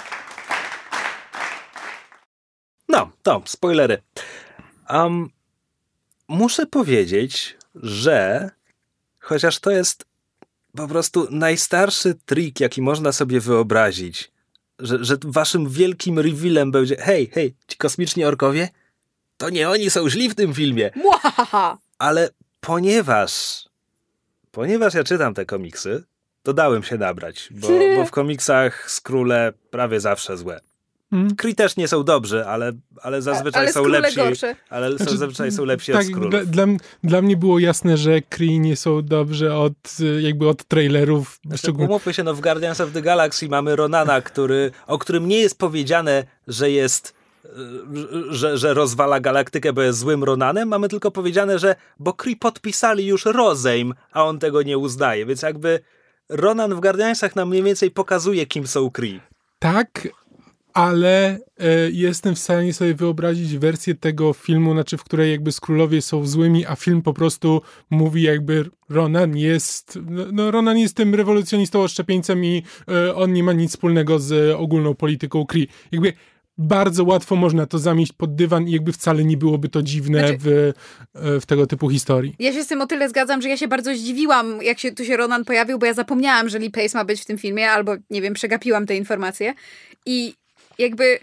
No, 2.89 3.11
to 3.23 3.43
spoilery. 3.45 3.99
Um, 4.91 5.31
muszę 6.29 6.67
powiedzieć, 6.67 7.57
że 7.75 8.51
chociaż 9.21 9.59
to 9.59 9.71
jest 9.71 10.08
po 10.79 10.89
prostu 10.89 11.29
najstarszy 11.31 12.15
trik, 12.27 12.61
jaki 12.61 12.83
można 12.83 13.13
sobie 13.13 13.41
wyobrazić. 13.41 14.33
Że, 14.79 15.05
że 15.05 15.17
waszym 15.25 15.69
wielkim 15.69 16.19
revealem 16.19 16.71
będzie 16.71 16.97
hej, 16.97 17.31
hej, 17.35 17.55
ci 17.67 17.77
kosmiczni 17.77 18.25
orkowie? 18.25 18.69
To 19.37 19.51
nie 19.51 19.69
oni 19.69 19.91
są 19.91 20.09
źli 20.11 20.29
w 20.29 20.35
tym 20.35 20.55
filmie. 20.55 20.91
Ale 21.99 22.31
ponieważ 22.61 23.65
ponieważ 24.51 24.95
ja 24.95 25.05
czytam 25.05 25.35
te 25.35 25.47
komiksy, 25.47 26.05
to 26.43 26.53
dałem 26.53 26.83
się 26.83 26.99
nabrać, 26.99 27.49
bo, 27.51 27.69
bo 27.97 28.05
w 28.07 28.11
komiksach 28.11 28.91
skróle 28.91 29.53
prawie 29.71 30.01
zawsze 30.01 30.37
złe. 30.37 30.61
Mm. 31.13 31.37
Kree 31.37 31.55
też 31.55 31.77
nie 31.77 31.89
są 31.89 32.05
dobrzy, 32.05 32.47
ale, 32.47 32.73
ale 33.03 33.23
zazwyczaj 33.23 33.63
ale 33.63 33.73
są 33.73 33.87
lepsi. 33.87 34.17
Gorsze. 34.17 34.57
Ale 34.71 34.97
znaczy, 34.97 35.17
zazwyczaj 35.17 35.53
są 35.53 35.65
lepsi 35.65 35.93
tak, 35.93 36.07
od 36.07 36.29
dla, 36.29 36.45
dla, 36.45 36.67
dla, 37.05 37.23
mnie 37.23 37.37
było 37.37 37.59
jasne, 37.59 37.97
że 37.97 38.21
Kree 38.21 38.61
nie 38.61 38.77
są 38.77 39.03
dobrzy 39.03 39.55
od 39.55 39.97
jakby 40.21 40.49
od 40.49 40.65
trailerów. 40.65 41.41
Znaczy, 41.47 41.73
umówmy 41.73 42.15
się, 42.15 42.25
no 42.25 42.35
w 42.35 42.41
Guardians 42.41 42.81
of 42.81 42.93
the 42.93 43.03
Galaxy 43.03 43.49
mamy 43.49 43.77
Ronana, 43.77 44.21
który, 44.21 44.71
o 44.87 44.99
którym 44.99 45.29
nie 45.29 45.39
jest 45.39 45.59
powiedziane, 45.59 46.25
że 46.47 46.71
jest 46.71 47.19
że, 48.31 48.59
że 48.59 48.75
rozwala 48.75 49.21
galaktykę, 49.21 49.73
bo 49.73 49.83
jest 49.83 49.99
złym 49.99 50.25
Ronanem. 50.25 50.69
Mamy 50.69 50.89
tylko 50.89 51.11
powiedziane, 51.11 51.59
że 51.59 51.75
bo 51.99 52.13
Kree 52.13 52.37
podpisali 52.37 53.07
już 53.07 53.25
rozejm, 53.25 53.95
a 54.13 54.25
on 54.25 54.39
tego 54.39 54.63
nie 54.63 54.79
uznaje. 54.79 55.27
Więc 55.27 55.43
jakby 55.43 55.81
Ronan 56.29 56.75
w 56.75 56.81
Guardiansach 56.81 57.37
nam 57.37 57.49
mniej 57.49 57.63
więcej 57.63 57.91
pokazuje, 57.91 58.47
kim 58.47 58.67
są 58.67 58.91
Kree. 58.91 59.21
Tak, 59.59 60.09
ale 60.75 61.39
e, 61.59 61.91
jestem 61.91 62.35
w 62.35 62.39
stanie 62.39 62.73
sobie 62.73 62.95
wyobrazić 62.95 63.59
wersję 63.59 63.95
tego 63.95 64.33
filmu, 64.33 64.73
znaczy 64.73 64.97
w 64.97 65.05
której 65.05 65.31
jakby 65.31 65.53
skrólowie 65.53 66.03
są 66.03 66.27
złymi, 66.27 66.67
a 66.67 66.77
film 66.77 67.03
po 67.03 67.13
prostu 67.13 67.63
mówi 67.91 68.23
jakby 68.23 68.65
Ronan 68.89 69.37
jest, 69.37 69.99
no, 70.11 70.25
no 70.33 70.51
Ronan 70.51 70.79
jest 70.79 70.97
tym 70.97 71.15
rewolucjonistą 71.15 71.83
oszczepieńcem 71.83 72.45
i 72.45 72.63
e, 72.89 73.15
on 73.15 73.33
nie 73.33 73.43
ma 73.43 73.53
nic 73.53 73.71
wspólnego 73.71 74.19
z 74.19 74.55
ogólną 74.57 74.95
polityką 74.95 75.47
Kree. 75.47 75.69
Jakby 75.93 76.13
bardzo 76.59 77.05
łatwo 77.05 77.37
można 77.37 77.67
to 77.67 77.79
zamieść 77.79 78.13
pod 78.13 78.35
dywan 78.35 78.69
i 78.69 78.73
jakby 78.73 78.93
wcale 78.93 79.25
nie 79.25 79.37
byłoby 79.37 79.69
to 79.69 79.83
dziwne 79.83 80.19
znaczy, 80.19 80.39
w, 80.41 80.73
w 81.41 81.47
tego 81.47 81.67
typu 81.67 81.91
historii. 81.91 82.35
Ja 82.39 82.53
się 82.53 82.65
z 82.65 82.67
tym 82.67 82.83
o 82.83 82.87
tyle 82.87 83.09
zgadzam, 83.09 83.43
że 83.43 83.49
ja 83.49 83.57
się 83.57 83.69
bardzo 83.69 83.95
zdziwiłam, 83.95 84.63
jak 84.63 84.79
się 84.79 84.93
tu 84.93 85.05
się 85.05 85.17
Ronan 85.17 85.45
pojawił, 85.45 85.79
bo 85.79 85.87
ja 85.87 85.95
zapomniałam, 85.95 86.49
że 86.49 86.59
Lee 86.59 86.71
Pace 86.71 86.99
ma 86.99 87.05
być 87.05 87.21
w 87.21 87.25
tym 87.25 87.39
filmie, 87.39 87.71
albo 87.71 87.97
nie 88.11 88.23
wiem, 88.23 88.35
przegapiłam 88.35 88.87
te 88.87 88.97
informacje. 88.97 89.55
I 90.07 90.35
jakby 90.79 91.19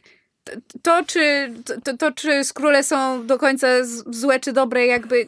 to, 0.81 1.03
czy, 1.07 1.53
to, 1.83 1.97
to, 1.97 2.11
czy 2.11 2.43
skróle 2.43 2.83
są 2.83 3.27
do 3.27 3.37
końca 3.37 3.67
złe 4.09 4.39
czy 4.39 4.53
dobre, 4.53 4.85
jakby 4.85 5.27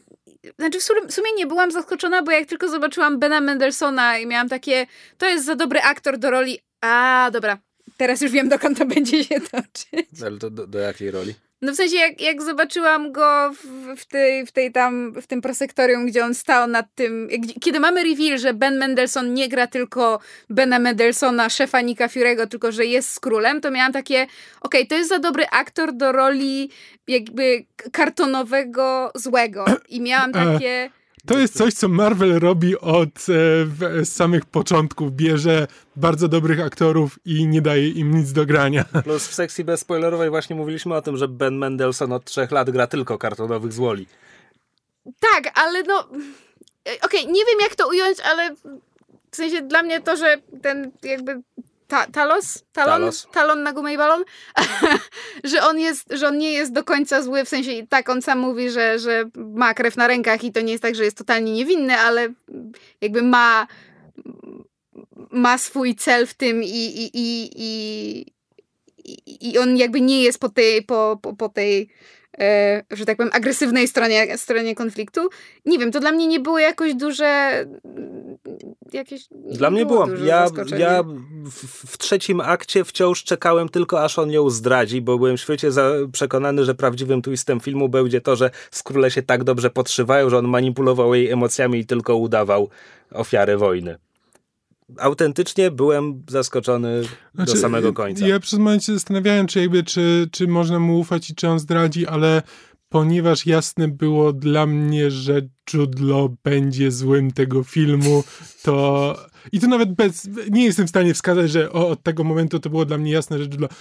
znaczy 0.59 0.80
w 1.07 1.13
sumie 1.13 1.32
nie 1.38 1.47
byłam 1.47 1.71
zaskoczona, 1.71 2.23
bo 2.23 2.32
jak 2.32 2.47
tylko 2.47 2.69
zobaczyłam 2.69 3.19
Bena 3.19 3.41
Mendelssohna 3.41 4.17
i 4.17 4.25
miałam 4.25 4.49
takie, 4.49 4.88
to 5.17 5.25
jest 5.25 5.45
za 5.45 5.55
dobry 5.55 5.82
aktor 5.82 6.17
do 6.17 6.32
roli, 6.32 6.59
a 6.82 7.30
dobra, 7.34 7.57
Teraz 7.97 8.21
już 8.21 8.32
wiem, 8.32 8.49
dokąd 8.49 8.78
to 8.78 8.86
będzie 8.86 9.23
się 9.23 9.41
toczyć. 9.41 10.21
Ale 10.25 10.38
to 10.38 10.49
do, 10.49 10.67
do 10.67 10.80
jakiej 10.80 11.11
roli? 11.11 11.34
No 11.62 11.72
w 11.72 11.76
sensie, 11.76 11.95
jak, 11.95 12.22
jak 12.22 12.41
zobaczyłam 12.41 13.12
go 13.12 13.51
w, 13.53 13.95
w, 14.01 14.05
tej, 14.05 14.45
w 14.45 14.51
tej 14.51 14.72
tam, 14.72 15.14
w 15.22 15.28
tym 15.28 15.41
prosektorium, 15.41 16.05
gdzie 16.05 16.26
on 16.26 16.34
stał 16.34 16.68
nad 16.68 16.86
tym, 16.95 17.30
kiedy 17.62 17.80
mamy 17.80 18.03
reveal, 18.03 18.38
że 18.38 18.53
Ben 18.53 18.78
Mendelssohn 18.78 19.34
nie 19.34 19.49
gra 19.49 19.68
tylko 19.68 20.20
Bena 20.49 20.80
Mendelssohna, 20.80 21.49
szefa 21.49 21.82
Nika 21.82 22.08
Fury'ego, 22.08 22.47
tylko 22.47 22.72
że 22.72 22.86
jest 22.86 23.12
z 23.12 23.20
królem, 23.20 23.62
to 23.62 23.72
miałam 23.72 23.93
takie, 23.93 24.24
okej, 24.24 24.82
okay, 24.82 24.86
to 24.86 24.95
jest 24.95 25.10
za 25.10 25.20
dobry 25.20 25.45
aktor 25.51 25.93
do 25.93 26.12
roli 26.12 26.70
jakby 27.08 27.66
kartonowego 27.91 29.12
złego. 29.16 29.66
I 29.89 30.01
miałam 30.01 30.30
e, 30.30 30.34
takie... 30.34 30.89
To 31.28 31.39
jest 31.39 31.57
coś, 31.57 31.73
co 31.73 31.88
Marvel 31.88 32.39
robi 32.39 32.78
od 32.78 33.25
e, 33.99 34.05
samych 34.05 34.45
początków. 34.45 35.11
Bierze 35.11 35.67
bardzo 35.95 36.28
dobrych 36.28 36.59
aktorów 36.59 37.19
i 37.25 37.47
nie 37.47 37.61
daje 37.61 37.89
im 37.89 38.15
nic 38.15 38.32
do 38.32 38.45
grania. 38.45 38.86
Plus 39.03 39.28
w 39.28 39.34
sekcji 39.34 39.63
bezspoilerowej 39.63 40.30
właśnie 40.30 40.55
mówiliśmy 40.55 40.95
o 40.95 41.01
tym, 41.01 41.17
że 41.17 41.28
Ben 41.28 41.57
Mendelssohn 41.57 42.11
od 42.11 42.25
trzech 42.25 42.51
lat 42.51 42.69
gra 42.69 42.88
tylko 42.88 43.17
kartonowych 43.17 43.73
złoli. 43.73 44.07
Tak, 45.19 45.59
ale 45.59 45.84
no... 45.84 45.99
E, 45.99 46.03
okej, 46.84 46.99
okay, 47.01 47.34
nie 47.34 47.45
wiem 47.45 47.59
jak 47.61 47.75
to 47.75 47.88
ująć, 47.88 48.19
ale 48.19 48.55
w 49.32 49.36
sensie 49.36 49.61
dla 49.61 49.84
mnie 49.84 50.01
to, 50.01 50.17
że 50.17 50.38
ten 50.61 50.91
jakby 51.03 51.41
ta, 51.88 52.07
talos? 52.07 52.63
Talon? 52.73 52.99
Talos. 52.99 53.27
Talon 53.31 53.63
na 53.63 53.73
gumę 53.73 53.93
i 53.93 53.97
balon? 53.97 54.23
że, 55.43 55.63
on 55.63 55.79
jest, 55.79 56.07
że 56.11 56.27
on 56.27 56.38
nie 56.38 56.53
jest 56.53 56.73
do 56.73 56.83
końca 56.83 57.21
zły, 57.21 57.45
w 57.45 57.49
sensie 57.49 57.88
tak, 57.89 58.09
on 58.09 58.21
sam 58.21 58.39
mówi, 58.39 58.69
że, 58.69 58.99
że 58.99 59.29
ma 59.35 59.73
krew 59.73 59.97
na 59.97 60.07
rękach 60.07 60.43
i 60.43 60.51
to 60.51 60.61
nie 60.61 60.71
jest 60.71 60.83
tak, 60.83 60.95
że 60.95 61.03
jest 61.03 61.17
totalnie 61.17 61.53
niewinny, 61.53 61.97
ale 61.97 62.29
jakby 63.01 63.21
ma 63.21 63.67
ma 65.31 65.57
swój 65.57 65.95
cel 65.95 66.27
w 66.27 66.33
tym 66.33 66.63
i, 66.63 66.67
i, 66.67 67.09
i, 67.13 67.51
i, 67.55 69.49
i 69.49 69.57
on 69.57 69.77
jakby 69.77 70.01
nie 70.01 70.23
jest 70.23 70.39
po 70.39 70.49
tej, 70.49 70.83
po, 70.83 71.19
po, 71.21 71.33
po 71.33 71.49
tej 71.49 71.89
że 72.91 73.05
tak 73.05 73.17
powiem, 73.17 73.31
agresywnej 73.33 73.88
stronie, 73.88 74.38
stronie 74.38 74.75
konfliktu. 74.75 75.29
Nie 75.65 75.79
wiem, 75.79 75.91
to 75.91 75.99
dla 75.99 76.11
mnie 76.11 76.27
nie 76.27 76.39
było 76.39 76.59
jakoś 76.59 76.95
duże 76.95 77.65
jakieś... 78.93 79.27
Dla 79.31 79.71
mnie 79.71 79.85
było. 79.85 80.07
Ja, 80.25 80.47
ja 80.77 81.03
w, 81.45 81.91
w, 81.91 81.97
trzecim 81.97 82.41
akcie 82.41 82.83
wciąż 82.83 83.23
czekałem 83.23 83.69
tylko, 83.69 84.03
aż 84.03 84.19
on 84.19 84.31
ją 84.31 84.49
zdradzi, 84.49 85.01
bo 85.01 85.17
byłem 85.17 85.38
świecie 85.38 85.69
przekonany, 86.11 86.65
że 86.65 86.75
prawdziwym 86.75 87.21
twistem 87.21 87.59
filmu 87.59 87.89
będzie 87.89 88.21
to, 88.21 88.35
że 88.35 88.51
skróle 88.71 89.11
się 89.11 89.23
tak 89.23 89.43
dobrze 89.43 89.69
podszywają, 89.69 90.29
że 90.29 90.38
on 90.38 90.47
manipulował 90.47 91.15
jej 91.15 91.31
emocjami 91.31 91.79
i 91.79 91.85
tylko 91.85 92.15
udawał 92.15 92.69
ofiarę 93.11 93.57
wojny 93.57 93.97
autentycznie 94.97 95.71
byłem 95.71 96.23
zaskoczony 96.29 97.01
znaczy, 97.35 97.53
do 97.53 97.57
samego 97.57 97.93
końca. 97.93 98.27
Ja 98.27 98.39
przez 98.39 98.59
moment 98.59 98.83
się 98.83 98.93
zastanawiałem, 98.93 99.47
czy, 99.47 99.59
jakby, 99.59 99.83
czy, 99.83 100.29
czy 100.31 100.47
można 100.47 100.79
mu 100.79 100.99
ufać 100.99 101.29
i 101.29 101.35
czy 101.35 101.47
on 101.47 101.59
zdradzi, 101.59 102.07
ale 102.07 102.41
ponieważ 102.89 103.45
jasne 103.45 103.88
było 103.88 104.33
dla 104.33 104.65
mnie, 104.65 105.11
że 105.11 105.41
Jude 105.73 106.03
Law 106.03 106.31
będzie 106.43 106.91
złym 106.91 107.31
tego 107.31 107.63
filmu, 107.63 108.23
to... 108.63 109.15
I 109.51 109.59
to 109.59 109.67
nawet 109.67 109.93
bez... 109.93 110.29
Nie 110.51 110.65
jestem 110.65 110.88
w 110.88 110.89
stanie 110.89 111.13
wskazać, 111.13 111.51
że 111.51 111.71
o, 111.71 111.88
od 111.89 112.03
tego 112.03 112.23
momentu 112.23 112.59
to 112.59 112.69
było 112.69 112.85
dla 112.85 112.97
mnie 112.97 113.11
jasne, 113.11 113.38
że 113.38 113.43
Jude 113.43 113.57
Law... 113.59 113.71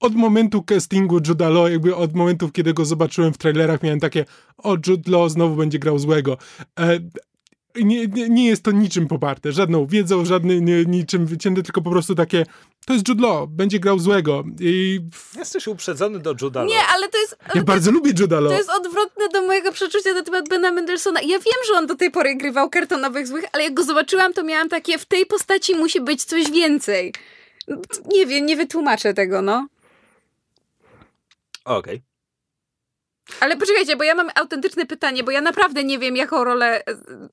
Od 0.00 0.14
momentu 0.14 0.62
castingu 0.62 1.20
Jude 1.28 1.50
Law, 1.50 1.70
jakby 1.70 1.96
od 1.96 2.14
momentów, 2.14 2.52
kiedy 2.52 2.74
go 2.74 2.84
zobaczyłem 2.84 3.32
w 3.32 3.38
trailerach, 3.38 3.82
miałem 3.82 4.00
takie 4.00 4.24
o, 4.58 4.76
Jude 4.86 5.10
Law 5.10 5.30
znowu 5.30 5.56
będzie 5.56 5.78
grał 5.78 5.98
złego. 5.98 6.38
E, 6.80 7.00
nie, 7.76 8.06
nie, 8.06 8.28
nie, 8.28 8.46
jest 8.46 8.62
to 8.62 8.70
niczym 8.70 9.08
poparte, 9.08 9.52
żadną 9.52 9.86
wiedzą, 9.86 10.24
żadnym 10.24 10.64
nie, 10.64 10.84
niczym 10.84 11.26
wycięte, 11.26 11.62
tylko 11.62 11.82
po 11.82 11.90
prostu 11.90 12.14
takie, 12.14 12.46
to 12.86 12.92
jest 12.92 13.08
Jude 13.08 13.22
Law, 13.22 13.48
będzie 13.48 13.80
grał 13.80 13.98
złego. 13.98 14.44
I... 14.60 15.00
Jesteś 15.36 15.66
uprzedzony 15.66 16.18
do 16.18 16.34
Jude 16.42 16.60
Law. 16.60 16.68
Nie, 16.68 16.80
ale 16.94 17.08
to 17.08 17.18
jest... 17.18 17.36
Ja 17.54 17.62
bardzo 17.62 17.90
lubię 17.90 18.12
Jude 18.18 18.40
Law. 18.40 18.52
To 18.52 18.58
jest 18.58 18.70
odwrotne 18.70 19.28
do 19.28 19.42
mojego 19.42 19.72
przeczucia 19.72 20.12
na 20.14 20.22
temat 20.22 20.48
Bena 20.48 20.72
Mendelssohna. 20.72 21.20
Ja 21.20 21.38
wiem, 21.38 21.58
że 21.68 21.74
on 21.74 21.86
do 21.86 21.94
tej 21.94 22.10
pory 22.10 22.36
grywał 22.36 22.70
kartonowych 22.70 23.26
złych, 23.26 23.44
ale 23.52 23.64
jak 23.64 23.74
go 23.74 23.84
zobaczyłam, 23.84 24.32
to 24.32 24.44
miałam 24.44 24.68
takie, 24.68 24.98
w 24.98 25.04
tej 25.04 25.26
postaci 25.26 25.74
musi 25.76 26.00
być 26.00 26.24
coś 26.24 26.50
więcej. 26.50 27.12
Nie 28.06 28.26
wiem, 28.26 28.46
nie 28.46 28.56
wytłumaczę 28.56 29.14
tego, 29.14 29.42
no. 29.42 29.68
Okej. 31.64 31.94
Okay. 31.94 32.13
Ale 33.40 33.56
poczekajcie, 33.56 33.96
bo 33.96 34.04
ja 34.04 34.14
mam 34.14 34.30
autentyczne 34.34 34.86
pytanie, 34.86 35.24
bo 35.24 35.30
ja 35.30 35.40
naprawdę 35.40 35.84
nie 35.84 35.98
wiem, 35.98 36.16
jaką 36.16 36.44
rolę 36.44 36.80
e, 36.80 36.82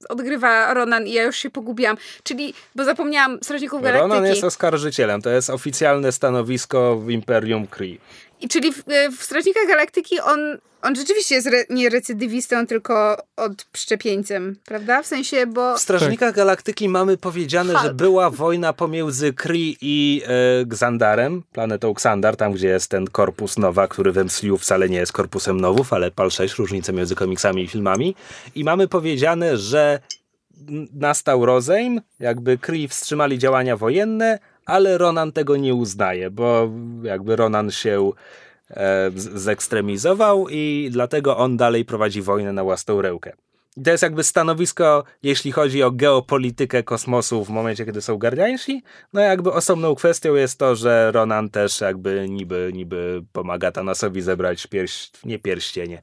odgrywa 0.10 0.74
Ronan 0.74 1.08
i 1.08 1.14
ja 1.14 1.24
już 1.24 1.38
się 1.38 1.50
pogubiłam. 1.50 1.98
Czyli, 2.24 2.54
bo 2.76 2.84
zapomniałam 2.84 3.39
Strażników 3.44 3.82
Galaktyki. 3.82 4.10
Ronan 4.10 4.26
jest 4.26 4.44
oskarżycielem, 4.44 5.22
to 5.22 5.30
jest 5.30 5.50
oficjalne 5.50 6.12
stanowisko 6.12 6.98
w 6.98 7.10
Imperium 7.10 7.68
Kree. 7.68 8.00
I 8.42 8.48
czyli 8.48 8.74
w, 8.74 8.84
e, 8.88 9.12
w 9.12 9.24
Strażnikach 9.24 9.68
Galaktyki 9.68 10.20
on, 10.20 10.39
on 10.82 10.96
rzeczywiście 10.96 11.36
jest 11.36 11.48
re, 11.48 11.66
nie 11.70 11.89
recydywistą, 11.89 12.68
tylko 12.68 13.18
odszczepieńcem, 13.36 14.56
prawda? 14.66 15.02
W 15.02 15.06
sensie, 15.06 15.48
bo... 15.48 15.76
W 15.76 15.80
Strażnikach 15.80 16.30
tak. 16.30 16.36
Galaktyki 16.36 16.89
mamy 16.89 17.18
powiedziane, 17.18 17.74
Halp. 17.74 17.86
że 17.88 17.94
była 17.94 18.30
wojna 18.30 18.74
pomiędzy 18.74 19.34
Kree 19.34 19.78
i 19.82 20.22
e, 20.26 20.62
Xandarem, 20.62 21.44
planetą 21.52 21.92
Xandar, 21.92 22.36
tam 22.36 22.54
gdzie 22.54 22.68
jest 22.68 22.89
ten 22.89 23.08
korpus 23.08 23.58
Nowa, 23.58 23.88
który 23.88 24.12
w 24.12 24.18
MCU 24.18 24.58
wcale 24.58 24.89
nie 24.89 24.98
jest 24.98 25.14
korpusem 25.14 25.62
Nowów, 25.62 25.94
ale 25.94 26.12
PAL 26.12 26.32
6, 26.32 26.56
różnice 26.56 26.94
między 26.94 27.16
komiksami 27.16 27.64
i 27.64 27.68
filmami. 27.68 28.16
I 28.56 28.64
mamy 28.64 28.88
powiedziane, 28.88 29.58
że 29.58 30.00
nastał 30.94 31.46
rozejm, 31.46 32.02
jakby 32.20 32.58
Kree 32.58 32.88
wstrzymali 32.88 33.39
działania 33.39 33.78
wojenne, 33.78 34.39
ale 34.66 34.97
Ronan 34.97 35.32
tego 35.32 35.57
nie 35.57 35.76
uznaje, 35.76 36.32
bo 36.32 36.70
jakby 37.03 37.36
Ronan 37.36 37.72
się 37.72 38.12
e, 38.70 39.12
zekstremizował 39.16 40.49
i 40.49 40.89
dlatego 40.91 41.38
on 41.38 41.57
dalej 41.57 41.86
prowadzi 41.86 42.22
wojnę 42.22 42.53
na 42.53 42.64
własną 42.64 43.01
rękę. 43.01 43.34
I 43.78 43.82
to 43.84 43.91
jest 43.91 44.03
jakby 44.03 44.24
stanowisko, 44.24 45.03
jeśli 45.24 45.51
chodzi 45.51 45.84
o 45.84 45.91
geopolitykę 45.91 46.84
kosmosu 46.84 47.45
w 47.45 47.49
momencie, 47.49 47.86
kiedy 47.86 48.01
są 48.01 48.18
Guardiansi. 48.18 48.84
No 49.14 49.22
jakby 49.22 49.51
osobną 49.51 49.95
kwestią 49.95 50.36
jest 50.36 50.59
to, 50.59 50.76
że 50.76 51.12
Ronan 51.12 51.49
też 51.49 51.82
jakby 51.82 52.26
niby, 52.30 52.72
niby 52.74 53.24
pomaga 53.34 53.72
Thanosowi 53.72 54.22
zebrać 54.22 54.68
pierś, 54.68 55.12
nie 55.26 55.39
pierścienie, 55.39 56.01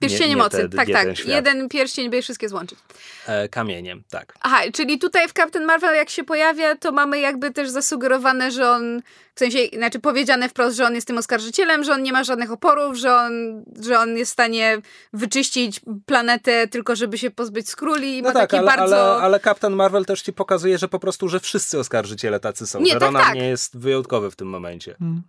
Pierścienie 0.00 0.36
mocy, 0.36 0.68
te, 0.68 0.76
tak, 0.76 0.88
tak. 0.92 1.26
Jeden 1.26 1.68
pierścień, 1.68 2.10
by 2.10 2.22
wszystkie 2.22 2.48
złączyć. 2.48 2.78
E, 3.26 3.48
kamieniem, 3.48 4.02
tak. 4.10 4.34
Aha, 4.40 4.60
czyli 4.72 4.98
tutaj 4.98 5.28
w 5.28 5.32
Captain 5.32 5.64
Marvel 5.64 5.94
jak 5.94 6.10
się 6.10 6.24
pojawia, 6.24 6.76
to 6.76 6.92
mamy 6.92 7.20
jakby 7.20 7.50
też 7.50 7.70
zasugerowane, 7.70 8.50
że 8.50 8.70
on, 8.70 9.02
w 9.34 9.38
sensie, 9.38 9.58
znaczy 9.72 10.00
powiedziane 10.00 10.48
wprost, 10.48 10.76
że 10.76 10.86
on 10.86 10.94
jest 10.94 11.06
tym 11.06 11.18
oskarżycielem, 11.18 11.84
że 11.84 11.92
on 11.92 12.02
nie 12.02 12.12
ma 12.12 12.24
żadnych 12.24 12.52
oporów, 12.52 12.96
że 12.96 13.16
on, 13.16 13.64
że 13.82 13.98
on 13.98 14.16
jest 14.16 14.30
w 14.30 14.32
stanie 14.32 14.78
wyczyścić 15.12 15.80
planetę 16.06 16.68
tylko, 16.68 16.96
żeby 16.96 17.18
się 17.18 17.30
pozbyć 17.30 17.68
skróli. 17.68 18.22
No 18.22 18.28
ma 18.28 18.34
tak, 18.34 18.54
ale, 18.54 18.66
bardzo... 18.66 19.14
ale, 19.14 19.22
ale 19.22 19.40
Captain 19.40 19.74
Marvel 19.74 20.04
też 20.04 20.22
ci 20.22 20.32
pokazuje, 20.32 20.78
że 20.78 20.88
po 20.88 20.98
prostu, 20.98 21.28
że 21.28 21.40
wszyscy 21.40 21.78
oskarżyciele 21.78 22.40
tacy 22.40 22.66
są, 22.66 22.80
nie, 22.80 22.92
że 22.92 22.98
tak, 22.98 23.02
Ronan 23.02 23.22
tak. 23.22 23.34
nie 23.34 23.48
jest 23.48 23.78
wyjątkowy 23.78 24.30
w 24.30 24.36
tym 24.36 24.48
momencie. 24.48 24.96
Hmm. 24.98 25.22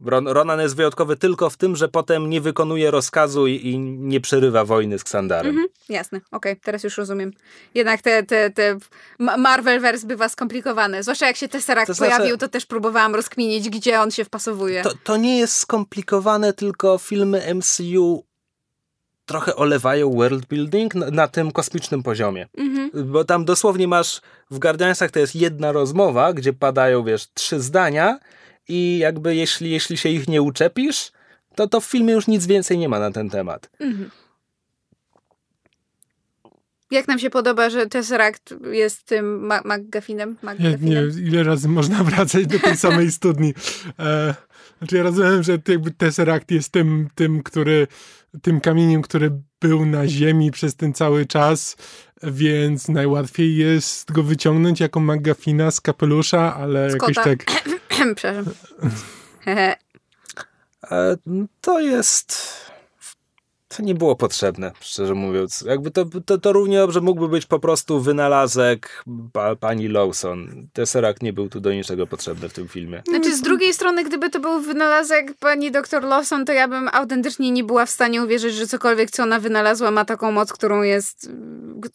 Ron, 0.00 0.28
Ronan 0.28 0.60
jest 0.60 0.76
wyjątkowy 0.76 1.16
tylko 1.16 1.50
w 1.50 1.56
tym, 1.56 1.76
że 1.76 1.88
potem 1.88 2.30
nie 2.30 2.40
wykonuje 2.40 2.90
rozkazu 2.90 3.46
i, 3.46 3.54
i 3.54 3.78
nie 3.78 4.20
przerywa 4.20 4.64
wojny 4.64 4.98
z 4.98 5.04
Ksandarem. 5.04 5.50
Mhm, 5.50 5.66
jasne, 5.88 6.18
okej, 6.18 6.52
okay, 6.52 6.62
teraz 6.64 6.84
już 6.84 6.96
rozumiem. 6.96 7.32
Jednak 7.74 8.02
te, 8.02 8.22
te, 8.22 8.50
te 8.50 8.78
Marvelverse 9.18 10.06
bywa 10.06 10.28
skomplikowane. 10.28 11.02
Zwłaszcza 11.02 11.26
jak 11.26 11.36
się 11.36 11.48
Tesseract 11.48 11.86
to 11.86 11.94
znaczy, 11.94 12.12
pojawił, 12.12 12.36
to 12.36 12.48
też 12.48 12.66
próbowałam 12.66 13.14
rozkminić, 13.14 13.70
gdzie 13.70 14.00
on 14.00 14.10
się 14.10 14.24
wpasowuje. 14.24 14.82
To, 14.82 14.92
to 15.04 15.16
nie 15.16 15.38
jest 15.38 15.56
skomplikowane, 15.56 16.52
tylko 16.52 16.98
filmy 16.98 17.54
MCU 17.54 18.24
trochę 19.26 19.56
olewają 19.56 20.10
world 20.10 20.46
building 20.46 20.94
na, 20.94 21.10
na 21.10 21.28
tym 21.28 21.52
kosmicznym 21.52 22.02
poziomie. 22.02 22.48
Mhm. 22.56 22.90
Bo 23.12 23.24
tam 23.24 23.44
dosłownie 23.44 23.88
masz 23.88 24.20
w 24.50 24.58
Guardiansach 24.58 25.10
to 25.10 25.18
jest 25.18 25.34
jedna 25.34 25.72
rozmowa, 25.72 26.32
gdzie 26.32 26.52
padają, 26.52 27.04
wiesz, 27.04 27.26
trzy 27.34 27.60
zdania 27.60 28.18
i 28.68 28.98
jakby 28.98 29.34
jeśli, 29.34 29.70
jeśli 29.70 29.96
się 29.96 30.08
ich 30.08 30.28
nie 30.28 30.42
uczepisz, 30.42 31.12
to, 31.54 31.68
to 31.68 31.80
w 31.80 31.84
filmie 31.84 32.14
już 32.14 32.26
nic 32.26 32.46
więcej 32.46 32.78
nie 32.78 32.88
ma 32.88 32.98
na 32.98 33.10
ten 33.10 33.30
temat. 33.30 33.70
Mhm. 33.80 34.10
Jak 36.90 37.08
nam 37.08 37.18
się 37.18 37.30
podoba, 37.30 37.70
że 37.70 37.86
Tesseract 37.86 38.54
jest 38.72 39.04
tym 39.04 39.52
McGuffinem? 39.64 40.36
Nie, 40.58 40.76
nie, 40.80 41.02
ile 41.26 41.42
razy 41.42 41.68
można 41.68 42.04
wracać 42.04 42.46
do 42.46 42.58
tej 42.58 42.76
samej 42.76 43.12
studni. 43.12 43.54
E, 43.98 44.34
znaczy 44.78 44.96
ja 44.96 45.02
rozumiem, 45.02 45.42
że 45.42 45.58
jakby 45.68 45.90
Tesseract 45.90 46.50
jest 46.50 46.72
tym, 46.72 47.08
tym, 47.14 47.42
który, 47.42 47.86
tym 48.42 48.60
kamieniem, 48.60 49.02
który 49.02 49.30
był 49.60 49.86
na 49.86 50.08
ziemi 50.08 50.50
przez 50.50 50.76
ten 50.76 50.92
cały 50.92 51.26
czas, 51.26 51.76
więc 52.26 52.88
najłatwiej 52.88 53.56
jest 53.56 54.12
go 54.12 54.22
wyciągnąć 54.22 54.80
jako 54.80 55.00
McGuffina 55.00 55.70
z 55.70 55.80
kapelusza, 55.80 56.54
ale 56.54 56.90
z 56.90 56.92
jakoś 56.92 57.14
tak... 57.14 57.44
Przepraszam. 58.16 58.44
E, 60.90 61.16
to 61.60 61.80
jest 61.80 62.36
to 63.76 63.82
nie 63.82 63.94
było 63.94 64.16
potrzebne, 64.16 64.72
szczerze 64.80 65.14
mówiąc. 65.14 65.64
Jakby 65.68 65.90
to, 65.90 66.04
to, 66.26 66.38
to 66.38 66.52
równie 66.52 66.78
dobrze 66.78 67.00
mógłby 67.00 67.28
być 67.28 67.46
po 67.46 67.58
prostu 67.58 68.00
wynalazek 68.00 69.04
pa, 69.32 69.56
pani 69.56 69.88
Lawson. 69.88 70.66
Tesseract 70.72 71.22
nie 71.22 71.32
był 71.32 71.48
tu 71.48 71.60
do 71.60 71.72
niczego 71.72 72.06
potrzebny 72.06 72.48
w 72.48 72.52
tym 72.52 72.68
filmie. 72.68 73.02
Znaczy 73.08 73.36
z 73.36 73.40
drugiej 73.40 73.74
strony, 73.74 74.04
gdyby 74.04 74.30
to 74.30 74.40
był 74.40 74.60
wynalazek 74.60 75.34
pani 75.40 75.70
doktor 75.70 76.04
Lawson, 76.04 76.44
to 76.44 76.52
ja 76.52 76.68
bym 76.68 76.88
autentycznie 76.92 77.50
nie 77.50 77.64
była 77.64 77.86
w 77.86 77.90
stanie 77.90 78.22
uwierzyć, 78.22 78.54
że 78.54 78.66
cokolwiek, 78.66 79.10
co 79.10 79.22
ona 79.22 79.40
wynalazła, 79.40 79.90
ma 79.90 80.04
taką 80.04 80.32
moc, 80.32 80.52
którą 80.52 80.82
jest, 80.82 81.30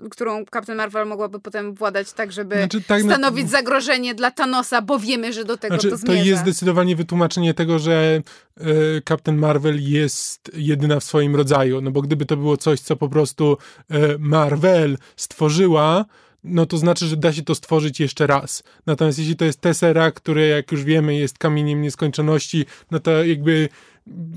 którą 0.10 0.46
Captain 0.54 0.78
Marvel 0.78 1.08
mogłaby 1.08 1.40
potem 1.40 1.74
władać 1.74 2.14
tak, 2.14 2.32
żeby 2.32 2.56
znaczy, 2.56 2.82
tak 2.82 3.02
stanowić 3.02 3.44
na... 3.44 3.52
zagrożenie 3.52 4.16
dla 4.16 4.32
Thanosa, 4.32 4.82
bo 4.82 5.00
wiemy, 5.00 5.34
że 5.34 5.46
do 5.46 5.58
tego 5.58 5.76
znaczy, 5.76 5.90
to 5.90 5.98
zmierza. 5.98 6.22
To 6.22 6.28
jest 6.28 6.42
zdecydowanie 6.42 6.96
wytłumaczenie 6.96 7.54
tego, 7.54 7.80
że 7.80 8.22
y, 8.62 9.02
Captain 9.10 9.38
Marvel 9.38 9.82
jest 9.82 10.52
jedyna 10.54 11.00
w 11.00 11.04
swoim 11.04 11.36
rodzaju 11.36 11.69
no 11.82 11.92
bo 11.92 12.02
gdyby 12.02 12.26
to 12.26 12.38
było 12.38 12.58
coś, 12.58 12.80
co 12.80 12.96
po 12.96 13.10
prostu 13.10 13.58
e, 13.90 14.18
Marvel 14.20 14.98
stworzyła, 15.16 16.06
no 16.44 16.66
to 16.66 16.78
znaczy, 16.78 17.06
że 17.06 17.18
da 17.18 17.34
się 17.34 17.42
to 17.42 17.56
stworzyć 17.56 18.00
jeszcze 18.00 18.28
raz. 18.28 18.64
Natomiast 18.86 19.20
jeśli 19.20 19.36
to 19.36 19.46
jest 19.46 19.62
Tessera, 19.62 20.12
który 20.12 20.48
jak 20.48 20.72
już 20.72 20.84
wiemy 20.84 21.16
jest 21.16 21.38
kamieniem 21.38 21.82
nieskończoności, 21.82 22.66
no 22.92 23.00
to 23.00 23.24
jakby 23.24 23.70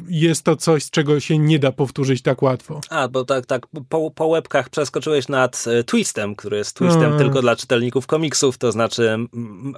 jest 0.08 0.42
to 0.42 0.56
coś, 0.56 0.90
czego 0.90 1.20
się 1.20 1.38
nie 1.38 1.58
da 1.58 1.72
powtórzyć 1.72 2.22
tak 2.22 2.42
łatwo. 2.42 2.80
A, 2.90 3.08
bo 3.08 3.24
tak, 3.24 3.46
tak 3.46 3.66
po, 3.88 4.10
po 4.10 4.26
łebkach 4.26 4.68
przeskoczyłeś 4.68 5.28
nad 5.28 5.64
e, 5.66 5.84
Twistem, 5.84 6.34
który 6.34 6.56
jest 6.56 6.76
Twistem 6.76 7.18
tylko 7.18 7.42
dla 7.42 7.56
czytelników 7.56 8.06
komiksów, 8.06 8.58
to 8.58 8.72
znaczy 8.72 9.16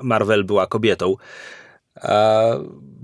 Marvel 0.02 0.44
była 0.44 0.66
kobietą. 0.66 1.16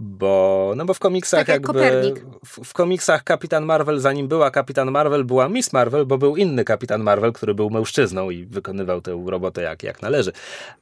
Bo, 0.02 0.72
no 0.76 0.84
bo 0.84 0.94
w 0.94 0.98
komiksach 0.98 1.40
tak 1.40 1.48
jakby 1.48 2.14
w, 2.46 2.64
w, 2.64 2.72
komiksach 2.72 3.24
Kapitan 3.24 3.64
Marvel, 3.64 4.00
zanim 4.00 4.28
była 4.28 4.50
Kapitan 4.50 4.90
Marvel, 4.90 5.24
była 5.24 5.48
Miss 5.48 5.72
Marvel, 5.72 6.06
bo 6.06 6.18
był 6.18 6.36
inny 6.36 6.64
Kapitan 6.64 7.02
Marvel, 7.02 7.32
który 7.32 7.54
był 7.54 7.70
mężczyzną 7.70 8.30
i 8.30 8.46
wykonywał 8.46 9.00
tę 9.00 9.24
robotę 9.26 9.62
jak, 9.62 9.82
jak 9.82 10.02
należy. 10.02 10.32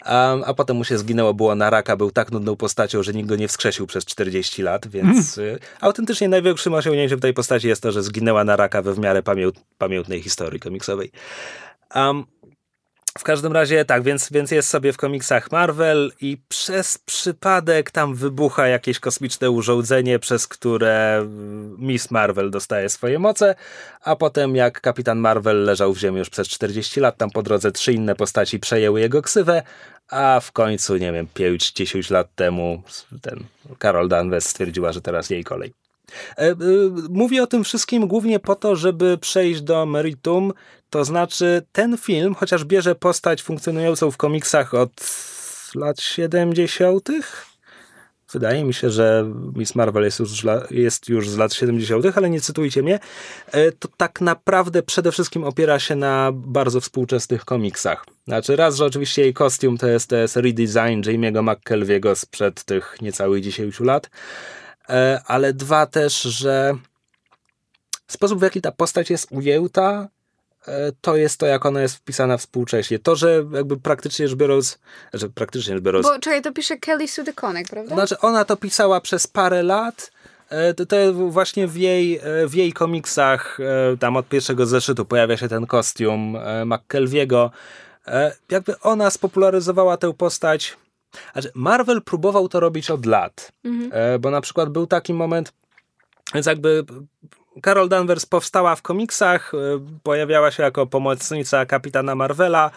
A, 0.04 0.36
a 0.44 0.54
potem 0.54 0.76
mu 0.76 0.84
się 0.84 0.98
zginęło, 0.98 1.34
było 1.34 1.54
na 1.54 1.70
raka, 1.70 1.96
był 1.96 2.10
tak 2.10 2.32
nudną 2.32 2.56
postacią, 2.56 3.02
że 3.02 3.12
nikt 3.12 3.28
go 3.28 3.36
nie 3.36 3.48
wskrzesił 3.48 3.86
przez 3.86 4.04
40 4.04 4.62
lat, 4.62 4.88
więc 4.88 5.38
mm. 5.38 5.58
autentycznie 5.80 6.28
największym 6.28 6.74
osiągnięciem 6.74 7.20
tej 7.20 7.34
postaci 7.34 7.68
jest 7.68 7.82
to, 7.82 7.92
że 7.92 8.02
zginęła 8.02 8.44
na 8.44 8.56
raka 8.56 8.82
we 8.82 8.94
w 8.94 8.98
miarę 8.98 9.22
pamię 9.22 9.48
pamiętnej 9.78 10.22
historii 10.22 10.60
komiksowej. 10.60 11.10
Um, 11.94 12.24
w 13.18 13.24
każdym 13.24 13.52
razie 13.52 13.84
tak, 13.84 14.02
więc, 14.02 14.30
więc 14.30 14.50
jest 14.50 14.68
sobie 14.68 14.92
w 14.92 14.96
komiksach 14.96 15.52
Marvel 15.52 16.12
i 16.20 16.38
przez 16.48 16.98
przypadek 16.98 17.90
tam 17.90 18.14
wybucha 18.14 18.68
jakieś 18.68 19.00
kosmiczne 19.00 19.50
urządzenie, 19.50 20.18
przez 20.18 20.48
które 20.48 21.26
Miss 21.78 22.10
Marvel 22.10 22.50
dostaje 22.50 22.88
swoje 22.88 23.18
moce, 23.18 23.54
a 24.00 24.16
potem 24.16 24.56
jak 24.56 24.80
Kapitan 24.80 25.18
Marvel 25.18 25.64
leżał 25.64 25.92
w 25.94 25.98
ziemi 25.98 26.18
już 26.18 26.30
przez 26.30 26.48
40 26.48 27.00
lat, 27.00 27.16
tam 27.16 27.30
po 27.30 27.42
drodze 27.42 27.72
trzy 27.72 27.92
inne 27.92 28.14
postaci 28.14 28.58
przejęły 28.58 29.00
jego 29.00 29.22
ksywę, 29.22 29.62
a 30.08 30.40
w 30.40 30.52
końcu, 30.52 30.96
nie 30.96 31.12
wiem, 31.12 31.26
5-10 31.34 32.12
lat 32.12 32.34
temu 32.34 32.82
ten 33.22 33.44
Carol 33.82 34.08
Danvers 34.08 34.48
stwierdziła, 34.48 34.92
że 34.92 35.00
teraz 35.00 35.30
jej 35.30 35.44
kolej. 35.44 35.87
E, 36.38 36.40
e, 36.40 36.56
mówię 37.10 37.42
o 37.42 37.46
tym 37.46 37.64
wszystkim 37.64 38.06
głównie 38.06 38.40
po 38.40 38.54
to, 38.54 38.76
żeby 38.76 39.18
przejść 39.18 39.60
do 39.60 39.86
meritum, 39.86 40.52
to 40.90 41.04
znaczy 41.04 41.62
ten 41.72 41.98
film, 41.98 42.34
chociaż 42.34 42.64
bierze 42.64 42.94
postać 42.94 43.42
funkcjonującą 43.42 44.10
w 44.10 44.16
komiksach 44.16 44.74
od 44.74 44.90
lat 45.74 46.00
70., 46.00 47.08
Wydaje 48.32 48.64
mi 48.64 48.74
się, 48.74 48.90
że 48.90 49.32
Miss 49.56 49.74
Marvel 49.74 50.04
jest 50.04 50.20
już, 50.20 50.46
jest 50.70 51.08
już 51.08 51.28
z 51.28 51.36
lat 51.36 51.54
70., 51.54 52.16
ale 52.16 52.30
nie 52.30 52.40
cytujcie 52.40 52.82
mnie. 52.82 52.98
E, 53.52 53.72
to 53.72 53.88
tak 53.96 54.20
naprawdę 54.20 54.82
przede 54.82 55.12
wszystkim 55.12 55.44
opiera 55.44 55.78
się 55.78 55.96
na 55.96 56.30
bardzo 56.34 56.80
współczesnych 56.80 57.44
komiksach. 57.44 58.04
Znaczy, 58.26 58.56
raz, 58.56 58.76
że 58.76 58.84
oczywiście 58.84 59.22
jej 59.22 59.34
kostium 59.34 59.78
to 59.78 59.86
jest, 59.86 60.10
to 60.10 60.16
jest 60.16 60.36
redesign 60.36 61.00
Jamie'ego 61.00 61.52
McKelviego 61.52 62.16
sprzed 62.16 62.64
tych 62.64 62.96
niecałych 63.02 63.42
10 63.42 63.80
lat. 63.80 64.10
E, 64.90 65.20
ale 65.26 65.52
dwa 65.52 65.86
też, 65.86 66.22
że 66.22 66.74
sposób 68.08 68.38
w 68.38 68.42
jaki 68.42 68.60
ta 68.60 68.72
postać 68.72 69.10
jest 69.10 69.26
ujęta, 69.30 70.08
e, 70.68 70.92
to 71.00 71.16
jest 71.16 71.40
to, 71.40 71.46
jak 71.46 71.66
ona 71.66 71.82
jest 71.82 71.96
wpisana 71.96 72.36
współcześnie. 72.36 72.98
To, 72.98 73.16
że 73.16 73.44
jakby 73.52 73.76
praktycznie 73.76 74.28
rzecz 74.28 74.38
biorąc, 74.38 74.78
że 75.14 75.28
praktycznie 75.28 75.74
rzecz 75.74 75.84
biorąc... 75.84 76.06
Bo 76.06 76.18
czekaj, 76.18 76.42
to 76.42 76.52
pisze 76.52 76.76
Kelly 76.76 77.08
Sue 77.08 77.24
DeConnick, 77.24 77.70
prawda? 77.70 77.94
Znaczy, 77.94 78.18
ona 78.18 78.44
to 78.44 78.56
pisała 78.56 79.00
przez 79.00 79.26
parę 79.26 79.62
lat, 79.62 80.10
e, 80.48 80.74
to, 80.74 80.86
to 80.86 80.96
właśnie 81.12 81.66
w 81.66 81.76
jej, 81.76 82.20
w 82.46 82.54
jej 82.54 82.72
komiksach, 82.72 83.58
tam 84.00 84.16
od 84.16 84.28
pierwszego 84.28 84.66
zeszytu 84.66 85.04
pojawia 85.04 85.36
się 85.36 85.48
ten 85.48 85.66
kostium 85.66 86.36
McKelviego. 86.64 87.50
Jakby 88.50 88.80
ona 88.80 89.10
spopularyzowała 89.10 89.96
tę 89.96 90.12
postać 90.12 90.76
Marvel 91.54 92.02
próbował 92.02 92.48
to 92.48 92.60
robić 92.60 92.90
od 92.90 93.06
lat, 93.06 93.52
mhm. 93.64 93.90
E, 93.94 94.18
bo 94.18 94.30
na 94.30 94.40
przykład 94.40 94.68
był 94.68 94.86
taki 94.86 95.14
moment, 95.14 95.52
więc 96.34 96.46
jakby 96.46 96.84
Carol 97.64 97.88
Danvers 97.88 98.26
powstała 98.26 98.76
w 98.76 98.82
komiksach, 98.82 99.52
e, 99.54 99.58
pojawiała 100.02 100.50
się 100.50 100.62
jako 100.62 100.86
pomocnica 100.86 101.66
kapitana 101.66 102.14
Marvela, 102.14 102.70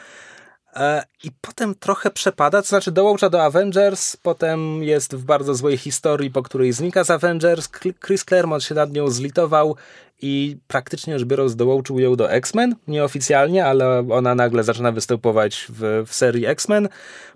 e, 0.75 1.03
i 1.23 1.31
potem 1.41 1.75
trochę 1.75 2.11
przepada, 2.11 2.61
to 2.61 2.67
znaczy 2.67 2.91
dołącza 2.91 3.29
do 3.29 3.43
Avengers, 3.43 4.17
potem 4.17 4.83
jest 4.83 5.15
w 5.15 5.25
bardzo 5.25 5.55
złej 5.55 5.77
historii, 5.77 6.31
po 6.31 6.43
której 6.43 6.73
znika 6.73 7.03
z 7.03 7.09
Avengers. 7.09 7.69
Chris 8.05 8.25
Claremont 8.25 8.63
się 8.63 8.75
nad 8.75 8.93
nią 8.93 9.09
zlitował 9.09 9.75
i 10.21 10.57
praktycznie 10.67 11.19
rzecz 11.19 11.27
biorąc 11.27 11.55
dołączył 11.55 11.99
ją 11.99 12.15
do 12.15 12.31
X-Men, 12.31 12.75
nieoficjalnie, 12.87 13.65
ale 13.65 14.07
ona 14.09 14.35
nagle 14.35 14.63
zaczyna 14.63 14.91
występować 14.91 15.67
w, 15.69 16.03
w 16.07 16.13
serii 16.13 16.45
X-Men 16.45 16.89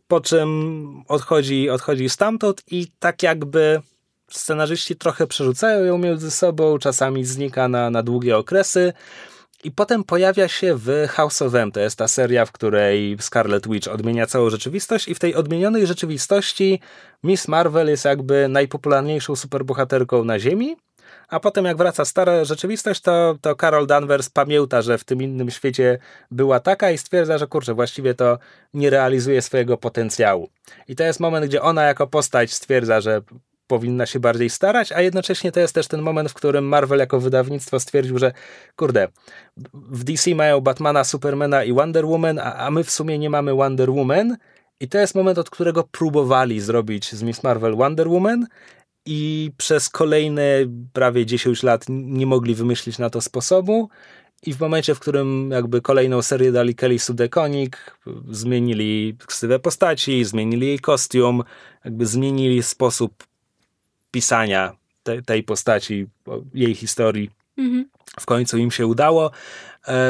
po 0.07 0.21
czym 0.21 1.03
odchodzi, 1.07 1.69
odchodzi 1.69 2.09
stamtąd 2.09 2.61
i 2.71 2.87
tak 2.99 3.23
jakby 3.23 3.81
scenarzyści 4.31 4.95
trochę 4.95 5.27
przerzucają 5.27 5.85
ją 5.85 5.97
między 5.97 6.31
sobą, 6.31 6.77
czasami 6.77 7.25
znika 7.25 7.67
na, 7.67 7.89
na 7.89 8.03
długie 8.03 8.37
okresy. 8.37 8.93
I 9.63 9.71
potem 9.71 10.03
pojawia 10.03 10.47
się 10.47 10.75
w 10.75 11.07
House 11.09 11.41
of 11.41 11.55
M. 11.55 11.71
To 11.71 11.79
jest 11.79 11.97
ta 11.97 12.07
seria, 12.07 12.45
w 12.45 12.51
której 12.51 13.17
Scarlet 13.19 13.67
Witch 13.67 13.87
odmienia 13.87 14.25
całą 14.25 14.49
rzeczywistość, 14.49 15.07
i 15.07 15.15
w 15.15 15.19
tej 15.19 15.35
odmienionej 15.35 15.87
rzeczywistości 15.87 16.79
Miss 17.23 17.47
Marvel 17.47 17.87
jest 17.87 18.05
jakby 18.05 18.47
najpopularniejszą 18.49 19.35
superbohaterką 19.35 20.23
na 20.23 20.39
Ziemi 20.39 20.75
a 21.29 21.39
potem 21.39 21.65
jak 21.65 21.77
wraca 21.77 22.05
stara 22.05 22.45
rzeczywistość, 22.45 23.01
to, 23.01 23.35
to 23.41 23.55
Carol 23.55 23.87
Danvers 23.87 24.29
pamięta, 24.29 24.81
że 24.81 24.97
w 24.97 25.03
tym 25.03 25.21
innym 25.21 25.51
świecie 25.51 25.97
była 26.31 26.59
taka 26.59 26.91
i 26.91 26.97
stwierdza, 26.97 27.37
że 27.37 27.47
kurczę, 27.47 27.73
właściwie 27.73 28.13
to 28.13 28.37
nie 28.73 28.89
realizuje 28.89 29.41
swojego 29.41 29.77
potencjału. 29.77 30.49
I 30.87 30.95
to 30.95 31.03
jest 31.03 31.19
moment, 31.19 31.45
gdzie 31.45 31.61
ona 31.61 31.83
jako 31.83 32.07
postać 32.07 32.53
stwierdza, 32.53 33.01
że 33.01 33.21
powinna 33.67 34.05
się 34.05 34.19
bardziej 34.19 34.49
starać, 34.49 34.91
a 34.91 35.01
jednocześnie 35.01 35.51
to 35.51 35.59
jest 35.59 35.75
też 35.75 35.87
ten 35.87 36.01
moment, 36.01 36.31
w 36.31 36.33
którym 36.33 36.65
Marvel 36.65 36.99
jako 36.99 37.19
wydawnictwo 37.19 37.79
stwierdził, 37.79 38.17
że 38.17 38.31
kurde, 38.75 39.07
w 39.73 40.03
DC 40.03 40.35
mają 40.35 40.61
Batmana, 40.61 41.03
Supermana 41.03 41.63
i 41.63 41.73
Wonder 41.73 42.05
Woman, 42.05 42.39
a, 42.39 42.55
a 42.55 42.71
my 42.71 42.83
w 42.83 42.91
sumie 42.91 43.19
nie 43.19 43.29
mamy 43.29 43.53
Wonder 43.53 43.91
Woman 43.91 44.37
i 44.79 44.87
to 44.87 44.97
jest 44.97 45.15
moment, 45.15 45.37
od 45.37 45.49
którego 45.49 45.83
próbowali 45.83 46.61
zrobić 46.61 47.13
z 47.13 47.23
Miss 47.23 47.43
Marvel 47.43 47.75
Wonder 47.75 48.09
Woman 48.09 48.47
i 49.05 49.51
przez 49.57 49.89
kolejne 49.89 50.43
prawie 50.93 51.25
10 51.25 51.63
lat 51.63 51.85
nie 51.89 52.25
mogli 52.25 52.55
wymyślić 52.55 52.97
na 52.97 53.09
to 53.09 53.21
sposobu. 53.21 53.89
I 54.45 54.53
w 54.53 54.59
momencie, 54.59 54.95
w 54.95 54.99
którym 54.99 55.51
jakby 55.51 55.81
kolejną 55.81 56.21
serię 56.21 56.51
dali 56.51 56.75
Kelly 56.75 56.99
Sudekonik, 56.99 57.97
zmienili 58.29 59.17
ksywę 59.25 59.59
postaci, 59.59 60.25
zmienili 60.25 60.67
jej 60.67 60.79
kostium, 60.79 61.43
jakby 61.85 62.05
zmienili 62.05 62.63
sposób 62.63 63.23
pisania 64.11 64.75
te, 65.03 65.21
tej 65.21 65.43
postaci, 65.43 66.07
jej 66.53 66.75
historii. 66.75 67.29
Mhm. 67.57 67.89
W 68.19 68.25
końcu 68.25 68.57
im 68.57 68.71
się 68.71 68.87
udało, 68.87 69.31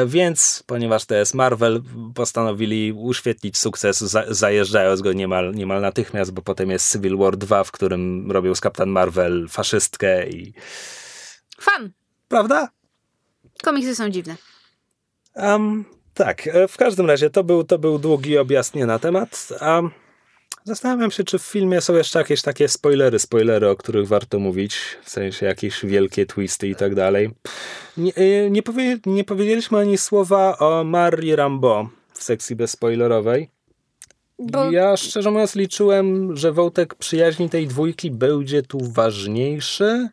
więc 0.06 0.62
ponieważ 0.66 1.04
to 1.04 1.14
jest 1.14 1.34
Marvel, 1.34 1.82
postanowili 2.14 2.92
uświetlić 2.92 3.58
sukces, 3.58 3.98
zajeżdżając 4.28 5.02
go 5.02 5.12
niemal, 5.12 5.54
niemal 5.54 5.80
natychmiast, 5.80 6.32
bo 6.32 6.42
potem 6.42 6.70
jest 6.70 6.92
Civil 6.92 7.16
War 7.16 7.36
2, 7.36 7.64
w 7.64 7.72
którym 7.72 8.30
robią 8.30 8.54
z 8.54 8.60
Kapitan 8.60 8.88
Marvel 8.88 9.46
faszystkę 9.48 10.28
i... 10.28 10.54
Fan! 11.60 11.90
Prawda? 12.28 12.68
Komiksy 13.62 13.94
są 13.94 14.10
dziwne. 14.10 14.36
Um, 15.34 15.84
tak, 16.14 16.46
e, 16.46 16.68
w 16.68 16.76
każdym 16.76 17.06
razie 17.06 17.30
to 17.30 17.44
był, 17.44 17.64
to 17.64 17.78
był 17.78 17.98
długi 17.98 18.38
objaśnienie 18.38 18.86
na 18.86 18.98
temat. 18.98 19.48
Um, 19.60 19.90
Zastanawiam 20.64 21.10
się, 21.10 21.24
czy 21.24 21.38
w 21.38 21.42
filmie 21.42 21.80
są 21.80 21.94
jeszcze 21.94 22.18
jakieś 22.18 22.42
takie 22.42 22.68
spoilery, 22.68 23.18
spoilery, 23.18 23.68
o 23.68 23.76
których 23.76 24.08
warto 24.08 24.38
mówić, 24.38 24.76
w 25.02 25.10
sensie 25.10 25.46
jakieś 25.46 25.84
wielkie 25.84 26.26
twisty 26.26 26.68
i 26.68 26.74
tak 26.74 26.94
dalej. 26.94 27.30
Nie, 27.96 28.12
nie, 28.50 28.62
powie, 28.62 28.98
nie 29.06 29.24
powiedzieliśmy 29.24 29.78
ani 29.78 29.98
słowa 29.98 30.58
o 30.58 30.84
Marii 30.84 31.36
Rambo 31.36 31.88
w 32.12 32.22
sekcji 32.22 32.56
bezspoilerowej. 32.56 33.50
Bo... 34.38 34.70
Ja 34.70 34.96
szczerze 34.96 35.30
mówiąc 35.30 35.54
liczyłem, 35.54 36.36
że 36.36 36.52
wątek 36.52 36.94
przyjaźni 36.94 37.50
tej 37.50 37.66
dwójki 37.66 38.10
będzie 38.10 38.62
tu 38.62 38.78
ważniejszy, 38.92 40.08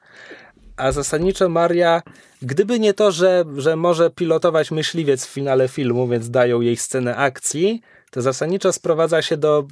a 0.78 0.92
zasadniczo 0.92 1.50
Maria, 1.50 2.02
gdyby 2.42 2.80
nie 2.80 2.94
to, 2.94 3.12
że, 3.12 3.46
że 3.58 3.76
może 3.76 4.10
pilotować 4.10 4.72
myśliwiec 4.72 5.26
w 5.26 5.30
finale 5.30 5.68
filmu, 5.68 6.08
więc 6.08 6.30
dają 6.30 6.62
jej 6.62 6.78
scenę 6.78 7.16
akcji, 7.16 7.82
to 8.12 8.22
zasadniczo 8.22 8.74
sprowadza 8.74 9.22
się 9.22 9.38
do 9.38 9.68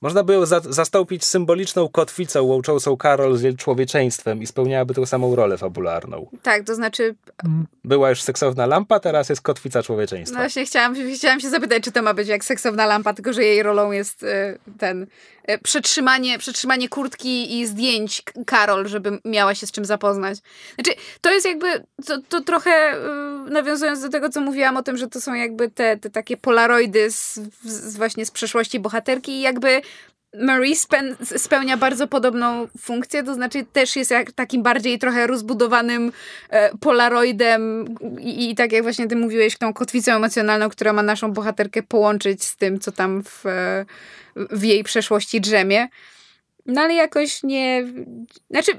można 0.00 0.24
by 0.24 0.32
ją 0.32 0.46
za 0.46 0.60
zastąpić 0.60 1.24
symboliczną 1.24 1.88
kotwicą 1.88 2.42
łączącą 2.42 2.96
Karol 2.96 3.36
z 3.36 3.56
człowieczeństwem 3.56 4.42
i 4.42 4.46
spełniałaby 4.46 4.94
tą 4.94 5.06
samą 5.06 5.36
rolę 5.36 5.58
fabularną. 5.58 6.26
Tak, 6.42 6.64
to 6.64 6.74
znaczy... 6.74 7.14
Była 7.84 8.10
już 8.10 8.22
seksowna 8.22 8.66
lampa, 8.66 9.00
teraz 9.00 9.28
jest 9.28 9.42
kotwica 9.42 9.82
człowieczeństwa. 9.82 10.38
No 10.38 10.42
właśnie 10.42 10.64
chciałam, 10.64 10.94
chciałam 11.14 11.40
się 11.40 11.50
zapytać, 11.50 11.82
czy 11.82 11.92
to 11.92 12.02
ma 12.02 12.14
być 12.14 12.28
jak 12.28 12.44
seksowna 12.44 12.86
lampa, 12.86 13.14
tylko 13.14 13.32
że 13.32 13.44
jej 13.44 13.62
rolą 13.62 13.90
jest 13.90 14.22
y, 14.22 14.58
ten 14.78 15.06
przetrzymanie, 15.62 16.38
przetrzymanie 16.38 16.88
kurtki 16.88 17.58
i 17.58 17.66
zdjęć 17.66 18.22
Karol, 18.46 18.88
żeby 18.88 19.18
miała 19.24 19.54
się 19.54 19.66
z 19.66 19.72
czym 19.72 19.84
zapoznać. 19.84 20.38
Znaczy, 20.74 21.00
to 21.20 21.30
jest 21.30 21.46
jakby, 21.46 21.84
to, 22.06 22.18
to 22.28 22.40
trochę 22.40 22.96
y, 23.46 23.50
nawiązując 23.50 24.02
do 24.02 24.08
tego, 24.08 24.28
co 24.28 24.40
mówiłam 24.40 24.76
o 24.76 24.82
tym, 24.82 24.96
że 24.96 25.08
to 25.08 25.20
są 25.20 25.34
jakby 25.34 25.70
te, 25.70 25.96
te 25.96 26.10
takie 26.10 26.36
polaroidy 26.36 27.10
z, 27.10 27.38
z 27.62 27.96
właśnie 27.96 28.26
z 28.26 28.30
przeszłości 28.30 28.80
bohaterki 28.80 29.32
i 29.32 29.40
jakby 29.40 29.82
Marie 30.34 30.76
spełnia 31.36 31.76
bardzo 31.76 32.06
podobną 32.06 32.68
funkcję, 32.80 33.22
to 33.22 33.34
znaczy 33.34 33.64
też 33.72 33.96
jest 33.96 34.10
jak 34.10 34.32
takim 34.32 34.62
bardziej 34.62 34.98
trochę 34.98 35.26
rozbudowanym 35.26 36.12
e, 36.50 36.78
polaroidem 36.78 37.84
i, 38.20 38.50
i, 38.50 38.54
tak 38.54 38.72
jak 38.72 38.82
właśnie 38.82 39.06
ty 39.06 39.16
mówiłeś, 39.16 39.58
tą 39.58 39.72
kotwicą 39.72 40.12
emocjonalną, 40.12 40.70
która 40.70 40.92
ma 40.92 41.02
naszą 41.02 41.32
bohaterkę 41.32 41.82
połączyć 41.82 42.44
z 42.44 42.56
tym, 42.56 42.80
co 42.80 42.92
tam 42.92 43.22
w, 43.22 43.44
w 44.36 44.64
jej 44.64 44.84
przeszłości 44.84 45.40
drzemie. 45.40 45.88
No 46.66 46.80
ale 46.80 46.94
jakoś 46.94 47.42
nie... 47.42 47.86
Znaczy, 48.50 48.72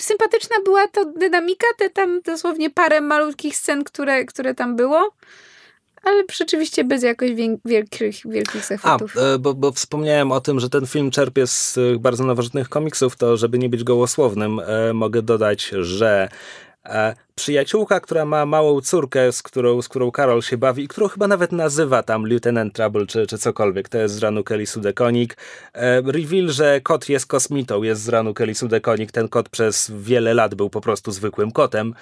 sympatyczna 0.00 0.56
była 0.64 0.88
to 0.88 1.04
dynamika, 1.04 1.66
te 1.78 1.90
tam 1.90 2.20
dosłownie 2.20 2.70
parę 2.70 3.00
malutkich 3.00 3.56
scen, 3.56 3.84
które, 3.84 4.24
które 4.24 4.54
tam 4.54 4.76
było 4.76 5.12
ale 6.02 6.24
rzeczywiście 6.32 6.84
bez 6.84 7.02
jakoś 7.02 7.30
wielkich, 7.64 8.22
wielkich 8.24 8.72
efektów. 8.72 9.16
A, 9.16 9.20
e, 9.20 9.38
bo, 9.38 9.54
bo 9.54 9.72
wspomniałem 9.72 10.32
o 10.32 10.40
tym, 10.40 10.60
że 10.60 10.70
ten 10.70 10.86
film 10.86 11.10
czerpie 11.10 11.46
z 11.46 11.78
e, 11.78 11.98
bardzo 11.98 12.24
nowożytnych 12.24 12.68
komiksów, 12.68 13.16
to 13.16 13.36
żeby 13.36 13.58
nie 13.58 13.68
być 13.68 13.84
gołosłownym, 13.84 14.60
e, 14.60 14.92
mogę 14.92 15.22
dodać, 15.22 15.68
że 15.80 16.28
przyjaciółka, 17.34 18.00
która 18.00 18.24
ma 18.24 18.46
małą 18.46 18.80
córkę, 18.80 19.32
z 19.32 19.42
którą, 19.42 19.82
z 19.82 19.88
którą 19.88 20.10
Karol 20.10 20.42
się 20.42 20.56
bawi 20.56 20.84
i 20.84 20.88
którą 20.88 21.08
chyba 21.08 21.28
nawet 21.28 21.52
nazywa 21.52 22.02
tam 22.02 22.26
Lieutenant 22.26 22.74
Trouble 22.74 23.06
czy, 23.06 23.26
czy 23.26 23.38
cokolwiek, 23.38 23.88
to 23.88 23.98
jest 23.98 24.14
z 24.14 24.18
ranu 24.18 24.44
Kelly 24.44 24.66
Sudekonik. 24.66 25.36
reveal, 26.04 26.48
że 26.48 26.80
kot 26.80 27.08
jest 27.08 27.26
kosmitą, 27.26 27.82
jest 27.82 28.02
z 28.02 28.08
ranu 28.08 28.34
Kelly 28.34 28.54
Sudekonik. 28.54 29.12
Ten 29.12 29.28
kot 29.28 29.48
przez 29.48 29.92
wiele 29.98 30.34
lat 30.34 30.54
był 30.54 30.70
po 30.70 30.80
prostu 30.80 31.10
zwykłym 31.10 31.50
kotem. 31.50 31.94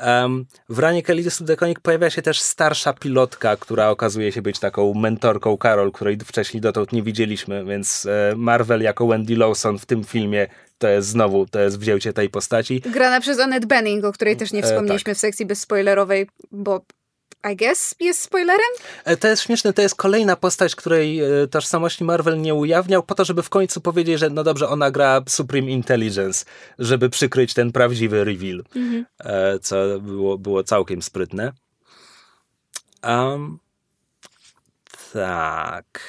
Um, 0.00 0.46
w 0.68 0.78
ranie 0.78 1.02
Kelly 1.02 1.30
Sudekonik 1.30 1.80
pojawia 1.80 2.10
się 2.10 2.22
też 2.22 2.40
starsza 2.40 2.92
pilotka, 2.92 3.56
która 3.56 3.90
okazuje 3.90 4.32
się 4.32 4.42
być 4.42 4.58
taką 4.58 4.94
mentorką 4.94 5.56
Carol, 5.62 5.92
której 5.92 6.16
wcześniej 6.16 6.60
dotąd 6.60 6.92
nie 6.92 7.02
widzieliśmy, 7.02 7.64
więc 7.64 8.06
e, 8.06 8.34
Marvel 8.36 8.82
jako 8.82 9.06
Wendy 9.06 9.36
Lawson 9.36 9.78
w 9.78 9.86
tym 9.86 10.04
filmie 10.04 10.46
to 10.78 10.88
jest 10.88 11.08
znowu, 11.08 11.46
to 11.46 11.60
jest 11.60 11.78
wzięcie 11.78 12.12
tej 12.12 12.30
postaci. 12.30 12.80
Grana 12.80 13.20
przez 13.20 13.38
Annette 13.38 13.66
Benning, 13.66 14.04
o 14.04 14.12
której 14.12 14.36
też 14.36 14.52
nie 14.52 14.62
wspomnieliśmy 14.62 15.10
e, 15.10 15.14
tak. 15.14 15.18
w 15.18 15.20
sekcji 15.20 15.46
bezspoilerowej, 15.46 16.28
bo 16.52 16.80
i 17.52 17.56
guess 17.56 17.94
jest 18.00 18.22
spoilerem? 18.22 18.66
E, 19.04 19.16
to 19.16 19.28
jest 19.28 19.42
śmieszne, 19.42 19.72
to 19.72 19.82
jest 19.82 19.94
kolejna 19.94 20.36
postać, 20.36 20.76
której 20.76 21.20
e, 21.20 21.46
tożsamości 21.46 22.04
Marvel 22.04 22.40
nie 22.40 22.54
ujawniał, 22.54 23.02
po 23.02 23.14
to, 23.14 23.24
żeby 23.24 23.42
w 23.42 23.48
końcu 23.48 23.80
powiedzieć, 23.80 24.18
że 24.18 24.30
no 24.30 24.44
dobrze, 24.44 24.68
ona 24.68 24.90
gra 24.90 25.22
Supreme 25.28 25.70
Intelligence, 25.70 26.44
żeby 26.78 27.10
przykryć 27.10 27.54
ten 27.54 27.72
prawdziwy 27.72 28.24
reveal, 28.24 28.64
mhm. 28.76 29.06
E, 29.18 29.58
co 29.58 29.76
było, 30.00 30.38
było 30.38 30.64
całkiem 30.64 31.02
sprytne. 31.02 31.52
Um, 33.04 33.58
tak. 35.12 36.00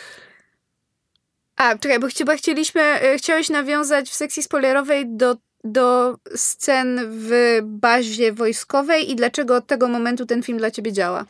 A, 1.56 1.78
czekaj, 1.78 2.00
bo, 2.00 2.08
bo 2.26 2.38
chcieliśmy, 2.38 3.00
chciałeś 3.18 3.50
nawiązać 3.50 4.10
w 4.10 4.14
sekcji 4.14 4.44
spoilerowej 4.44 5.06
do 5.08 5.36
do 5.64 6.18
scen 6.36 7.00
w 7.10 7.60
bazie 7.64 8.34
wojskowej 8.34 9.12
i 9.12 9.16
dlaczego 9.16 9.56
od 9.56 9.68
tego 9.68 9.88
momentu 9.88 10.26
ten 10.26 10.44
film 10.44 10.58
dla 10.58 10.72
ciebie 10.72 10.94
działa? 10.94 11.26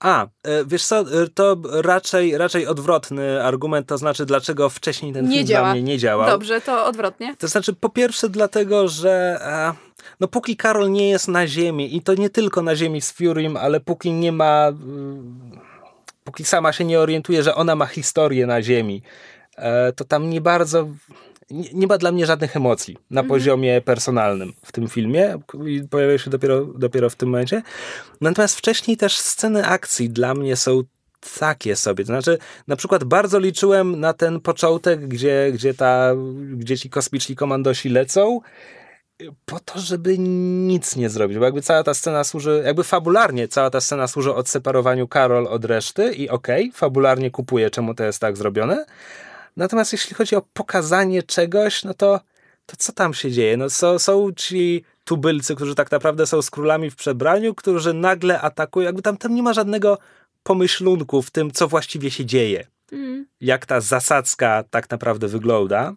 A, 0.00 0.22
e, 0.22 0.64
wiesz 0.64 0.84
co, 0.84 1.00
e, 1.00 1.04
to 1.34 1.56
raczej, 1.72 2.38
raczej 2.38 2.66
odwrotny 2.66 3.44
argument, 3.44 3.86
to 3.86 3.98
znaczy 3.98 4.26
dlaczego 4.26 4.68
wcześniej 4.68 5.12
ten 5.12 5.28
nie 5.28 5.36
film 5.36 5.46
działa. 5.46 5.64
dla 5.64 5.72
mnie 5.72 5.82
nie 5.82 5.98
działał. 5.98 6.30
Dobrze, 6.30 6.60
to 6.60 6.86
odwrotnie. 6.86 7.36
To 7.38 7.48
znaczy, 7.48 7.72
po 7.72 7.88
pierwsze 7.88 8.28
dlatego, 8.28 8.88
że 8.88 9.38
e, 9.42 9.72
no 10.20 10.28
póki 10.28 10.56
Karol 10.56 10.90
nie 10.90 11.10
jest 11.10 11.28
na 11.28 11.46
ziemi 11.46 11.96
i 11.96 12.02
to 12.02 12.14
nie 12.14 12.30
tylko 12.30 12.62
na 12.62 12.76
ziemi 12.76 13.00
z 13.00 13.12
Furym, 13.12 13.56
ale 13.56 13.80
póki 13.80 14.12
nie 14.12 14.32
ma, 14.32 14.72
póki 16.24 16.44
sama 16.44 16.72
się 16.72 16.84
nie 16.84 17.00
orientuje, 17.00 17.42
że 17.42 17.54
ona 17.54 17.76
ma 17.76 17.86
historię 17.86 18.46
na 18.46 18.62
ziemi, 18.62 19.02
to 19.96 20.04
tam 20.04 20.30
nie 20.30 20.40
bardzo 20.40 20.88
nie, 21.50 21.68
nie 21.72 21.86
ma 21.86 21.98
dla 21.98 22.12
mnie 22.12 22.26
żadnych 22.26 22.56
emocji 22.56 22.96
na 23.10 23.20
mhm. 23.20 23.28
poziomie 23.28 23.80
personalnym 23.80 24.52
w 24.64 24.72
tym 24.72 24.88
filmie 24.88 25.38
i 25.66 25.82
pojawiają 25.90 26.18
się 26.18 26.30
dopiero, 26.30 26.64
dopiero 26.64 27.10
w 27.10 27.16
tym 27.16 27.28
momencie. 27.28 27.62
Natomiast 28.20 28.58
wcześniej 28.58 28.96
też 28.96 29.18
sceny 29.18 29.66
akcji 29.66 30.10
dla 30.10 30.34
mnie 30.34 30.56
są 30.56 30.82
takie 31.38 31.76
sobie. 31.76 32.04
To 32.04 32.06
znaczy, 32.06 32.38
na 32.66 32.76
przykład 32.76 33.04
bardzo 33.04 33.38
liczyłem 33.38 34.00
na 34.00 34.12
ten 34.12 34.40
początek, 34.40 35.08
gdzie, 35.08 35.50
gdzie, 35.52 35.74
ta, 35.74 36.14
gdzie 36.52 36.78
ci 36.78 36.90
kosmiczni 36.90 37.36
komandosi 37.36 37.88
lecą, 37.88 38.40
po 39.44 39.60
to, 39.60 39.78
żeby 39.78 40.18
nic 40.18 40.96
nie 40.96 41.10
zrobić, 41.10 41.38
bo 41.38 41.44
jakby 41.44 41.62
cała 41.62 41.82
ta 41.82 41.94
scena 41.94 42.24
służy, 42.24 42.62
jakby 42.66 42.84
fabularnie 42.84 43.48
cała 43.48 43.70
ta 43.70 43.80
scena 43.80 44.06
służy 44.06 44.34
odseparowaniu 44.34 45.08
Karol 45.08 45.46
od 45.46 45.64
reszty 45.64 46.12
i 46.12 46.28
okej, 46.28 46.62
okay, 46.62 46.72
fabularnie 46.78 47.30
kupuję, 47.30 47.70
czemu 47.70 47.94
to 47.94 48.04
jest 48.04 48.20
tak 48.20 48.36
zrobione, 48.36 48.84
Natomiast 49.58 49.92
jeśli 49.92 50.14
chodzi 50.14 50.36
o 50.36 50.42
pokazanie 50.52 51.22
czegoś, 51.22 51.84
no 51.84 51.94
to, 51.94 52.20
to 52.66 52.76
co 52.76 52.92
tam 52.92 53.14
się 53.14 53.30
dzieje? 53.30 53.56
No 53.56 53.70
są, 53.70 53.98
są 53.98 54.32
ci 54.36 54.84
tubylcy, 55.04 55.54
którzy 55.54 55.74
tak 55.74 55.90
naprawdę 55.90 56.26
są 56.26 56.42
z 56.42 56.50
królami 56.50 56.90
w 56.90 56.96
przebraniu, 56.96 57.54
którzy 57.54 57.94
nagle 57.94 58.40
atakują. 58.40 58.86
Jakby 58.86 59.02
tam, 59.02 59.16
tam 59.16 59.34
nie 59.34 59.42
ma 59.42 59.52
żadnego 59.52 59.98
pomyślunku 60.42 61.22
w 61.22 61.30
tym, 61.30 61.50
co 61.50 61.68
właściwie 61.68 62.10
się 62.10 62.24
dzieje. 62.24 62.66
Mm. 62.92 63.26
Jak 63.40 63.66
ta 63.66 63.80
zasadzka 63.80 64.64
tak 64.70 64.90
naprawdę 64.90 65.28
wygląda. 65.28 65.94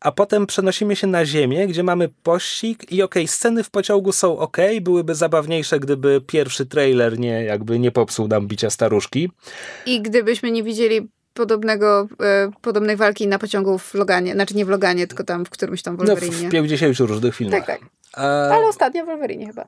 A 0.00 0.12
potem 0.12 0.46
przenosimy 0.46 0.96
się 0.96 1.06
na 1.06 1.26
ziemię, 1.26 1.66
gdzie 1.66 1.82
mamy 1.82 2.08
pościg 2.22 2.92
i 2.92 3.02
okej, 3.02 3.22
okay, 3.22 3.28
sceny 3.28 3.64
w 3.64 3.70
pociągu 3.70 4.12
są 4.12 4.38
ok, 4.38 4.56
byłyby 4.80 5.14
zabawniejsze, 5.14 5.80
gdyby 5.80 6.20
pierwszy 6.26 6.66
trailer 6.66 7.18
nie, 7.18 7.44
jakby 7.44 7.78
nie 7.78 7.90
popsuł 7.90 8.28
nam 8.28 8.46
bicia 8.46 8.70
staruszki. 8.70 9.30
I 9.86 10.02
gdybyśmy 10.02 10.50
nie 10.50 10.62
widzieli 10.62 11.08
podobnego, 11.40 12.08
e, 12.22 12.50
podobnej 12.60 12.96
walki 12.96 13.28
na 13.28 13.38
pociągu 13.38 13.78
w 13.78 13.94
Loganie. 13.94 14.32
Znaczy 14.32 14.54
nie 14.54 14.64
w 14.64 14.68
Loganie, 14.68 15.06
tylko 15.06 15.24
tam 15.24 15.44
w 15.44 15.50
którymś 15.50 15.82
tam 15.82 15.96
Wolverinie. 15.96 16.42
No 16.42 16.48
w 16.48 16.52
50 16.52 17.00
różnych 17.00 17.34
filmach. 17.34 17.66
Tak, 17.66 17.80
tak. 17.80 17.88
Ale 18.52 18.68
ostatnio 18.68 19.02
w 19.04 19.06
Wolverinie 19.06 19.46
chyba. 19.46 19.66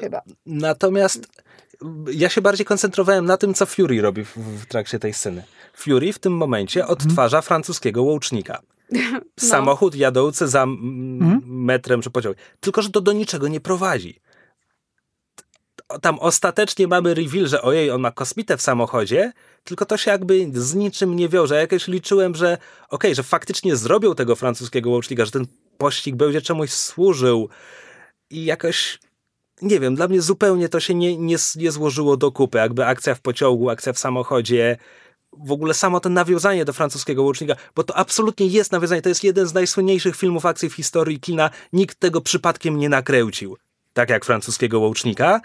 chyba. 0.00 0.22
Natomiast 0.46 1.28
ja 2.12 2.28
się 2.28 2.40
bardziej 2.40 2.66
koncentrowałem 2.66 3.24
na 3.24 3.36
tym, 3.36 3.54
co 3.54 3.66
Fury 3.66 4.00
robi 4.02 4.24
w, 4.24 4.36
w 4.36 4.66
trakcie 4.66 4.98
tej 4.98 5.12
sceny. 5.12 5.44
Fury 5.74 6.12
w 6.12 6.18
tym 6.18 6.32
momencie 6.32 6.86
odtwarza 6.86 7.40
francuskiego 7.42 8.02
łucznika. 8.02 8.60
No. 8.92 9.48
samochód 9.48 9.94
jadący 9.94 10.48
za 10.48 10.62
mm, 10.62 11.42
metrem 11.46 12.02
czy 12.02 12.10
pociąg. 12.10 12.36
Tylko, 12.60 12.82
że 12.82 12.90
to 12.90 13.00
do 13.00 13.12
niczego 13.12 13.48
nie 13.48 13.60
prowadzi. 13.60 14.20
Tam 16.02 16.18
ostatecznie 16.18 16.86
mamy 16.86 17.14
reveal, 17.14 17.46
że 17.46 17.62
ojej, 17.62 17.90
on 17.90 18.00
ma 18.00 18.10
kosmitę 18.10 18.56
w 18.56 18.62
samochodzie, 18.62 19.32
tylko 19.64 19.86
to 19.86 19.96
się 19.96 20.10
jakby 20.10 20.46
z 20.52 20.74
niczym 20.74 21.16
nie 21.16 21.28
wiąże. 21.28 21.54
Ja 21.54 21.60
jakoś 21.60 21.88
liczyłem, 21.88 22.34
że 22.34 22.58
okej, 22.88 23.14
że 23.14 23.22
faktycznie 23.22 23.76
zrobią 23.76 24.14
tego 24.14 24.36
francuskiego 24.36 24.90
łącznika, 24.90 25.24
że 25.24 25.30
ten 25.30 25.46
pościg 25.78 26.16
będzie 26.16 26.42
czemuś 26.42 26.70
służył 26.70 27.48
i 28.30 28.44
jakoś 28.44 28.98
nie 29.62 29.80
wiem, 29.80 29.94
dla 29.94 30.08
mnie 30.08 30.22
zupełnie 30.22 30.68
to 30.68 30.80
się 30.80 30.94
nie, 30.94 31.16
nie, 31.16 31.36
nie 31.56 31.70
złożyło 31.70 32.16
do 32.16 32.32
kupy. 32.32 32.58
Jakby 32.58 32.86
akcja 32.86 33.14
w 33.14 33.20
pociągu, 33.20 33.70
akcja 33.70 33.92
w 33.92 33.98
samochodzie, 33.98 34.76
w 35.32 35.52
ogóle 35.52 35.74
samo 35.74 36.00
to 36.00 36.08
nawiązanie 36.08 36.64
do 36.64 36.72
francuskiego 36.72 37.22
łucznika, 37.22 37.54
bo 37.74 37.84
to 37.84 37.96
absolutnie 37.96 38.46
jest 38.46 38.72
nawiązanie. 38.72 39.02
To 39.02 39.08
jest 39.08 39.24
jeden 39.24 39.46
z 39.46 39.54
najsłynniejszych 39.54 40.16
filmów 40.16 40.46
akcji 40.46 40.70
w 40.70 40.74
historii 40.74 41.20
kina. 41.20 41.50
Nikt 41.72 42.00
tego 42.00 42.20
przypadkiem 42.20 42.78
nie 42.78 42.88
nakręcił. 42.88 43.56
Tak 43.92 44.10
jak 44.10 44.24
francuskiego 44.24 44.78
łucznika. 44.80 45.40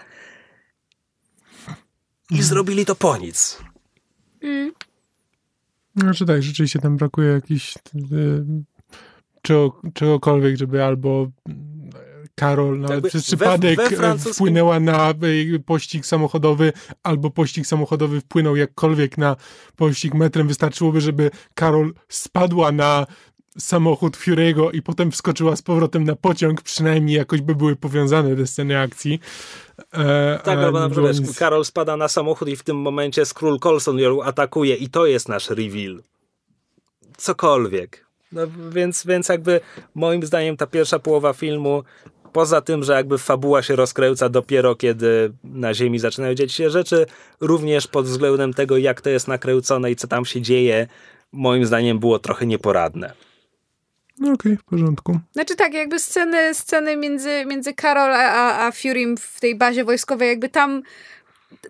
I 2.30 2.42
zrobili 2.42 2.84
to 2.86 2.94
po 2.94 3.16
nic. 3.16 3.58
Znaczy 5.96 6.26
tak, 6.26 6.42
rzeczywiście 6.42 6.78
tam 6.78 6.96
brakuje 6.96 7.28
jakiś 7.28 7.74
y, 8.12 8.44
czego, 9.42 9.80
czegokolwiek, 9.94 10.56
żeby 10.56 10.84
albo 10.84 11.30
mm, 11.48 11.90
Karol 12.34 12.80
nawet 12.80 12.90
Jakby 12.94 13.08
przez 13.08 13.22
we- 13.22 13.26
przypadek 13.26 13.76
we 13.76 13.84
e, 13.84 13.90
francuskim- 13.90 14.32
wpłynęła 14.34 14.80
na 14.80 15.14
y, 15.54 15.62
pościg 15.66 16.06
samochodowy, 16.06 16.72
albo 17.02 17.30
pościg 17.30 17.66
samochodowy 17.66 18.20
wpłynął 18.20 18.56
jakkolwiek 18.56 19.18
na 19.18 19.36
pościg 19.76 20.14
metrem. 20.14 20.48
Wystarczyłoby, 20.48 21.00
żeby 21.00 21.30
Karol 21.54 21.94
spadła 22.08 22.72
na 22.72 23.06
samochód 23.58 24.16
Fury'ego 24.16 24.70
i 24.74 24.82
potem 24.82 25.10
wskoczyła 25.10 25.56
z 25.56 25.62
powrotem 25.62 26.04
na 26.04 26.16
pociąg, 26.16 26.62
przynajmniej 26.62 27.16
jakoś 27.16 27.40
by 27.40 27.54
były 27.54 27.76
powiązane 27.76 28.36
te 28.36 28.46
sceny 28.46 28.78
akcji. 28.80 29.20
E, 29.94 30.40
Tak, 30.44 30.58
albo 30.58 30.80
na 30.80 30.88
nie 30.88 30.94
było 30.94 31.08
przykład 31.08 31.28
nic. 31.28 31.38
Karol 31.38 31.64
spada 31.64 31.96
na 31.96 32.08
samochód 32.08 32.48
i 32.48 32.56
w 32.56 32.62
tym 32.62 32.76
momencie 32.76 33.26
Skrull 33.26 33.58
Colson 33.58 33.98
ją 33.98 34.22
atakuje 34.22 34.74
i 34.74 34.88
to 34.88 35.06
jest 35.06 35.28
nasz 35.28 35.50
reveal. 35.50 36.02
Cokolwiek. 37.16 38.06
No, 38.32 38.42
więc, 38.70 39.06
więc 39.06 39.28
jakby 39.28 39.60
moim 39.94 40.22
zdaniem 40.22 40.56
ta 40.56 40.66
pierwsza 40.66 40.98
połowa 40.98 41.32
filmu 41.32 41.82
poza 42.32 42.60
tym, 42.60 42.84
że 42.84 42.92
jakby 42.92 43.18
fabuła 43.18 43.62
się 43.62 43.76
rozkręca 43.76 44.28
dopiero 44.28 44.74
kiedy 44.74 45.32
na 45.44 45.74
ziemi 45.74 45.98
zaczynają 45.98 46.34
dziać 46.34 46.52
się 46.52 46.70
rzeczy, 46.70 47.06
również 47.40 47.86
pod 47.86 48.06
względem 48.06 48.54
tego 48.54 48.76
jak 48.76 49.00
to 49.00 49.10
jest 49.10 49.28
nakręcone 49.28 49.90
i 49.90 49.96
co 49.96 50.08
tam 50.08 50.24
się 50.24 50.40
dzieje, 50.40 50.86
moim 51.32 51.66
zdaniem 51.66 51.98
było 51.98 52.18
trochę 52.18 52.46
nieporadne. 52.46 53.12
No 54.18 54.32
okej, 54.32 54.56
w 54.56 54.64
porządku. 54.64 55.18
Znaczy 55.32 55.56
tak, 55.56 55.74
jakby 55.74 55.98
sceny, 55.98 56.54
sceny 56.54 56.96
między, 56.96 57.44
między 57.46 57.74
Karol 57.74 58.14
a, 58.14 58.66
a, 58.66 58.70
Furym 58.72 59.16
w 59.16 59.40
tej 59.40 59.54
bazie 59.54 59.84
wojskowej, 59.84 60.28
jakby 60.28 60.48
tam 60.48 60.82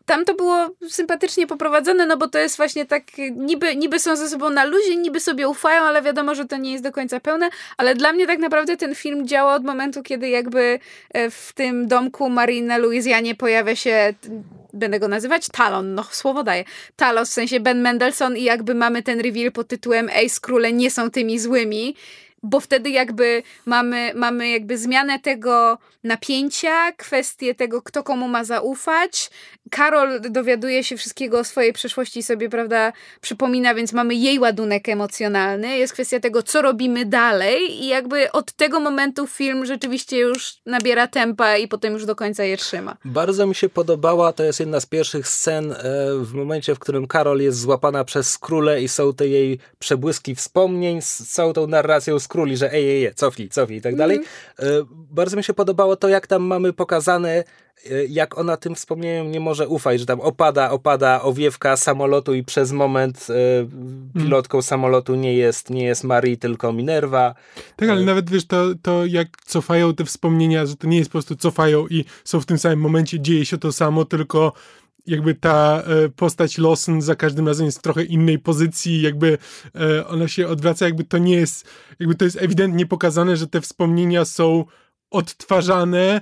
tam 0.07 0.25
to 0.25 0.35
było 0.35 0.71
sympatycznie 0.89 1.47
poprowadzone, 1.47 2.07
no 2.07 2.17
bo 2.17 2.29
to 2.29 2.39
jest 2.39 2.57
właśnie 2.57 2.87
tak, 2.87 3.03
niby, 3.37 3.77
niby 3.77 4.01
są 4.01 4.17
ze 4.17 4.29
sobą 4.29 4.51
na 4.51 4.65
luzie, 4.65 4.97
niby 4.97 5.21
sobie 5.21 5.49
ufają, 5.49 5.83
ale 5.83 6.03
wiadomo, 6.03 6.35
że 6.35 6.45
to 6.45 6.57
nie 6.57 6.73
jest 6.73 6.85
do 6.85 6.93
końca 6.93 7.21
pełne, 7.21 7.49
ale 7.77 7.95
dla 7.95 8.13
mnie 8.13 8.27
tak 8.27 8.39
naprawdę 8.39 8.77
ten 8.77 8.95
film 8.95 9.27
działa 9.27 9.55
od 9.55 9.65
momentu, 9.65 10.03
kiedy 10.03 10.29
jakby 10.29 10.79
e, 11.11 11.31
w 11.31 11.53
tym 11.55 11.89
domku 11.89 12.31
Marii 12.31 12.63
na 12.63 12.77
Luizjanie 12.77 13.35
pojawia 13.35 13.77
się, 13.77 14.15
będę 14.73 15.01
go 15.01 15.09
nazywać 15.09 15.49
Talon, 15.49 15.95
no 15.95 16.05
słowo 16.11 16.43
daję, 16.43 16.65
Talos, 16.97 17.31
w 17.31 17.33
sensie 17.33 17.61
Ben 17.61 17.81
Mendelssohn 17.81 18.37
i 18.37 18.43
jakby 18.43 18.75
mamy 18.75 19.03
ten 19.03 19.21
reveal 19.21 19.53
pod 19.53 19.69
tytułem 19.69 20.09
Ej, 20.13 20.31
skróle 20.31 20.73
nie 20.73 20.91
są 20.91 21.11
tymi 21.11 21.39
złymi, 21.39 21.97
bo 22.43 22.61
wtedy 22.61 22.91
jakby 22.91 23.43
mamy, 23.67 24.13
mamy 24.15 24.49
jakby 24.49 24.79
zmianę 24.79 25.19
tego 25.19 25.79
napięcia, 26.05 26.93
kwestię 26.93 27.55
tego, 27.55 27.83
kto 27.83 28.03
komu 28.03 28.29
ma 28.29 28.45
zaufać. 28.45 29.31
Karol 29.71 30.21
dowiaduje 30.21 30.85
się 30.85 30.97
wszystkiego 30.97 31.39
o 31.39 31.45
swojej 31.45 31.73
przeszłości 31.73 32.19
i 32.19 32.23
sobie, 32.23 32.49
prawda, 32.49 32.93
przypomina, 33.21 33.75
więc 33.75 33.93
mamy 33.93 34.15
jej 34.15 34.39
ładunek 34.39 34.89
emocjonalny. 34.89 35.79
Jest 35.79 35.93
kwestia 35.93 36.21
tego, 36.21 36.43
co 36.43 36.63
robimy 36.63 37.05
dalej 37.05 37.83
i 37.83 37.87
jakby 37.87 38.33
od 38.33 38.53
tego 38.53 38.81
momentu 38.81 39.27
film 39.27 39.67
rzeczywiście 39.67 40.19
już 40.19 40.57
nabiera 40.67 41.07
tempa 41.07 41.57
i 41.57 41.69
potem 41.69 41.93
już 41.93 42.07
do 42.07 42.17
końca 42.17 42.45
je 42.45 42.57
trzyma. 42.57 42.97
Bardzo 43.05 43.47
mi 43.47 43.55
się 43.55 43.69
podobała, 43.69 44.33
to 44.33 44.45
jest 44.45 44.61
jedna 44.61 44.81
z 44.81 44.87
pierwszych 44.87 45.29
scen 45.29 45.73
e, 45.73 45.77
w 46.21 46.33
momencie, 46.35 46.75
w 46.75 46.79
którym 46.79 47.07
Karol 47.07 47.41
jest 47.41 47.61
złapana 47.61 48.05
przez 48.05 48.31
Skrulę 48.31 48.83
i 48.83 48.89
są 48.89 49.15
te 49.15 49.29
jej 49.29 49.59
przebłyski 49.79 50.35
wspomnień 50.35 51.03
z 51.03 51.33
całą 51.33 51.53
tą 51.53 51.67
narracją 51.67 52.19
Skruli, 52.27 52.57
że 52.57 52.73
ej, 52.73 52.91
ej, 52.91 53.07
ej, 53.07 53.15
cofnij, 53.15 53.49
cofnij 53.49 53.79
i 53.79 53.83
tak 53.83 53.97
dalej. 53.97 54.21
E, 54.59 54.65
Bardzo 54.91 55.37
mi 55.37 55.45
się 55.45 55.55
podobało 55.55 55.97
to, 55.97 56.09
jak 56.09 56.27
tam 56.27 56.43
mamy 56.43 56.73
pokazane, 56.73 57.45
e, 57.91 58.05
jak 58.09 58.39
ona 58.39 58.57
tym 58.57 58.75
wspomnieniom 58.75 59.31
nie 59.31 59.41
może 59.41 59.69
ufać, 59.69 60.01
że 60.01 60.07
tam 60.07 60.21
opada, 60.21 60.71
opada 60.71 61.23
owiewka 61.23 61.77
samolotu 61.77 62.35
i 62.35 62.43
przez 62.45 62.73
moment 62.73 63.27
e, 63.31 64.21
pilotką 64.21 64.63
samolotu 64.63 65.15
nie 65.15 65.35
jest, 65.35 65.71
nie 65.71 65.85
jest 65.85 66.05
Marii, 66.05 66.39
tylko 66.39 66.73
Minerva. 66.73 67.35
Tak, 67.77 67.89
ale 67.89 68.03
nawet 68.03 68.31
wiesz, 68.31 68.47
to, 68.47 68.65
to 68.83 69.07
jak 69.07 69.29
cofają 69.47 69.95
te 69.95 70.05
wspomnienia, 70.05 70.67
że 70.67 70.77
to 70.77 70.87
nie 70.87 70.99
jest 70.99 71.11
po 71.11 71.13
prostu 71.13 71.37
cofają 71.37 71.87
i 71.87 72.05
są 72.25 72.41
w 72.41 72.47
tym 72.47 72.59
samym 72.59 72.81
momencie, 72.81 73.21
dzieje 73.21 73.47
się 73.47 73.59
to 73.59 73.73
samo, 73.73 74.05
tylko 74.05 74.53
jakby 75.07 75.35
ta 75.35 75.83
e, 75.87 76.09
postać 76.09 76.59
Lawson 76.59 77.03
za 77.03 77.15
każdym 77.15 77.49
razem 77.49 77.67
jest 77.67 77.79
w 77.79 77.83
trochę 77.83 78.05
innej 78.05 78.39
pozycji, 78.39 79.03
jakby 79.03 79.39
e, 79.75 80.07
ona 80.07 80.29
się 80.29 80.49
odwraca, 80.49 80.85
jakby 80.85 81.05
to 81.05 81.19
nie 81.19 81.37
jest, 81.37 81.69
jakby 81.99 82.15
to 82.15 82.25
jest 82.25 82.43
ewidentnie 82.43 82.87
pokazane, 82.87 83.37
że 83.37 83.47
te 83.47 83.61
wspomnienia 83.61 84.25
są 84.25 84.65
odtwarzane, 85.11 86.21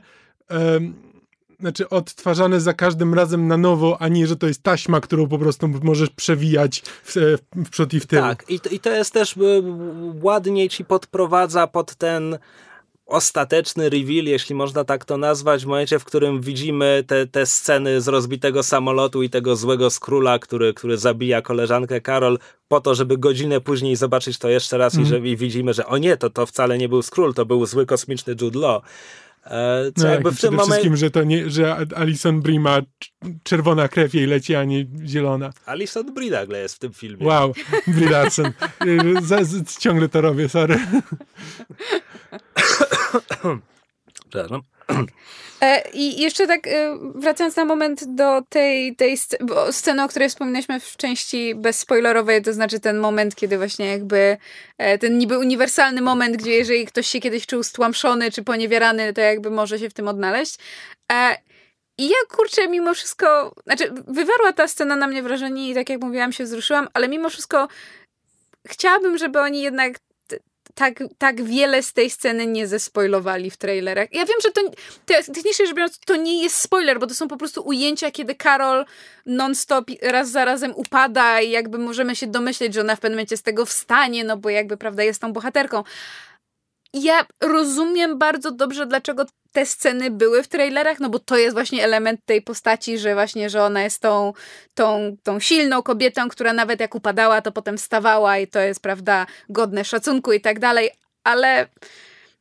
znaczy 1.61 1.89
odtwarzane 1.89 2.61
za 2.61 2.72
każdym 2.72 3.14
razem 3.14 3.49
na 3.49 3.57
nowo, 3.57 3.97
a 4.01 4.09
nie, 4.09 4.26
że 4.26 4.37
to 4.37 4.47
jest 4.47 4.62
taśma, 4.62 5.01
którą 5.01 5.28
po 5.28 5.39
prostu 5.39 5.68
możesz 5.68 6.11
przewijać 6.11 6.82
w, 7.05 7.16
w 7.55 7.70
przód 7.70 7.95
i 7.95 8.01
w 8.01 8.07
tył. 8.07 8.20
Tak, 8.20 8.45
i 8.49 8.61
to, 8.61 8.68
i 8.68 8.80
to 8.80 8.91
jest 8.91 9.12
też 9.12 9.35
ładniej 10.22 10.68
ci 10.68 10.85
podprowadza 10.85 11.66
pod 11.66 11.95
ten 11.95 12.39
ostateczny 13.07 13.90
reveal, 13.90 14.24
jeśli 14.24 14.55
można 14.55 14.84
tak 14.84 15.05
to 15.05 15.16
nazwać, 15.16 15.64
w 15.64 15.66
momencie, 15.66 15.98
w 15.98 16.05
którym 16.05 16.40
widzimy 16.40 17.05
te, 17.07 17.26
te 17.26 17.46
sceny 17.46 18.00
z 18.00 18.09
rozbitego 18.09 18.62
samolotu 18.62 19.22
i 19.22 19.30
tego 19.30 19.57
złego 19.57 19.90
skróla, 19.90 20.38
który, 20.38 20.74
który 20.74 20.98
zabija 20.98 21.42
koleżankę 21.42 22.00
Karol, 22.00 22.38
po 22.68 22.80
to, 22.80 22.94
żeby 22.94 23.18
godzinę 23.18 23.61
później 23.61 23.96
zobaczyć 23.96 24.38
to 24.38 24.48
jeszcze 24.48 24.78
raz 24.78 24.98
i, 24.98 25.07
że, 25.07 25.18
i 25.18 25.36
widzimy, 25.36 25.74
że 25.74 25.86
o 25.86 25.98
nie, 25.98 26.16
to, 26.16 26.30
to 26.30 26.46
wcale 26.46 26.78
nie 26.78 26.88
był 26.88 27.02
skról, 27.02 27.34
to 27.34 27.46
był 27.46 27.66
zły 27.66 27.86
kosmiczny 27.86 28.36
Jude 28.40 28.59
Law. 28.59 28.82
E, 29.45 29.92
co 29.97 30.03
No, 30.05 30.11
jakby 30.11 30.28
jak 30.28 30.38
w 30.38 30.40
tym 30.40 30.51
momencie... 30.51 30.70
wszystkim, 30.72 30.97
że 30.97 31.11
to 31.11 31.24
nie, 31.24 31.51
że 31.51 31.76
Alison 31.97 32.42
Brie 32.42 32.61
ma 32.61 32.78
cz- 32.80 32.84
czerwona 33.42 33.88
krew 33.88 34.14
jej 34.14 34.26
leci, 34.26 34.55
a 34.55 34.64
nie 34.64 34.86
zielona. 35.07 35.53
Alison 35.66 36.14
Brie 36.14 36.30
nagle 36.30 36.61
jest 36.61 36.74
w 36.74 36.78
tym 36.78 36.92
filmie. 36.92 37.26
Wow, 37.26 37.55
Brie 37.86 38.11
Larson. 38.11 38.47
Y, 38.86 39.80
Ciągle 39.80 40.09
to 40.09 40.20
robię, 40.20 40.49
sorry. 40.49 40.78
Przepraszam. 44.35 44.62
E, 45.61 45.82
I 45.93 46.22
jeszcze 46.22 46.47
tak 46.47 46.66
e, 46.66 46.99
wracając 47.14 47.57
na 47.57 47.64
moment 47.64 48.14
do 48.14 48.43
tej, 48.49 48.97
tej 48.97 49.16
sceny, 49.70 50.03
o 50.03 50.09
której 50.09 50.28
wspominaliśmy 50.28 50.80
w 50.80 50.97
części 50.97 51.55
bezspoilerowej, 51.55 52.43
to 52.43 52.53
znaczy 52.53 52.80
ten 52.80 52.99
moment, 52.99 53.35
kiedy 53.35 53.59
właśnie 53.59 53.87
jakby 53.87 54.37
e, 54.78 54.99
ten 54.99 55.18
niby 55.18 55.39
uniwersalny 55.39 56.01
moment, 56.01 56.37
gdzie 56.37 56.51
jeżeli 56.51 56.87
ktoś 56.87 57.07
się 57.07 57.20
kiedyś 57.20 57.47
czuł 57.47 57.62
stłamszony 57.62 58.30
czy 58.30 58.43
poniewierany, 58.43 59.12
to 59.12 59.20
jakby 59.20 59.51
może 59.51 59.78
się 59.78 59.91
w 59.91 59.95
tym 59.95 60.09
odnaleźć. 60.09 60.59
I 61.99 62.09
ja 62.09 62.16
kurczę, 62.37 62.68
mimo 62.68 62.95
wszystko, 62.95 63.55
znaczy 63.64 63.93
wywarła 64.07 64.53
ta 64.53 64.68
scena 64.68 64.97
na 64.97 65.07
mnie 65.07 65.22
wrażenie 65.22 65.70
i 65.70 65.74
tak 65.74 65.89
jak 65.89 66.01
mówiłam, 66.01 66.32
się 66.32 66.45
wzruszyłam, 66.45 66.89
ale 66.95 67.09
mimo 67.09 67.30
wszystko 67.30 67.68
chciałabym, 68.66 69.18
żeby 69.18 69.41
oni 69.41 69.62
jednak 69.62 69.99
tak, 70.74 71.04
tak 71.18 71.42
wiele 71.42 71.82
z 71.82 71.92
tej 71.92 72.10
sceny 72.10 72.46
nie 72.46 72.66
zespoilowali 72.66 73.50
w 73.50 73.56
trailerach. 73.56 74.08
Ja 74.12 74.26
wiem, 74.26 74.36
że 74.42 74.50
to 74.50 74.60
te- 75.04 75.22
technicznie 75.22 75.66
rzecz 75.66 75.74
biorąc, 75.76 75.98
to 76.06 76.16
nie 76.16 76.42
jest 76.42 76.56
spoiler, 76.56 77.00
bo 77.00 77.06
to 77.06 77.14
są 77.14 77.28
po 77.28 77.36
prostu 77.36 77.62
ujęcia, 77.66 78.10
kiedy 78.10 78.34
Karol 78.34 78.84
non-stop 79.26 79.90
raz 80.02 80.30
za 80.30 80.44
razem 80.44 80.72
upada 80.76 81.40
i 81.40 81.50
jakby 81.50 81.78
możemy 81.78 82.16
się 82.16 82.26
domyśleć, 82.26 82.74
że 82.74 82.80
ona 82.80 82.96
w 82.96 83.00
pewnym 83.00 83.16
momencie 83.16 83.36
z 83.36 83.42
tego 83.42 83.66
wstanie, 83.66 84.24
no 84.24 84.36
bo 84.36 84.50
jakby, 84.50 84.76
prawda, 84.76 85.02
jest 85.02 85.20
tą 85.20 85.32
bohaterką. 85.32 85.84
Ja 86.94 87.26
rozumiem 87.40 88.18
bardzo 88.18 88.50
dobrze, 88.50 88.86
dlaczego 88.86 89.24
te 89.55 89.66
sceny 89.66 90.11
były 90.11 90.42
w 90.42 90.48
trailerach, 90.48 91.00
no 91.00 91.09
bo 91.09 91.18
to 91.18 91.36
jest 91.36 91.55
właśnie 91.55 91.84
element 91.84 92.20
tej 92.24 92.42
postaci, 92.42 92.98
że 92.98 93.14
właśnie, 93.14 93.50
że 93.50 93.62
ona 93.62 93.82
jest 93.82 94.00
tą, 94.00 94.32
tą, 94.74 95.16
tą 95.22 95.40
silną 95.40 95.82
kobietą, 95.82 96.28
która 96.28 96.52
nawet 96.52 96.80
jak 96.80 96.94
upadała, 96.94 97.42
to 97.42 97.52
potem 97.52 97.78
wstawała 97.78 98.38
i 98.38 98.46
to 98.46 98.61
jest, 98.61 98.80
prawda, 98.80 99.26
godne 99.48 99.84
szacunku 99.84 100.32
i 100.32 100.40
tak 100.40 100.59
dalej, 100.59 100.90
ale 101.24 101.68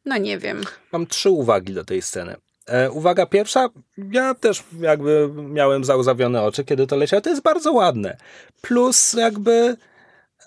no 0.06 0.18
nie 0.18 0.38
wiem. 0.38 0.64
Mam 0.92 1.08
trzy 1.08 1.30
uwagi 1.30 1.74
do 1.74 1.86
tej 1.86 2.02
sceny. 2.02 2.36
E, 2.66 2.92
uwaga 2.92 3.26
pierwsza, 3.26 3.70
ja 4.12 4.34
też 4.34 4.64
jakby 4.80 5.30
miałem 5.36 5.84
załzawione 5.84 6.42
oczy, 6.42 6.64
kiedy 6.64 6.88
to 6.88 6.96
leciało. 6.96 7.22
To 7.22 7.30
jest 7.30 7.42
bardzo 7.42 7.74
ładne. 7.74 8.18
Plus 8.62 9.14
jakby 9.14 9.78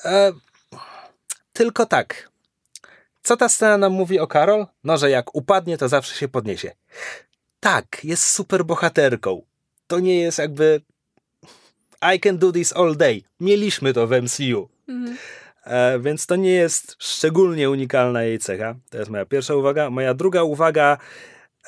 e, 0.05 0.33
tylko 1.53 1.87
tak. 1.87 2.31
Co 3.27 3.37
ta 3.37 3.49
scena 3.49 3.79
nam 3.79 3.93
mówi 3.93 4.20
o 4.20 4.27
Karol? 4.27 4.66
No, 4.85 4.97
że 4.97 5.11
jak 5.11 5.35
upadnie, 5.35 5.79
to 5.79 5.89
zawsze 5.89 6.14
się 6.14 6.29
podniesie. 6.29 6.72
Tak, 7.61 8.05
jest 8.05 8.24
super 8.24 8.64
bohaterką. 8.64 9.43
To 9.87 10.01
nie 10.01 10.20
jest 10.20 10.39
jakby 10.39 10.81
I 12.14 12.20
can 12.20 12.39
do 12.39 12.53
this 12.53 12.77
all 12.77 12.97
day. 12.97 13.22
Mieliśmy 13.41 13.93
to 13.93 14.07
w 14.07 14.11
MCU. 14.11 14.68
Mhm. 14.89 15.16
E, 15.64 15.99
więc 15.99 16.27
to 16.27 16.37
nie 16.37 16.51
jest 16.51 16.97
szczególnie 16.99 17.70
unikalna 17.70 18.22
jej 18.22 18.39
cecha. 18.39 18.74
To 18.91 18.99
jest 18.99 19.11
moja 19.11 19.24
pierwsza 19.24 19.55
uwaga. 19.55 19.91
Moja 19.91 20.14
druga 20.14 20.43
uwaga, 20.43 20.99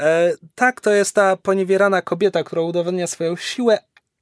e, 0.00 0.32
tak, 0.54 0.80
to 0.80 0.90
jest 0.90 1.14
ta 1.14 1.36
poniewierana 1.36 2.02
kobieta, 2.02 2.44
która 2.44 2.62
udowadnia 2.62 3.06
swoją 3.06 3.36
siłę, 3.36 3.78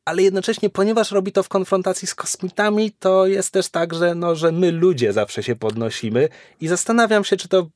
ale 0.06 0.22
jednocześnie, 0.22 0.70
ponieważ 0.70 1.10
robi 1.10 1.32
to 1.32 1.42
w 1.42 1.48
konfrontacji 1.48 2.08
z 2.08 2.14
kosmitami, 2.14 2.92
to 2.98 3.26
jest 3.26 3.50
też 3.50 3.68
tak, 3.68 3.94
że, 3.94 4.14
no, 4.14 4.34
że 4.34 4.52
my 4.52 4.72
ludzie 4.72 5.12
zawsze 5.12 5.42
się 5.42 5.56
podnosimy 5.56 6.28
i 6.60 6.68
zastanawiam 6.68 7.24
się, 7.24 7.36
czy 7.36 7.48
to 7.48 7.66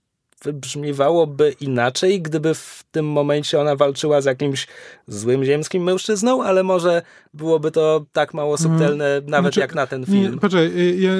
wybrzmiewałoby 0.45 1.55
inaczej, 1.61 2.23
gdyby 2.23 2.55
w 2.55 2.85
tym 2.91 3.07
momencie 3.07 3.61
ona 3.61 3.77
walczyła 3.77 4.21
z 4.21 4.25
jakimś 4.25 4.67
złym 5.07 5.45
ziemskim 5.45 5.83
mężczyzną, 5.83 6.43
ale 6.43 6.63
może 6.63 7.03
byłoby 7.35 7.71
to 7.71 8.07
tak 8.13 8.35
mało 8.35 8.57
mm, 8.57 8.59
subtelne, 8.59 9.21
nawet 9.27 9.55
znaczy, 9.55 9.61
jak 9.61 9.75
na 9.75 9.87
ten 9.87 10.07
film. 10.07 10.33
Nie, 10.33 10.41
poczekaj, 10.41 10.81
y, 10.81 10.97
ja, 10.97 11.11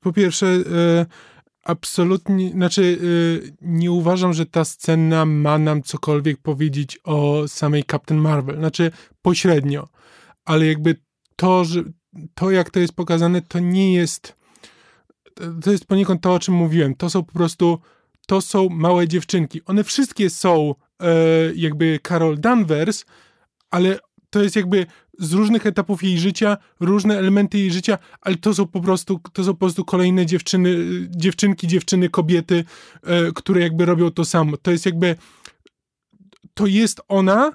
po 0.00 0.12
pierwsze, 0.12 0.46
y, 0.46 1.06
absolutnie, 1.64 2.50
znaczy 2.50 2.82
y, 2.82 3.52
nie 3.60 3.90
uważam, 3.90 4.32
że 4.32 4.46
ta 4.46 4.64
scena 4.64 5.24
ma 5.24 5.58
nam 5.58 5.82
cokolwiek 5.82 6.38
powiedzieć 6.38 6.98
o 7.04 7.48
samej 7.48 7.84
Captain 7.84 8.20
Marvel. 8.20 8.56
Znaczy 8.56 8.90
pośrednio, 9.22 9.88
ale 10.44 10.66
jakby 10.66 10.96
to, 11.36 11.64
że 11.64 11.82
to 12.34 12.50
jak 12.50 12.70
to 12.70 12.80
jest 12.80 12.92
pokazane, 12.92 13.42
to 13.42 13.58
nie 13.58 13.94
jest 13.94 14.40
to 15.62 15.72
jest 15.72 15.84
poniekąd 15.84 16.22
to, 16.22 16.34
o 16.34 16.38
czym 16.38 16.54
mówiłem. 16.54 16.94
To 16.94 17.10
są 17.10 17.24
po 17.24 17.32
prostu 17.32 17.78
to 18.26 18.40
są 18.40 18.68
małe 18.68 19.08
dziewczynki. 19.08 19.60
One 19.64 19.84
wszystkie 19.84 20.30
są 20.30 20.74
e, 21.02 21.06
jakby 21.54 22.00
Carol 22.08 22.40
Danvers, 22.40 23.04
ale 23.70 23.98
to 24.30 24.42
jest 24.42 24.56
jakby 24.56 24.86
z 25.18 25.32
różnych 25.32 25.66
etapów 25.66 26.02
jej 26.02 26.18
życia, 26.18 26.56
różne 26.80 27.18
elementy 27.18 27.58
jej 27.58 27.72
życia, 27.72 27.98
ale 28.20 28.36
to 28.36 28.54
są 28.54 28.66
po 28.66 28.80
prostu, 28.80 29.20
to 29.32 29.44
są 29.44 29.52
po 29.52 29.58
prostu 29.58 29.84
kolejne 29.84 30.26
dziewczyny, 30.26 30.76
dziewczynki, 31.10 31.66
dziewczyny, 31.66 32.08
kobiety, 32.08 32.64
e, 33.02 33.32
które 33.32 33.60
jakby 33.60 33.84
robią 33.84 34.10
to 34.10 34.24
samo. 34.24 34.56
To 34.56 34.70
jest 34.70 34.86
jakby, 34.86 35.16
to 36.54 36.66
jest 36.66 37.00
ona, 37.08 37.52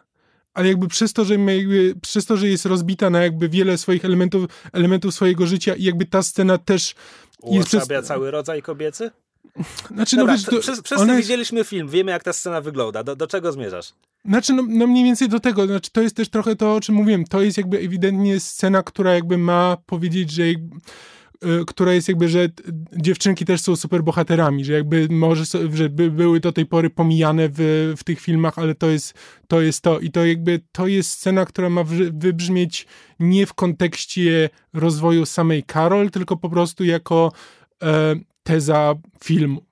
ale 0.56 0.68
jakby 0.68 0.88
przez 0.88 1.14
to, 1.14 1.26
że, 1.26 1.36
jakby, 1.36 1.96
przez 2.02 2.26
to, 2.26 2.38
że 2.38 2.48
jest 2.48 2.66
rozbita 2.66 3.10
na 3.10 3.24
jakby 3.24 3.50
wiele 3.50 3.78
swoich 3.78 4.06
elementów, 4.06 4.46
elementów 4.74 5.14
swojego 5.14 5.48
życia 5.48 5.76
i 5.76 5.84
jakby 5.84 6.06
ta 6.06 6.24
scena 6.24 6.58
też 6.58 6.96
jest 7.52 7.68
przez... 7.68 7.88
cały 8.04 8.32
rodzaj 8.32 8.62
kobiecy? 8.62 9.12
Znaczy, 9.92 10.16
no 10.16 10.22
Dobra, 10.22 10.34
no 10.34 10.38
wiesz, 10.38 10.46
to, 10.46 10.60
przez, 10.60 10.82
przez 10.82 11.18
widzieliśmy 11.18 11.64
film, 11.64 11.90
wiemy 11.90 12.12
jak 12.12 12.24
ta 12.24 12.34
scena 12.34 12.62
wygląda. 12.62 13.04
Do, 13.04 13.16
do 13.16 13.28
czego 13.28 13.52
zmierzasz? 13.52 13.94
Znaczy, 14.26 14.54
no, 14.54 14.64
no, 14.68 14.88
mniej 14.88 15.04
więcej 15.04 15.30
do 15.30 15.40
tego. 15.40 15.68
Znaczy, 15.68 15.92
to 15.92 16.02
jest 16.02 16.16
też 16.16 16.30
trochę 16.30 16.56
to, 16.56 16.76
o 16.76 16.82
czym 16.82 16.96
mówiłem. 16.96 17.26
To 17.26 17.42
jest 17.42 17.58
jakby 17.58 17.78
ewidentnie 17.78 18.40
scena, 18.40 18.84
która 18.84 19.14
jakby 19.14 19.38
ma 19.38 19.78
powiedzieć, 19.86 20.32
że 20.32 20.44
która 21.68 21.94
jest 21.94 22.08
jakby, 22.08 22.30
że 22.30 22.50
dziewczynki 22.98 23.46
też 23.46 23.62
są 23.62 23.76
super 23.76 24.04
bohaterami, 24.04 24.66
że 24.66 24.74
jakby 24.74 25.08
może, 25.10 25.44
że 25.74 25.90
by, 25.90 26.12
były 26.12 26.40
do 26.40 26.52
tej 26.52 26.66
pory 26.66 26.90
pomijane 26.90 27.50
w, 27.50 27.94
w 27.98 28.04
tych 28.04 28.20
filmach, 28.20 28.60
ale 28.60 28.76
to 28.76 28.90
jest, 28.90 29.14
to 29.48 29.62
jest 29.62 29.82
to 29.82 30.00
i 30.00 30.12
to 30.12 30.26
jakby, 30.26 30.62
to 30.72 30.88
jest 30.88 31.12
scena, 31.12 31.46
która 31.46 31.70
ma 31.70 31.84
wybrzmieć 32.14 32.88
nie 33.20 33.46
w 33.46 33.54
kontekście 33.54 34.50
rozwoju 34.74 35.26
samej 35.26 35.64
Karol, 35.64 36.10
tylko 36.10 36.38
po 36.38 36.50
prostu 36.50 36.84
jako 36.84 37.32
e, 37.84 38.16
teza 38.44 38.96
filmu. 39.24 39.66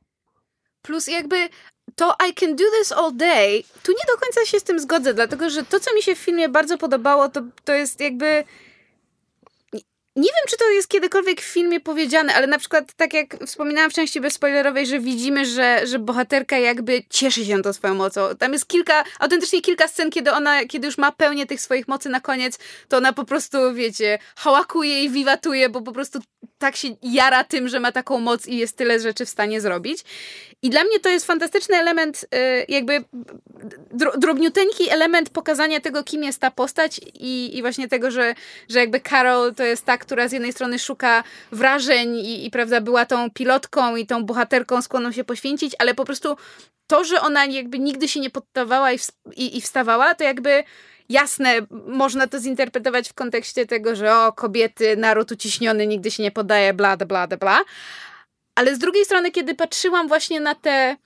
Plus 0.81 1.07
jakby 1.07 1.49
to 1.95 2.15
I 2.29 2.33
can 2.33 2.55
do 2.55 2.63
this 2.79 2.91
all 2.91 3.11
day, 3.15 3.63
tu 3.83 3.91
nie 3.91 4.13
do 4.13 4.17
końca 4.19 4.45
się 4.45 4.59
z 4.59 4.63
tym 4.63 4.79
zgodzę, 4.79 5.13
dlatego 5.13 5.49
że 5.49 5.63
to, 5.63 5.79
co 5.79 5.95
mi 5.95 6.01
się 6.01 6.15
w 6.15 6.19
filmie 6.19 6.49
bardzo 6.49 6.77
podobało, 6.77 7.29
to, 7.29 7.41
to 7.63 7.73
jest 7.73 7.99
jakby 7.99 8.43
nie 10.15 10.23
wiem, 10.23 10.43
czy 10.49 10.57
to 10.57 10.69
jest 10.69 10.87
kiedykolwiek 10.87 11.41
w 11.41 11.45
filmie 11.45 11.79
powiedziane, 11.79 12.35
ale 12.35 12.47
na 12.47 12.59
przykład, 12.59 12.93
tak 12.93 13.13
jak 13.13 13.37
wspominałam 13.45 13.91
w 13.91 13.93
części 13.93 14.21
bezspoilerowej, 14.21 14.87
że 14.87 14.99
widzimy, 14.99 15.45
że, 15.45 15.87
że 15.87 15.99
bohaterka 15.99 16.57
jakby 16.57 17.03
cieszy 17.09 17.45
się 17.45 17.61
tą 17.61 17.73
swoją 17.73 17.93
mocą. 17.93 18.21
Tam 18.39 18.53
jest 18.53 18.67
kilka, 18.67 19.03
autentycznie 19.19 19.61
kilka 19.61 19.87
scen, 19.87 20.09
kiedy 20.09 20.31
ona, 20.31 20.65
kiedy 20.65 20.87
już 20.87 20.97
ma 20.97 21.11
pełnię 21.11 21.45
tych 21.45 21.61
swoich 21.61 21.87
mocy 21.87 22.09
na 22.09 22.19
koniec, 22.19 22.59
to 22.87 22.97
ona 22.97 23.13
po 23.13 23.25
prostu, 23.25 23.73
wiecie, 23.73 24.19
hałakuje 24.35 25.03
i 25.03 25.09
wiwatuje, 25.09 25.69
bo 25.69 25.81
po 25.81 25.91
prostu 25.91 26.19
tak 26.63 26.75
się 26.75 26.87
jara 27.01 27.43
tym, 27.43 27.67
że 27.67 27.79
ma 27.79 27.91
taką 27.91 28.19
moc 28.19 28.47
i 28.47 28.57
jest 28.57 28.77
tyle 28.77 28.99
rzeczy 28.99 29.25
w 29.25 29.29
stanie 29.29 29.61
zrobić. 29.61 30.03
I 30.61 30.69
dla 30.69 30.83
mnie 30.83 30.99
to 30.99 31.09
jest 31.09 31.25
fantastyczny 31.25 31.75
element, 31.75 32.23
y, 32.23 32.65
jakby 32.67 33.03
drobniuteńki 34.17 34.89
element 34.89 35.29
pokazania 35.29 35.79
tego, 35.79 36.03
kim 36.03 36.23
jest 36.23 36.39
ta 36.39 36.51
postać 36.51 37.01
i, 37.13 37.57
i 37.57 37.61
właśnie 37.61 37.87
tego, 37.87 38.11
że, 38.11 38.35
że 38.69 38.79
jakby 38.79 38.99
Carol 38.99 39.55
to 39.55 39.63
jest 39.63 39.85
ta, 39.85 39.97
która 39.97 40.27
z 40.27 40.31
jednej 40.31 40.53
strony 40.53 40.79
szuka 40.79 41.23
wrażeń 41.51 42.15
i, 42.15 42.45
i 42.45 42.51
prawda, 42.51 42.81
była 42.81 43.05
tą 43.05 43.31
pilotką 43.31 43.95
i 43.95 44.05
tą 44.05 44.25
bohaterką 44.25 44.81
skłonną 44.81 45.11
się 45.11 45.23
poświęcić, 45.23 45.75
ale 45.79 45.93
po 45.93 46.05
prostu 46.05 46.37
to, 46.87 47.03
że 47.03 47.21
ona 47.21 47.45
jakby 47.45 47.79
nigdy 47.79 48.07
się 48.07 48.19
nie 48.19 48.29
poddawała 48.29 48.91
i, 48.91 48.99
i, 49.35 49.57
i 49.57 49.61
wstawała, 49.61 50.15
to 50.15 50.23
jakby 50.23 50.63
jasne, 51.13 51.55
można 51.87 52.27
to 52.27 52.39
zinterpretować 52.39 53.09
w 53.09 53.13
kontekście 53.13 53.65
tego, 53.65 53.95
że 53.95 54.15
o, 54.15 54.33
kobiety, 54.33 54.97
naród 54.97 55.31
uciśniony 55.31 55.87
nigdy 55.87 56.11
się 56.11 56.23
nie 56.23 56.31
podaje, 56.31 56.73
bla, 56.73 56.97
bla, 56.97 57.27
bla. 57.27 57.61
Ale 58.55 58.75
z 58.75 58.79
drugiej 58.79 59.05
strony, 59.05 59.31
kiedy 59.31 59.55
patrzyłam 59.55 60.07
właśnie 60.07 60.39
na 60.39 60.55
te, 60.55 60.97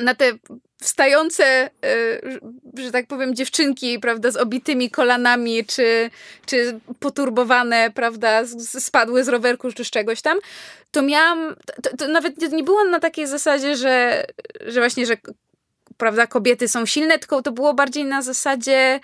na 0.00 0.14
te 0.14 0.32
wstające, 0.82 1.70
y, 2.76 2.82
że 2.82 2.90
tak 2.90 3.06
powiem, 3.06 3.34
dziewczynki, 3.34 3.98
prawda, 3.98 4.30
z 4.30 4.36
obitymi 4.36 4.90
kolanami, 4.90 5.64
czy, 5.64 6.10
czy 6.46 6.80
poturbowane, 7.00 7.90
prawda, 7.94 8.46
spadły 8.78 9.24
z 9.24 9.28
rowerku, 9.28 9.72
czy 9.72 9.84
z 9.84 9.90
czegoś 9.90 10.22
tam, 10.22 10.38
to 10.90 11.02
miałam, 11.02 11.56
to, 11.82 11.96
to 11.96 12.08
nawet 12.08 12.52
nie 12.52 12.64
było 12.64 12.84
na 12.84 13.00
takiej 13.00 13.26
zasadzie, 13.26 13.76
że, 13.76 14.24
że 14.66 14.80
właśnie, 14.80 15.06
że 15.06 15.16
prawda, 16.00 16.26
kobiety 16.26 16.68
są 16.68 16.86
silne, 16.86 17.18
tylko 17.18 17.42
to 17.42 17.52
było 17.52 17.74
bardziej 17.74 18.04
na 18.04 18.22
zasadzie 18.22 19.00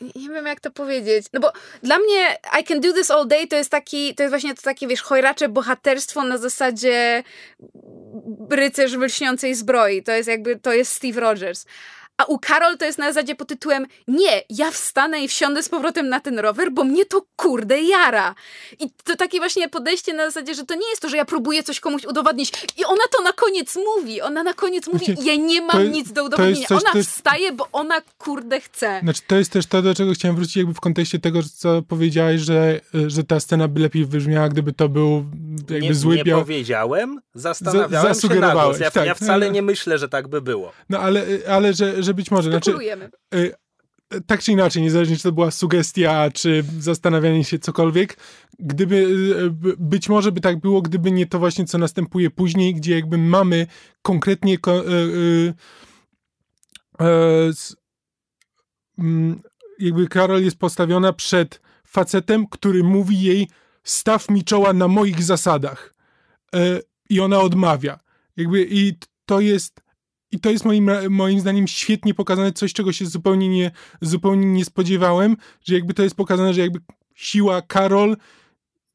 nie 0.00 0.28
wiem 0.30 0.46
jak 0.46 0.60
to 0.60 0.70
powiedzieć, 0.70 1.26
no 1.32 1.40
bo 1.40 1.52
dla 1.82 1.98
mnie 1.98 2.36
I 2.60 2.64
can 2.64 2.80
do 2.80 2.92
this 2.92 3.10
all 3.10 3.28
day 3.28 3.46
to 3.46 3.56
jest 3.56 3.70
taki, 3.70 4.14
to 4.14 4.22
jest 4.22 4.32
właśnie 4.32 4.54
to 4.54 4.62
takie, 4.62 4.86
wiesz, 4.86 5.02
chojracze 5.02 5.48
bohaterstwo 5.48 6.22
na 6.24 6.38
zasadzie 6.38 7.22
rycerz 8.50 8.96
w 8.96 9.00
lśniącej 9.00 9.54
zbroi, 9.54 10.02
to 10.02 10.12
jest 10.12 10.28
jakby, 10.28 10.56
to 10.56 10.72
jest 10.72 10.92
Steve 10.92 11.20
Rogers. 11.20 11.66
A 12.16 12.24
u 12.24 12.38
Karol 12.38 12.78
to 12.78 12.84
jest 12.84 12.98
na 12.98 13.12
zasadzie 13.12 13.34
pod 13.34 13.48
tytułem 13.48 13.86
nie, 14.08 14.42
ja 14.50 14.70
wstanę 14.70 15.24
i 15.24 15.28
wsiądę 15.28 15.62
z 15.62 15.68
powrotem 15.68 16.08
na 16.08 16.20
ten 16.20 16.38
rower, 16.38 16.72
bo 16.72 16.84
mnie 16.84 17.04
to 17.04 17.22
kurde 17.36 17.82
jara. 17.82 18.34
I 18.80 18.90
to 19.04 19.16
takie 19.16 19.38
właśnie 19.38 19.68
podejście 19.68 20.12
na 20.12 20.26
zasadzie, 20.26 20.54
że 20.54 20.66
to 20.66 20.74
nie 20.74 20.88
jest 20.90 21.02
to, 21.02 21.08
że 21.08 21.16
ja 21.16 21.24
próbuję 21.24 21.62
coś 21.62 21.80
komuś 21.80 22.04
udowodnić. 22.04 22.52
I 22.76 22.84
ona 22.84 23.02
to 23.16 23.22
na 23.22 23.32
koniec 23.32 23.76
mówi. 23.76 24.20
Ona 24.20 24.42
na 24.42 24.54
koniec 24.54 24.86
mówi, 24.86 25.04
znaczy, 25.04 25.22
ja 25.24 25.36
nie 25.36 25.62
mam 25.62 25.92
nic 25.92 26.12
do 26.12 26.24
udowodnienia. 26.24 26.66
Coś, 26.68 26.82
ona 26.82 27.02
wstaje, 27.02 27.52
bo 27.52 27.68
ona 27.72 27.94
kurde 28.18 28.60
chce. 28.60 29.00
Znaczy 29.02 29.20
to 29.26 29.36
jest 29.36 29.52
też 29.52 29.66
to, 29.66 29.82
do 29.82 29.94
czego 29.94 30.12
chciałem 30.12 30.36
wrócić 30.36 30.56
jakby 30.56 30.74
w 30.74 30.80
kontekście 30.80 31.18
tego, 31.18 31.40
co 31.56 31.82
powiedziałeś, 31.82 32.40
że, 32.40 32.80
że 33.06 33.24
ta 33.24 33.40
scena 33.40 33.68
by 33.68 33.80
lepiej 33.80 34.06
wybrzmiała, 34.06 34.48
gdyby 34.48 34.72
to 34.72 34.88
był 34.88 35.24
jakby 35.58 35.80
nie, 35.80 35.94
zły 35.94 36.16
Nie 36.16 36.24
powiedziałem, 36.24 37.20
zastanawiałem 37.34 38.14
się 38.14 38.28
na 38.28 38.52
głos. 38.52 38.80
Ja, 38.80 38.90
tak. 38.90 39.06
ja 39.06 39.14
wcale 39.14 39.50
nie 39.50 39.62
myślę, 39.62 39.98
że 39.98 40.08
tak 40.08 40.28
by 40.28 40.42
było. 40.42 40.72
No 40.88 40.98
ale, 40.98 41.24
ale 41.48 41.72
że, 41.72 42.02
że 42.04 42.14
być 42.14 42.30
może. 42.30 42.50
Znaczy, 42.50 42.72
y, 43.34 43.54
tak 44.26 44.42
czy 44.42 44.52
inaczej, 44.52 44.82
niezależnie 44.82 45.16
czy 45.16 45.22
to 45.22 45.32
była 45.32 45.50
sugestia, 45.50 46.30
czy 46.30 46.64
zastanawianie 46.78 47.44
się 47.44 47.58
cokolwiek, 47.58 48.16
gdyby, 48.58 48.96
y, 48.96 49.76
być 49.78 50.08
może 50.08 50.32
by 50.32 50.40
tak 50.40 50.60
było, 50.60 50.82
gdyby 50.82 51.12
nie 51.12 51.26
to 51.26 51.38
właśnie, 51.38 51.64
co 51.64 51.78
następuje 51.78 52.30
później, 52.30 52.74
gdzie 52.74 52.94
jakby 52.94 53.18
mamy 53.18 53.66
konkretnie 54.02 54.54
y, 54.54 55.54
mm, 58.98 59.42
jakby 59.78 60.08
Karol 60.08 60.44
jest 60.44 60.58
postawiona 60.58 61.12
przed 61.12 61.60
facetem, 61.84 62.46
który 62.46 62.82
mówi 62.82 63.22
jej 63.22 63.48
staw 63.84 64.30
mi 64.30 64.44
czoła 64.44 64.72
na 64.72 64.88
moich 64.88 65.22
zasadach. 65.22 65.94
I 67.10 67.20
ona 67.20 67.40
odmawia. 67.40 68.00
Jakby 68.36 68.66
i 68.70 68.94
to 69.26 69.40
jest 69.40 69.83
i 70.34 70.40
to 70.40 70.50
jest 70.50 70.64
moim, 70.64 70.90
moim 71.10 71.40
zdaniem 71.40 71.68
świetnie 71.68 72.14
pokazane, 72.14 72.52
coś 72.52 72.72
czego 72.72 72.92
się 72.92 73.06
zupełnie 73.06 73.48
nie, 73.48 73.70
zupełnie 74.00 74.46
nie 74.46 74.64
spodziewałem, 74.64 75.36
że 75.64 75.74
jakby 75.74 75.94
to 75.94 76.02
jest 76.02 76.16
pokazane, 76.16 76.54
że 76.54 76.60
jakby 76.60 76.80
siła 77.14 77.62
Karol 77.62 78.16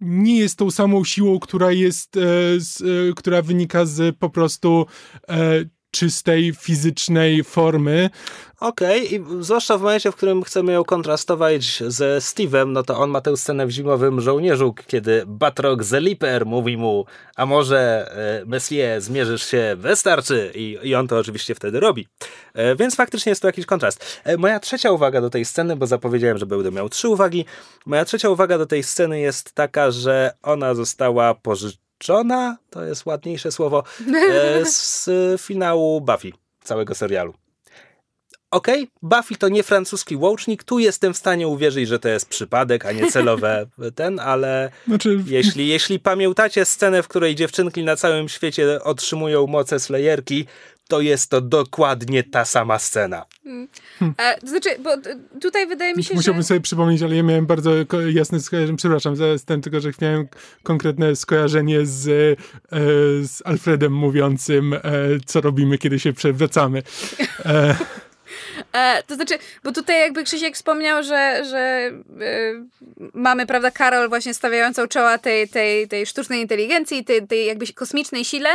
nie 0.01 0.37
jest 0.37 0.57
tą 0.57 0.71
samą 0.71 1.03
siłą, 1.03 1.39
która 1.39 1.71
jest, 1.71 2.17
e, 2.17 2.19
z, 2.57 2.81
e, 2.81 3.13
która 3.15 3.41
wynika 3.41 3.85
z 3.85 4.17
po 4.17 4.29
prostu 4.29 4.85
e, 5.29 5.65
czystej, 5.91 6.53
fizycznej 6.53 7.43
formy. 7.43 8.09
Okej, 8.59 9.07
okay. 9.07 9.37
i 9.39 9.43
zwłaszcza 9.43 9.77
w 9.77 9.81
momencie, 9.81 10.11
w 10.11 10.15
którym 10.15 10.43
chcemy 10.43 10.71
ją 10.71 10.83
kontrastować 10.83 11.83
ze 11.87 12.17
Steve'em, 12.17 12.67
no 12.67 12.83
to 12.83 12.97
on 12.97 13.09
ma 13.09 13.21
tę 13.21 13.37
scenę 13.37 13.67
w 13.67 13.71
Zimowym 13.71 14.21
Żołnierzu, 14.21 14.73
kiedy 14.87 15.23
Batrock 15.27 15.83
Zeliper 15.83 16.45
mówi 16.45 16.77
mu, 16.77 17.05
a 17.35 17.45
może 17.45 18.11
e, 18.41 18.45
Messier, 18.45 19.01
zmierzysz 19.01 19.45
się, 19.45 19.75
wystarczy 19.77 20.51
I, 20.55 20.77
i 20.83 20.95
on 20.95 21.07
to 21.07 21.17
oczywiście 21.17 21.55
wtedy 21.55 21.79
robi. 21.79 22.07
E, 22.53 22.75
więc 22.75 22.95
faktycznie 22.95 23.29
jest 23.29 23.41
to 23.41 23.47
jakiś 23.47 23.65
kontrast. 23.65 24.21
E, 24.23 24.37
moja 24.37 24.59
trzecia 24.59 24.91
uwaga 24.91 25.21
do 25.21 25.29
tej 25.29 25.45
sceny, 25.45 25.75
bo 25.75 25.87
zapowiedziałem, 25.87 26.37
że 26.37 26.45
będę 26.45 26.71
miał 26.71 26.89
trzy 26.89 27.09
uwagi, 27.09 27.45
moja 27.85 28.05
trzecia 28.05 28.29
uwaga 28.29 28.57
do 28.57 28.65
tej 28.65 28.83
sceny 28.83 29.19
jest 29.19 29.53
taka, 29.53 29.91
że 29.91 30.33
ona 30.41 30.75
została 30.75 31.35
pożyczona, 31.35 31.88
to 32.69 32.83
jest 32.83 33.05
ładniejsze 33.05 33.51
słowo, 33.51 33.83
e, 34.31 34.65
z 34.71 35.09
finału 35.41 36.01
Buffy, 36.01 36.31
całego 36.63 36.95
serialu. 36.95 37.33
Okej, 38.51 38.83
okay, 38.83 38.87
Buffy 39.01 39.35
to 39.35 39.49
nie 39.49 39.63
francuski 39.63 40.15
łącznik, 40.15 40.63
tu 40.63 40.79
jestem 40.79 41.13
w 41.13 41.17
stanie 41.17 41.47
uwierzyć, 41.47 41.87
że 41.87 41.99
to 41.99 42.09
jest 42.09 42.29
przypadek, 42.29 42.85
a 42.85 42.91
nie 42.91 43.11
celowe 43.11 43.65
ten, 43.95 44.19
ale 44.19 44.71
znaczy... 44.87 45.23
jeśli, 45.25 45.67
jeśli 45.67 45.99
pamiętacie 45.99 46.65
scenę, 46.65 47.03
w 47.03 47.07
której 47.07 47.35
dziewczynki 47.35 47.83
na 47.83 47.95
całym 47.95 48.29
świecie 48.29 48.83
otrzymują 48.83 49.47
moce 49.47 49.79
Slayerki, 49.79 50.45
to 50.89 51.01
jest 51.01 51.29
to 51.31 51.41
dokładnie 51.41 52.23
ta 52.23 52.45
sama 52.45 52.79
scena. 52.79 53.25
Hmm. 53.43 53.67
A, 54.17 54.39
to 54.41 54.47
znaczy, 54.47 54.69
bo 54.79 54.89
tutaj 55.41 55.67
wydaje 55.67 55.95
mi 55.95 56.03
się, 56.03 56.15
Musiałbym 56.15 56.41
że... 56.41 56.47
sobie 56.47 56.59
przypomnieć, 56.59 57.01
ale 57.01 57.15
ja 57.15 57.23
miałem 57.23 57.45
bardzo 57.45 57.71
jasne 58.13 58.39
skojarzenie, 58.39 58.77
przepraszam 58.77 59.15
za 59.15 59.25
ten, 59.45 59.61
tylko 59.61 59.79
że 59.79 59.91
miałem 60.01 60.27
konkretne 60.63 61.15
skojarzenie 61.15 61.85
z, 61.85 62.07
e, 62.07 62.35
z 63.27 63.41
Alfredem 63.45 63.93
mówiącym, 63.93 64.73
e, 64.73 64.79
co 65.25 65.41
robimy, 65.41 65.77
kiedy 65.77 65.99
się 65.99 66.13
przewracamy. 66.13 66.83
E, 67.45 67.75
E, 68.73 69.03
to 69.07 69.15
znaczy, 69.15 69.33
bo 69.63 69.71
tutaj 69.71 69.99
jakby 69.99 70.23
Krzysiek 70.23 70.55
wspomniał, 70.55 71.03
że, 71.03 71.41
że 71.49 71.57
e, 71.57 71.91
mamy, 73.13 73.45
prawda, 73.45 73.71
Karol 73.71 74.09
właśnie 74.09 74.33
stawiającą 74.33 74.87
czoła 74.87 75.17
tej, 75.17 75.49
tej, 75.49 75.87
tej 75.87 76.05
sztucznej 76.05 76.41
inteligencji, 76.41 77.05
tej, 77.05 77.27
tej 77.27 77.45
jakby 77.45 77.73
kosmicznej 77.73 78.25
sile 78.25 78.49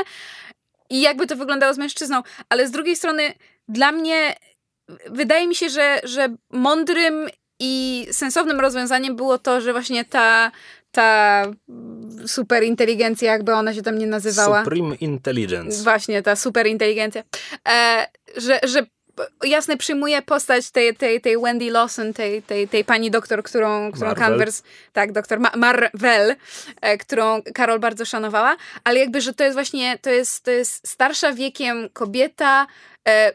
i 0.90 1.00
jakby 1.00 1.26
to 1.26 1.36
wyglądało 1.36 1.74
z 1.74 1.78
mężczyzną, 1.78 2.22
ale 2.48 2.68
z 2.68 2.70
drugiej 2.70 2.96
strony 2.96 3.32
dla 3.68 3.92
mnie 3.92 4.36
wydaje 5.10 5.48
mi 5.48 5.54
się, 5.54 5.68
że, 5.68 6.00
że 6.04 6.28
mądrym 6.50 7.28
i 7.60 8.06
sensownym 8.10 8.60
rozwiązaniem 8.60 9.16
było 9.16 9.38
to, 9.38 9.60
że 9.60 9.72
właśnie 9.72 10.04
ta, 10.04 10.50
ta 10.90 11.42
super 12.26 12.64
inteligencja, 12.64 13.32
jakby 13.32 13.54
ona 13.54 13.74
się 13.74 13.82
tam 13.82 13.98
nie 13.98 14.06
nazywała. 14.06 14.64
Supreme 14.64 14.94
Intelligence. 14.94 15.82
Właśnie, 15.82 16.22
ta 16.22 16.36
super 16.36 16.66
inteligencja. 16.66 17.22
E, 17.68 18.06
że, 18.36 18.60
że 18.62 18.86
jasne 19.44 19.76
przyjmuje 19.76 20.22
postać 20.22 20.70
tej, 20.70 20.96
tej, 20.96 21.20
tej 21.20 21.38
Wendy 21.38 21.70
Lawson, 21.70 22.12
tej, 22.12 22.42
tej, 22.42 22.68
tej 22.68 22.84
pani 22.84 23.10
doktor, 23.10 23.42
którą, 23.42 23.92
którą 23.92 24.14
Canvers, 24.14 24.62
tak, 24.92 25.12
doktor 25.12 25.40
Ma 25.40 25.50
Marvel, 25.56 26.36
e, 26.80 26.98
którą 26.98 27.42
Karol 27.54 27.78
bardzo 27.78 28.04
szanowała, 28.04 28.56
ale 28.84 28.98
jakby, 28.98 29.20
że 29.20 29.34
to 29.34 29.44
jest 29.44 29.54
właśnie, 29.54 29.98
to 29.98 30.10
jest, 30.10 30.44
to 30.44 30.50
jest 30.50 30.88
starsza 30.88 31.32
wiekiem 31.32 31.88
kobieta, 31.92 32.66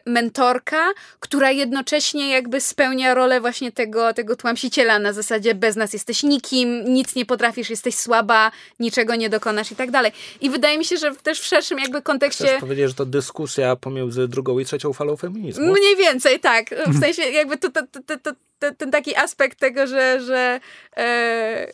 mentorka, 0.06 0.88
która 1.20 1.50
jednocześnie 1.50 2.30
jakby 2.30 2.60
spełnia 2.60 3.14
rolę 3.14 3.40
właśnie 3.40 3.72
tego, 3.72 4.14
tego 4.14 4.36
tłamsiciela 4.36 4.98
na 4.98 5.12
zasadzie 5.12 5.54
bez 5.54 5.76
nas 5.76 5.92
jesteś 5.92 6.22
nikim, 6.22 6.84
nic 6.84 7.14
nie 7.14 7.26
potrafisz, 7.26 7.70
jesteś 7.70 7.94
słaba, 7.94 8.50
niczego 8.80 9.14
nie 9.14 9.30
dokonasz 9.30 9.72
i 9.72 9.76
tak 9.76 9.90
dalej. 9.90 10.12
I 10.40 10.50
wydaje 10.50 10.78
mi 10.78 10.84
się, 10.84 10.96
że 10.96 11.14
też 11.14 11.40
w 11.40 11.46
szerszym 11.46 11.78
jakby 11.78 12.02
kontekście... 12.02 12.46
Chcesz 12.46 12.60
powiedzieć, 12.60 12.88
że 12.88 12.94
to 12.94 13.06
dyskusja 13.06 13.76
pomiędzy 13.76 14.28
drugą 14.28 14.58
i 14.58 14.64
trzecią 14.64 14.92
falą 14.92 15.16
feminizmu? 15.16 15.72
Mniej 15.72 15.96
więcej, 15.96 16.40
tak. 16.40 16.74
W 16.86 17.00
sensie 17.00 17.22
jakby 17.22 17.56
to, 17.56 17.70
to, 17.70 17.82
to, 18.06 18.18
to 18.18 18.32
ten, 18.60 18.76
ten, 18.76 18.90
taki 18.90 19.16
aspekt 19.16 19.58
tego, 19.58 19.86
że, 19.86 20.20
że 20.20 20.60
e, 20.96 21.66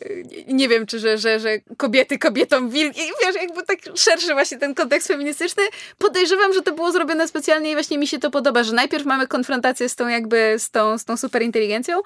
nie 0.47 0.68
wiem, 0.68 0.87
czy 0.87 0.99
że, 0.99 1.18
że, 1.18 1.41
że 1.41 1.59
kobiety 1.76 2.18
kobietom 2.18 2.70
wilki, 2.70 3.01
wiesz, 3.24 3.34
jakby 3.34 3.62
tak 3.62 3.78
szerszy 3.95 4.32
właśnie 4.32 4.59
ten 4.59 4.74
kontekst 4.74 5.09
feministyczny, 5.09 5.62
podejrzewam, 5.99 6.53
że 6.53 6.62
to 6.62 6.72
było 6.72 6.93
zrobione 6.93 7.28
specjalnie 7.28 7.70
i 7.70 7.74
właśnie 7.74 7.99
mi 7.99 8.07
się 8.07 8.18
to 8.18 8.30
podoba, 8.30 8.64
że 8.64 8.72
najpierw 8.72 9.05
mamy 9.05 9.26
konfrontację 9.26 9.89
z 9.89 9.97
tą 9.97 10.09
jakby, 10.09 10.55
z 10.59 10.70
tą, 10.70 10.99
z 10.99 11.05
tą 11.05 11.16
superinteligencją 11.16 12.01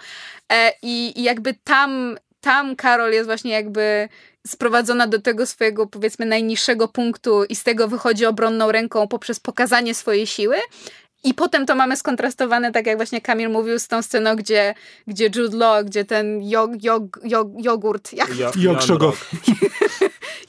e, 0.53 0.73
i, 0.83 1.21
i 1.21 1.23
jakby 1.23 1.55
tam, 1.65 2.19
tam 2.41 2.77
Karol 2.77 3.13
jest 3.13 3.27
właśnie 3.27 3.53
jakby 3.53 4.09
sprowadzona 4.47 5.07
do 5.07 5.21
tego 5.21 5.47
swojego, 5.47 5.87
powiedzmy, 5.87 6.27
najniższego 6.27 6.89
punktu 6.89 7.45
i 7.45 7.57
z 7.57 7.63
tego 7.63 7.89
wychodzi 7.89 8.27
obronną 8.27 8.73
ręką 8.73 9.09
poprzez 9.09 9.41
pokazanie 9.41 9.95
swojej 9.95 10.27
siły, 10.27 10.57
i 11.25 11.35
potem 11.35 11.67
to 11.67 11.75
mamy 11.75 11.97
skontrastowane, 11.97 12.73
tak 12.73 12.87
jak 12.87 12.97
właśnie 12.97 13.21
Kamil 13.21 13.51
mówił, 13.51 13.79
z 13.79 13.89
tą 13.89 14.03
sceną, 14.03 14.37
gdzie, 14.37 14.75
gdzie 15.07 15.31
Jude 15.37 15.57
Law, 15.57 15.85
gdzie 15.85 16.05
ten 16.05 16.43
jog, 16.43 16.71
jog, 16.83 17.21
jog, 17.25 17.49
jogurt... 17.59 18.13
Jak... 18.13 18.37
Jo, 18.37 18.51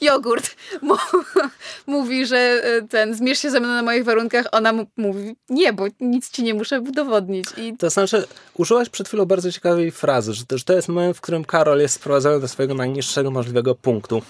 jogurt. 0.00 0.56
Mówi, 1.86 2.26
że 2.26 2.36
e, 2.38 2.82
ten 2.88 3.14
zmierz 3.14 3.38
się 3.38 3.50
ze 3.50 3.60
mną 3.60 3.68
na 3.68 3.82
moich 3.82 4.04
warunkach, 4.04 4.46
ona 4.52 4.72
mówi 4.96 5.36
nie, 5.48 5.72
bo 5.72 5.86
nic 6.00 6.30
ci 6.30 6.42
nie 6.42 6.54
muszę 6.54 6.80
udowodnić. 6.80 7.46
I... 7.56 7.76
To 7.76 7.90
znaczy, 7.90 8.24
użyłaś 8.54 8.88
przed 8.88 9.08
chwilą 9.08 9.24
bardzo 9.24 9.52
ciekawej 9.52 9.90
frazy, 9.90 10.32
że 10.34 10.46
to, 10.46 10.58
że 10.58 10.64
to 10.64 10.72
jest 10.72 10.88
moment, 10.88 11.16
w 11.16 11.20
którym 11.20 11.44
Karol 11.44 11.80
jest 11.80 11.94
sprowadzony 11.94 12.40
do 12.40 12.48
swojego 12.48 12.74
najniższego 12.74 13.30
możliwego 13.30 13.74
punktu. 13.74 14.22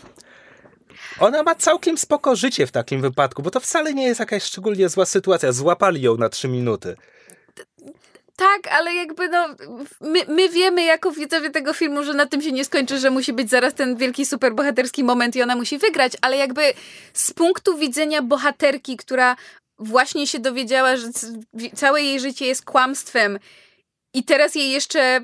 Ona 1.18 1.42
ma 1.42 1.54
całkiem 1.54 1.98
spoko 1.98 2.36
życie 2.36 2.66
w 2.66 2.72
takim 2.72 3.00
wypadku, 3.00 3.42
bo 3.42 3.50
to 3.50 3.60
wcale 3.60 3.94
nie 3.94 4.06
jest 4.06 4.20
jakaś 4.20 4.42
szczególnie 4.42 4.88
zła 4.88 5.06
sytuacja. 5.06 5.52
Złapali 5.52 6.02
ją 6.02 6.16
na 6.16 6.28
trzy 6.28 6.48
minuty. 6.48 6.96
Tak, 8.36 8.72
ale 8.72 8.94
jakby 8.94 9.28
no, 9.28 9.48
my, 10.00 10.20
my 10.28 10.48
wiemy 10.48 10.84
jako 10.84 11.10
widzowie 11.10 11.50
tego 11.50 11.72
filmu, 11.72 12.04
że 12.04 12.14
na 12.14 12.26
tym 12.26 12.42
się 12.42 12.52
nie 12.52 12.64
skończy, 12.64 12.98
że 12.98 13.10
musi 13.10 13.32
być 13.32 13.50
zaraz 13.50 13.74
ten 13.74 13.96
wielki 13.96 14.26
superbohaterski 14.26 15.04
moment 15.04 15.36
i 15.36 15.42
ona 15.42 15.56
musi 15.56 15.78
wygrać, 15.78 16.12
ale 16.20 16.36
jakby 16.36 16.62
z 17.12 17.32
punktu 17.32 17.78
widzenia 17.78 18.22
bohaterki, 18.22 18.96
która 18.96 19.36
właśnie 19.78 20.26
się 20.26 20.38
dowiedziała, 20.38 20.96
że 20.96 21.08
całe 21.74 22.02
jej 22.02 22.20
życie 22.20 22.46
jest 22.46 22.64
kłamstwem 22.64 23.38
i 24.14 24.24
teraz 24.24 24.54
jej 24.54 24.70
jeszcze 24.70 25.20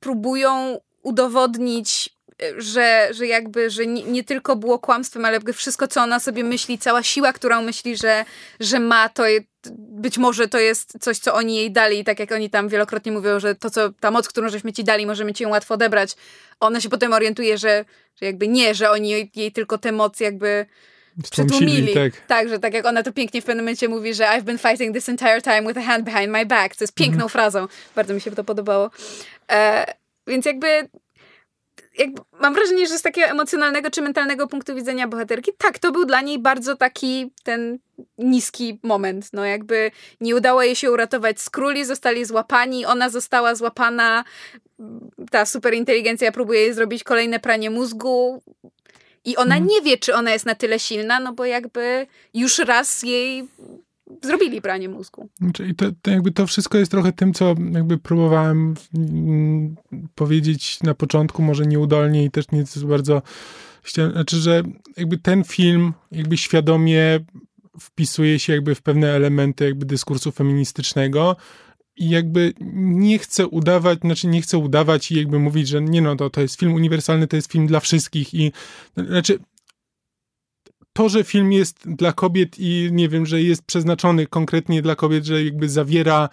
próbują 0.00 0.80
udowodnić 1.02 2.10
że, 2.58 3.08
że 3.10 3.26
jakby, 3.26 3.70
że 3.70 3.86
nie, 3.86 4.02
nie, 4.02 4.24
tylko 4.24 4.56
było 4.56 4.78
kłamstwem, 4.78 5.24
ale 5.24 5.34
jakby 5.34 5.52
wszystko, 5.52 5.88
co 5.88 6.02
ona 6.02 6.20
sobie 6.20 6.44
myśli, 6.44 6.78
cała 6.78 7.02
siła, 7.02 7.32
którą 7.32 7.62
myśli, 7.62 7.96
że, 7.96 8.24
że 8.60 8.80
ma, 8.80 9.08
to 9.08 9.26
je, 9.26 9.40
być 9.78 10.18
może 10.18 10.48
to 10.48 10.58
jest 10.58 10.98
coś, 11.00 11.18
co 11.18 11.34
oni 11.34 11.56
jej 11.56 11.72
dali 11.72 11.98
i 11.98 12.04
tak 12.04 12.18
jak 12.18 12.32
oni 12.32 12.50
tam 12.50 12.68
wielokrotnie 12.68 13.12
mówią, 13.12 13.40
że 13.40 13.54
to, 13.54 13.70
co, 13.70 13.90
ta 14.00 14.10
moc, 14.10 14.28
którą 14.28 14.48
żeśmy 14.48 14.72
ci 14.72 14.84
dali, 14.84 15.06
możemy 15.06 15.32
ci 15.32 15.42
ją 15.42 15.50
łatwo 15.50 15.74
odebrać. 15.74 16.16
Ona 16.60 16.80
się 16.80 16.88
potem 16.88 17.12
orientuje, 17.12 17.58
że, 17.58 17.84
że 18.20 18.26
jakby 18.26 18.48
nie, 18.48 18.74
że 18.74 18.90
oni 18.90 19.30
jej, 19.34 19.52
tylko 19.52 19.78
te 19.78 19.92
moc 19.92 20.20
jakby 20.20 20.66
przytłumili. 21.22 21.94
Tak. 21.94 22.12
tak, 22.26 22.48
że 22.48 22.58
tak 22.58 22.74
jak 22.74 22.86
ona 22.86 23.02
to 23.02 23.12
pięknie 23.12 23.42
w 23.42 23.44
pewnym 23.44 23.64
momencie 23.64 23.88
mówi, 23.88 24.14
że 24.14 24.24
I've 24.24 24.42
been 24.42 24.58
fighting 24.58 24.94
this 24.94 25.08
entire 25.08 25.42
time 25.42 25.62
with 25.62 25.78
a 25.78 25.82
hand 25.82 26.04
behind 26.04 26.28
my 26.28 26.46
back, 26.46 26.76
co 26.76 26.84
jest 26.84 26.94
piękną 26.94 27.14
mhm. 27.14 27.28
frazą. 27.28 27.68
Bardzo 27.94 28.14
mi 28.14 28.20
się 28.20 28.30
to 28.30 28.44
podobało. 28.44 28.90
E, 29.50 29.86
więc 30.26 30.46
jakby 30.46 30.88
mam 32.40 32.54
wrażenie, 32.54 32.86
że 32.86 32.98
z 32.98 33.02
takiego 33.02 33.26
emocjonalnego 33.26 33.90
czy 33.90 34.02
mentalnego 34.02 34.46
punktu 34.46 34.74
widzenia 34.74 35.08
bohaterki, 35.08 35.50
tak, 35.58 35.78
to 35.78 35.92
był 35.92 36.04
dla 36.04 36.20
niej 36.20 36.38
bardzo 36.38 36.76
taki 36.76 37.32
ten 37.44 37.78
niski 38.18 38.80
moment. 38.82 39.32
No 39.32 39.44
jakby 39.44 39.90
nie 40.20 40.36
udało 40.36 40.62
jej 40.62 40.76
się 40.76 40.90
uratować 40.90 41.40
z 41.40 41.50
króli, 41.50 41.84
zostali 41.84 42.24
złapani, 42.24 42.86
ona 42.86 43.08
została 43.08 43.54
złapana, 43.54 44.24
ta 45.30 45.46
superinteligencja 45.46 46.32
próbuje 46.32 46.60
jej 46.60 46.74
zrobić 46.74 47.04
kolejne 47.04 47.40
pranie 47.40 47.70
mózgu 47.70 48.42
i 49.24 49.36
ona 49.36 49.56
mhm. 49.56 49.66
nie 49.66 49.82
wie, 49.82 49.98
czy 49.98 50.14
ona 50.14 50.32
jest 50.32 50.46
na 50.46 50.54
tyle 50.54 50.78
silna, 50.78 51.20
no 51.20 51.32
bo 51.32 51.44
jakby 51.44 52.06
już 52.34 52.58
raz 52.58 53.02
jej 53.02 53.48
zrobili 54.22 54.62
pranie 54.62 54.88
mózgu. 54.88 55.28
Czyli 55.54 55.74
to, 55.74 55.86
to, 56.02 56.10
jakby 56.10 56.32
to 56.32 56.46
wszystko 56.46 56.78
jest 56.78 56.90
trochę 56.90 57.12
tym, 57.12 57.32
co 57.34 57.54
jakby 57.72 57.98
próbowałem 57.98 58.74
mm, 58.94 59.76
powiedzieć 60.14 60.82
na 60.82 60.94
początku, 60.94 61.42
może 61.42 61.66
nieudolnie 61.66 62.24
i 62.24 62.30
też 62.30 62.50
nie 62.52 62.64
bardzo 62.84 63.22
znaczy, 64.12 64.36
że 64.36 64.62
jakby 64.96 65.18
ten 65.18 65.44
film 65.44 65.92
jakby 66.12 66.36
świadomie 66.36 67.20
wpisuje 67.80 68.38
się 68.38 68.52
jakby 68.52 68.74
w 68.74 68.82
pewne 68.82 69.10
elementy 69.10 69.64
jakby 69.64 69.86
dyskursu 69.86 70.32
feministycznego 70.32 71.36
i 71.96 72.10
jakby 72.10 72.52
nie 72.74 73.18
chcę 73.18 73.46
udawać, 73.46 73.98
znaczy 73.98 74.26
nie 74.26 74.42
chcę 74.42 74.58
udawać 74.58 75.12
i 75.12 75.16
jakby 75.16 75.38
mówić, 75.38 75.68
że 75.68 75.82
nie 75.82 76.02
no, 76.02 76.16
to, 76.16 76.30
to 76.30 76.40
jest 76.40 76.60
film 76.60 76.74
uniwersalny, 76.74 77.26
to 77.26 77.36
jest 77.36 77.52
film 77.52 77.66
dla 77.66 77.80
wszystkich 77.80 78.34
i 78.34 78.52
znaczy 78.96 79.38
to, 80.92 81.08
że 81.08 81.24
film 81.24 81.52
jest 81.52 81.78
dla 81.84 82.12
kobiet 82.12 82.58
i 82.58 82.88
nie 82.92 83.08
wiem, 83.08 83.26
że 83.26 83.42
jest 83.42 83.66
przeznaczony 83.66 84.26
konkretnie 84.26 84.82
dla 84.82 84.96
kobiet, 84.96 85.24
że 85.24 85.44
jakby 85.44 85.68
zawiera 85.68 86.28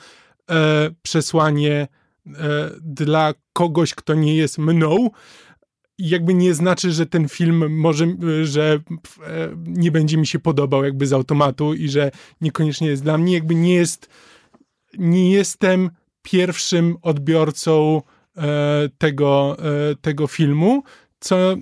e, 0.49 0.89
przesłanie 1.01 1.87
e, 2.27 2.69
dla 2.81 3.33
kogoś, 3.53 3.95
kto 3.95 4.13
nie 4.13 4.35
jest 4.35 4.57
mną, 4.57 5.09
jakby 5.99 6.33
nie 6.33 6.53
znaczy, 6.53 6.91
że 6.91 7.05
ten 7.05 7.29
film 7.29 7.79
może, 7.79 8.07
że 8.43 8.79
e, 9.27 9.49
nie 9.65 9.91
będzie 9.91 10.17
mi 10.17 10.27
się 10.27 10.39
podobał 10.39 10.83
jakby 10.83 11.07
z 11.07 11.13
automatu 11.13 11.73
i 11.73 11.89
że 11.89 12.11
niekoniecznie 12.41 12.87
jest 12.87 13.03
dla 13.03 13.17
mnie, 13.17 13.33
jakby 13.33 13.55
nie 13.55 13.73
jest, 13.73 14.09
nie 14.97 15.31
jestem 15.31 15.89
pierwszym 16.21 16.97
odbiorcą 17.01 18.01
e, 18.37 18.89
tego, 18.97 19.57
e, 19.59 19.95
tego 19.95 20.27
filmu, 20.27 20.83
co 21.19 21.55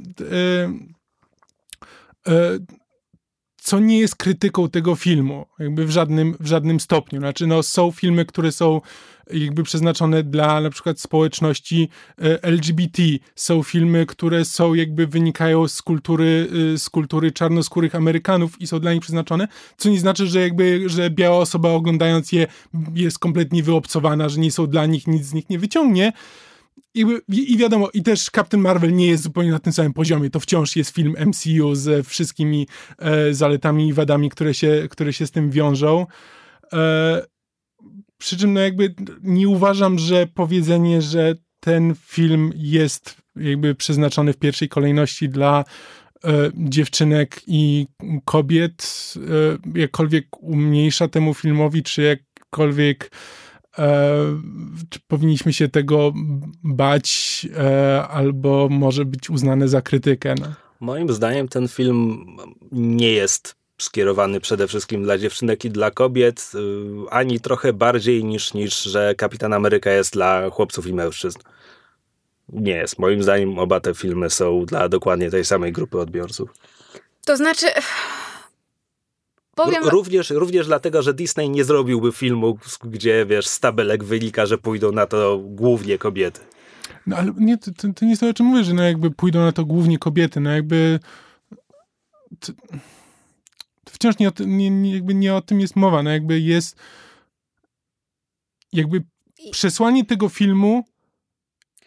co 3.67 3.79
nie 3.79 3.99
jest 3.99 4.15
krytyką 4.15 4.69
tego 4.69 4.95
filmu, 4.95 5.45
jakby 5.59 5.85
w 5.85 5.91
żadnym, 5.91 6.35
w 6.39 6.47
żadnym 6.47 6.79
stopniu. 6.79 7.19
Znaczy, 7.19 7.47
no, 7.47 7.63
są 7.63 7.91
filmy, 7.91 8.25
które 8.25 8.51
są 8.51 8.81
jakby 9.33 9.63
przeznaczone 9.63 10.23
dla 10.23 10.61
na 10.61 10.69
przykład 10.69 10.99
społeczności 10.99 11.89
e, 12.21 12.43
LGBT. 12.43 13.03
Są 13.35 13.63
filmy, 13.63 14.05
które 14.05 14.45
są 14.45 14.73
jakby 14.73 15.07
wynikają 15.07 15.67
z 15.67 15.81
kultury, 15.81 16.47
e, 16.73 16.77
z 16.77 16.89
kultury 16.89 17.31
czarnoskórych 17.31 17.95
Amerykanów 17.95 18.61
i 18.61 18.67
są 18.67 18.79
dla 18.79 18.93
nich 18.93 19.01
przeznaczone, 19.01 19.47
co 19.77 19.89
nie 19.89 19.99
znaczy, 19.99 20.27
że 20.27 20.41
jakby, 20.41 20.89
że 20.89 21.09
biała 21.09 21.37
osoba 21.37 21.69
oglądając 21.69 22.31
je 22.31 22.47
jest 22.93 23.19
kompletnie 23.19 23.63
wyobcowana, 23.63 24.29
że 24.29 24.39
nie 24.39 24.51
są 24.51 24.67
dla 24.67 24.85
nich, 24.85 25.07
nic 25.07 25.25
z 25.25 25.33
nich 25.33 25.49
nie 25.49 25.59
wyciągnie. 25.59 26.13
I, 26.97 27.53
I 27.53 27.57
wiadomo, 27.57 27.89
i 27.93 28.03
też 28.03 28.29
Captain 28.35 28.63
Marvel 28.63 28.93
nie 28.93 29.07
jest 29.07 29.23
zupełnie 29.23 29.51
na 29.51 29.59
tym 29.59 29.73
samym 29.73 29.93
poziomie. 29.93 30.29
To 30.29 30.39
wciąż 30.39 30.75
jest 30.75 30.91
film 30.91 31.15
MCU 31.25 31.75
ze 31.75 32.03
wszystkimi 32.03 32.67
e, 32.99 33.33
zaletami 33.33 33.87
i 33.87 33.93
wadami, 33.93 34.29
które 34.29 34.53
się, 34.53 34.87
które 34.89 35.13
się 35.13 35.27
z 35.27 35.31
tym 35.31 35.51
wiążą. 35.51 36.05
E, 36.73 37.25
przy 38.17 38.37
czym 38.37 38.53
no 38.53 38.59
jakby 38.59 38.95
nie 39.23 39.49
uważam, 39.49 39.99
że 39.99 40.27
powiedzenie, 40.27 41.01
że 41.01 41.35
ten 41.59 41.95
film 41.95 42.51
jest 42.55 43.17
jakby 43.35 43.75
przeznaczony 43.75 44.33
w 44.33 44.37
pierwszej 44.37 44.69
kolejności 44.69 45.29
dla 45.29 45.63
e, 46.23 46.51
dziewczynek 46.55 47.41
i 47.47 47.87
kobiet, 48.25 49.13
e, 49.75 49.79
jakkolwiek 49.79 50.43
umniejsza 50.43 51.07
temu 51.07 51.33
filmowi, 51.33 51.83
czy 51.83 52.01
jakkolwiek 52.01 53.11
czy 54.89 54.99
powinniśmy 55.07 55.53
się 55.53 55.67
tego 55.67 56.13
bać, 56.63 57.47
e, 57.57 58.07
albo 58.07 58.67
może 58.69 59.05
być 59.05 59.29
uznane 59.29 59.67
za 59.67 59.81
krytykę. 59.81 60.35
No. 60.39 60.47
Moim 60.79 61.13
zdaniem 61.13 61.47
ten 61.47 61.67
film 61.67 62.25
nie 62.71 63.11
jest 63.11 63.55
skierowany 63.81 64.39
przede 64.39 64.67
wszystkim 64.67 65.03
dla 65.03 65.17
dziewczynek 65.17 65.65
i 65.65 65.69
dla 65.69 65.91
kobiet, 65.91 66.51
y, 66.55 67.09
ani 67.09 67.39
trochę 67.39 67.73
bardziej 67.73 68.23
niż, 68.23 68.53
niż 68.53 68.83
że 68.83 69.15
Kapitan 69.15 69.53
Ameryka 69.53 69.91
jest 69.91 70.13
dla 70.13 70.49
chłopców 70.49 70.87
i 70.87 70.93
mężczyzn. 70.93 71.39
Nie 72.49 72.73
jest. 72.73 72.99
Moim 72.99 73.23
zdaniem 73.23 73.59
oba 73.59 73.79
te 73.79 73.93
filmy 73.93 74.29
są 74.29 74.65
dla 74.65 74.89
dokładnie 74.89 75.31
tej 75.31 75.45
samej 75.45 75.71
grupy 75.71 75.99
odbiorców. 75.99 76.49
To 77.25 77.37
znaczy... 77.37 77.67
Powiem... 79.57 79.83
Również, 79.83 80.29
również 80.29 80.67
dlatego, 80.67 81.01
że 81.01 81.13
Disney 81.13 81.49
nie 81.49 81.63
zrobiłby 81.63 82.11
filmu, 82.11 82.57
gdzie 82.83 83.25
wiesz, 83.25 83.47
z 83.47 83.59
tabelek 83.59 84.03
wynika, 84.03 84.45
że 84.45 84.57
pójdą 84.57 84.91
na 84.91 85.05
to 85.05 85.37
głównie 85.37 85.97
kobiety. 85.97 86.41
No 87.07 87.17
ale 87.17 87.33
nie, 87.37 87.57
to, 87.57 87.71
to 87.95 88.05
nie 88.05 88.09
jest 88.09 88.21
to, 88.21 88.29
o 88.29 88.33
czym 88.33 88.45
mówię, 88.45 88.63
że 88.63 88.73
no 88.73 88.83
jakby 88.83 89.11
pójdą 89.11 89.39
na 89.39 89.51
to 89.51 89.65
głównie 89.65 89.99
kobiety. 89.99 90.39
No 90.39 90.51
jakby... 90.51 90.99
To 92.39 92.53
wciąż 93.85 94.17
nie 94.19 94.27
o, 94.27 94.31
nie, 94.39 94.69
nie, 94.69 94.93
jakby 94.93 95.15
nie 95.15 95.35
o 95.35 95.41
tym 95.41 95.59
jest 95.61 95.75
mowa. 95.75 96.03
No 96.03 96.09
jakby 96.09 96.39
jest 96.39 96.75
jakby 98.73 99.03
przesłanie 99.51 100.05
tego 100.05 100.29
filmu 100.29 100.83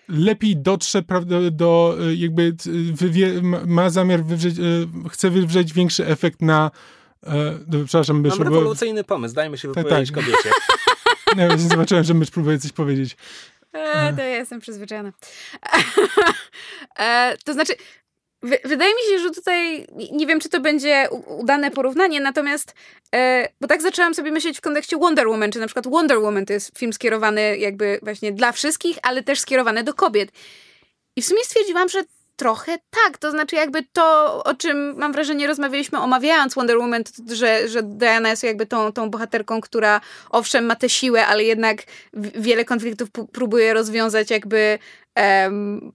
lepiej 0.08 0.56
dotrze 0.56 1.02
prawda, 1.02 1.36
do 1.50 1.96
jakby 2.16 2.56
wywie, 2.92 3.42
ma 3.66 3.90
zamiar 3.90 4.24
wywrzeć, 4.24 4.58
e, 4.58 4.62
chce 5.08 5.30
wywrzeć 5.30 5.72
większy 5.72 6.06
efekt 6.06 6.42
na 6.42 6.70
e, 7.26 7.58
do, 7.66 7.84
przepraszam, 7.84 8.22
Mam 8.28 8.42
rewolucyjny 8.42 9.04
pomysł, 9.04 9.34
dajmy 9.34 9.58
się 9.58 9.74
tak, 9.74 9.84
wypowiedzieć 9.84 10.14
tak, 10.14 10.24
kobiecie. 10.24 10.50
No, 11.36 11.58
zobaczyłem, 11.58 12.04
że 12.04 12.14
mysz 12.14 12.30
próbuje 12.30 12.58
coś 12.58 12.72
powiedzieć. 12.72 13.16
E, 13.72 14.12
to 14.12 14.20
ja 14.20 14.36
jestem 14.36 14.60
przyzwyczajona. 14.60 15.12
e, 16.98 17.36
to 17.44 17.52
znaczy, 17.52 17.72
wydaje 18.42 18.94
mi 18.94 19.02
się, 19.10 19.18
że 19.18 19.30
tutaj 19.30 19.86
nie 20.12 20.26
wiem, 20.26 20.40
czy 20.40 20.48
to 20.48 20.60
będzie 20.60 21.08
udane 21.26 21.70
porównanie, 21.70 22.20
natomiast 22.20 22.74
e, 23.14 23.48
bo 23.60 23.68
tak 23.68 23.82
zaczęłam 23.82 24.14
sobie 24.14 24.32
myśleć 24.32 24.58
w 24.58 24.60
kontekście 24.60 24.98
Wonder 24.98 25.28
Woman, 25.28 25.52
czy 25.52 25.58
na 25.58 25.66
przykład 25.66 25.86
Wonder 25.86 26.18
Woman 26.18 26.46
to 26.46 26.52
jest 26.52 26.78
film 26.78 26.92
skierowany 26.92 27.58
jakby 27.58 27.98
właśnie 28.02 28.32
dla 28.32 28.52
wszystkich, 28.52 28.98
ale 29.02 29.22
też 29.22 29.40
skierowany 29.40 29.84
do 29.84 29.94
kobiet. 29.94 30.32
I 31.16 31.22
w 31.22 31.26
sumie 31.26 31.44
stwierdziłam, 31.44 31.88
że 31.88 32.02
trochę 32.40 32.78
tak, 32.90 33.18
to 33.18 33.30
znaczy 33.30 33.56
jakby 33.56 33.82
to, 33.92 34.44
o 34.44 34.54
czym 34.54 34.96
mam 34.96 35.12
wrażenie 35.12 35.46
rozmawialiśmy 35.46 35.98
omawiając 35.98 36.54
Wonder 36.54 36.78
Woman, 36.78 37.02
że, 37.32 37.68
że 37.68 37.82
Diana 37.82 38.30
jest 38.30 38.42
jakby 38.42 38.66
tą, 38.66 38.92
tą 38.92 39.10
bohaterką, 39.10 39.60
która 39.60 40.00
owszem 40.30 40.64
ma 40.64 40.76
tę 40.76 40.88
siłę, 40.88 41.26
ale 41.26 41.44
jednak 41.44 41.82
wiele 42.14 42.64
konfliktów 42.64 43.08
próbuje 43.32 43.74
rozwiązać 43.74 44.30
jakby 44.30 44.78
um, 45.16 45.92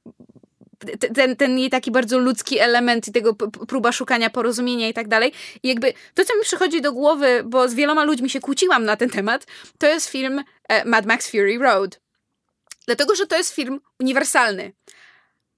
ten, 1.16 1.36
ten 1.36 1.60
jej 1.60 1.70
taki 1.70 1.92
bardzo 1.92 2.20
ludzki 2.20 2.60
element 2.60 3.08
i 3.08 3.12
tego 3.12 3.34
próba 3.68 3.92
szukania 3.92 4.30
porozumienia 4.30 4.90
i 4.90 4.94
tak 4.94 5.08
dalej. 5.08 5.32
I 5.64 5.68
jakby 5.68 5.94
to, 6.14 6.26
co 6.26 6.36
mi 6.36 6.42
przychodzi 6.42 6.82
do 6.82 6.92
głowy, 6.94 7.44
bo 7.46 7.70
z 7.70 7.74
wieloma 7.74 8.04
ludźmi 8.04 8.30
się 8.30 8.40
kłóciłam 8.40 8.86
na 8.86 8.96
ten 8.96 9.10
temat, 9.10 9.46
to 9.78 9.88
jest 9.88 10.10
film 10.10 10.44
e, 10.70 10.86
Mad 10.86 11.06
Max 11.06 11.32
Fury 11.32 11.58
Road. 11.58 12.02
Dlatego, 12.88 13.16
że 13.16 13.28
to 13.28 13.38
jest 13.38 13.54
film 13.54 13.82
uniwersalny. 14.00 14.72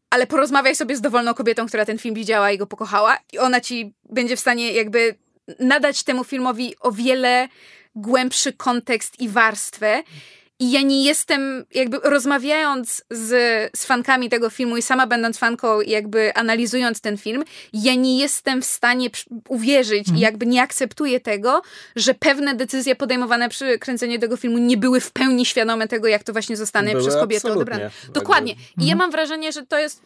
Ale 0.10 0.28
porozmawiaj 0.28 0.76
sobie 0.76 0.98
z 0.98 1.02
dowolną 1.02 1.34
kobietą, 1.34 1.68
która 1.68 1.86
ten 1.86 1.98
film 1.98 2.16
widziała 2.16 2.52
i 2.52 2.58
go 2.58 2.68
pokochała, 2.68 3.18
i 3.34 3.40
ona 3.40 3.62
ci 3.62 3.94
będzie 4.10 4.36
w 4.36 4.40
stanie 4.40 4.74
jakby 4.74 5.16
nadać 5.60 6.04
temu 6.04 6.24
filmowi 6.24 6.76
o 6.80 6.92
wiele 6.92 7.48
głębszy 7.96 8.54
kontekst 8.54 9.20
i 9.20 9.30
warstwę. 9.30 10.04
I 10.60 10.72
ja 10.72 10.82
nie 10.82 11.04
jestem, 11.04 11.66
jakby 11.74 12.00
rozmawiając 12.04 13.04
z, 13.12 13.30
z 13.76 13.86
fankami 13.86 14.30
tego 14.30 14.50
filmu 14.50 14.78
i 14.78 14.82
sama 14.82 15.08
będąc 15.08 15.38
fanką, 15.38 15.82
jakby 15.82 16.34
analizując 16.34 17.02
ten 17.02 17.18
film, 17.18 17.44
ja 17.74 17.96
nie 17.96 18.20
jestem 18.20 18.62
w 18.62 18.66
stanie 18.66 19.10
uwierzyć 19.48 20.08
i 20.08 20.12
mhm. 20.12 20.18
jakby 20.18 20.46
nie 20.46 20.62
akceptuję 20.62 21.20
tego, 21.20 21.62
że 21.96 22.14
pewne 22.14 22.56
decyzje 22.56 22.96
podejmowane 22.96 23.50
przy 23.50 23.80
kręceniu 23.80 24.20
tego 24.20 24.38
filmu 24.38 24.58
nie 24.58 24.78
były 24.78 25.00
w 25.00 25.12
pełni 25.12 25.46
świadome 25.46 25.88
tego, 25.88 26.08
jak 26.08 26.24
to 26.24 26.34
właśnie 26.34 26.58
zostanie 26.58 26.92
były 26.92 27.02
przez 27.02 27.16
kobietę 27.16 27.54
odebrane. 27.54 27.92
Dokładnie. 28.14 28.54
I 28.54 28.86
ja 28.86 28.94
mhm. 28.94 28.98
mam 28.98 29.12
wrażenie, 29.12 29.52
że 29.52 29.66
to 29.66 29.80
jest... 29.80 30.02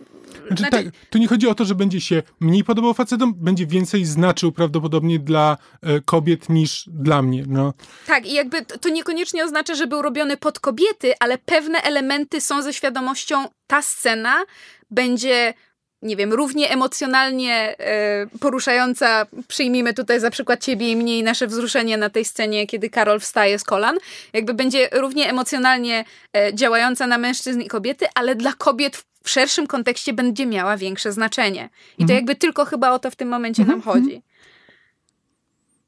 Znaczy, 0.47 0.63
znaczy... 0.63 0.83
Tak, 0.83 0.93
tu 1.09 1.17
nie 1.17 1.27
chodzi 1.27 1.47
o 1.47 1.55
to, 1.55 1.65
że 1.65 1.75
będzie 1.75 2.01
się 2.01 2.23
mniej 2.39 2.63
podobał 2.63 2.93
facetom, 2.93 3.33
będzie 3.37 3.67
więcej 3.67 4.05
znaczył 4.05 4.51
prawdopodobnie 4.51 5.19
dla 5.19 5.57
e, 5.81 6.01
kobiet 6.01 6.49
niż 6.49 6.85
dla 6.87 7.21
mnie. 7.21 7.43
No. 7.47 7.73
Tak, 8.07 8.25
i 8.25 8.33
jakby 8.33 8.65
to 8.65 8.89
niekoniecznie 8.89 9.43
oznacza, 9.43 9.75
że 9.75 9.87
był 9.87 10.01
robiony 10.01 10.37
pod 10.41 10.59
kobiety, 10.59 11.13
ale 11.19 11.37
pewne 11.37 11.81
elementy 11.81 12.41
są 12.41 12.61
ze 12.61 12.73
świadomością, 12.73 13.45
ta 13.67 13.81
scena 13.81 14.43
będzie 14.91 15.53
nie 16.01 16.15
wiem, 16.15 16.33
równie 16.33 16.69
emocjonalnie 16.69 17.75
e, 17.79 18.27
poruszająca, 18.39 19.25
przyjmijmy 19.47 19.93
tutaj 19.93 20.19
za 20.19 20.29
przykład 20.29 20.63
ciebie 20.63 20.91
i 20.91 20.95
mnie 20.95 21.19
i 21.19 21.23
nasze 21.23 21.47
wzruszenie 21.47 21.97
na 21.97 22.09
tej 22.09 22.25
scenie, 22.25 22.67
kiedy 22.67 22.89
Karol 22.89 23.19
wstaje 23.19 23.59
z 23.59 23.63
kolan, 23.63 23.97
jakby 24.33 24.53
będzie 24.53 24.89
równie 24.91 25.29
emocjonalnie 25.29 26.05
e, 26.37 26.53
działająca 26.53 27.07
na 27.07 27.17
mężczyzn 27.17 27.61
i 27.61 27.67
kobiety, 27.67 28.05
ale 28.15 28.35
dla 28.35 28.53
kobiet 28.53 29.03
w 29.23 29.29
szerszym 29.29 29.67
kontekście 29.67 30.13
będzie 30.13 30.45
miała 30.45 30.77
większe 30.77 31.11
znaczenie. 31.11 31.69
I 31.93 31.97
to 31.97 32.03
mhm. 32.03 32.15
jakby 32.15 32.35
tylko 32.35 32.65
chyba 32.65 32.91
o 32.91 32.99
to 32.99 33.11
w 33.11 33.15
tym 33.15 33.29
momencie 33.29 33.65
nam 33.65 33.75
mhm. 33.75 33.95
chodzi. 33.95 34.21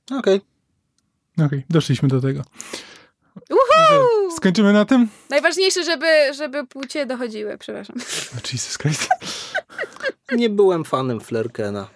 Okej. 0.06 0.18
Okay. 0.20 0.42
Okej, 1.34 1.46
okay, 1.46 1.64
doszliśmy 1.70 2.10
do 2.10 2.22
tego. 2.22 2.44
Uhu! 3.50 4.32
Skończymy 4.38 4.74
na 4.74 4.86
tym? 4.86 5.10
Najważniejsze, 5.30 5.84
żeby, 5.84 6.34
żeby 6.34 6.68
płcie 6.68 7.06
dochodziły, 7.06 7.58
przepraszam. 7.58 7.96
Jesus 8.54 8.78
Christ. 8.78 9.10
Nie 10.32 10.50
byłem 10.50 10.84
fanem 10.84 11.22
Flerkena. 11.22 11.88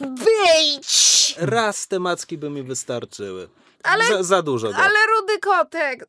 Wyjdź! 0.00 1.34
Raz 1.38 1.88
te 1.88 1.98
macki 1.98 2.38
by 2.38 2.50
mi 2.50 2.62
wystarczyły. 2.62 3.48
Ale, 3.88 4.04
za, 4.04 4.22
za 4.22 4.42
dużo. 4.42 4.68
Ale 4.68 4.94
rudy 5.20 5.38
kotek. 5.38 6.06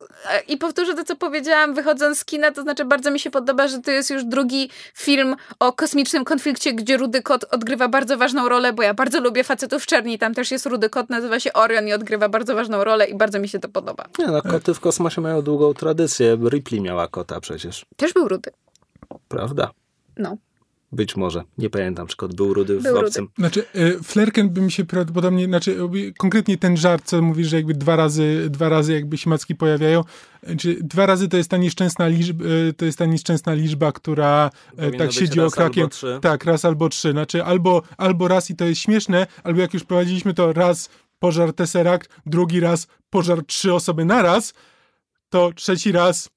I 0.47 0.57
powtórzę 0.57 0.93
to, 0.93 1.03
co 1.03 1.15
powiedziałam, 1.15 1.73
wychodząc 1.73 2.19
z 2.19 2.25
kina, 2.25 2.51
to 2.51 2.61
znaczy 2.61 2.85
bardzo 2.85 3.11
mi 3.11 3.19
się 3.19 3.31
podoba, 3.31 3.67
że 3.67 3.79
to 3.81 3.91
jest 3.91 4.09
już 4.09 4.23
drugi 4.23 4.69
film 4.93 5.35
o 5.59 5.73
kosmicznym 5.73 6.25
konflikcie, 6.25 6.73
gdzie 6.73 6.97
rudy 6.97 7.21
kot 7.21 7.45
odgrywa 7.51 7.87
bardzo 7.87 8.17
ważną 8.17 8.49
rolę, 8.49 8.73
bo 8.73 8.83
ja 8.83 8.93
bardzo 8.93 9.19
lubię 9.19 9.43
facetów 9.43 9.83
w 9.83 9.85
czerni. 9.85 10.19
Tam 10.19 10.33
też 10.33 10.51
jest 10.51 10.65
rudy 10.65 10.89
kot, 10.89 11.09
nazywa 11.09 11.39
się 11.39 11.53
Orion 11.53 11.87
i 11.87 11.93
odgrywa 11.93 12.29
bardzo 12.29 12.55
ważną 12.55 12.83
rolę 12.83 13.05
i 13.05 13.15
bardzo 13.15 13.39
mi 13.39 13.49
się 13.49 13.59
to 13.59 13.69
podoba. 13.69 14.05
Nie 14.19 14.27
no, 14.27 14.41
koty 14.41 14.73
w 14.73 14.79
kosmosie 14.79 15.21
mają 15.21 15.41
długą 15.41 15.73
tradycję. 15.73 16.37
Ripley 16.49 16.81
miała 16.81 17.07
kota 17.07 17.39
przecież. 17.39 17.85
Też 17.97 18.13
był 18.13 18.27
rudy. 18.27 18.51
Prawda. 19.27 19.71
No. 20.17 20.37
Być 20.91 21.15
może. 21.15 21.43
Nie 21.57 21.69
pamiętam, 21.69 22.07
czy 22.07 22.15
kot 22.15 22.35
był 22.35 22.53
rudy 22.53 22.79
w 22.79 22.83
Był 22.83 22.95
rudy. 22.95 23.07
obcym. 23.07 23.27
Znaczy, 23.37 23.65
y, 23.75 23.99
Flerken 24.03 24.49
by 24.49 24.61
mi 24.61 24.71
się 24.71 24.85
prawdopodobnie, 24.85 25.45
znaczy 25.45 25.77
konkretnie 26.17 26.57
ten 26.57 26.77
żart, 26.77 27.05
co 27.05 27.21
mówisz, 27.21 27.47
że 27.47 27.55
jakby 27.55 27.73
dwa 27.73 27.95
razy, 27.95 28.47
dwa 28.49 28.69
razy 28.69 28.93
jakby 28.93 29.17
śmacki 29.17 29.55
pojawiają, 29.55 30.03
y, 30.49 30.55
czy 30.57 30.77
dwa 30.81 31.05
razy 31.05 31.27
to 31.27 31.37
jest 31.37 31.49
ta 31.49 31.57
nieszczęsna 31.57 32.07
liczba, 32.07 32.45
y, 32.45 32.73
to 32.73 32.85
jest 32.85 32.97
ta 32.97 33.05
nieszczęsna 33.05 33.53
liczba, 33.53 33.91
która 33.91 34.51
Powinno 34.75 34.97
tak 34.97 35.11
siedzi 35.11 35.39
raz 35.39 35.53
okrakiem. 35.53 35.83
albo 35.83 35.95
trzy. 35.95 36.19
Tak, 36.21 36.45
raz 36.45 36.65
albo 36.65 36.89
trzy. 36.89 37.11
Znaczy 37.11 37.43
albo, 37.43 37.81
albo 37.97 38.27
raz 38.27 38.49
i 38.49 38.55
to 38.55 38.65
jest 38.65 38.81
śmieszne, 38.81 39.27
albo 39.43 39.61
jak 39.61 39.73
już 39.73 39.83
prowadziliśmy 39.83 40.33
to 40.33 40.53
raz 40.53 40.89
pożar 41.19 41.53
Tesseract, 41.53 42.09
drugi 42.25 42.59
raz 42.59 42.87
pożar 43.09 43.45
trzy 43.45 43.73
osoby 43.73 44.05
naraz, 44.05 44.53
to 45.29 45.51
trzeci 45.55 45.91
raz 45.91 46.29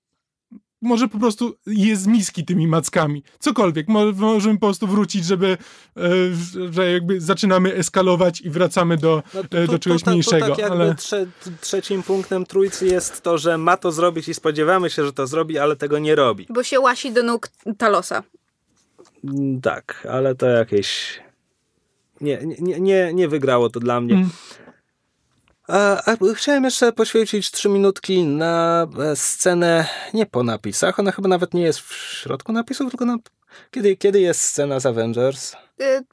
może 0.83 1.09
po 1.09 1.19
prostu 1.19 1.55
jest 1.67 2.07
miski 2.07 2.45
tymi 2.45 2.67
mackami. 2.67 3.23
Cokolwiek. 3.39 3.89
Mo- 3.89 4.13
Możemy 4.13 4.59
po 4.59 4.67
prostu 4.67 4.87
wrócić, 4.87 5.25
żeby, 5.25 5.59
e, 5.97 6.01
że 6.71 6.93
jakby 6.93 7.21
zaczynamy 7.21 7.75
eskalować 7.75 8.41
i 8.41 8.51
wracamy 8.51 8.97
do, 8.97 9.23
No, 9.35 9.41
e, 9.59 9.67
do 9.67 9.79
czegoś 9.79 10.03
to, 10.03 10.11
mniejszego. 10.11 10.47
To 10.47 10.51
tak 10.51 10.59
jakby 10.59 10.75
ale... 10.85 10.95
trze, 10.95 11.27
trzecim 11.61 12.03
punktem 12.03 12.47
trójcy 12.47 12.87
jest 12.87 13.23
to, 13.23 13.39
że 13.39 13.59
ma 13.59 13.77
to 13.77 13.93
zrobić 13.93 14.29
i 14.29 14.35
spodziewamy 14.35 14.91
się, 14.91 15.05
że 15.05 15.13
to 15.13 15.27
zrobi, 15.27 15.59
ale 15.59 15.77
tego 15.77 15.99
nie 15.99 16.15
robi. 16.15 16.47
Bo 16.51 16.63
się 16.63 16.81
łasi 16.81 17.13
do 17.13 17.23
nóg 17.23 17.49
Talosa. 17.79 18.23
Mm, 19.25 19.61
Tak, 19.61 20.07
ale 20.11 20.35
to 20.35 20.47
jakieś... 20.47 21.21
Nie, 22.21 22.39
nie, 22.59 22.81
nie, 22.81 23.15
nie 23.15 23.29
wygrało 23.29 23.71
to 23.71 23.81
dla 23.81 24.01
mnie. 24.01 24.15
Mm. 24.15 24.31
A, 25.73 26.17
chciałem 26.35 26.65
jeszcze 26.65 26.93
poświęcić 26.93 27.51
trzy 27.51 27.69
minutki 27.69 28.25
na 28.25 28.87
e, 28.99 29.17
scenę 29.17 29.87
nie 30.15 30.27
po 30.27 30.43
napisach. 30.43 30.99
Ona 30.99 31.13
chyba 31.13 31.29
nawet 31.29 31.55
nie 31.55 31.63
jest 31.63 31.81
w 31.81 31.95
środku 31.95 32.53
napisów, 32.53 32.91
tylko 32.91 33.05
na, 33.05 33.17
kiedy, 33.71 33.97
kiedy 33.97 34.21
jest 34.21 34.41
scena 34.41 34.81
z 34.81 34.87
Avengers. 34.87 35.55
Y, 35.81 36.05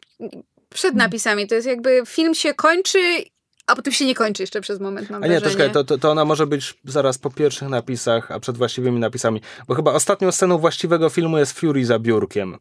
Przed 0.69 0.95
napisami. 0.95 1.47
To 1.47 1.55
jest 1.55 1.67
jakby 1.67 2.03
film 2.05 2.35
się 2.35 2.53
kończy, 2.53 3.23
a 3.67 3.75
potem 3.75 3.93
się 3.93 4.05
nie 4.05 4.15
kończy 4.15 4.43
jeszcze 4.43 4.61
przez 4.61 4.79
moment, 4.79 5.09
mam 5.09 5.23
A 5.23 5.27
nie, 5.27 5.41
troszkę, 5.41 5.69
to, 5.69 5.83
to, 5.83 5.97
to 5.97 6.11
ona 6.11 6.25
może 6.25 6.47
być 6.47 6.77
zaraz 6.85 7.17
po 7.17 7.29
pierwszych 7.29 7.69
napisach, 7.69 8.31
a 8.31 8.39
przed 8.39 8.57
właściwymi 8.57 8.99
napisami. 8.99 9.41
Bo 9.67 9.75
chyba 9.75 9.93
ostatnią 9.93 10.31
sceną 10.31 10.57
właściwego 10.57 11.09
filmu 11.09 11.37
jest 11.37 11.59
Fury 11.59 11.85
za 11.85 11.99
biurkiem. 11.99 12.57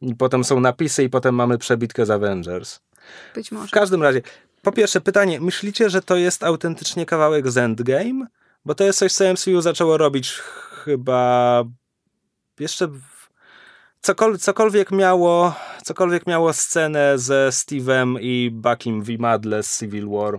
I 0.00 0.14
potem 0.14 0.44
są 0.44 0.60
napisy 0.60 1.04
i 1.04 1.08
potem 1.08 1.34
mamy 1.34 1.58
przebitkę 1.58 2.06
z 2.06 2.10
Avengers. 2.10 2.80
Być 3.34 3.52
może. 3.52 3.68
W 3.68 3.70
każdym 3.70 4.02
razie, 4.02 4.22
po 4.68 4.72
pierwsze 4.72 5.00
pytanie, 5.00 5.40
myślicie, 5.40 5.90
że 5.90 6.02
to 6.02 6.16
jest 6.16 6.42
autentycznie 6.42 7.06
kawałek 7.06 7.50
z 7.50 7.56
Endgame? 7.56 8.26
Bo 8.64 8.74
to 8.74 8.84
jest 8.84 8.98
coś, 8.98 9.12
co 9.12 9.32
MCU 9.32 9.60
zaczęło 9.60 9.96
robić 9.96 10.32
chyba 10.84 11.64
jeszcze 12.60 12.88
cokolwiek 14.38 14.90
miało 14.90 15.54
cokolwiek 15.84 16.26
miało 16.26 16.52
scenę 16.52 17.18
ze 17.18 17.48
Steve'em 17.48 18.18
i 18.20 18.50
Buckiem 18.52 19.02
v 19.02 19.18
Madle 19.18 19.62
z 19.62 19.78
Civil 19.78 20.08
War. 20.08 20.38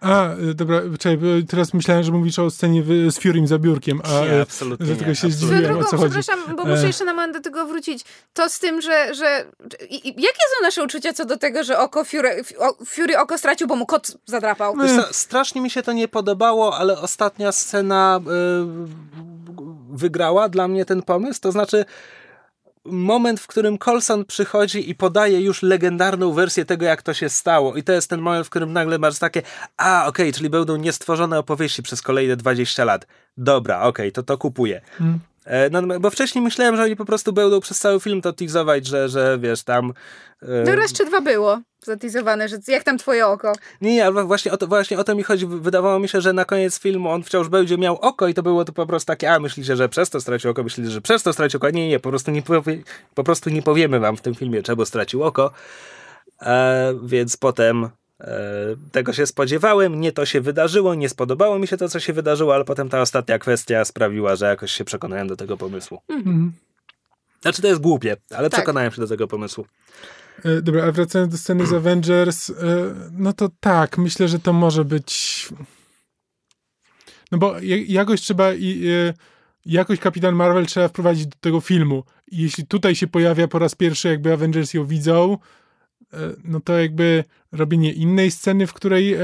A, 0.00 0.30
e, 0.30 0.54
dobra, 0.54 0.80
czekaj, 0.98 1.18
bo 1.18 1.26
teraz 1.48 1.74
myślałem, 1.74 2.04
że 2.04 2.12
mówisz 2.12 2.38
o 2.38 2.50
scenie 2.50 2.82
w, 2.82 2.88
z 3.10 3.18
Furym 3.18 3.46
za 3.46 3.58
biurkiem, 3.58 4.00
a 4.04 4.24
Nie, 4.24 4.32
e, 4.32 4.42
absolutnie 4.42 4.86
dlatego 4.86 5.10
nie, 5.10 5.16
się 5.16 5.26
absolutnie. 5.26 5.56
Zdziwiłem, 5.56 5.64
o 5.64 5.74
drogą, 5.74 5.90
co 5.90 5.96
chodzi. 5.96 6.20
przepraszam, 6.20 6.56
bo 6.56 6.64
muszę 6.64 6.82
E. 6.82 6.86
jeszcze 6.86 7.04
na 7.04 7.12
moment 7.14 7.34
do 7.34 7.40
tego 7.40 7.66
wrócić. 7.66 8.04
To 8.34 8.48
z 8.48 8.58
tym, 8.58 8.80
że... 8.82 9.14
że 9.14 9.44
i, 9.90 10.08
i, 10.08 10.22
jakie 10.22 10.38
są 10.56 10.62
nasze 10.62 10.84
uczucia 10.84 11.12
co 11.12 11.24
do 11.24 11.36
tego, 11.36 11.64
że 11.64 11.78
oko 11.78 12.04
Fury, 12.04 12.44
o, 12.58 12.84
Fury 12.84 13.18
oko 13.18 13.38
stracił, 13.38 13.66
bo 13.68 13.76
mu 13.76 13.86
kot 13.86 14.16
zadrapał? 14.26 14.76
Wiesz 14.76 14.92
co, 14.96 15.14
strasznie 15.14 15.60
mi 15.60 15.70
się 15.70 15.82
to 15.82 15.92
nie 15.92 16.08
podobało, 16.08 16.76
ale 16.76 17.00
ostatnia 17.00 17.52
scena 17.52 18.20
y, 18.20 19.96
wygrała 19.96 20.48
dla 20.48 20.68
mnie 20.68 20.84
ten 20.84 21.02
pomysł. 21.02 21.40
To 21.40 21.52
znaczy, 21.52 21.84
moment, 22.90 23.40
w 23.40 23.46
którym 23.46 23.78
Colson 23.78 24.24
przychodzi 24.24 24.90
i 24.90 24.94
podaje 24.94 25.40
już 25.40 25.62
legendarną 25.62 26.32
wersję 26.32 26.64
tego, 26.64 26.84
jak 26.86 27.02
to 27.02 27.14
się 27.14 27.28
stało. 27.28 27.76
I 27.76 27.82
to 27.82 27.92
jest 27.92 28.10
ten 28.10 28.20
moment, 28.20 28.46
w 28.46 28.50
którym 28.50 28.72
nagle 28.72 28.98
masz 28.98 29.18
takie, 29.18 29.42
a 29.76 30.06
okej, 30.06 30.32
czyli 30.32 30.50
będą 30.50 30.76
niestworzone 30.76 31.38
opowieści 31.38 31.82
przez 31.82 32.02
kolejne 32.02 32.36
20 32.36 32.84
lat. 32.84 33.06
Dobra, 33.36 33.80
okej, 33.82 34.12
to 34.12 34.22
to 34.22 34.38
kupuję. 34.38 34.80
Mm. 35.00 35.18
E, 35.44 35.70
No, 35.70 36.00
bo 36.00 36.10
wcześniej 36.10 36.44
myślałem, 36.44 36.76
że 36.76 36.82
oni 36.82 36.96
po 36.96 37.04
prostu 37.04 37.32
będą 37.32 37.60
przez 37.60 37.78
cały 37.78 38.00
film 38.00 38.22
to 38.22 38.32
teasować, 38.32 38.86
że, 38.86 39.08
że 39.08 39.38
wiesz, 39.40 39.62
tam... 39.62 39.92
e, 40.42 40.64
No 40.66 40.76
raz 40.76 40.92
czy 40.92 41.04
dwa 41.04 41.20
było 41.20 41.60
zatizowane, 41.86 42.48
że 42.48 42.58
jak 42.68 42.84
tam 42.84 42.98
twoje 42.98 43.26
oko? 43.26 43.52
nie, 43.80 43.94
nie, 43.94 44.06
ale 44.06 44.24
właśnie 44.24 44.52
o, 44.52 44.56
to, 44.56 44.66
właśnie 44.66 44.98
o 44.98 45.04
to 45.04 45.14
mi 45.14 45.22
chodzi. 45.22 45.46
Wydawało 45.46 45.98
mi 45.98 46.08
się, 46.08 46.20
że 46.20 46.32
na 46.32 46.44
koniec 46.44 46.80
filmu 46.80 47.10
on 47.10 47.22
wciąż 47.22 47.48
będzie 47.48 47.78
miał 47.78 47.96
oko 47.96 48.28
i 48.28 48.34
to 48.34 48.42
było 48.42 48.64
to 48.64 48.72
po 48.72 48.86
prostu 48.86 49.06
takie, 49.06 49.32
a 49.32 49.38
myślicie, 49.38 49.76
że 49.76 49.88
przez 49.88 50.10
to 50.10 50.20
stracił 50.20 50.50
oko, 50.50 50.62
myślicie, 50.62 50.90
że 50.90 51.00
przez 51.00 51.22
to 51.22 51.32
stracił 51.32 51.58
oko. 51.58 51.70
Nie, 51.70 51.88
nie, 51.88 52.00
po 52.00 52.08
prostu 52.10 52.30
nie, 52.30 52.42
powie, 52.42 52.82
po 53.14 53.24
prostu 53.24 53.50
nie 53.50 53.62
powiemy 53.62 54.00
wam 54.00 54.16
w 54.16 54.20
tym 54.20 54.34
filmie, 54.34 54.62
czego 54.62 54.86
stracił 54.86 55.22
oko. 55.24 55.50
E, 56.42 56.94
więc 57.02 57.36
potem 57.36 57.84
e, 58.20 58.28
tego 58.92 59.12
się 59.12 59.26
spodziewałem, 59.26 60.00
nie 60.00 60.12
to 60.12 60.26
się 60.26 60.40
wydarzyło, 60.40 60.94
nie 60.94 61.08
spodobało 61.08 61.58
mi 61.58 61.66
się 61.66 61.76
to, 61.76 61.88
co 61.88 62.00
się 62.00 62.12
wydarzyło, 62.12 62.54
ale 62.54 62.64
potem 62.64 62.88
ta 62.88 63.00
ostatnia 63.00 63.38
kwestia 63.38 63.84
sprawiła, 63.84 64.36
że 64.36 64.46
jakoś 64.46 64.72
się 64.72 64.84
przekonałem 64.84 65.28
do 65.28 65.36
tego 65.36 65.56
pomysłu. 65.56 66.00
Mhm. 66.08 66.52
Znaczy 67.42 67.62
to 67.62 67.68
jest 67.68 67.80
głupie, 67.80 68.16
ale 68.30 68.50
Tak. 68.50 68.60
przekonałem 68.60 68.90
się 68.92 69.00
do 69.00 69.08
tego 69.08 69.28
pomysłu. 69.28 69.66
E, 70.44 70.62
Dobra, 70.62 70.84
a 70.84 70.92
wracając 70.92 71.32
do 71.32 71.38
sceny 71.38 71.66
z 71.66 71.72
Avengers, 71.72 72.50
e, 72.50 72.54
no 73.12 73.32
to 73.32 73.50
tak, 73.60 73.98
myślę, 73.98 74.28
że 74.28 74.38
to 74.38 74.52
może 74.52 74.84
być... 74.84 75.48
No 77.32 77.38
bo 77.38 77.60
ja- 77.60 77.84
jakoś 77.88 78.20
trzeba 78.20 78.44
e, 78.50 78.56
jakoś 79.66 79.98
Kapitan 80.00 80.34
Marvel 80.34 80.66
trzeba 80.66 80.88
wprowadzić 80.88 81.26
do 81.26 81.36
tego 81.40 81.60
filmu. 81.60 82.04
I 82.30 82.38
jeśli 82.38 82.66
tutaj 82.66 82.94
się 82.94 83.06
pojawia 83.06 83.48
po 83.48 83.58
raz 83.58 83.74
pierwszy, 83.74 84.08
jakby 84.08 84.32
Avengers 84.32 84.74
ją 84.74 84.86
widzą, 84.86 85.38
no 86.44 86.60
to 86.60 86.78
jakby 86.78 87.24
robienie 87.52 87.92
innej 87.92 88.30
sceny, 88.30 88.66
w 88.66 88.72
której 88.72 89.16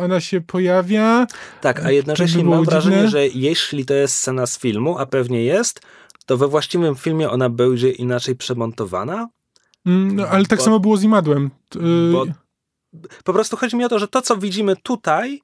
ona 0.00 0.20
się 0.20 0.40
pojawia. 0.40 1.26
Tak, 1.60 1.84
a 1.84 1.90
jednocześnie 1.90 2.44
mam 2.44 2.64
wrażenie, 2.64 2.96
dziwne. 2.96 3.10
że 3.10 3.26
jeśli 3.26 3.84
to 3.84 3.94
jest 3.94 4.14
scena 4.14 4.46
z 4.46 4.58
filmu, 4.58 4.98
a 4.98 5.06
pewnie 5.06 5.44
jest, 5.44 5.80
to 6.26 6.36
we 6.36 6.48
właściwym 6.48 6.96
filmie 6.96 7.30
ona 7.30 7.48
będzie 7.48 7.90
inaczej 7.90 8.36
przemontowana. 8.36 9.28
Mm, 9.88 10.16
No, 10.16 10.28
ale 10.28 10.46
tak 10.46 10.58
Bo- 10.58 10.64
samo 10.64 10.80
było 10.80 10.96
z 10.96 11.02
Imadłem. 11.02 11.50
E, 11.76 11.78
Bo 12.12 12.26
po 13.24 13.32
prostu 13.32 13.56
chodzi 13.56 13.76
mi 13.76 13.84
o 13.84 13.88
to, 13.88 13.98
że 13.98 14.08
to, 14.08 14.22
co 14.22 14.36
widzimy 14.36 14.76
tutaj, 14.76 15.42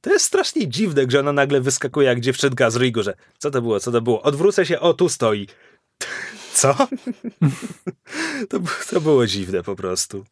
to 0.00 0.10
jest 0.12 0.24
strasznie 0.24 0.68
dziwne, 0.68 1.06
gdzie 1.06 1.20
ona 1.20 1.32
nagle 1.32 1.60
wyskakuje 1.60 2.08
jak 2.08 2.20
dziewczynka 2.20 2.70
z 2.70 2.76
Rigu, 2.76 3.02
że 3.02 3.14
co 3.38 3.50
to 3.50 3.62
było, 3.62 3.80
co 3.80 3.92
to 3.92 4.00
było? 4.02 4.22
Odwrócę 4.22 4.66
się, 4.66 4.80
o 4.80 4.94
tu 4.94 5.08
stoi. 5.08 5.46
Co? 6.54 6.74
to, 8.50 8.58
to 8.90 9.00
było 9.00 9.26
dziwne 9.26 9.62
po 9.62 9.76
prostu. 9.76 10.24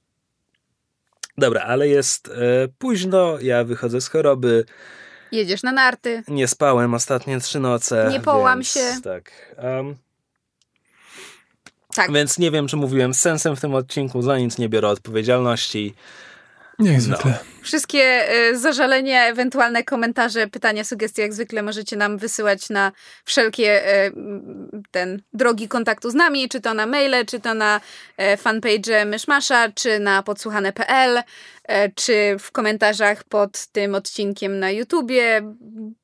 Dobra, 1.39 1.61
ale 1.63 1.89
jest 1.89 2.29
e, 2.29 2.69
późno, 2.79 3.41
ja 3.41 3.65
wychodzę 3.65 4.01
z 4.01 4.09
choroby, 4.09 4.65
Jedziesz 5.33 5.63
na 5.63 5.73
narty. 5.73 6.23
nie 6.29 6.49
spałem 6.49 6.95
ostatnie 6.95 7.41
trzy 7.41 7.61
noce. 7.61 8.09
Nie 8.11 8.21
połam 8.21 8.59
więc, 8.59 8.69
się. 8.73 9.01
Tak. 9.03 9.55
em, 9.57 9.95
Tak. 11.95 12.13
Więc 12.13 12.39
nie 12.39 12.51
wiem, 12.51 12.69
czy 12.69 12.77
mówiłem 12.77 13.15
z 13.15 13.21
sensem 13.21 13.57
w 13.57 13.61
tym 13.61 13.75
odcinku, 13.75 14.23
za 14.23 14.39
nic 14.39 14.59
nie 14.59 14.69
biorę 14.69 14.89
odpowiedzialności. 14.89 15.95
Nie, 16.79 16.91
jak 16.93 16.99
No. 17.01 17.05
zwykle. 17.05 17.39
Wszystkie 17.63 18.03
e, 18.31 18.57
zażalenia, 18.59 19.27
ewentualne 19.27 19.85
komentarze, 19.85 20.47
pytania, 20.47 20.85
sugestie, 20.85 21.23
jak 21.23 21.33
zwykle 21.35 21.63
możecie 21.63 21.97
nam 21.97 22.19
wysyłać 22.19 22.71
na 22.71 22.93
wszelkie 23.25 23.85
m, 23.87 24.71
ten 24.91 25.23
drogi 25.33 25.69
kontaktu 25.69 26.11
z 26.11 26.15
nami, 26.15 26.49
czy 26.49 26.61
to 26.61 26.75
na 26.75 26.87
maile, 26.87 27.27
czy 27.27 27.41
to 27.41 27.55
na 27.55 27.81
e, 28.17 28.37
fanpage 28.37 29.05
Myszmasza, 29.05 29.69
czy 29.75 29.99
na 29.99 30.23
podsłuchane.pl, 30.23 31.23
e, 31.65 31.89
czy 31.93 32.37
w 32.41 32.53
komentarzach 32.53 33.25
pod 33.25 33.67
tym 33.67 33.95
odcinkiem 33.95 34.59
na 34.59 34.71
YouTubie, 34.71 35.55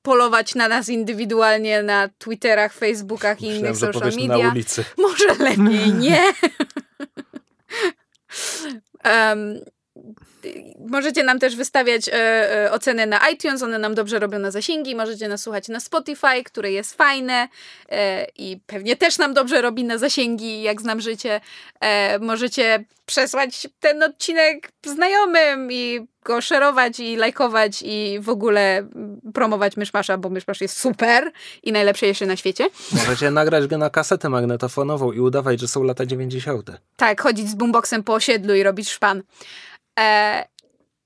polować 0.02 0.54
na 0.54 0.68
nas 0.68 0.88
indywidualnie 0.88 1.82
na 1.82 2.08
Twitterach, 2.18 2.72
Facebookach 2.72 3.40
i 3.42 3.46
innych 3.46 3.70
Myślałem, 3.72 3.94
social 3.94 4.12
media. 4.28 4.44
na 4.46 4.50
ulicy. 4.52 4.84
Może 4.98 5.26
lepiej 5.38 5.92
nie. 5.92 6.22
Em, 9.02 9.60
możecie 10.88 11.24
nam 11.24 11.38
też 11.38 11.56
wystawiać 11.56 12.08
e, 12.08 12.14
e, 12.14 12.72
oceny 12.72 13.06
na 13.06 13.28
iTunes, 13.28 13.62
one 13.62 13.78
nam 13.78 13.94
dobrze 13.94 14.18
robią 14.18 14.38
na 14.38 14.50
zasięgi. 14.50 14.96
Możecie 14.96 15.28
nas 15.28 15.42
słuchać 15.42 15.68
na 15.68 15.80
Spotify, 15.80 16.44
które 16.44 16.72
jest 16.72 16.94
fajne 16.94 17.48
e, 17.88 18.26
i 18.36 18.60
pewnie 18.66 18.96
też 18.96 19.18
nam 19.18 19.34
dobrze 19.34 19.62
robi 19.62 19.84
na 19.84 19.98
zasięgi, 19.98 20.62
jak 20.62 20.80
znam 20.80 21.00
życie. 21.00 21.40
E, 21.80 22.18
możecie 22.18 22.84
przesłać 23.06 23.68
ten 23.80 24.02
odcinek 24.02 24.72
znajomym 24.86 25.72
i 25.72 26.06
go 26.24 26.40
szerować 26.40 27.00
i 27.00 27.16
lajkować 27.16 27.82
i 27.86 28.18
w 28.20 28.28
ogóle 28.28 28.88
promować 29.34 29.76
Myszmasza, 29.76 30.18
bo 30.18 30.30
Myszmasz 30.30 30.60
jest 30.60 30.80
super 30.80 31.32
i 31.62 31.72
najlepszy 31.72 32.26
na 32.26 32.36
świecie. 32.36 32.68
Możecie 32.92 33.30
nagrać 33.30 33.66
go 33.66 33.78
na 33.78 33.90
kasetę 33.90 34.28
magnetofonową 34.28 35.12
i 35.12 35.20
udawać, 35.20 35.60
że 35.60 35.68
są 35.68 35.82
lata 35.82 36.06
90. 36.06 36.70
Tak, 36.96 37.20
chodzić 37.20 37.48
z 37.48 37.54
boomboxem 37.54 38.02
po 38.02 38.14
osiedlu 38.14 38.54
i 38.54 38.62
robić 38.62 38.90
szpan. 38.90 39.22
E, 40.00 40.44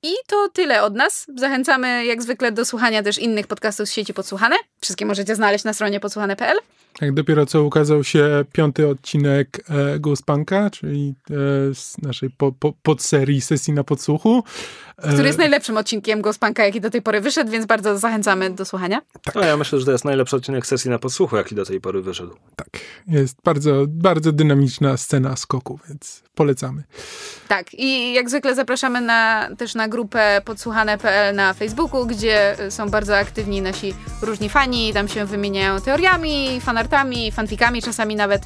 I 0.03 0.13
to 0.27 0.49
tyle 0.49 0.83
od 0.83 0.95
nas. 0.95 1.27
Zachęcamy 1.37 2.05
jak 2.05 2.23
zwykle 2.23 2.53
do 2.53 2.65
słuchania 2.65 3.03
też 3.03 3.19
innych 3.19 3.47
podcastów 3.47 3.89
z 3.89 3.93
sieci 3.93 4.15
Podsłuchane. 4.15 4.57
Wszystkie 4.81 5.07
możecie 5.07 5.35
znaleźć 5.35 5.65
na 5.65 5.73
stronie 5.73 6.01
podsłuchane.pl. 6.01 6.59
Tak, 6.99 7.13
dopiero 7.13 7.47
co 7.47 7.63
ukazał 7.63 8.05
się 8.05 8.45
piąty 8.53 8.89
odcinek 8.89 9.61
e, 9.71 9.99
Ghostpunka, 9.99 10.71
czyli 10.71 11.15
e, 11.31 11.35
z 11.75 11.99
naszej 12.03 12.31
po, 12.31 12.53
po, 12.53 12.73
podserii 12.83 13.41
sesji 13.41 13.73
na 13.73 13.85
podsłuchu. 13.85 14.45
E, 14.99 15.13
Który 15.13 15.27
jest 15.27 15.39
najlepszym 15.39 15.77
odcinkiem 15.77 16.23
Ghostpunka, 16.23 16.65
jaki 16.65 16.81
do 16.81 16.91
tej 16.91 17.03
pory 17.03 17.21
wyszedł, 17.21 17.51
więc 17.51 17.67
bardzo 17.67 17.99
zachęcamy 17.99 18.51
do 18.51 18.65
słuchania. 18.65 19.01
Tak. 19.23 19.35
No, 19.35 19.45
ja 19.45 19.57
myślę, 19.57 19.79
że 19.79 19.85
to 19.87 19.93
jest 19.93 20.05
najlepszy 20.05 20.37
odcinek 20.37 20.67
sesji 20.67 20.91
na 20.91 20.99
podsłuchu, 20.99 21.37
jaki 21.37 21.55
do 21.55 21.65
tej 21.65 21.81
pory 21.81 22.03
wyszedł. 22.03 22.37
Tak, 22.57 22.69
jest 23.07 23.37
bardzo, 23.45 23.85
bardzo 23.89 24.33
dynamiczna 24.33 24.97
scena 24.97 25.37
skoku, 25.37 25.81
więc 25.89 26.23
polecamy. 26.35 26.83
Tak, 27.49 27.75
i 27.75 28.13
jak 28.13 28.31
zwykle 28.31 28.55
zapraszamy 28.55 29.01
na, 29.01 29.49
też 29.59 29.75
na 29.75 29.89
grupę 29.89 30.43
podsłuchane.pl 30.45 31.35
na 31.37 31.55
Facebooku, 31.55 32.07
gdzie 32.07 32.57
są 32.71 32.91
bardzo 32.91 33.19
aktywni 33.19 33.63
nasi 33.63 33.95
różni 34.23 34.49
fani, 34.49 34.93
tam 34.93 35.09
się 35.09 35.25
wymieniają 35.27 35.81
teoriami, 35.81 36.61
fanartami, 36.61 37.33
fanfikami 37.33 37.83
czasami 37.83 38.17
nawet. 38.17 38.43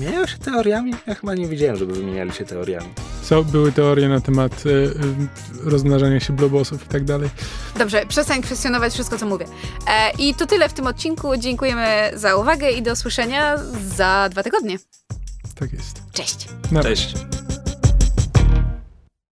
Wymieniają 0.00 0.26
się 0.26 0.38
teoriami? 0.38 0.94
Ja 1.06 1.14
chyba 1.14 1.34
nie 1.34 1.46
widziałem, 1.46 1.76
żeby 1.76 1.92
wymieniali 1.92 2.32
się 2.32 2.44
teoriami. 2.44 2.86
Co 3.22 3.44
były 3.44 3.72
teorie 3.72 4.08
na 4.08 4.20
temat 4.20 4.66
y, 4.66 4.68
y, 4.68 4.90
rozmnażania 5.64 6.20
się 6.20 6.32
blobosów 6.32 6.84
i 6.86 6.88
tak 6.88 7.04
dalej. 7.04 7.30
Dobrze, 7.78 8.06
przestań 8.06 8.42
kwestionować 8.42 8.92
wszystko, 8.92 9.18
co 9.18 9.26
mówię. 9.26 9.46
E, 9.88 10.10
I 10.18 10.34
to 10.34 10.46
tyle 10.46 10.68
w 10.68 10.72
tym 10.72 10.86
odcinku. 10.86 11.36
Dziękujemy 11.36 12.10
za 12.14 12.36
uwagę 12.36 12.70
i 12.70 12.82
do 12.82 12.92
usłyszenia 12.92 13.56
za 13.96 14.28
dwa 14.30 14.42
tygodnie. 14.42 14.78
Tak 15.54 15.72
jest. 15.72 16.02
Cześć. 16.12 16.48
Na 16.72 16.82
Cześć. 16.82 17.14